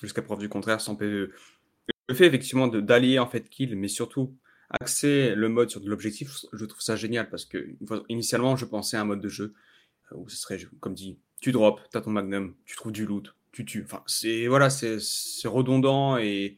Jusqu'à 0.01 0.21
preuve 0.21 0.39
du 0.39 0.47
contraire, 0.47 0.79
sans 0.79 0.95
PvE. 0.95 1.31
Le 2.09 2.15
fait 2.15 2.25
effectivement 2.25 2.67
d'allier 2.67 3.19
en 3.19 3.27
fait 3.27 3.47
kill, 3.49 3.75
mais 3.75 3.87
surtout 3.87 4.35
axer 4.81 5.35
le 5.35 5.47
mode 5.47 5.69
sur 5.69 5.79
de 5.79 5.87
l'objectif, 5.87 6.31
je 6.51 6.65
trouve 6.65 6.81
ça 6.81 6.95
génial 6.95 7.29
parce 7.29 7.45
que 7.45 7.75
initialement 8.09 8.55
je 8.55 8.65
pensais 8.65 8.97
à 8.97 9.01
un 9.01 9.05
mode 9.05 9.21
de 9.21 9.29
jeu 9.29 9.53
où 10.11 10.27
ce 10.27 10.35
serait, 10.35 10.57
comme 10.79 10.95
dit, 10.95 11.19
tu 11.39 11.51
drops, 11.51 11.83
t'as 11.91 12.01
ton 12.01 12.09
magnum, 12.09 12.55
tu 12.65 12.75
trouves 12.75 12.91
du 12.91 13.05
loot, 13.05 13.35
tu 13.51 13.63
tues. 13.63 13.83
Enfin, 13.85 14.01
c'est 14.07 14.47
voilà, 14.47 14.71
c'est 14.71 14.97
redondant 15.45 16.17
et 16.17 16.57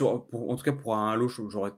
en 0.00 0.56
tout 0.56 0.64
cas 0.64 0.72
pour 0.72 0.94
un 0.94 1.12
Halo, 1.12 1.28
j'aurais, 1.28 1.72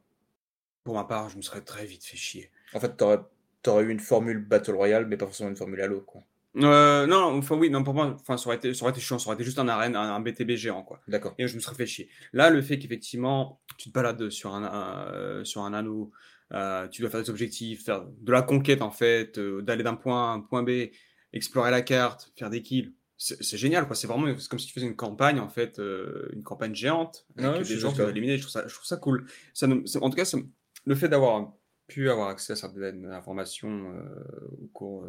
pour 0.82 0.96
ma 0.96 1.04
part, 1.04 1.28
je 1.28 1.36
me 1.36 1.42
serais 1.42 1.60
très 1.60 1.86
vite 1.86 2.04
fait 2.04 2.16
chier. 2.16 2.50
En 2.74 2.80
fait, 2.80 2.96
t'aurais 2.96 3.20
aurais 3.68 3.84
eu 3.84 3.90
une 3.90 4.00
formule 4.00 4.38
Battle 4.38 4.74
Royale, 4.74 5.06
mais 5.06 5.16
pas 5.16 5.26
forcément 5.26 5.50
une 5.50 5.56
formule 5.56 5.80
Halo, 5.80 6.00
quoi. 6.00 6.22
Euh, 6.56 7.06
non, 7.06 7.36
enfin 7.36 7.56
oui, 7.56 7.68
non 7.68 7.84
pour 7.84 7.92
moi, 7.92 8.16
enfin 8.18 8.36
ça 8.36 8.46
aurait 8.46 8.56
été, 8.56 8.72
ça 8.72 8.84
aurait 8.84 8.92
été 8.92 9.00
chiant, 9.00 9.18
ça 9.18 9.28
aurait 9.28 9.34
été 9.34 9.44
juste 9.44 9.58
un 9.58 9.68
arène, 9.68 9.94
un, 9.94 10.20
BTB 10.20 10.52
géant 10.52 10.82
quoi. 10.82 11.00
D'accord. 11.06 11.34
Et 11.38 11.46
je 11.46 11.54
me 11.54 11.60
serais 11.60 11.74
fait 11.74 11.86
chier. 11.86 12.08
Là, 12.32 12.50
le 12.50 12.62
fait 12.62 12.78
qu'effectivement 12.78 13.60
tu 13.76 13.90
te 13.90 13.94
balades 13.94 14.30
sur 14.30 14.54
un, 14.54 15.08
euh, 15.12 15.44
sur 15.44 15.62
un 15.62 15.74
anneau, 15.74 16.12
euh, 16.52 16.88
tu 16.88 17.02
dois 17.02 17.10
faire 17.10 17.22
des 17.22 17.28
objectifs, 17.28 17.84
faire 17.84 18.06
de 18.06 18.32
la 18.32 18.42
conquête 18.42 18.80
en 18.80 18.90
fait, 18.90 19.38
euh, 19.38 19.60
d'aller 19.60 19.82
d'un 19.82 19.96
point 19.96 20.32
à 20.32 20.34
un 20.34 20.40
point 20.40 20.62
B, 20.62 20.90
explorer 21.32 21.70
la 21.70 21.82
carte, 21.82 22.32
faire 22.36 22.48
des 22.48 22.62
kills. 22.62 22.94
C'est 23.18 23.56
génial, 23.56 23.86
quoi. 23.86 23.96
C'est 23.96 24.06
vraiment 24.06 24.26
comme 24.50 24.58
si 24.58 24.66
tu 24.66 24.74
faisais 24.74 24.84
une 24.84 24.94
campagne, 24.94 25.40
en 25.40 25.48
fait, 25.48 25.80
une 26.34 26.42
campagne 26.42 26.74
géante, 26.74 27.26
avec 27.38 27.66
des 27.66 27.78
gens 27.78 27.90
qui 27.90 28.02
éliminer. 28.02 28.36
Je 28.36 28.42
trouve 28.42 28.52
ça, 28.52 28.68
je 28.68 28.74
trouve 28.74 28.84
ça 28.84 28.98
cool. 28.98 29.26
Ça 29.54 29.66
en 29.66 30.10
tout 30.10 30.16
cas, 30.16 30.30
le 30.84 30.94
fait 30.94 31.08
d'avoir 31.08 31.54
pu 31.86 32.10
avoir 32.10 32.28
accès 32.28 32.52
à 32.52 32.56
certaines 32.56 33.06
informations 33.06 33.90
au 34.60 34.66
cours 34.66 35.06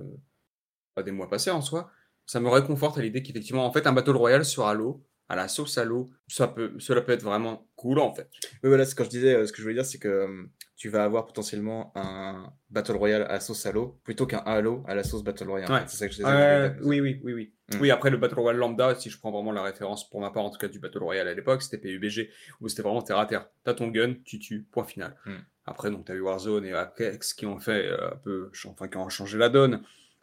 des 1.03 1.11
mois 1.11 1.29
passés 1.29 1.51
en 1.51 1.61
soi, 1.61 1.91
ça 2.25 2.39
me 2.39 2.49
réconforte 2.49 2.97
à 2.97 3.01
l'idée 3.01 3.23
qu'effectivement, 3.23 3.65
en 3.65 3.71
fait, 3.71 3.87
un 3.87 3.93
Battle 3.93 4.15
Royale 4.15 4.45
sur 4.45 4.67
Halo, 4.67 5.03
à 5.29 5.35
la 5.35 5.47
sauce 5.47 5.77
Halo, 5.77 6.09
ça 6.27 6.47
peut, 6.47 6.73
cela 6.79 7.01
peut 7.01 7.11
être 7.11 7.23
vraiment 7.23 7.67
cool, 7.75 7.99
en 7.99 8.13
fait. 8.13 8.29
Oui, 8.63 8.69
voilà, 8.69 8.85
ce 8.85 8.95
que 8.95 9.03
je 9.03 9.09
disais, 9.09 9.45
ce 9.45 9.51
que 9.51 9.57
je 9.57 9.63
voulais 9.63 9.73
dire, 9.73 9.85
c'est 9.85 9.97
que 9.99 10.47
tu 10.75 10.89
vas 10.89 11.03
avoir 11.03 11.25
potentiellement 11.25 11.91
un 11.95 12.53
Battle 12.69 12.95
Royale 12.95 13.23
à 13.23 13.33
la 13.33 13.39
sauce 13.39 13.65
Halo 13.65 13.99
plutôt 14.03 14.25
qu'un 14.25 14.37
Halo 14.45 14.83
à 14.87 14.95
la 14.95 15.03
sauce 15.03 15.23
Battle 15.23 15.49
Royale. 15.49 15.85
C'est 15.87 15.97
ça 15.97 16.07
que 16.07 16.13
je 16.13 16.17
disais. 16.17 16.75
oui, 16.83 17.01
oui, 17.01 17.19
oui, 17.23 17.33
oui. 17.33 17.53
Mm. 17.73 17.81
Oui, 17.81 17.91
après 17.91 18.09
le 18.09 18.17
Battle 18.17 18.39
Royale 18.39 18.59
lambda, 18.59 18.95
si 18.95 19.09
je 19.09 19.19
prends 19.19 19.31
vraiment 19.31 19.51
la 19.51 19.63
référence 19.63 20.09
pour 20.09 20.21
ma 20.21 20.31
part, 20.31 20.45
en 20.45 20.49
tout 20.49 20.59
cas 20.59 20.67
du 20.67 20.79
Battle 20.79 21.03
Royale 21.03 21.27
à 21.27 21.33
l'époque, 21.33 21.61
c'était 21.61 21.77
PUBG, 21.77 22.29
où 22.61 22.69
c'était 22.69 22.83
vraiment 22.83 23.01
terre 23.01 23.19
à 23.19 23.25
terre. 23.25 23.49
T'as 23.63 23.73
ton 23.73 23.87
gun, 23.87 24.15
tu 24.23 24.39
tues, 24.39 24.65
point 24.71 24.85
final. 24.85 25.15
Mm. 25.25 25.35
Après, 25.65 25.91
donc, 25.91 26.05
t'as 26.05 26.13
eu 26.13 26.21
Warzone 26.21 26.65
et 26.65 26.71
Apex 26.71 27.33
qui 27.33 27.45
ont 27.45 27.59
fait 27.59 27.87
euh, 27.87 28.11
un 28.11 28.15
peu, 28.15 28.51
enfin, 28.67 28.87
qui 28.87 28.97
ont 28.97 29.09
changé 29.09 29.37
la 29.37 29.49
donne. 29.49 29.81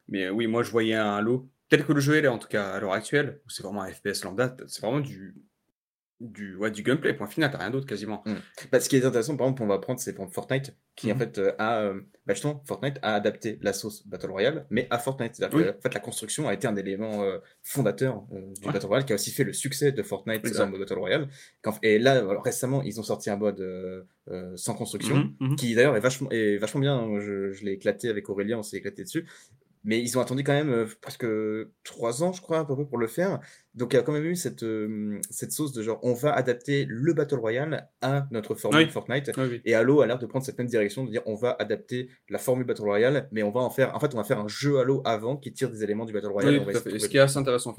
Mais 0.08 0.24
euh, 0.24 0.30
oui, 0.30 0.46
moi, 0.46 0.62
je 0.62 0.70
voyais 0.70 0.94
un 0.94 1.14
Halo, 1.14 1.50
tel 1.68 1.84
que 1.84 1.92
le 1.92 2.00
jeu 2.00 2.16
est 2.16 2.22
là, 2.22 2.32
en 2.32 2.38
tout 2.38 2.48
cas, 2.48 2.72
à 2.72 2.80
l'heure 2.80 2.92
actuelle, 2.92 3.40
où 3.46 3.50
c'est 3.50 3.62
vraiment 3.62 3.82
un 3.82 3.92
FPS 3.92 4.24
lambda, 4.24 4.56
c'est 4.66 4.80
vraiment 4.80 5.00
du, 5.00 5.34
du, 6.20 6.56
ouais, 6.56 6.70
du 6.70 6.82
gameplay, 6.82 7.12
point 7.12 7.26
final, 7.26 7.50
t'as 7.50 7.58
rien 7.58 7.70
d'autre 7.70 7.86
quasiment. 7.86 8.22
Mm. 8.26 8.34
Bah, 8.70 8.80
ce 8.80 8.88
qui 8.88 8.96
est 8.96 9.04
intéressant, 9.04 9.36
par 9.36 9.46
exemple, 9.46 9.62
on 9.62 9.66
va 9.66 9.78
prendre, 9.78 10.00
c'est 10.00 10.16
Fortnite, 10.30 10.76
qui 10.96 11.10
en 11.10 11.14
mm-hmm. 11.14 11.18
fait 11.18 11.38
euh, 11.38 11.52
a, 11.58 11.80
euh, 11.82 12.00
bah, 12.26 12.34
justement, 12.34 12.62
Fortnite 12.66 12.98
a 13.02 13.14
adapté 13.14 13.58
la 13.62 13.72
sauce 13.72 14.06
Battle 14.06 14.30
Royale, 14.30 14.66
mais 14.70 14.86
à 14.90 14.98
Fortnite. 14.98 15.34
C'est-à-dire 15.34 15.74
en 15.76 15.80
fait, 15.80 15.94
la 15.94 16.00
construction 16.00 16.48
a 16.48 16.54
été 16.54 16.66
un 16.66 16.76
élément 16.76 17.22
euh, 17.22 17.38
fondateur 17.62 18.24
du 18.30 18.66
Battle 18.66 18.86
Royale, 18.86 19.04
qui 19.04 19.12
a 19.12 19.16
aussi 19.16 19.30
fait 19.30 19.44
le 19.44 19.52
succès 19.52 19.92
de 19.92 20.02
Fortnite 20.02 20.44
dans 20.54 20.70
le 20.70 20.78
Battle 20.78 20.98
Royale. 20.98 21.28
Et 21.82 21.98
là, 21.98 22.24
récemment, 22.42 22.82
ils 22.82 23.00
ont 23.00 23.04
sorti 23.04 23.30
un 23.30 23.36
mode 23.36 24.06
sans 24.56 24.74
construction, 24.74 25.16
mm-hmm, 25.16 25.36
mm-hmm. 25.40 25.56
qui 25.56 25.74
d'ailleurs 25.74 25.96
est 25.96 26.00
vachement, 26.00 26.30
est 26.30 26.56
vachement 26.58 26.80
bien. 26.80 27.20
Je, 27.20 27.52
je 27.52 27.64
l'ai 27.64 27.72
éclaté 27.72 28.08
avec 28.08 28.28
Aurélien, 28.30 28.58
on 28.58 28.62
s'est 28.62 28.78
éclaté 28.78 29.02
dessus. 29.02 29.26
Mais 29.84 30.00
ils 30.00 30.16
ont 30.18 30.20
attendu 30.20 30.42
quand 30.42 30.52
même 30.52 30.72
euh, 30.72 30.86
presque 31.00 31.26
trois 31.84 32.22
ans, 32.22 32.32
je 32.32 32.40
crois, 32.40 32.60
à 32.60 32.64
peu 32.64 32.74
près, 32.74 32.86
pour 32.86 32.98
le 32.98 33.06
faire. 33.06 33.40
Donc 33.74 33.92
il 33.92 33.96
y 33.96 33.98
a 33.98 34.02
quand 34.02 34.12
même 34.12 34.24
eu 34.24 34.36
cette, 34.36 34.62
euh, 34.62 35.20
cette 35.30 35.52
sauce 35.52 35.72
de 35.72 35.82
genre, 35.82 36.00
on 36.02 36.14
va 36.14 36.32
adapter 36.32 36.86
le 36.88 37.12
Battle 37.12 37.36
Royale 37.36 37.88
à 38.00 38.26
notre 38.30 38.54
formule 38.54 38.88
Fortnite. 38.90 39.30
Et 39.64 39.74
Halo 39.74 40.00
a 40.00 40.06
l'air 40.06 40.18
de 40.18 40.26
prendre 40.26 40.44
cette 40.44 40.58
même 40.58 40.66
direction, 40.66 41.04
de 41.04 41.10
dire, 41.10 41.22
on 41.26 41.34
va 41.34 41.56
adapter 41.58 42.08
la 42.28 42.38
formule 42.38 42.66
Battle 42.66 42.82
Royale, 42.82 43.28
mais 43.30 43.42
on 43.42 43.50
va 43.50 43.60
en 43.60 43.70
faire, 43.70 43.94
en 43.94 44.00
fait, 44.00 44.14
on 44.14 44.18
va 44.18 44.24
faire 44.24 44.40
un 44.40 44.48
jeu 44.48 44.78
Halo 44.78 45.02
avant 45.04 45.36
qui 45.36 45.52
tire 45.52 45.70
des 45.70 45.84
éléments 45.84 46.04
du 46.04 46.12
Battle 46.12 46.28
Royale. 46.28 46.64
ce 46.74 47.06
qui 47.06 47.16
est 47.16 47.20
assez 47.20 47.38
intéressant, 47.38 47.74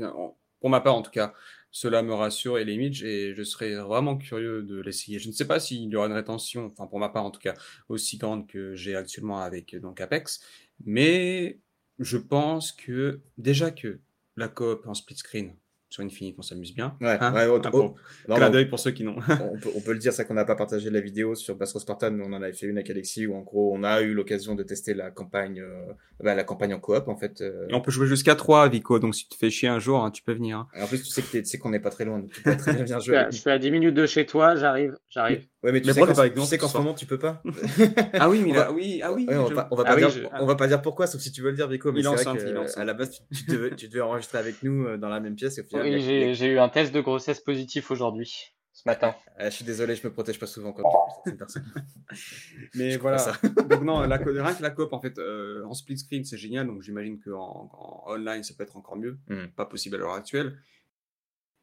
pour 0.59 0.69
ma 0.69 0.81
part 0.81 0.95
en 0.95 1.01
tout 1.01 1.11
cas. 1.11 1.33
Cela 1.71 2.01
me 2.01 2.13
rassure 2.13 2.57
et 2.57 2.63
l'image 2.63 3.03
et 3.03 3.35
je 3.35 3.43
serais 3.43 3.75
vraiment 3.75 4.15
curieux 4.17 4.63
de 4.63 4.79
l'essayer. 4.79 5.19
Je 5.19 5.27
ne 5.27 5.33
sais 5.33 5.45
pas 5.45 5.59
s'il 5.59 5.89
y 5.89 5.95
aura 5.95 6.07
une 6.07 6.13
rétention, 6.13 6.65
enfin 6.65 6.87
pour 6.87 6.99
ma 6.99 7.09
part 7.09 7.25
en 7.25 7.31
tout 7.31 7.41
cas, 7.41 7.53
aussi 7.89 8.17
grande 8.17 8.47
que 8.47 8.73
j'ai 8.75 8.95
actuellement 8.95 9.41
avec 9.41 9.75
donc 9.75 9.99
Apex, 9.99 10.39
mais 10.85 11.59
je 11.99 12.17
pense 12.17 12.71
que 12.71 13.21
déjà 13.37 13.71
que 13.71 13.99
la 14.35 14.47
coop 14.47 14.85
en 14.87 14.93
split 14.93 15.17
screen 15.17 15.55
sur 15.95 16.03
Infinite, 16.03 16.35
on 16.37 16.41
s'amuse 16.41 16.75
bien. 16.75 16.97
Ouais, 16.99 17.17
hein 17.21 17.33
ouais, 17.33 17.47
oh, 17.47 18.49
d'œil 18.49 18.65
pour 18.65 18.79
ceux 18.79 18.91
qui 18.91 19.03
n'ont. 19.03 19.15
on, 19.15 19.81
peut, 19.81 19.93
le 19.93 19.97
dire, 19.97 20.11
c'est 20.11 20.25
qu'on 20.25 20.33
n'a 20.33 20.43
pas 20.43 20.55
partagé 20.55 20.89
la 20.89 20.99
vidéo 20.99 21.35
sur 21.35 21.55
Bastro 21.55 21.79
Spartan, 21.79 22.11
mais 22.11 22.25
on 22.25 22.33
en 22.33 22.41
avait 22.41 22.53
fait 22.53 22.65
une 22.65 22.77
avec 22.77 22.89
Alexis 22.89 23.27
où 23.27 23.35
en 23.35 23.41
gros 23.41 23.73
on 23.73 23.83
a 23.83 24.01
eu 24.01 24.13
l'occasion 24.13 24.55
de 24.55 24.63
tester 24.63 24.93
la 24.93 25.09
campagne, 25.09 25.61
euh, 25.61 25.93
bah, 26.21 26.35
la 26.35 26.43
campagne 26.43 26.73
en 26.73 26.79
coop 26.79 27.07
en 27.07 27.15
fait. 27.15 27.39
Euh. 27.39 27.67
On 27.71 27.79
peut 27.79 27.91
jouer 27.91 28.07
jusqu'à 28.07 28.35
3 28.35 28.67
Vico, 28.67 28.99
donc 28.99 29.15
si 29.15 29.23
tu 29.23 29.29
te 29.29 29.35
fais 29.35 29.49
chier 29.49 29.69
un 29.69 29.79
jour, 29.79 30.03
hein, 30.03 30.11
tu 30.11 30.21
peux 30.21 30.33
venir. 30.33 30.57
Hein. 30.57 30.67
En 30.81 30.87
plus, 30.87 31.01
tu 31.01 31.45
sais 31.45 31.57
qu'on 31.57 31.69
n'est 31.69 31.79
pas 31.79 31.91
très 31.91 32.03
loin, 32.03 32.21
tu 32.29 32.41
peux 32.41 32.57
très 32.57 32.83
bien 32.83 32.99
jouer. 32.99 33.27
Je 33.31 33.37
suis 33.37 33.49
à 33.49 33.57
10 33.57 33.71
minutes 33.71 33.95
de 33.95 34.05
chez 34.05 34.25
toi, 34.25 34.55
j'arrive, 34.55 34.97
j'arrive. 35.07 35.47
Ouais, 35.65 35.71
mais 35.71 35.81
tu 35.81 35.87
Mais 35.87 35.93
sais 35.93 36.01
tu 36.01 36.07
sais 36.41 36.45
ce 36.45 36.55
qu'en 36.57 36.67
ce 36.67 36.71
soir 36.73 36.83
moment, 36.83 36.93
tu 36.95 37.07
peux 37.07 37.17
pas. 37.17 37.41
Ah 38.13 38.29
oui, 38.29 38.43
mais 38.45 38.53
là, 38.53 38.71
oui, 38.71 39.01
ah 39.03 39.11
oui. 39.11 39.25
Ouais, 39.27 39.35
on, 39.35 39.47
je- 39.47 39.53
va 39.55 39.63
pas, 39.63 39.67
on 39.71 39.75
va 39.75 39.83
Ah 39.87 39.89
pas 39.89 39.95
oui, 39.95 40.01
dire, 40.01 40.09
je- 40.11 40.23
on 40.39 40.45
va 40.45 40.53
pas 40.55 40.67
dire 40.67 40.79
pourquoi, 40.83 41.07
sauf 41.07 41.19
si 41.21 41.31
tu 41.31 41.41
veux 41.41 41.49
le 41.49 41.55
dire, 41.55 41.67
Vico. 41.67 41.91
Mais 41.91 42.01
Il 42.01 42.05
est 42.05 42.09
c'est 42.09 42.09
vrai 42.15 42.21
enceinte, 42.27 42.39
il 42.43 42.49
est 42.49 42.53
que, 42.53 42.59
enceinte. 42.59 42.77
à 42.77 42.85
la 42.85 42.93
base, 42.93 43.09
tu, 43.09 43.21
tu 43.35 43.51
devais, 43.51 43.75
tu 43.75 43.87
devais 43.87 44.01
enregistrer 44.01 44.37
avec 44.37 44.61
nous 44.61 44.85
euh, 44.85 44.97
dans 44.97 45.09
la 45.09 45.19
même 45.19 45.33
pièce. 45.35 45.57
Et 45.57 45.61
au 45.61 45.63
final, 45.63 45.87
Oui, 45.87 46.35
j'ai 46.35 46.45
eu 46.47 46.59
un 46.59 46.69
test 46.69 46.93
de 46.93 47.01
grossesse 47.01 47.39
positif 47.39 47.89
aujourd'hui, 47.89 48.53
ce 48.73 48.83
matin. 48.85 49.15
Ah, 49.39 49.49
je 49.49 49.55
suis 49.55 49.65
désolé, 49.65 49.95
je 49.95 50.05
me 50.07 50.13
protège 50.13 50.37
pas 50.39 50.45
souvent 50.45 50.71
comme 50.71 50.85
certaines 51.15 51.37
personnes. 51.39 51.65
Mais 52.75 52.91
Je 52.91 52.99
voilà. 52.99 53.33
donc 53.67 53.81
non, 53.81 54.01
la, 54.01 54.17
rien 54.17 54.53
que 54.53 54.61
la 54.61 54.69
coop, 54.69 54.93
en 54.93 54.99
fait, 55.01 55.17
euh, 55.17 55.63
en 55.65 55.73
split 55.73 55.97
screen, 55.97 56.23
c'est 56.23 56.37
génial. 56.37 56.67
Donc 56.67 56.81
j'imagine 56.83 57.19
qu'en 57.19 57.69
en 57.73 58.03
online, 58.13 58.43
ça 58.43 58.53
peut 58.55 58.63
être 58.63 58.77
encore 58.77 58.97
mieux. 58.97 59.17
Mm. 59.29 59.47
Pas 59.55 59.65
possible 59.65 59.95
à 59.95 59.99
l'heure 59.99 60.13
actuelle. 60.13 60.57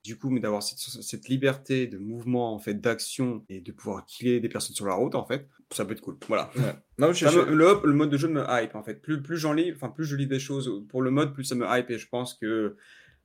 Du 0.05 0.19
coup, 0.19 0.31
mais 0.31 0.41
d'avoir 0.41 0.63
cette, 0.65 0.79
cette 0.81 1.29
liberté 1.29 1.87
de 1.87 1.97
mouvement, 1.97 2.53
en 2.55 2.59
fait, 2.59 2.75
d'action 2.75 3.45
et 3.49 3.61
de 3.61 3.71
pouvoir 3.71 4.05
killer 4.05 4.41
des 4.41 4.49
personnes 4.49 4.75
sur 4.75 4.87
la 4.87 4.95
route, 4.95 5.15
en 5.15 5.25
fait, 5.25 5.49
ça 5.71 5.85
peut 5.85 5.93
être 5.93 6.01
cool. 6.01 6.17
Voilà. 6.27 6.51
Ouais. 6.57 6.75
Non, 6.99 7.13
je, 7.13 7.29
je- 7.29 7.39
le, 7.39 7.81
le 7.85 7.93
mode 7.93 8.11
de 8.11 8.17
jeu 8.17 8.27
me 8.29 8.43
hype, 8.49 8.75
en 8.75 8.83
fait. 8.83 8.97
Plus, 9.01 9.23
plus 9.23 9.39
j'en 9.39 9.53
lis, 9.53 9.71
enfin, 9.73 9.91
plus 9.91 10.05
je 10.05 10.17
lis 10.17 10.27
des 10.27 10.41
choses 10.41 10.85
pour 10.89 11.03
le 11.03 11.13
mode, 11.13 11.33
plus 11.33 11.45
ça 11.45 11.55
me 11.55 11.65
hype. 11.69 11.89
Et 11.91 11.99
je 11.99 12.09
pense 12.09 12.35
que 12.35 12.77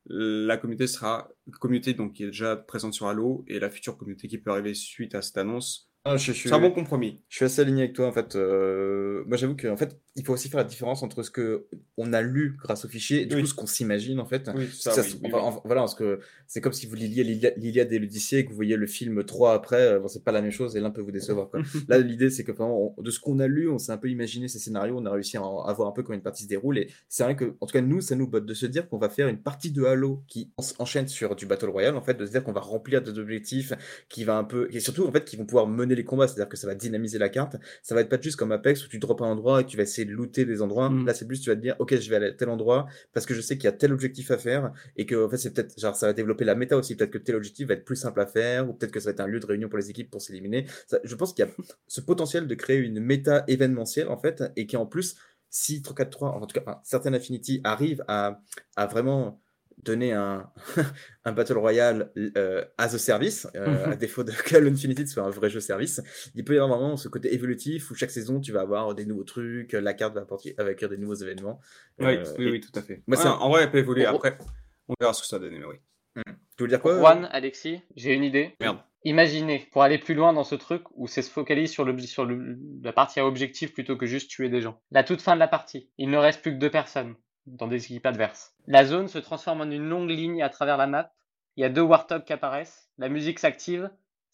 la 0.09 0.55
communauté 0.57 0.85
sera, 0.87 1.29
communauté 1.59 1.93
donc, 1.93 2.13
qui 2.13 2.23
est 2.23 2.27
déjà 2.27 2.55
présente 2.55 2.93
sur 2.93 3.07
Halo 3.07 3.43
et 3.47 3.59
la 3.59 3.69
future 3.69 3.97
communauté 3.97 4.27
qui 4.27 4.37
peut 4.37 4.51
arriver 4.51 4.73
suite 4.73 5.15
à 5.15 5.21
cette 5.21 5.37
annonce, 5.37 5.83
non, 5.83 5.86
je, 6.15 6.27
je 6.27 6.31
suis, 6.31 6.47
c'est 6.49 6.55
un 6.55 6.59
bon 6.59 6.71
compromis. 6.71 7.21
je 7.27 7.35
suis 7.35 7.45
assez 7.45 7.59
aligné 7.61 7.83
avec 7.83 7.93
toi 7.95 8.07
en 8.07 8.11
fait. 8.13 8.35
Euh, 8.35 9.23
moi, 9.27 9.35
j'avoue 9.35 9.55
qu'en 9.57 9.75
fait, 9.75 9.99
il 10.15 10.23
faut 10.25 10.33
aussi 10.33 10.47
faire 10.49 10.59
la 10.59 10.63
différence 10.63 11.03
entre 11.03 11.23
ce 11.23 11.31
que 11.31 11.67
on 11.97 12.13
a 12.13 12.21
lu 12.21 12.55
grâce 12.63 12.85
au 12.85 12.87
fichier 12.87 13.21
et 13.23 13.25
du 13.25 13.35
Oui. 13.35 13.41
coup 13.41 13.47
ce 13.47 13.53
qu'on 13.53 13.67
s'imagine 13.67 14.19
en 14.19 14.25
fait. 14.25 14.49
Oui, 14.55 14.67
ça, 14.71 14.91
Ça, 14.91 15.01
oui, 15.01 15.07
c'est- 15.09 15.15
oui, 15.17 15.31
enfin, 15.33 15.37
oui. 15.37 15.43
en- 15.57 15.61
voilà, 15.65 15.81
parce 15.81 15.95
que 15.95 16.19
c'est 16.47 16.61
comme 16.61 16.73
si 16.73 16.85
vous 16.87 16.95
lisiez 16.95 17.23
l'Ilia- 17.23 17.53
l'Iliade 17.57 17.91
et 17.91 17.99
l'Odyssée 17.99 18.37
et 18.37 18.45
que 18.45 18.49
vous 18.49 18.55
voyez 18.55 18.77
le 18.77 18.87
film 18.87 19.23
3 19.23 19.53
après, 19.53 19.81
euh, 19.81 19.99
bon, 19.99 20.07
c'est 20.07 20.23
pas 20.23 20.31
la 20.31 20.41
même 20.41 20.51
chose 20.51 20.75
et 20.75 20.79
l'un 20.79 20.91
peut 20.91 21.01
vous 21.01 21.11
décevoir. 21.11 21.49
Quoi. 21.49 21.59
Là, 21.89 21.97
l'idée, 21.99 22.29
c'est 22.29 22.43
que 22.43 22.51
vraiment, 22.51 22.95
on- 22.97 23.01
de 23.01 23.11
ce 23.11 23.19
qu'on 23.19 23.39
a 23.39 23.47
lu, 23.47 23.69
on 23.69 23.77
s'est 23.77 23.91
un 23.91 23.97
peu 23.97 24.09
imaginé 24.09 24.47
ces 24.47 24.59
scénarios, 24.59 24.95
on 24.97 25.05
a 25.05 25.11
réussi 25.11 25.37
à, 25.37 25.43
en- 25.43 25.63
à 25.63 25.73
voir 25.73 25.89
un 25.89 25.91
peu 25.91 26.03
comment 26.03 26.15
une 26.15 26.23
partie 26.23 26.43
se 26.43 26.47
déroule. 26.47 26.77
Et 26.77 26.89
c'est 27.09 27.23
vrai 27.23 27.35
que, 27.35 27.55
en 27.59 27.65
tout 27.65 27.73
cas, 27.73 27.81
nous, 27.81 28.01
ça 28.01 28.15
nous 28.15 28.27
botte 28.27 28.45
de 28.45 28.53
se 28.53 28.65
dire 28.65 28.87
qu'on 28.87 28.97
va 28.97 29.09
faire 29.09 29.27
une 29.27 29.41
partie 29.41 29.71
de 29.71 29.83
Halo 29.83 30.23
qui 30.27 30.51
en- 30.57 30.63
enchaîne 30.83 31.07
sur 31.07 31.35
du 31.35 31.45
Battle 31.45 31.69
Royale, 31.69 31.95
en 31.95 32.01
fait, 32.01 32.13
de 32.15 32.25
se 32.25 32.31
dire 32.31 32.43
qu'on 32.43 32.53
va 32.53 32.61
remplir 32.61 33.01
des 33.01 33.17
objectifs, 33.19 33.73
qui 34.09 34.23
va 34.23 34.37
un 34.37 34.43
peu, 34.43 34.67
et 34.71 34.79
surtout, 34.79 35.05
en 35.05 35.11
fait, 35.11 35.25
qui 35.25 35.35
vont 35.37 35.45
pouvoir 35.45 35.67
mener 35.67 35.95
les 35.97 36.05
combats, 36.05 36.27
c'est-à-dire 36.27 36.47
que 36.49 36.57
ça 36.57 36.67
va 36.67 36.75
dynamiser 36.75 37.17
la 37.19 37.29
carte. 37.29 37.57
Ça 37.83 37.95
va 37.95 38.01
être 38.01 38.09
pas 38.09 38.19
juste 38.21 38.37
comme 38.37 38.51
Apex 38.53 38.85
où 38.85 38.87
tu 38.89 38.99
drops 38.99 39.21
un 39.23 39.25
endroit 39.27 39.61
et 39.61 39.65
tu 39.65 39.75
vas 39.77 39.83
essayer 39.83 40.05
de 40.05 40.11
looter 40.13 40.45
des 40.45 40.61
endroits. 40.61 40.89
Mhm. 40.89 41.05
Là, 41.05 41.13
c'est 41.13 41.27
plus, 41.27 41.41
tu 41.41 41.49
vas 41.49 41.55
te 41.55 41.61
dire, 41.61 41.75
ok, 41.79 41.99
je 41.99 42.09
vais 42.09 42.15
aller 42.15 42.27
à 42.27 42.31
tel 42.31 42.49
endroit 42.49 42.87
parce 43.13 43.25
que 43.25 43.33
je 43.33 43.41
sais 43.41 43.55
qu'il 43.57 43.65
y 43.65 43.67
a 43.67 43.71
tel 43.73 43.91
objectif 43.91 44.31
à 44.31 44.37
faire 44.37 44.71
et 44.95 45.05
que, 45.05 45.25
en 45.25 45.29
fait, 45.29 45.37
c'est 45.37 45.53
peut-être, 45.53 45.79
genre, 45.79 45.95
ça 45.95 46.07
va 46.07 46.13
développer 46.13 46.45
la 46.45 46.55
méta 46.55 46.77
aussi. 46.77 46.95
Peut-être 46.95 47.11
que 47.11 47.17
tel 47.17 47.35
objectif 47.35 47.67
va 47.67 47.73
être 47.73 47.85
plus 47.85 47.95
simple 47.97 48.21
à 48.21 48.25
faire 48.27 48.69
ou 48.69 48.73
peut-être 48.73 48.91
que 48.91 48.99
ça 48.99 49.05
va 49.09 49.11
être 49.11 49.19
un 49.21 49.27
lieu 49.27 49.39
de 49.39 49.45
réunion 49.45 49.67
pour 49.69 49.77
les 49.77 49.89
équipes 49.89 50.09
pour 50.09 50.21
s'éliminer. 50.21 50.65
Ça- 50.87 50.99
Je 51.03 51.15
pense 51.15 51.33
qu'il 51.33 51.45
y 51.45 51.47
a 51.47 51.51
ce 51.87 52.01
potentiel 52.01 52.47
de 52.47 52.55
créer 52.55 52.77
une 52.77 52.99
méta 52.99 53.43
événementielle, 53.47 54.07
en 54.07 54.17
fait, 54.17 54.43
et 54.55 54.67
qui 54.67 54.77
en 54.77 54.85
plus, 54.85 55.15
si 55.49 55.81
343, 55.81 56.29
en 56.31 56.45
tout 56.45 56.53
cas, 56.53 56.61
enfin, 56.65 56.79
certaines 56.83 57.15
Affinity 57.15 57.61
arrivent 57.63 58.03
à, 58.07 58.41
à 58.75 58.85
vraiment 58.87 59.39
donner 59.83 60.11
un, 60.13 60.49
un 61.25 61.31
Battle 61.31 61.57
Royale 61.57 62.11
euh, 62.37 62.63
as 62.77 62.93
a 62.95 62.97
service, 62.97 63.47
euh, 63.55 63.91
à 63.91 63.95
défaut 63.95 64.23
de 64.23 64.31
que 64.45 64.55
Halo 64.55 64.69
Infinity 64.69 65.07
soit 65.07 65.23
un 65.23 65.29
vrai 65.29 65.49
jeu 65.49 65.59
service, 65.59 66.01
il 66.35 66.43
peut 66.43 66.55
y 66.55 66.57
avoir 66.59 66.77
vraiment 66.79 66.97
ce 66.97 67.07
côté 67.07 67.33
évolutif 67.33 67.91
où 67.91 67.95
chaque 67.95 68.11
saison 68.11 68.39
tu 68.39 68.51
vas 68.51 68.61
avoir 68.61 68.95
des 68.95 69.05
nouveaux 69.05 69.23
trucs, 69.23 69.73
la 69.73 69.93
carte 69.93 70.13
va 70.15 70.21
apporter, 70.21 70.55
accueillir 70.57 70.89
des 70.89 70.97
nouveaux 70.97 71.15
événements. 71.15 71.59
Oui, 71.99 72.07
Euh, 72.17 72.23
oui, 72.39 72.47
et- 72.47 72.51
oui, 72.51 72.59
tout 72.61 72.77
à 72.77 72.81
fait. 72.81 73.01
Moi, 73.07 73.17
Ouais, 73.17 73.23
c'est 73.23 73.29
un- 73.29 73.33
En 73.33 73.49
vrai, 73.49 73.63
elle 73.63 73.71
peut 73.71 73.77
évoluer 73.77 74.05
Oh, 74.07 74.11
oh. 74.13 74.15
après. 74.17 74.37
On 74.87 74.93
verra 74.99 75.13
ce 75.13 75.21
que 75.21 75.27
ça 75.27 75.37
donne, 75.39 75.57
mais 75.57 75.65
oui. 75.65 75.75
Tu 76.57 76.63
veux 76.63 76.67
dire 76.69 76.81
quoi 76.81 76.97
Juan, 76.97 77.27
Alexis, 77.31 77.81
j'ai 77.95 78.13
une 78.13 78.23
idée. 78.23 78.55
Merde. 78.59 78.79
Imaginez, 79.03 79.67
pour 79.71 79.83
aller 79.83 79.99
plus 79.99 80.15
loin 80.15 80.33
dans 80.33 80.43
ce 80.43 80.55
truc 80.55 80.81
où 80.95 81.07
c'est 81.07 81.21
se 81.21 81.29
focalise 81.29 81.69
sur, 81.71 81.85
sur 82.01 82.25
le- 82.25 82.57
la 82.83 82.91
partie 82.91 83.19
à 83.19 83.27
objectif 83.27 83.73
plutôt 83.73 83.95
que 83.95 84.07
juste 84.07 84.29
tuer 84.31 84.49
des 84.49 84.59
gens. 84.61 84.81
La 84.91 85.03
toute 85.03 85.21
fin 85.21 85.35
de 85.35 85.39
la 85.39 85.47
partie, 85.47 85.91
il 85.99 86.09
ne 86.09 86.17
reste 86.17 86.41
plus 86.41 86.51
que 86.53 86.57
deux 86.57 86.71
personnes 86.71 87.13
dans 87.47 87.67
des 87.67 87.85
équipes 87.85 88.05
adverses. 88.05 88.53
La 88.67 88.85
zone 88.85 89.07
se 89.07 89.17
transforme 89.17 89.61
en 89.61 89.71
une 89.71 89.87
longue 89.87 90.09
ligne 90.09 90.43
à 90.43 90.49
travers 90.49 90.77
la 90.77 90.87
map. 90.87 91.11
Il 91.55 91.61
y 91.61 91.65
a 91.65 91.69
deux 91.69 91.81
Warthogs 91.81 92.23
qui 92.23 92.33
apparaissent. 92.33 92.89
La 92.97 93.09
musique 93.09 93.39
s'active. 93.39 93.89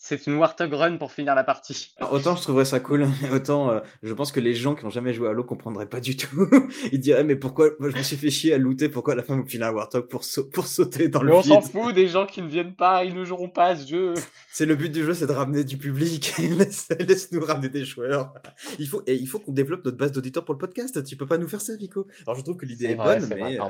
C'est 0.05 0.27
une 0.27 0.33
Warthog 0.35 0.73
Run 0.73 0.97
pour 0.97 1.13
finir 1.13 1.33
la 1.33 1.45
partie. 1.45 1.93
Alors, 1.95 2.11
Autant 2.11 2.35
je 2.35 2.41
trouverais 2.41 2.65
ça 2.65 2.81
cool, 2.81 3.07
autant 3.33 3.71
euh, 3.71 3.79
je 4.03 4.13
pense 4.13 4.33
que 4.33 4.41
les 4.41 4.53
gens 4.53 4.75
qui 4.75 4.83
n'ont 4.83 4.89
jamais 4.89 5.13
joué 5.13 5.29
à 5.29 5.31
Halo 5.31 5.45
comprendraient 5.45 5.85
pas 5.87 6.01
du 6.01 6.17
tout. 6.17 6.45
Ils 6.91 6.99
diraient 6.99 7.23
mais 7.23 7.37
pourquoi 7.37 7.69
moi 7.79 7.89
je 7.89 7.95
me 7.95 8.03
suis 8.03 8.17
fait 8.17 8.29
chier 8.29 8.53
à 8.53 8.57
looter, 8.57 8.89
pourquoi 8.89 9.13
à 9.13 9.15
la 9.15 9.23
fin 9.23 9.37
vous 9.37 9.47
filez 9.47 9.63
un 9.63 9.71
Warthog 9.71 10.09
pour, 10.09 10.21
pour 10.51 10.67
sauter 10.67 11.07
dans 11.07 11.21
Mais 11.21 11.27
le 11.31 11.35
on 11.37 11.41
s'en 11.41 11.61
vide? 11.61 11.71
fout 11.71 11.95
des 11.95 12.09
gens 12.09 12.25
qui 12.25 12.41
ne 12.41 12.49
viennent 12.49 12.75
pas, 12.75 13.05
ils 13.05 13.15
ne 13.15 13.23
joueront 13.23 13.47
pas 13.47 13.67
à 13.67 13.75
ce 13.77 13.87
jeu. 13.87 14.13
C'est 14.51 14.65
le 14.65 14.75
but 14.75 14.91
du 14.91 15.03
jeu, 15.05 15.13
c'est 15.13 15.25
de 15.25 15.31
ramener 15.31 15.63
du 15.63 15.77
public. 15.77 16.33
Laisse- 16.37 16.89
Laisse-nous 16.99 17.43
ramener 17.45 17.69
des 17.69 17.85
joueurs. 17.85 18.33
Il 18.79 18.87
faut, 18.87 19.01
et 19.07 19.15
il 19.15 19.25
faut 19.27 19.39
qu'on 19.39 19.51
développe 19.53 19.83
notre 19.85 19.97
base 19.97 20.11
d'auditeurs 20.11 20.43
pour 20.45 20.53
le 20.53 20.59
podcast. 20.59 21.01
Tu 21.05 21.15
peux 21.15 21.25
pas 21.25 21.37
nous 21.39 21.47
faire 21.47 21.61
ça, 21.61 21.75
Vico. 21.75 22.05
Alors 22.27 22.35
je 22.37 22.43
trouve 22.43 22.57
que 22.57 22.65
l'idée 22.67 22.87
est, 22.87 22.95
vrai, 22.95 23.19
bonne, 23.19 23.29
mais 23.29 23.39
vrai, 23.39 23.59
euh. 23.59 23.63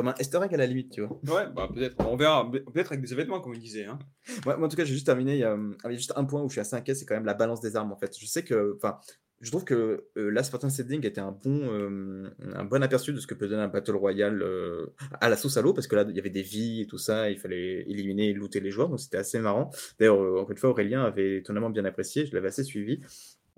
Comme 0.00 0.08
un 0.08 0.14
easter 0.18 0.38
egg 0.42 0.54
à 0.54 0.56
la 0.56 0.64
limite, 0.64 0.92
tu 0.92 1.02
vois. 1.02 1.20
Ouais, 1.28 1.46
bah 1.54 1.68
peut-être. 1.72 1.94
On 2.08 2.16
verra. 2.16 2.50
Peut-être 2.50 2.92
avec 2.92 3.02
des 3.04 3.12
événements, 3.12 3.38
comme 3.42 3.52
il 3.52 3.60
disait. 3.60 3.84
Hein. 3.84 3.98
Moi, 4.46 4.56
moi, 4.56 4.66
en 4.66 4.70
tout 4.70 4.76
cas, 4.76 4.84
j'ai 4.84 4.94
juste 4.94 5.04
terminé. 5.04 5.34
Il 5.34 5.40
y, 5.40 5.44
a, 5.44 5.52
euh, 5.52 5.90
juste 5.90 6.14
un 6.16 6.24
point 6.24 6.42
où 6.42 6.48
je 6.48 6.52
suis 6.52 6.60
assez 6.62 6.74
inquiet, 6.74 6.94
c'est 6.94 7.04
quand 7.04 7.14
même 7.14 7.26
la 7.26 7.34
balance 7.34 7.60
des 7.60 7.76
armes 7.76 7.92
en 7.92 7.96
fait. 7.96 8.16
Je 8.18 8.24
sais 8.24 8.42
que, 8.42 8.74
enfin, 8.76 8.98
je 9.42 9.50
trouve 9.50 9.64
que 9.64 10.06
euh, 10.16 10.30
là, 10.30 10.42
Spartan 10.42 10.70
Setting 10.70 11.04
était 11.04 11.20
un 11.20 11.32
bon, 11.32 11.68
euh, 11.70 12.30
un 12.54 12.64
bon 12.64 12.82
aperçu 12.82 13.12
de 13.12 13.20
ce 13.20 13.26
que 13.26 13.34
peut 13.34 13.46
donner 13.46 13.60
un 13.60 13.68
Battle 13.68 13.96
Royale 13.96 14.40
euh, 14.42 14.86
à 15.20 15.28
la 15.28 15.36
sauce 15.36 15.58
Halo, 15.58 15.74
parce 15.74 15.86
que 15.86 15.96
là, 15.96 16.06
il 16.08 16.16
y 16.16 16.18
avait 16.18 16.30
des 16.30 16.40
vies 16.40 16.80
et 16.80 16.86
tout 16.86 16.96
ça, 16.96 17.28
il 17.30 17.38
fallait 17.38 17.82
éliminer 17.82 18.30
et 18.30 18.32
looter 18.32 18.60
les 18.60 18.70
joueurs, 18.70 18.88
donc 18.88 19.00
c'était 19.00 19.18
assez 19.18 19.38
marrant. 19.38 19.70
D'ailleurs, 19.98 20.18
encore 20.18 20.50
une 20.50 20.56
fois, 20.56 20.70
Aurélien 20.70 21.04
avait 21.04 21.36
étonnamment 21.40 21.68
bien 21.68 21.84
apprécié, 21.84 22.24
je 22.24 22.34
l'avais 22.34 22.48
assez 22.48 22.64
suivi. 22.64 23.00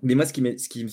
Mais 0.01 0.15
moi, 0.15 0.25
ce 0.25 0.33
qui, 0.33 0.41
m'est- 0.41 0.57
ce 0.57 0.67
qui 0.67 0.83
me 0.83 0.89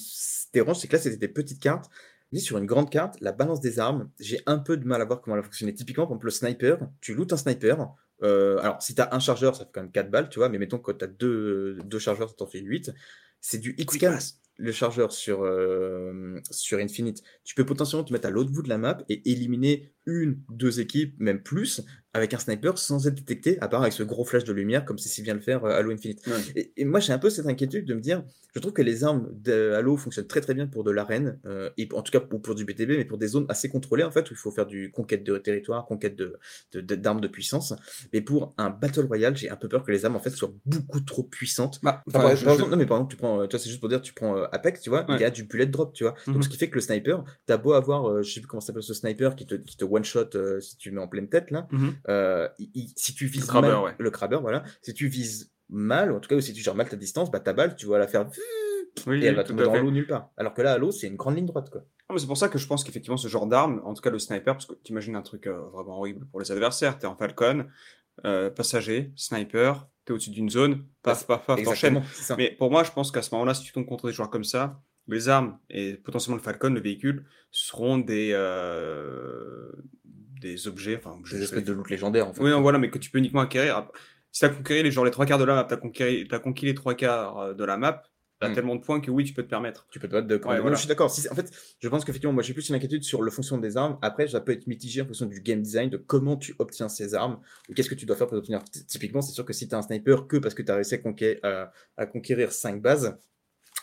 dérange, 0.53 0.79
c'est 0.79 0.87
que 0.87 0.93
là, 0.93 0.99
c'était 1.03 1.17
des 1.17 1.29
petites 1.29 1.61
cartes. 1.61 1.91
Sur 2.39 2.59
une 2.59 2.67
grande 2.67 2.91
carte, 2.91 3.21
la 3.21 3.33
balance 3.33 3.61
des 3.61 3.81
armes, 3.81 4.09
j'ai 4.21 4.41
un 4.47 4.59
peu 4.59 4.77
de 4.77 4.87
mal 4.87 5.03
à 5.03 5.05
voir 5.05 5.21
comment 5.21 5.37
elle 5.37 5.43
fonctionnait. 5.43 5.75
Typiquement, 5.75 6.05
par 6.05 6.13
exemple, 6.13 6.27
le 6.27 6.31
sniper, 6.31 6.79
tu 7.01 7.15
lootes 7.15 7.33
un 7.33 7.37
sniper. 7.37 7.93
euh, 8.23 8.59
alors, 8.61 8.81
si 8.83 8.95
tu 8.95 9.01
as 9.03 9.13
un 9.15 9.19
chargeur, 9.19 9.57
ça 9.57 9.65
fait 9.65 9.71
quand 9.73 9.83
même 9.83 9.91
4 9.91 10.11
balles, 10.11 10.29
tu 10.29 10.39
vois, 10.39 10.49
mais 10.49 10.59
mettons 10.59 10.79
que 10.79 10.93
tu 10.93 11.05
as 11.05 11.09
deux, 11.09 11.79
deux 11.85 11.99
chargeurs, 11.99 12.29
ça 12.29 12.37
t'en 12.37 12.47
fait 12.47 12.61
8. 12.61 12.93
C'est 13.41 13.59
du 13.59 13.75
X-Cam, 13.79 14.17
le 14.59 14.73
chargeur 14.73 15.11
sur, 15.13 15.43
euh, 15.43 16.39
sur 16.51 16.79
Infinite. 16.79 17.23
Tu 17.45 17.55
peux 17.57 17.65
potentiellement 17.67 18.05
te 18.05 18.13
mettre 18.13 18.29
à 18.29 18.31
l'autre 18.31 18.51
bout 18.53 18.63
de 18.63 18.69
la 18.69 18.79
map 18.79 18.99
et 19.09 19.29
éliminer 19.31 19.93
une, 20.07 20.41
deux 20.51 20.79
équipes, 20.81 21.19
même 21.19 21.43
plus, 21.43 21.81
avec 22.13 22.35
un 22.35 22.39
sniper 22.39 22.77
sans 22.77 23.07
être 23.07 23.15
détecté, 23.15 23.57
à 23.61 23.69
part 23.69 23.83
avec 23.83 23.93
ce 23.93 24.03
gros 24.03 24.25
flash 24.25 24.43
de 24.45 24.53
lumière, 24.53 24.85
comme 24.85 24.99
c'est 24.99 25.09
si 25.09 25.23
bien 25.23 25.35
le 25.35 25.41
faire 25.41 25.65
euh, 25.65 25.71
Halo 25.79 25.93
Infinite. 25.93 26.27
Ouais. 26.27 26.33
Et, 26.57 26.73
et 26.79 26.85
moi, 26.85 26.99
j'ai 27.01 27.13
un 27.13 27.19
peu 27.19 27.31
cette 27.31 27.47
inquiétude 27.47 27.85
de 27.87 27.95
me 27.95 28.01
dire, 28.01 28.25
je 28.55 28.59
trouve 28.59 28.73
que 28.73 28.83
les 28.83 29.05
armes 29.05 29.29
de 29.33 29.73
Halo 29.75 29.97
fonctionnent 29.97 30.27
très 30.27 30.41
très 30.41 30.55
bien 30.55 30.67
pour 30.67 30.83
de 30.83 30.91
l'arène, 30.91 31.39
euh, 31.47 31.71
et 31.79 31.89
en 31.93 32.03
tout 32.03 32.11
cas 32.11 32.19
pour, 32.21 32.43
pour 32.43 32.55
du 32.57 32.65
BTB, 32.65 32.89
mais 32.91 33.05
pour 33.05 33.17
des 33.19 33.29
zones 33.29 33.47
assez 33.49 33.69
contrôlées 33.69 34.03
en 34.03 34.11
fait, 34.11 34.29
où 34.31 34.35
il 34.35 34.37
faut 34.37 34.51
faire 34.51 34.67
du 34.67 34.91
conquête 34.91 35.23
de 35.23 35.39
territoire, 35.39 35.87
conquête 35.87 36.17
de 36.17 36.37
de- 36.73 36.81
de- 36.81 36.95
d'armes 36.97 37.21
de, 37.21 37.29
puissance. 37.29 37.75
Mais 38.13 38.21
pour 38.21 38.55
un 38.59 38.71
Battle 38.71 39.05
Royale, 39.07 39.37
j'ai 39.37 39.49
un 39.51 39.57
peu 39.57 39.69
peur 39.69 39.85
que 39.85 39.93
les 39.93 40.05
armes 40.05 40.17
en 40.17 40.21
fait 40.21 40.31
soient 40.31 40.53
beaucoup 40.67 41.01
trop 41.01 41.23
puissantes. 41.23 41.79
Bah, 41.83 42.03
Enfin, 42.09 42.19
enfin, 42.19 42.29
par, 42.29 42.37
je- 42.37 42.45
par 42.45 42.53
je- 42.55 42.59
exemple, 42.59 42.71
non 42.73 42.77
mais 42.77 42.87
par 42.87 42.97
exemple, 42.97 43.11
tu 43.13 43.17
prends, 43.17 43.41
euh, 43.41 43.47
tu 43.47 43.53
vois, 43.57 43.61
c'est 43.63 43.69
juste 43.69 43.79
pour 43.81 43.89
dire, 43.89 44.03
tu 44.03 44.13
prends 44.15 44.37
euh, 44.37 44.47
Apex, 44.51 44.81
tu 44.81 44.91
vois, 44.91 45.07
il 45.11 45.21
y 45.21 45.25
a 45.25 45.31
du 45.31 45.45
bullet 45.45 45.67
drop, 45.67 45.93
tu 45.93 46.03
vois. 46.03 46.15
Mhm. 46.27 46.35
Donc 46.35 46.45
ce 46.45 46.49
qui 46.49 46.57
fait 46.59 46.69
que 46.69 46.75
le 46.75 46.81
sniper, 46.81 47.23
t'as 47.47 47.57
beau 47.57 47.73
avoir, 47.75 48.09
euh, 48.11 48.23
je 48.25 48.33
sais 48.35 48.41
plus 48.41 48.49
comment 48.49 48.61
s'appelle 48.61 48.83
ce 48.83 48.95
sniper 48.95 49.37
qui 49.37 49.47
te, 49.47 49.55
qui 49.55 49.77
te 49.77 49.85
one 49.85 50.03
shot 50.05 50.31
si 50.61 50.77
tu 50.77 50.89
le 50.91 50.97
mets 50.97 51.03
en 51.03 51.09
pleine 51.09 51.29
tête 51.29 51.53
là, 51.53 51.69
Mhm. 51.71 51.95
Euh, 52.09 52.49
il- 52.59 52.71
il- 52.75 52.93
si 52.97 53.15
tu 53.15 53.27
vises 53.27 53.45
crabber, 53.47 53.69
mal, 53.69 53.79
ouais. 53.85 53.95
le 53.99 54.11
crabber, 54.11 54.39
voilà, 54.41 54.63
si 54.83 54.95
tu 54.95 55.09
vises 55.09 55.53
mal, 55.69 56.11
ou 56.13 56.17
en 56.17 56.21
tout 56.21 56.29
cas, 56.29 56.37
ou 56.37 56.41
si 56.41 56.53
tu 56.53 56.63
gères 56.63 56.75
mal 56.75 56.89
ta 56.89 56.97
distance, 56.97 57.31
bah 57.31 57.41
ta 57.41 57.53
balle, 57.53 57.77
tu 57.77 57.87
vas 57.87 57.99
la 57.99 58.09
faire 58.09 58.27
Oui, 59.07 59.23
et 59.23 59.27
elle 59.27 59.37
va 59.37 59.45
tomber 59.45 59.63
dans 59.65 59.77
l'eau 59.77 59.91
nulle 59.91 60.07
part. 60.07 60.31
Alors 60.37 60.53
que 60.55 60.63
là, 60.63 60.73
à 60.73 60.79
l'eau, 60.79 60.91
c'est 60.91 61.07
une 61.07 61.17
grande 61.17 61.37
ligne 61.37 61.47
droite, 61.47 61.71
quoi. 61.71 61.85
Mais 62.13 62.19
c'est 62.19 62.27
pour 62.27 62.37
ça 62.37 62.49
que 62.49 62.59
je 62.59 62.67
pense 62.67 62.83
qu'effectivement, 62.83 63.17
ce 63.17 63.29
genre 63.29 63.47
d'arme, 63.47 63.81
en 63.85 63.95
tout 63.95 64.03
cas 64.03 64.11
le 64.11 64.19
sniper, 64.19 64.55
parce 64.55 64.67
que 64.67 64.75
tu 64.83 64.91
imagines 64.91 65.15
un 65.15 65.23
truc 65.23 65.47
euh, 65.47 65.61
vraiment 65.73 65.99
horrible 65.99 66.27
pour 66.27 66.41
les 66.41 66.51
adversaires, 66.51 66.99
t'es 66.99 67.07
en 67.07 67.15
Falcon, 67.15 67.67
euh, 68.25 68.51
passager, 68.51 69.13
sniper, 69.15 69.87
t'es 70.05 70.13
au-dessus 70.13 70.31
d'une 70.31 70.51
zone, 70.51 70.85
paf, 71.03 71.25
paf, 71.27 71.47
paf, 71.47 71.63
t'enchaînes. 71.63 72.03
Mais 72.37 72.51
pour 72.51 72.69
moi, 72.73 72.83
je 72.83 72.91
pense 72.91 73.13
qu'à 73.13 73.23
ce 73.23 73.33
moment-là, 73.37 73.55
si 73.55 73.63
tu 73.63 73.71
tombes 73.73 73.87
contre 73.87 74.09
des 74.09 74.13
joueurs 74.13 74.29
comme 74.31 74.43
ça, 74.43 74.83
les 75.07 75.29
armes 75.29 75.59
et 75.71 75.95
potentiellement 75.95 76.37
le 76.37 76.43
Falcon, 76.43 76.71
le 76.71 76.81
véhicule, 76.81 77.27
seront 77.53 77.99
des, 77.99 78.31
euh, 78.33 79.71
des 80.41 80.67
objets, 80.69 80.97
enfin, 80.97 81.17
objets, 81.19 81.37
Des 81.39 81.45
espèces 81.45 81.65
de 81.65 81.73
loot 81.73 81.89
légendaires, 81.91 82.27
en 82.29 82.33
fait. 82.33 82.43
Oui, 82.43 82.51
non, 82.51 82.61
voilà, 82.63 82.79
mais 82.79 82.91
que 82.91 82.99
tu 82.99 83.11
peux 83.11 83.19
uniquement 83.19 83.41
acquérir. 83.43 83.87
Si 84.33 84.41
t'as 84.41 84.49
conquéri 84.49 84.83
les, 84.83 84.91
genre, 84.91 85.05
les 85.05 85.11
trois 85.11 85.27
quarts 85.27 85.39
de 85.39 85.45
la 85.45 85.55
map, 85.55 85.65
t'as 85.65 85.77
conquéri, 85.77 86.27
t'as 86.29 86.39
conquis 86.39 86.67
les 86.67 86.75
trois 86.75 86.95
quarts 86.95 87.39
euh, 87.39 87.55
de 87.55 87.65
la 87.65 87.77
map, 87.77 88.03
t'as 88.41 88.49
Mm. 88.49 88.55
tellement 88.55 88.75
de 88.77 88.81
points 88.81 89.01
que 89.01 89.11
oui, 89.11 89.25
tu 89.25 89.35
peux 89.35 89.43
te 89.43 89.49
permettre. 89.51 89.87
Tu 89.91 89.99
peux 89.99 90.09
te 90.09 90.13
battre 90.13 90.27
de 90.29 90.37
Ouais, 90.37 90.61
voilà. 90.61 90.75
Je 90.75 90.81
suis 90.81 90.89
d'accord. 90.89 91.11
Si, 91.11 91.29
en 91.29 91.35
fait, 91.35 91.51
je 91.79 91.89
pense 91.89 92.05
qu'effectivement, 92.07 92.33
moi, 92.33 92.43
j'ai 92.43 92.55
plus 92.55 92.69
une 92.71 92.75
inquiétude 92.75 93.03
sur 93.05 93.21
le 93.23 93.31
fonction 93.31 93.59
des 93.59 93.77
armes. 93.77 93.99
Après, 94.03 94.29
ça 94.29 94.41
peut 94.41 94.53
être 94.53 94.67
mitigé 94.67 95.03
en 95.03 95.05
fonction 95.07 95.27
du 95.27 95.41
game 95.43 95.61
design, 95.61 95.91
de 95.91 95.97
comment 95.99 96.37
tu 96.39 96.55
obtiens 96.59 96.89
ces 96.89 97.15
armes, 97.15 97.41
ou 97.69 97.75
qu'est-ce 97.75 97.91
que 97.91 97.95
tu 97.95 98.07
dois 98.07 98.17
faire 98.17 98.27
pour 98.29 98.37
les 98.37 98.41
obtenir. 98.41 98.65
Ty- 98.65 98.87
Typiquement, 98.87 99.21
c'est 99.21 99.33
sûr 99.35 99.45
que 99.45 99.53
si 99.53 99.69
tu 99.69 99.75
as 99.75 99.79
un 99.79 99.83
sniper 99.83 100.27
que 100.27 100.39
parce 100.39 100.55
que 100.55 100.63
tu 100.63 100.71
as 100.73 100.77
réussi 100.77 100.95
à, 100.95 100.99
conquérir, 100.99 101.39
à, 101.43 101.71
à 101.99 102.07
conquérir 102.07 102.51
5 102.53 102.81
bases, 102.81 103.19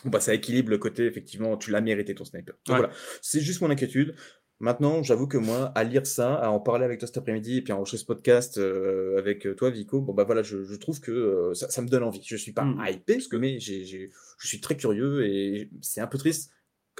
bah, 0.04 0.18
ça 0.20 0.34
équilibre 0.34 0.70
le 0.70 0.78
côté, 0.78 1.06
effectivement, 1.06 1.56
tu 1.56 1.70
l'as 1.70 1.80
mérité 1.80 2.14
ton 2.14 2.24
sniper. 2.24 2.54
Donc 2.66 2.74
Ouais. 2.74 2.80
voilà, 2.80 2.92
c'est 3.22 3.40
juste 3.40 3.60
mon 3.60 3.70
inquiétude. 3.70 4.14
Maintenant, 4.60 5.04
j'avoue 5.04 5.28
que 5.28 5.38
moi, 5.38 5.66
à 5.76 5.84
lire 5.84 6.04
ça, 6.06 6.34
à 6.34 6.48
en 6.50 6.58
parler 6.58 6.84
avec 6.84 6.98
toi 6.98 7.06
cet 7.06 7.16
après-midi, 7.18 7.58
et 7.58 7.62
puis 7.62 7.72
à 7.72 7.76
enregistrer 7.76 7.98
ce 7.98 8.04
podcast 8.06 8.58
euh, 8.58 9.16
avec 9.18 9.46
euh, 9.46 9.54
toi, 9.54 9.70
Vico, 9.70 10.00
bon 10.00 10.14
bah 10.14 10.24
voilà, 10.24 10.42
je, 10.42 10.64
je 10.64 10.74
trouve 10.74 11.00
que 11.00 11.12
euh, 11.12 11.54
ça, 11.54 11.70
ça 11.70 11.80
me 11.80 11.88
donne 11.88 12.02
envie. 12.02 12.22
Je 12.24 12.34
suis 12.36 12.52
pas 12.52 12.64
Mm. 12.64 12.84
hypé, 12.88 13.14
parce 13.14 13.28
que 13.28 13.36
mais 13.36 13.60
je 13.60 14.08
suis 14.42 14.60
très 14.60 14.76
curieux 14.76 15.24
et 15.26 15.70
c'est 15.80 16.00
un 16.00 16.08
peu 16.08 16.18
triste. 16.18 16.50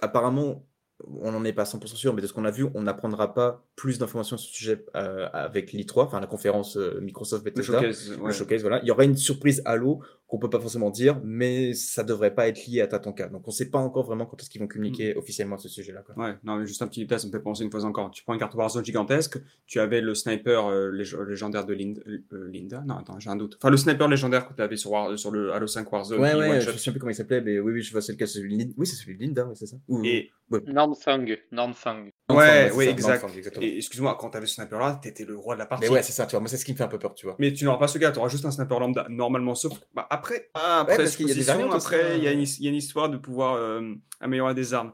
Apparemment, 0.02 0.64
on 1.20 1.32
n'en 1.32 1.44
est 1.44 1.52
pas 1.52 1.64
100% 1.64 1.96
sûr, 1.96 2.14
mais 2.14 2.22
de 2.22 2.26
ce 2.28 2.32
qu'on 2.32 2.44
a 2.44 2.50
vu, 2.52 2.66
on 2.74 2.82
n'apprendra 2.82 3.34
pas 3.34 3.64
plus 3.76 3.98
d'informations 3.98 4.36
sur 4.36 4.48
ce 4.50 4.54
sujet 4.56 4.84
euh, 4.96 5.28
avec 5.32 5.72
l'I3, 5.72 6.02
enfin 6.04 6.20
la 6.20 6.26
conférence 6.28 6.76
Microsoft 7.00 7.44
Le 7.44 7.50
Bethesda. 7.50 7.80
showcase, 7.80 8.18
Le 8.24 8.32
showcase, 8.32 8.61
voilà. 8.62 8.80
Il 8.82 8.88
y 8.88 8.90
aura 8.92 9.04
une 9.04 9.16
surprise 9.16 9.62
Halo 9.64 10.00
qu'on 10.29 10.39
peut 10.39 10.51
pas 10.51 10.61
forcément 10.61 10.91
dire, 10.91 11.18
mais 11.24 11.72
ça 11.72 12.05
devrait 12.05 12.35
pas 12.35 12.49
être 12.49 12.66
lié 12.66 12.83
à 12.83 12.87
Tatanka. 12.87 13.29
Donc 13.29 13.49
on 13.49 13.51
sait 13.51 13.70
pas 13.70 13.79
encore 13.79 14.05
vraiment 14.05 14.26
quand 14.26 14.39
est-ce 14.41 14.51
qu'ils 14.51 14.61
vont 14.61 14.68
communiquer 14.68 15.14
Mm. 15.14 15.18
officiellement 15.18 15.57
à 15.57 15.59
ce 15.59 15.68
sujet-là. 15.70 16.03
quoi. 16.03 16.14
Ouais, 16.22 16.35
non, 16.45 16.57
mais 16.57 16.66
juste 16.66 16.83
un 16.83 16.87
petit 16.87 17.01
détail, 17.01 17.18
ça 17.18 17.26
me 17.26 17.33
fait 17.33 17.41
penser 17.41 17.64
une 17.64 17.70
fois 17.70 17.83
encore. 17.85 18.11
Tu 18.11 18.22
prends 18.22 18.35
une 18.35 18.39
carte 18.39 18.55
Warzone 18.55 18.85
gigantesque, 18.85 19.39
tu 19.66 19.81
avais 19.81 20.03
le 20.03 20.14
sniper 20.14 20.66
euh, 20.66 20.91
lég- 20.91 21.18
légendaire 21.26 21.64
de 21.64 21.72
Linda, 21.72 22.03
euh, 22.33 22.51
Linda? 22.53 22.85
Non, 22.87 22.97
attends, 22.99 23.18
j'ai 23.18 23.31
un 23.31 23.37
doute. 23.37 23.57
Enfin, 23.59 23.70
le 23.70 23.79
sniper 23.79 24.07
légendaire 24.07 24.47
que 24.47 24.53
tu 24.53 24.61
avais 24.61 24.76
sur, 24.76 24.91
War- 24.93 25.18
sur 25.18 25.31
le 25.31 25.53
Halo 25.55 25.66
5 25.66 25.91
Warzone. 25.91 26.20
Ouais, 26.20 26.35
ouais, 26.35 26.61
je 26.61 26.70
sais 26.72 26.91
plus 26.91 27.01
comment 27.01 27.11
il 27.11 27.14
s'appelait, 27.14 27.41
mais 27.41 27.59
oui, 27.59 27.72
oui, 27.72 27.83
je 27.83 27.91
vois 27.93 28.03
c'est 28.03 28.12
lequel, 28.12 28.29
c'est 28.29 28.39
celui 28.41 28.55
de 28.57 28.62
Lin- 28.64 28.72
Oui, 28.76 28.87
c'est 28.87 28.97
celui 28.97 29.16
de 29.16 29.22
Linda, 29.22 29.47
ouais, 29.47 29.55
c'est 29.55 29.66
ça. 29.66 29.76
Ou- 29.89 30.05
Et, 30.05 30.31
Normfang, 30.66 31.24
Normfang. 31.53 32.09
Ouais, 32.31 32.70
ouais, 32.72 32.89
exact. 32.89 33.24
Excuse-moi, 33.61 34.16
quand 34.20 34.31
t'avais 34.31 34.47
ce 34.47 34.57
sniper 34.57 34.79
là, 34.79 34.99
t'étais 35.03 35.24
le 35.24 35.37
roi 35.37 35.55
de 35.55 35.61
la 35.61 35.66
partie. 35.66 35.87
Mais 35.87 35.91
ouais, 35.91 36.03
c'est 36.03 36.12
ça, 36.12 36.26
tu 36.26 36.33
vois, 36.33 36.41
moi 36.41 36.49
c'est 36.49 36.59
ce 36.59 36.64
qui 36.64 36.72
me 36.72 36.76
fait 36.76 36.85
un 36.85 36.89
peu 36.89 36.99
peur, 36.99 37.14
tu 37.14 37.26
vois. 37.26 37.37
Mais 37.39 37.53
tu 37.53 37.64
n'auras 37.64 37.79
pas 37.79 37.89
ce 37.89 37.99
gars, 37.99 38.12
tu 38.12 38.18
auras 38.18 38.29
juste 38.29 38.45
un 38.45 38.51
sniper 38.51 38.79
lambda, 38.81 39.07
normalement, 39.09 39.55
sauf. 39.55 39.72
Bah, 39.95 40.07
après, 40.11 40.51
Ah, 40.55 40.81
après, 40.81 40.97
parce 40.99 41.16
qu'il 41.16 41.26
y 41.26 41.31
a 41.31 41.35
des 41.35 41.41
aussi, 41.41 41.51
après, 41.51 42.18
il 42.18 42.24
y, 42.24 42.29
a 42.29 42.31
hein. 42.31 42.35
une, 42.35 42.41
il 42.43 42.64
y 42.64 42.66
a 42.66 42.70
une 42.70 42.76
histoire 42.76 43.09
de 43.09 43.16
pouvoir 43.16 43.55
euh, 43.55 43.95
améliorer 44.20 44.55
des 44.55 44.74
armes. 44.74 44.93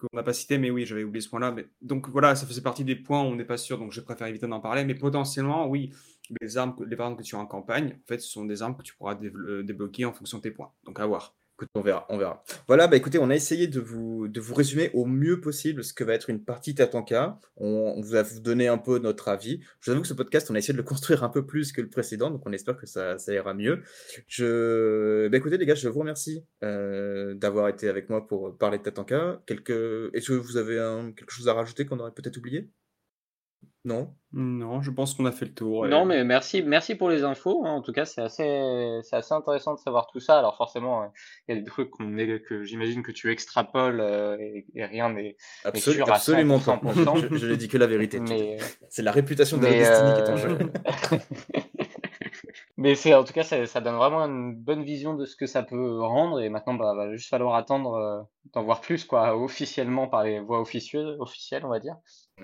Qu'on 0.00 0.08
n'a 0.16 0.24
pas 0.24 0.32
cité, 0.32 0.58
mais 0.58 0.70
oui, 0.70 0.84
j'avais 0.86 1.04
oublié 1.04 1.20
ce 1.22 1.28
point-là. 1.28 1.52
Mais... 1.52 1.66
Donc 1.80 2.08
voilà, 2.08 2.34
ça 2.34 2.46
faisait 2.46 2.60
partie 2.60 2.84
des 2.84 2.96
points 2.96 3.22
où 3.22 3.26
on 3.26 3.36
n'est 3.36 3.44
pas 3.44 3.56
sûr, 3.56 3.78
donc 3.78 3.92
je 3.92 4.00
préfère 4.00 4.26
éviter 4.26 4.46
d'en 4.48 4.60
parler. 4.60 4.84
Mais 4.84 4.94
potentiellement, 4.96 5.68
oui, 5.68 5.92
les 6.40 6.56
armes, 6.58 6.74
que- 6.74 6.82
les 6.84 7.00
armes 7.00 7.16
que 7.16 7.22
tu 7.22 7.36
as 7.36 7.38
en 7.38 7.46
campagne, 7.46 7.96
en 8.02 8.06
fait, 8.08 8.18
ce 8.18 8.28
sont 8.28 8.44
des 8.44 8.60
armes 8.60 8.76
que 8.76 8.82
tu 8.82 8.94
pourras 8.96 9.16
euh, 9.22 9.62
débloquer 9.62 10.04
en 10.04 10.12
fonction 10.12 10.38
de 10.38 10.42
tes 10.42 10.50
points. 10.50 10.72
Donc 10.84 10.98
à 10.98 11.06
voir. 11.06 11.36
Écoute, 11.56 11.68
on 11.76 11.82
verra, 11.82 12.04
on 12.08 12.18
verra. 12.18 12.42
Voilà, 12.66 12.88
bah 12.88 12.96
écoutez, 12.96 13.18
on 13.20 13.30
a 13.30 13.34
essayé 13.34 13.68
de 13.68 13.78
vous, 13.78 14.28
résumer 14.52 14.90
au 14.92 15.06
mieux 15.06 15.40
possible 15.40 15.84
ce 15.84 15.94
que 15.94 16.02
va 16.02 16.14
être 16.14 16.28
une 16.28 16.42
partie 16.42 16.74
Tatanka. 16.74 17.38
On, 17.56 18.00
vous 18.00 18.16
a 18.16 18.24
donné 18.40 18.66
un 18.66 18.76
peu 18.76 18.98
notre 18.98 19.28
avis. 19.28 19.60
Je 19.80 19.86
vous 19.86 19.92
avoue 19.92 20.02
que 20.02 20.08
ce 20.08 20.14
podcast, 20.14 20.50
on 20.50 20.56
a 20.56 20.58
essayé 20.58 20.72
de 20.72 20.78
le 20.78 20.82
construire 20.94 21.22
un 21.22 21.28
peu 21.28 21.46
plus 21.46 21.70
que 21.70 21.80
le 21.80 21.88
précédent, 21.88 22.32
donc 22.32 22.42
on 22.44 22.52
espère 22.52 22.76
que 22.76 22.86
ça, 22.86 23.18
ça 23.18 23.32
ira 23.32 23.54
mieux. 23.54 23.82
Je, 24.26 25.28
bah 25.28 25.36
écoutez 25.36 25.56
les 25.56 25.66
gars, 25.66 25.76
je 25.76 25.88
vous 25.88 26.00
remercie 26.00 26.44
euh, 26.64 27.34
d'avoir 27.34 27.68
été 27.68 27.88
avec 27.88 28.10
moi 28.10 28.26
pour 28.26 28.58
parler 28.58 28.78
de 28.78 28.82
Tatanka. 28.82 29.40
Quelques, 29.46 30.10
est-ce 30.12 30.28
que 30.30 30.34
vous 30.34 30.56
avez 30.56 30.76
quelque 31.16 31.30
chose 31.30 31.46
à 31.46 31.54
rajouter 31.54 31.86
qu'on 31.86 32.00
aurait 32.00 32.10
peut-être 32.10 32.36
oublié? 32.36 32.68
Non? 33.86 34.14
Non, 34.32 34.80
je 34.80 34.90
pense 34.90 35.12
qu'on 35.14 35.26
a 35.26 35.32
fait 35.32 35.44
le 35.44 35.52
tour. 35.54 35.86
et- 35.86 35.90
Non, 35.90 36.06
mais 36.06 36.24
merci, 36.24 36.62
merci 36.62 36.94
pour 36.94 37.10
les 37.10 37.22
infos. 37.22 37.64
hein. 37.66 37.70
En 37.70 37.82
tout 37.82 37.92
cas, 37.92 38.06
c'est 38.06 38.22
assez, 38.22 38.98
c'est 39.02 39.16
assez 39.16 39.34
intéressant 39.34 39.74
de 39.74 39.78
savoir 39.78 40.06
tout 40.06 40.20
ça. 40.20 40.38
Alors 40.38 40.56
forcément, 40.56 41.02
euh, 41.02 41.06
il 41.46 41.54
y 41.54 41.58
a 41.58 41.60
des 41.60 41.66
trucs 41.66 41.90
qu'on 41.90 42.16
est, 42.16 42.40
que 42.42 42.64
j'imagine 42.64 43.02
que 43.02 43.12
tu 43.12 43.30
extrapoles 43.30 44.00
euh, 44.00 44.38
et, 44.40 44.64
et 44.74 44.86
rien 44.86 45.10
n'est. 45.12 45.36
Sûr 45.74 46.08
à 46.10 46.14
Absolument 46.14 46.58
pas. 46.58 46.76
100%. 46.76 47.28
Je, 47.30 47.36
je 47.36 47.46
n'ai 47.46 47.58
dit 47.58 47.68
que 47.68 47.76
la 47.76 47.86
vérité. 47.86 48.20
Mais, 48.20 48.56
C'est 48.88 49.02
la 49.02 49.12
réputation 49.12 49.58
de 49.58 49.64
la 49.64 49.70
mais, 49.70 49.78
Destiny 49.78 50.14
qui 50.14 50.20
est 50.20 50.28
en 50.30 50.32
euh, 50.32 50.36
jeu. 50.38 50.58
mais 52.76 52.94
c'est 52.94 53.14
en 53.14 53.24
tout 53.24 53.32
cas, 53.32 53.42
ça, 53.44 53.64
ça 53.66 53.80
donne 53.80 53.96
vraiment 53.96 54.20
une 54.22 54.54
bonne 54.54 54.82
vision 54.82 55.14
de 55.14 55.24
ce 55.26 55.36
que 55.36 55.46
ça 55.46 55.62
peut 55.62 56.00
rendre. 56.00 56.40
Et 56.40 56.48
maintenant, 56.48 56.74
bah, 56.74 56.94
va 56.94 57.12
juste 57.12 57.28
falloir 57.28 57.54
attendre 57.54 57.94
euh, 57.94 58.20
d'en 58.54 58.62
voir 58.64 58.80
plus, 58.80 59.04
quoi, 59.04 59.36
officiellement 59.36 60.08
par 60.08 60.24
les 60.24 60.40
voies 60.40 60.60
officieuses, 60.60 61.16
officielles, 61.20 61.64
on 61.64 61.68
va 61.70 61.80
dire. 61.80 61.96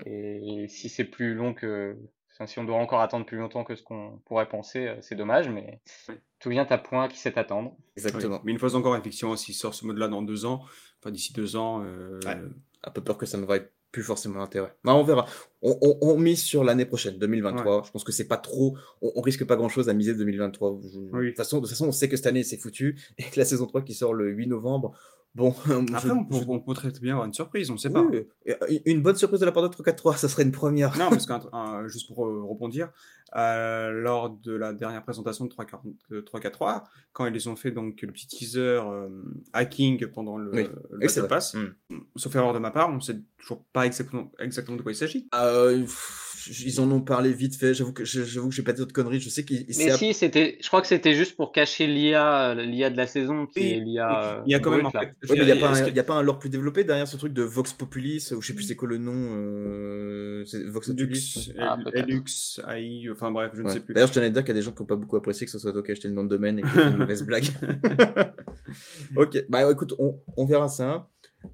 Et 0.05 0.65
si 0.69 0.89
c'est 0.89 1.03
plus 1.03 1.33
long 1.35 1.53
que, 1.53 1.95
enfin, 2.33 2.45
si 2.47 2.59
on 2.59 2.63
doit 2.63 2.77
encore 2.77 3.01
attendre 3.01 3.25
plus 3.25 3.37
longtemps 3.37 3.63
que 3.63 3.75
ce 3.75 3.83
qu'on 3.83 4.19
pourrait 4.25 4.47
penser, 4.47 4.87
euh, 4.87 4.95
c'est 5.01 5.15
dommage. 5.15 5.49
Mais 5.49 5.81
Oui. 6.09 6.15
tout 6.39 6.49
vient 6.49 6.65
à 6.69 6.77
point 6.77 7.07
qui 7.07 7.17
sait 7.17 7.37
attendre. 7.37 7.75
Exactement. 7.97 8.35
Oui. 8.37 8.41
Mais 8.45 8.51
une 8.53 8.59
fois 8.59 8.73
encore, 8.75 8.95
effectivement, 8.95 9.35
s'il 9.35 9.53
sort 9.55 9.73
ce 9.73 9.85
mode-là 9.85 10.07
dans 10.07 10.21
deux 10.21 10.45
ans, 10.45 10.61
enfin 11.01 11.11
d'ici 11.11 11.33
deux 11.33 11.55
ans, 11.55 11.83
euh, 11.83 12.19
Ouais. 12.25 12.37
un 12.83 12.91
peu 12.91 13.01
peur 13.03 13.17
que 13.17 13.25
ça 13.25 13.37
ne 13.37 13.45
vaille 13.45 13.67
plus 13.91 14.03
forcément 14.03 14.39
l'intérêt. 14.39 14.73
Mais 14.85 14.91
on 14.91 15.03
verra. 15.03 15.25
On, 15.61 15.77
on, 15.81 15.97
on 16.01 16.17
mise 16.17 16.41
sur 16.41 16.63
l'année 16.63 16.85
prochaine, 16.85 17.17
2023. 17.19 17.83
Je 17.85 17.91
pense 17.91 18.05
que 18.05 18.13
c'est 18.13 18.27
pas 18.27 18.37
trop. 18.37 18.77
On, 19.01 19.11
on 19.15 19.21
risque 19.21 19.45
pas 19.45 19.57
grand 19.57 19.67
chose 19.67 19.89
à 19.89 19.93
miser 19.93 20.15
2023. 20.15 20.79
Je- 20.81 20.99
De, 20.99 21.27
toute 21.27 21.35
façon, 21.37 21.57
de 21.57 21.61
toute 21.63 21.71
façon, 21.71 21.87
on 21.89 21.91
sait 21.91 22.07
que 22.07 22.15
cette 22.15 22.27
année 22.27 22.43
c'est 22.43 22.55
foutu 22.57 22.97
et 23.17 23.23
que 23.23 23.37
la 23.37 23.43
saison 23.43 23.65
3 23.65 23.81
qui 23.81 23.93
sort 23.93 24.13
le 24.13 24.29
8 24.29 24.47
novembre. 24.47 24.97
Bon, 25.33 25.51
Après, 25.93 26.07
je- 26.09 26.13
on, 26.13 26.25
peut, 26.25 26.35
je- 26.35 26.43
on 26.47 26.59
peut 26.59 26.73
très 26.73 26.91
bien 26.91 27.13
avoir 27.13 27.25
une 27.25 27.33
surprise, 27.33 27.69
on 27.69 27.73
ne 27.75 27.77
sait 27.79 27.89
pas. 27.89 28.01
Oui, 28.01 28.25
et 28.45 28.91
une 28.91 29.01
bonne 29.01 29.15
surprise 29.15 29.39
de 29.39 29.45
la 29.45 29.51
part 29.53 29.63
de 29.63 29.69
343, 29.69 30.17
ça 30.17 30.27
serait 30.27 30.43
une 30.43 30.51
première. 30.51 30.97
Non, 30.97 31.09
parce 31.09 31.25
que 31.27 31.87
juste 31.87 32.07
pour 32.07 32.25
euh, 32.27 32.43
rebondir, 32.43 32.89
euh, 33.37 33.91
lors 33.91 34.29
de 34.29 34.53
la 34.53 34.73
dernière 34.73 35.03
présentation 35.03 35.45
de 35.45 35.49
340 35.49 35.93
euh, 36.11 36.21
343, 36.21 36.83
quand 37.13 37.25
ils 37.27 37.47
ont 37.49 37.55
fait 37.55 37.71
donc 37.71 38.01
le 38.01 38.11
petit 38.11 38.27
teaser 38.27 38.59
euh, 38.83 39.07
hacking 39.53 40.05
pendant 40.07 40.37
le, 40.37 40.51
Oui. 40.53 40.67
le 40.91 40.97
Battle. 40.99 41.27
Pass, 41.27 41.55
Mm. 41.55 41.99
sauf 42.17 42.35
erreur 42.35 42.53
de 42.53 42.59
ma 42.59 42.71
part, 42.71 42.89
on 42.89 42.95
ne 42.95 42.99
sait 42.99 43.21
toujours 43.37 43.63
pas 43.71 43.85
exactement, 43.85 44.29
exactement 44.39 44.75
de 44.75 44.81
quoi 44.81 44.91
il 44.91 44.95
s'agit. 44.95 45.29
Euh, 45.33 45.79
pff, 45.79 46.30
ils 46.63 46.79
en 46.81 46.89
ont 46.91 47.01
parlé 47.01 47.31
vite 47.33 47.55
fait. 47.55 47.73
J'avoue 47.73 47.93
que 47.93 48.05
je- 48.05 48.23
j'avoue 48.23 48.49
que 48.49 48.55
j'ai 48.55 48.63
pas 48.63 48.73
dit 48.73 48.79
d'autres 48.79 48.93
conneries. 48.93 49.19
Je 49.19 49.29
sais 49.29 49.43
qu'il 49.43 49.65
il 49.67 49.77
Mais 49.77 49.91
si, 49.91 50.13
c'était, 50.13 50.57
je 50.61 50.67
crois 50.67 50.81
que 50.81 50.87
c'était 50.87 51.13
juste 51.13 51.35
pour 51.35 51.51
cacher 51.51 51.87
l'IA, 51.87 52.51
euh, 52.51 52.55
l'IA 52.65 52.89
de 52.89 52.97
la 52.97 53.07
saison, 53.07 53.45
qui 53.47 53.59
Oui, 53.59 53.69
est 53.71 53.79
l'IA. 53.79 54.33
euh, 54.37 54.41
il 54.45 54.51
y 54.51 54.55
a 54.55 54.59
quand 54.59 54.71
même 54.71 54.85
en 54.85 54.91
fait. 54.91 55.13
Ouais, 55.29 55.35
il 55.37 55.43
n'y 55.45 55.51
a, 55.51 55.55
pas 55.55 55.69
un- 55.77 55.89
que- 55.89 55.95
y 55.95 55.99
a 55.99 56.03
pas 56.03 56.13
un 56.15 56.21
lore 56.23 56.39
plus 56.39 56.49
développé 56.49 56.83
derrière 56.83 57.07
ce 57.07 57.17
truc 57.17 57.33
de 57.33 57.43
Vox 57.43 57.73
Populis, 57.73 58.29
ou 58.35 58.41
je 58.41 58.47
sais 58.47 58.53
plus 58.53 58.63
c'est 58.63 58.75
quoi 58.75 58.87
le 58.87 58.97
nom. 58.97 59.13
Euh, 59.15 60.43
c'est 60.45 60.63
Vox 60.65 60.87
Populis 60.87 61.07
Lux, 61.07 61.51
Ah. 61.59 61.77
Lux, 62.07 62.61
AI, 62.67 63.09
enfin 63.11 63.31
bref, 63.31 63.51
je 63.55 63.61
ne 63.61 63.69
sais 63.69 63.79
plus. 63.79 63.93
D'ailleurs, 63.93 64.09
je 64.09 64.13
tenais 64.13 64.27
à 64.27 64.29
dire 64.29 64.43
qu'il 64.43 64.49
y 64.49 64.57
a 64.57 64.59
des 64.59 64.65
gens 64.65 64.71
qui 64.71 64.81
n'ont 64.81 64.87
pas 64.87 64.95
beaucoup 64.95 65.15
apprécié 65.17 65.45
que 65.45 65.51
ce 65.51 65.59
soit 65.59 65.71
toi 65.71 65.83
qui 65.83 65.91
acheté 65.91 66.07
le 66.07 66.13
nom 66.13 66.23
de 66.23 66.29
domaine 66.29 66.59
et 66.59 66.61
que 66.61 66.67
une 66.91 66.97
mauvaise 67.09 67.23
blague. 67.23 67.45
ok, 69.15 69.45
bah 69.49 69.69
écoute, 69.71 69.93
on, 69.99 70.19
on 70.37 70.45
verra 70.45 70.67
ça. 70.67 71.07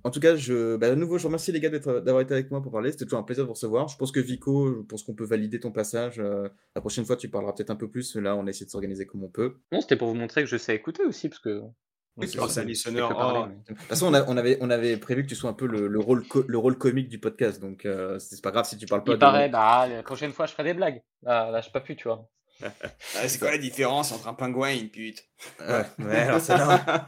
En 0.04 0.12
tout 0.12 0.20
cas, 0.20 0.36
je, 0.36 0.76
bah, 0.78 0.92
à 0.92 0.96
nouveau, 0.96 1.18
je 1.18 1.24
vous 1.24 1.30
remercie 1.30 1.52
les 1.52 1.60
gars 1.60 1.70
d'être- 1.70 2.02
d'avoir 2.02 2.22
été 2.22 2.34
avec 2.34 2.52
moi 2.52 2.62
pour 2.62 2.72
parler. 2.72 2.92
C'était 2.92 3.06
toujours 3.06 3.20
un 3.20 3.24
plaisir 3.24 3.44
de 3.44 3.48
vous 3.48 3.54
recevoir. 3.54 3.88
Je 3.88 3.98
pense 3.98 4.12
que 4.12 4.20
Vico, 4.20 4.76
je 4.76 4.82
pense 4.82 5.04
qu'on 5.04 5.14
peut 5.16 5.26
valider 5.26 5.60
ton 5.60 5.72
passage. 5.72 6.20
Euh, 6.20 6.50
la 6.76 6.82
prochaine 6.82 7.06
fois, 7.06 7.16
tu 7.16 7.30
parleras 7.30 7.54
peut-être 7.54 7.70
un 7.72 7.76
peu 7.76 7.90
plus. 7.90 8.16
Là, 8.16 8.36
on 8.36 8.46
a 8.48 8.50
essayé 8.50 8.66
de 8.66 8.72
s'organiser 8.72 9.06
comme 9.06 9.24
on 9.24 9.30
peut. 9.30 9.56
Non, 9.72 9.80
c'était 9.82 9.96
pour 9.96 10.08
vous 10.10 10.16
montrer 10.16 10.42
que 10.44 10.50
je 10.50 10.58
sais 10.58 10.76
écouter 10.76 11.04
aussi, 11.04 11.30
parce 11.30 11.40
que. 11.42 11.62
Oui, 12.20 12.28
c'est 12.28 12.60
un 12.62 12.64
listener. 12.64 13.02
Oh. 13.16 13.46
De 13.70 13.74
toute 13.76 13.78
façon, 13.84 14.08
on, 14.08 14.14
a- 14.16 14.26
on 14.28 14.38
avait, 14.38 14.58
on 14.60 14.72
avait 14.72 14.98
prévu 14.98 15.22
que 15.24 15.30
tu 15.30 15.36
sois 15.36 15.52
un 15.52 15.54
peu 15.54 15.68
le, 15.68 15.88
le 15.88 16.00
rôle, 16.00 16.28
co- 16.28 16.44
le 16.48 16.58
rôle 16.58 16.76
comique 16.76 17.10
du 17.10 17.20
podcast. 17.20 17.62
Donc, 17.62 17.86
euh, 17.86 18.18
c'est 18.18 18.42
pas 18.42 18.50
grave 18.50 18.66
si 18.66 18.76
tu 18.76 18.88
parles 18.88 19.04
pas 19.04 19.12
Il 19.12 19.16
de- 19.16 19.20
paraît, 19.20 19.50
bah, 19.50 19.88
la 19.88 20.02
prochaine 20.02 20.32
fois, 20.32 20.48
je 20.48 20.54
ferai 20.54 20.64
des 20.64 20.74
blagues. 20.74 21.02
Là, 21.22 21.52
là, 21.52 21.62
j'ai 21.62 21.70
pas 21.70 21.80
pu, 21.82 21.96
tu 21.96 22.08
vois. 22.08 22.28
Ah, 22.64 23.28
c'est 23.28 23.40
quoi 23.40 23.52
la 23.52 23.58
différence 23.58 24.12
entre 24.12 24.28
un 24.28 24.34
pingouin 24.34 24.72
et 24.72 24.80
une 24.80 24.90
pute? 24.90 25.24
Ouais, 25.60 25.86
ouais, 26.00 26.16
alors 26.22 26.42
c'est 26.42 26.58
là. 26.58 27.06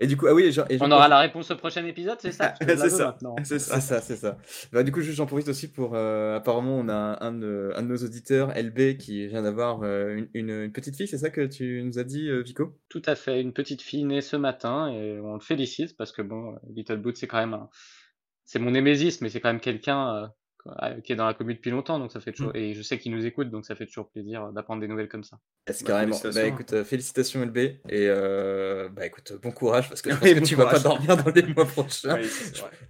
Et 0.00 0.06
du 0.06 0.16
coup, 0.16 0.26
ah 0.26 0.34
oui, 0.34 0.52
et 0.68 0.78
On 0.80 0.90
aura 0.90 1.06
la 1.08 1.20
réponse 1.20 1.50
au 1.52 1.56
prochain 1.56 1.84
épisode, 1.86 2.18
c'est 2.20 2.32
ça? 2.32 2.54
C'est 2.60 2.76
ça. 2.88 3.16
C'est 3.44 3.58
ça. 3.58 3.80
ça, 3.80 4.00
c'est 4.00 4.16
ça. 4.16 4.36
Bah, 4.72 4.82
du 4.82 4.90
coup, 4.90 5.00
j'en 5.00 5.26
profite 5.26 5.48
aussi 5.48 5.70
pour. 5.70 5.94
euh, 5.94 6.36
apparemment, 6.36 6.76
on 6.76 6.88
a 6.88 7.18
un, 7.24 7.32
de, 7.32 7.72
un 7.76 7.82
de 7.82 7.86
nos 7.88 7.96
auditeurs, 7.96 8.52
LB, 8.56 8.96
qui 8.96 9.26
vient 9.28 9.42
d'avoir 9.42 9.82
euh, 9.82 10.14
une, 10.16 10.28
une, 10.34 10.50
une 10.64 10.72
petite 10.72 10.96
fille, 10.96 11.06
c'est 11.08 11.18
ça 11.18 11.30
que 11.30 11.46
tu 11.46 11.82
nous 11.84 11.98
as 11.98 12.04
dit, 12.04 12.28
euh, 12.28 12.42
Vico? 12.42 12.76
Tout 12.88 13.02
à 13.06 13.14
fait. 13.14 13.40
Une 13.40 13.52
petite 13.52 13.82
fille 13.82 14.04
née 14.04 14.20
ce 14.20 14.36
matin 14.36 14.88
et 14.88 15.20
on 15.20 15.34
le 15.34 15.40
félicite 15.40 15.96
parce 15.96 16.10
que 16.12 16.22
bon, 16.22 16.56
Little 16.74 16.96
Boot, 16.98 17.16
c'est 17.16 17.26
quand 17.28 17.38
même 17.38 17.54
un... 17.54 17.68
C'est 18.44 18.58
mon 18.58 18.72
némésis, 18.72 19.20
mais 19.20 19.28
c'est 19.30 19.40
quand 19.40 19.50
même 19.50 19.60
quelqu'un 19.60 20.14
euh, 20.16 20.26
qui 21.04 21.12
est 21.12 21.16
dans 21.16 21.26
la 21.26 21.34
commune 21.34 21.56
depuis 21.56 21.70
longtemps, 21.70 21.98
donc 21.98 22.12
ça 22.12 22.20
fait 22.20 22.32
toujours... 22.32 22.54
Et 22.54 22.74
je 22.74 22.82
sais 22.82 22.98
qu'il 22.98 23.12
nous 23.12 23.26
écoute, 23.26 23.50
donc 23.50 23.64
ça 23.66 23.74
fait 23.74 23.86
toujours 23.86 24.08
plaisir 24.10 24.44
euh, 24.44 24.52
d'apprendre 24.52 24.80
des 24.80 24.88
nouvelles 24.88 25.08
comme 25.08 25.24
ça. 25.24 25.38
C'est 25.68 25.82
Bah, 25.84 25.88
carrément. 25.88 26.12
félicitations. 26.16 26.40
Bah 26.42 26.46
écoute, 26.54 26.72
euh, 26.72 26.84
félicitations, 26.84 27.44
LB. 27.44 27.56
Et 27.58 27.78
euh, 27.90 28.88
bah 28.88 29.06
écoute, 29.06 29.32
bon 29.42 29.50
courage, 29.50 29.88
parce 29.88 30.02
que 30.02 30.10
je 30.10 30.16
pense 30.20 30.24
Oui, 30.28 30.34
que 30.34 30.40
bon 30.40 30.44
tu 30.46 30.54
vas 30.54 30.64
pas 30.66 30.78
courage. 30.78 30.82
dormir 30.84 31.16
dans 31.16 31.30
les 31.30 31.54
mois 31.54 31.66
prochains. 31.66 32.16
Oui. 32.20 32.28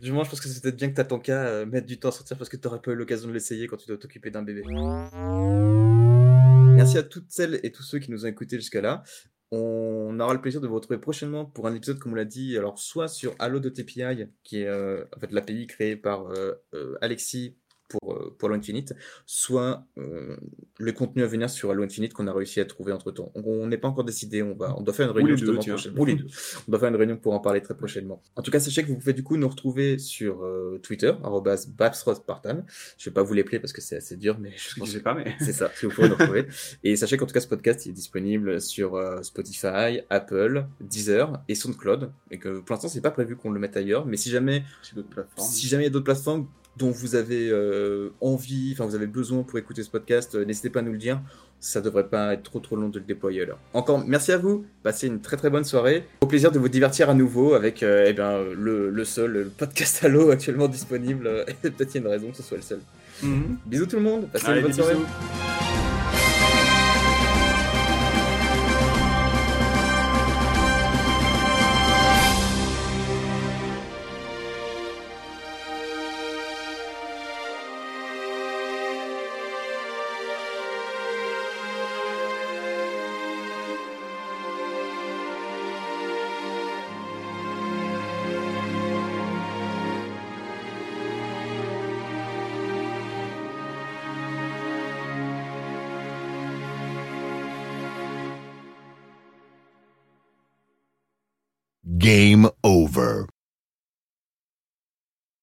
Du 0.01 0.13
moins, 0.13 0.25
je 0.25 0.31
pense 0.31 0.41
que 0.41 0.49
c'est 0.49 0.61
peut-être 0.63 0.77
bien 0.77 0.91
que 0.91 0.95
t'as 0.97 1.05
ton 1.05 1.19
cas, 1.19 1.45
euh, 1.45 1.67
mettre 1.67 1.87
du 1.87 1.99
temps 1.99 2.09
à 2.09 2.13
sortir 2.13 2.37
parce 2.37 2.51
que 2.51 2.57
t'aurais 2.59 2.81
pas 2.83 2.91
eu 2.93 2.95
l'occasion 2.95 3.29
de 3.29 3.33
l'essayer 3.33 3.67
quand 3.67 3.77
tu 3.79 3.87
dois 3.87 3.97
t'occuper 3.97 4.31
d'un 4.31 4.43
bébé. 4.43 4.63
Merci 6.75 6.99
à 6.99 7.03
toutes 7.03 7.31
celles 7.31 7.61
et 7.63 7.71
tous 7.73 7.83
ceux 7.83 7.99
qui 7.99 8.11
nous 8.11 8.25
ont 8.25 8.29
écoutés 8.29 8.57
jusqu'à 8.57 8.81
là. 8.81 9.03
On 9.55 10.19
aura 10.19 10.33
le 10.33 10.41
plaisir 10.41 10.63
de 10.63 10.67
vous 10.67 10.75
retrouver 10.77 10.99
prochainement 10.99 11.45
pour 11.45 11.67
un 11.67 11.75
épisode, 11.75 11.99
comme 11.99 12.13
on 12.13 12.15
l'a 12.15 12.25
dit, 12.25 12.57
alors 12.57 12.79
soit 12.79 13.07
sur 13.07 13.35
Halo 13.39 13.61
de 13.61 13.69
TPI, 13.69 14.27
qui 14.43 14.63
est 14.63 14.67
euh, 14.67 15.05
en 15.15 15.21
fait 15.21 15.31
l'API 15.31 15.67
créée 15.67 15.95
par 15.95 16.29
euh, 16.33 16.55
euh, 16.75 16.97
Alexis 17.03 17.59
pour, 17.93 18.15
euh, 18.15 18.35
pour 18.39 18.49
Halo 18.49 18.59
Infinite, 18.59 18.95
soit 19.27 19.85
euh, 19.99 20.37
le 20.79 20.93
contenu 20.93 21.23
à 21.23 21.27
venir 21.27 21.51
sur 21.51 21.71
Halo 21.71 21.83
Infinite 21.83 22.13
qu'on 22.13 22.27
a 22.27 22.33
réussi 22.33 22.61
à 22.61 22.65
trouver 22.65 22.93
entre 22.93 23.11
temps. 23.11 23.31
On 23.35 23.67
n'est 23.67 23.79
pas 23.79 23.89
encore 23.89 24.05
décidé, 24.05 24.43
on, 24.43 24.55
va, 24.55 24.75
on 24.77 24.83
doit 24.83 24.95
faire 24.95 25.07
une 25.11 25.17
réunion 25.17 25.35
deux, 25.35 25.55
prochainement. 25.55 26.05
Deux. 26.05 26.27
On 26.69 26.71
doit 26.71 26.81
faire 26.81 26.89
une 26.89 26.97
réunion 26.97 27.17
pour 27.17 27.35
en 27.35 27.41
parler 27.41 27.61
très 27.61 27.77
prochainement. 27.77 28.23
En 28.37 28.43
tout 28.43 28.51
cas, 28.51 28.61
sachez 28.61 28.83
que 28.83 28.89
vous 28.89 28.97
pouvez 28.97 29.13
du 29.13 29.23
coup 29.23 29.37
nous 29.37 29.49
retrouver 29.49 29.99
sur 29.99 30.45
euh, 30.45 30.81
Twitter, 30.83 31.13
arrobas 31.23 31.67
babsrothpartan. 31.69 32.65
Je 32.99 33.11
vais 33.11 33.15
pas 33.15 33.23
vous 33.23 33.35
les 33.35 33.45
plaire 33.45 33.61
parce 33.61 33.73
que 33.73 33.81
c'est 33.81 33.97
assez 33.97 34.17
dur, 34.17 34.39
mais 34.39 34.53
je 34.57 34.85
Je 34.85 34.91
sais 34.91 35.01
pas, 35.01 35.15
mais. 35.15 35.35
c'est 35.41 35.53
ça, 35.53 35.71
si 35.75 35.87
vous 35.87 35.93
pouvez 35.93 36.09
nous 36.09 36.17
retrouver. 36.17 36.47
Et 36.85 36.97
sachez 36.97 37.17
qu'en 37.17 37.27
tout 37.27 37.35
cas, 37.35 37.41
ce 37.41 37.49
podcast 37.49 37.87
il 37.87 37.91
est 37.91 37.93
disponible 37.93 38.61
sur 38.61 38.97
euh, 38.97 39.23
Spotify, 39.23 40.01
Apple, 40.11 40.67
Deezer 40.81 41.43
et 41.49 41.55
SoundCloud. 41.55 42.13
Et 42.31 42.39
que 42.39 42.61
pour 42.61 42.75
l'instant, 42.75 42.89
c'est 42.89 43.01
pas 43.01 43.11
prévu 43.11 43.37
qu'on 43.37 43.51
le 43.51 43.61
mette 43.61 43.77
ailleurs. 43.77 44.07
Mais 44.07 44.17
si 44.17 44.31
jamais, 44.31 44.65
si 45.37 45.69
jamais 45.69 45.85
il 45.85 45.87
y 45.87 45.89
a 45.89 45.91
d'autres 45.91 46.05
plateformes, 46.05 46.47
dont 46.77 46.91
vous 46.91 47.15
avez 47.15 47.51
euh, 47.51 48.11
envie, 48.21 48.71
enfin 48.73 48.87
vous 48.87 48.95
avez 48.95 49.07
besoin 49.07 49.43
pour 49.43 49.59
écouter 49.59 49.83
ce 49.83 49.91
podcast, 49.91 50.35
euh, 50.35 50.45
n'hésitez 50.45 50.71
pas 50.71 50.81
à 50.81 50.83
nous 50.83 50.93
le 50.93 50.99
dire. 50.99 51.21
Ça 51.61 51.81
devrait 51.81 52.09
pas 52.09 52.33
être 52.35 52.43
trop 52.43 52.59
trop 52.59 52.75
long 52.75 52.89
de 52.89 52.99
le 52.99 53.05
déployer 53.05 53.43
alors. 53.43 53.59
Encore 53.73 54.05
merci 54.05 54.33
à 54.33 54.39
vous, 54.39 54.65
passez 54.83 55.07
une 55.07 55.21
très 55.21 55.37
très 55.37 55.49
bonne 55.51 55.65
soirée. 55.65 56.05
Au 56.21 56.27
plaisir 56.27 56.51
de 56.51 56.59
vous 56.59 56.69
divertir 56.69 57.09
à 57.09 57.15
nouveau 57.15 57.55
avec 57.55 57.83
euh, 57.83 58.07
eh 58.09 58.13
bien, 58.13 58.39
le, 58.43 58.91
le 58.91 59.05
seul 59.05 59.51
podcast 59.57 60.03
Halo 60.05 60.31
actuellement 60.31 60.67
disponible. 60.69 61.45
Peut-être 61.63 61.87
qu'il 61.91 62.01
y 62.03 62.05
a 62.05 62.09
une 62.09 62.13
raison 62.13 62.31
que 62.31 62.37
ce 62.39 62.43
soit 62.43 62.57
le 62.57 62.63
seul. 62.65 62.81
Mhm. 63.23 63.59
Bisous 63.67 63.87
tout 63.87 63.97
le 63.97 64.03
monde, 64.03 64.29
passez 64.33 64.47
Allez, 64.47 64.61
une 64.61 64.67
bonne 64.67 64.73
soirée. 64.73 64.95
bisous. 64.95 65.52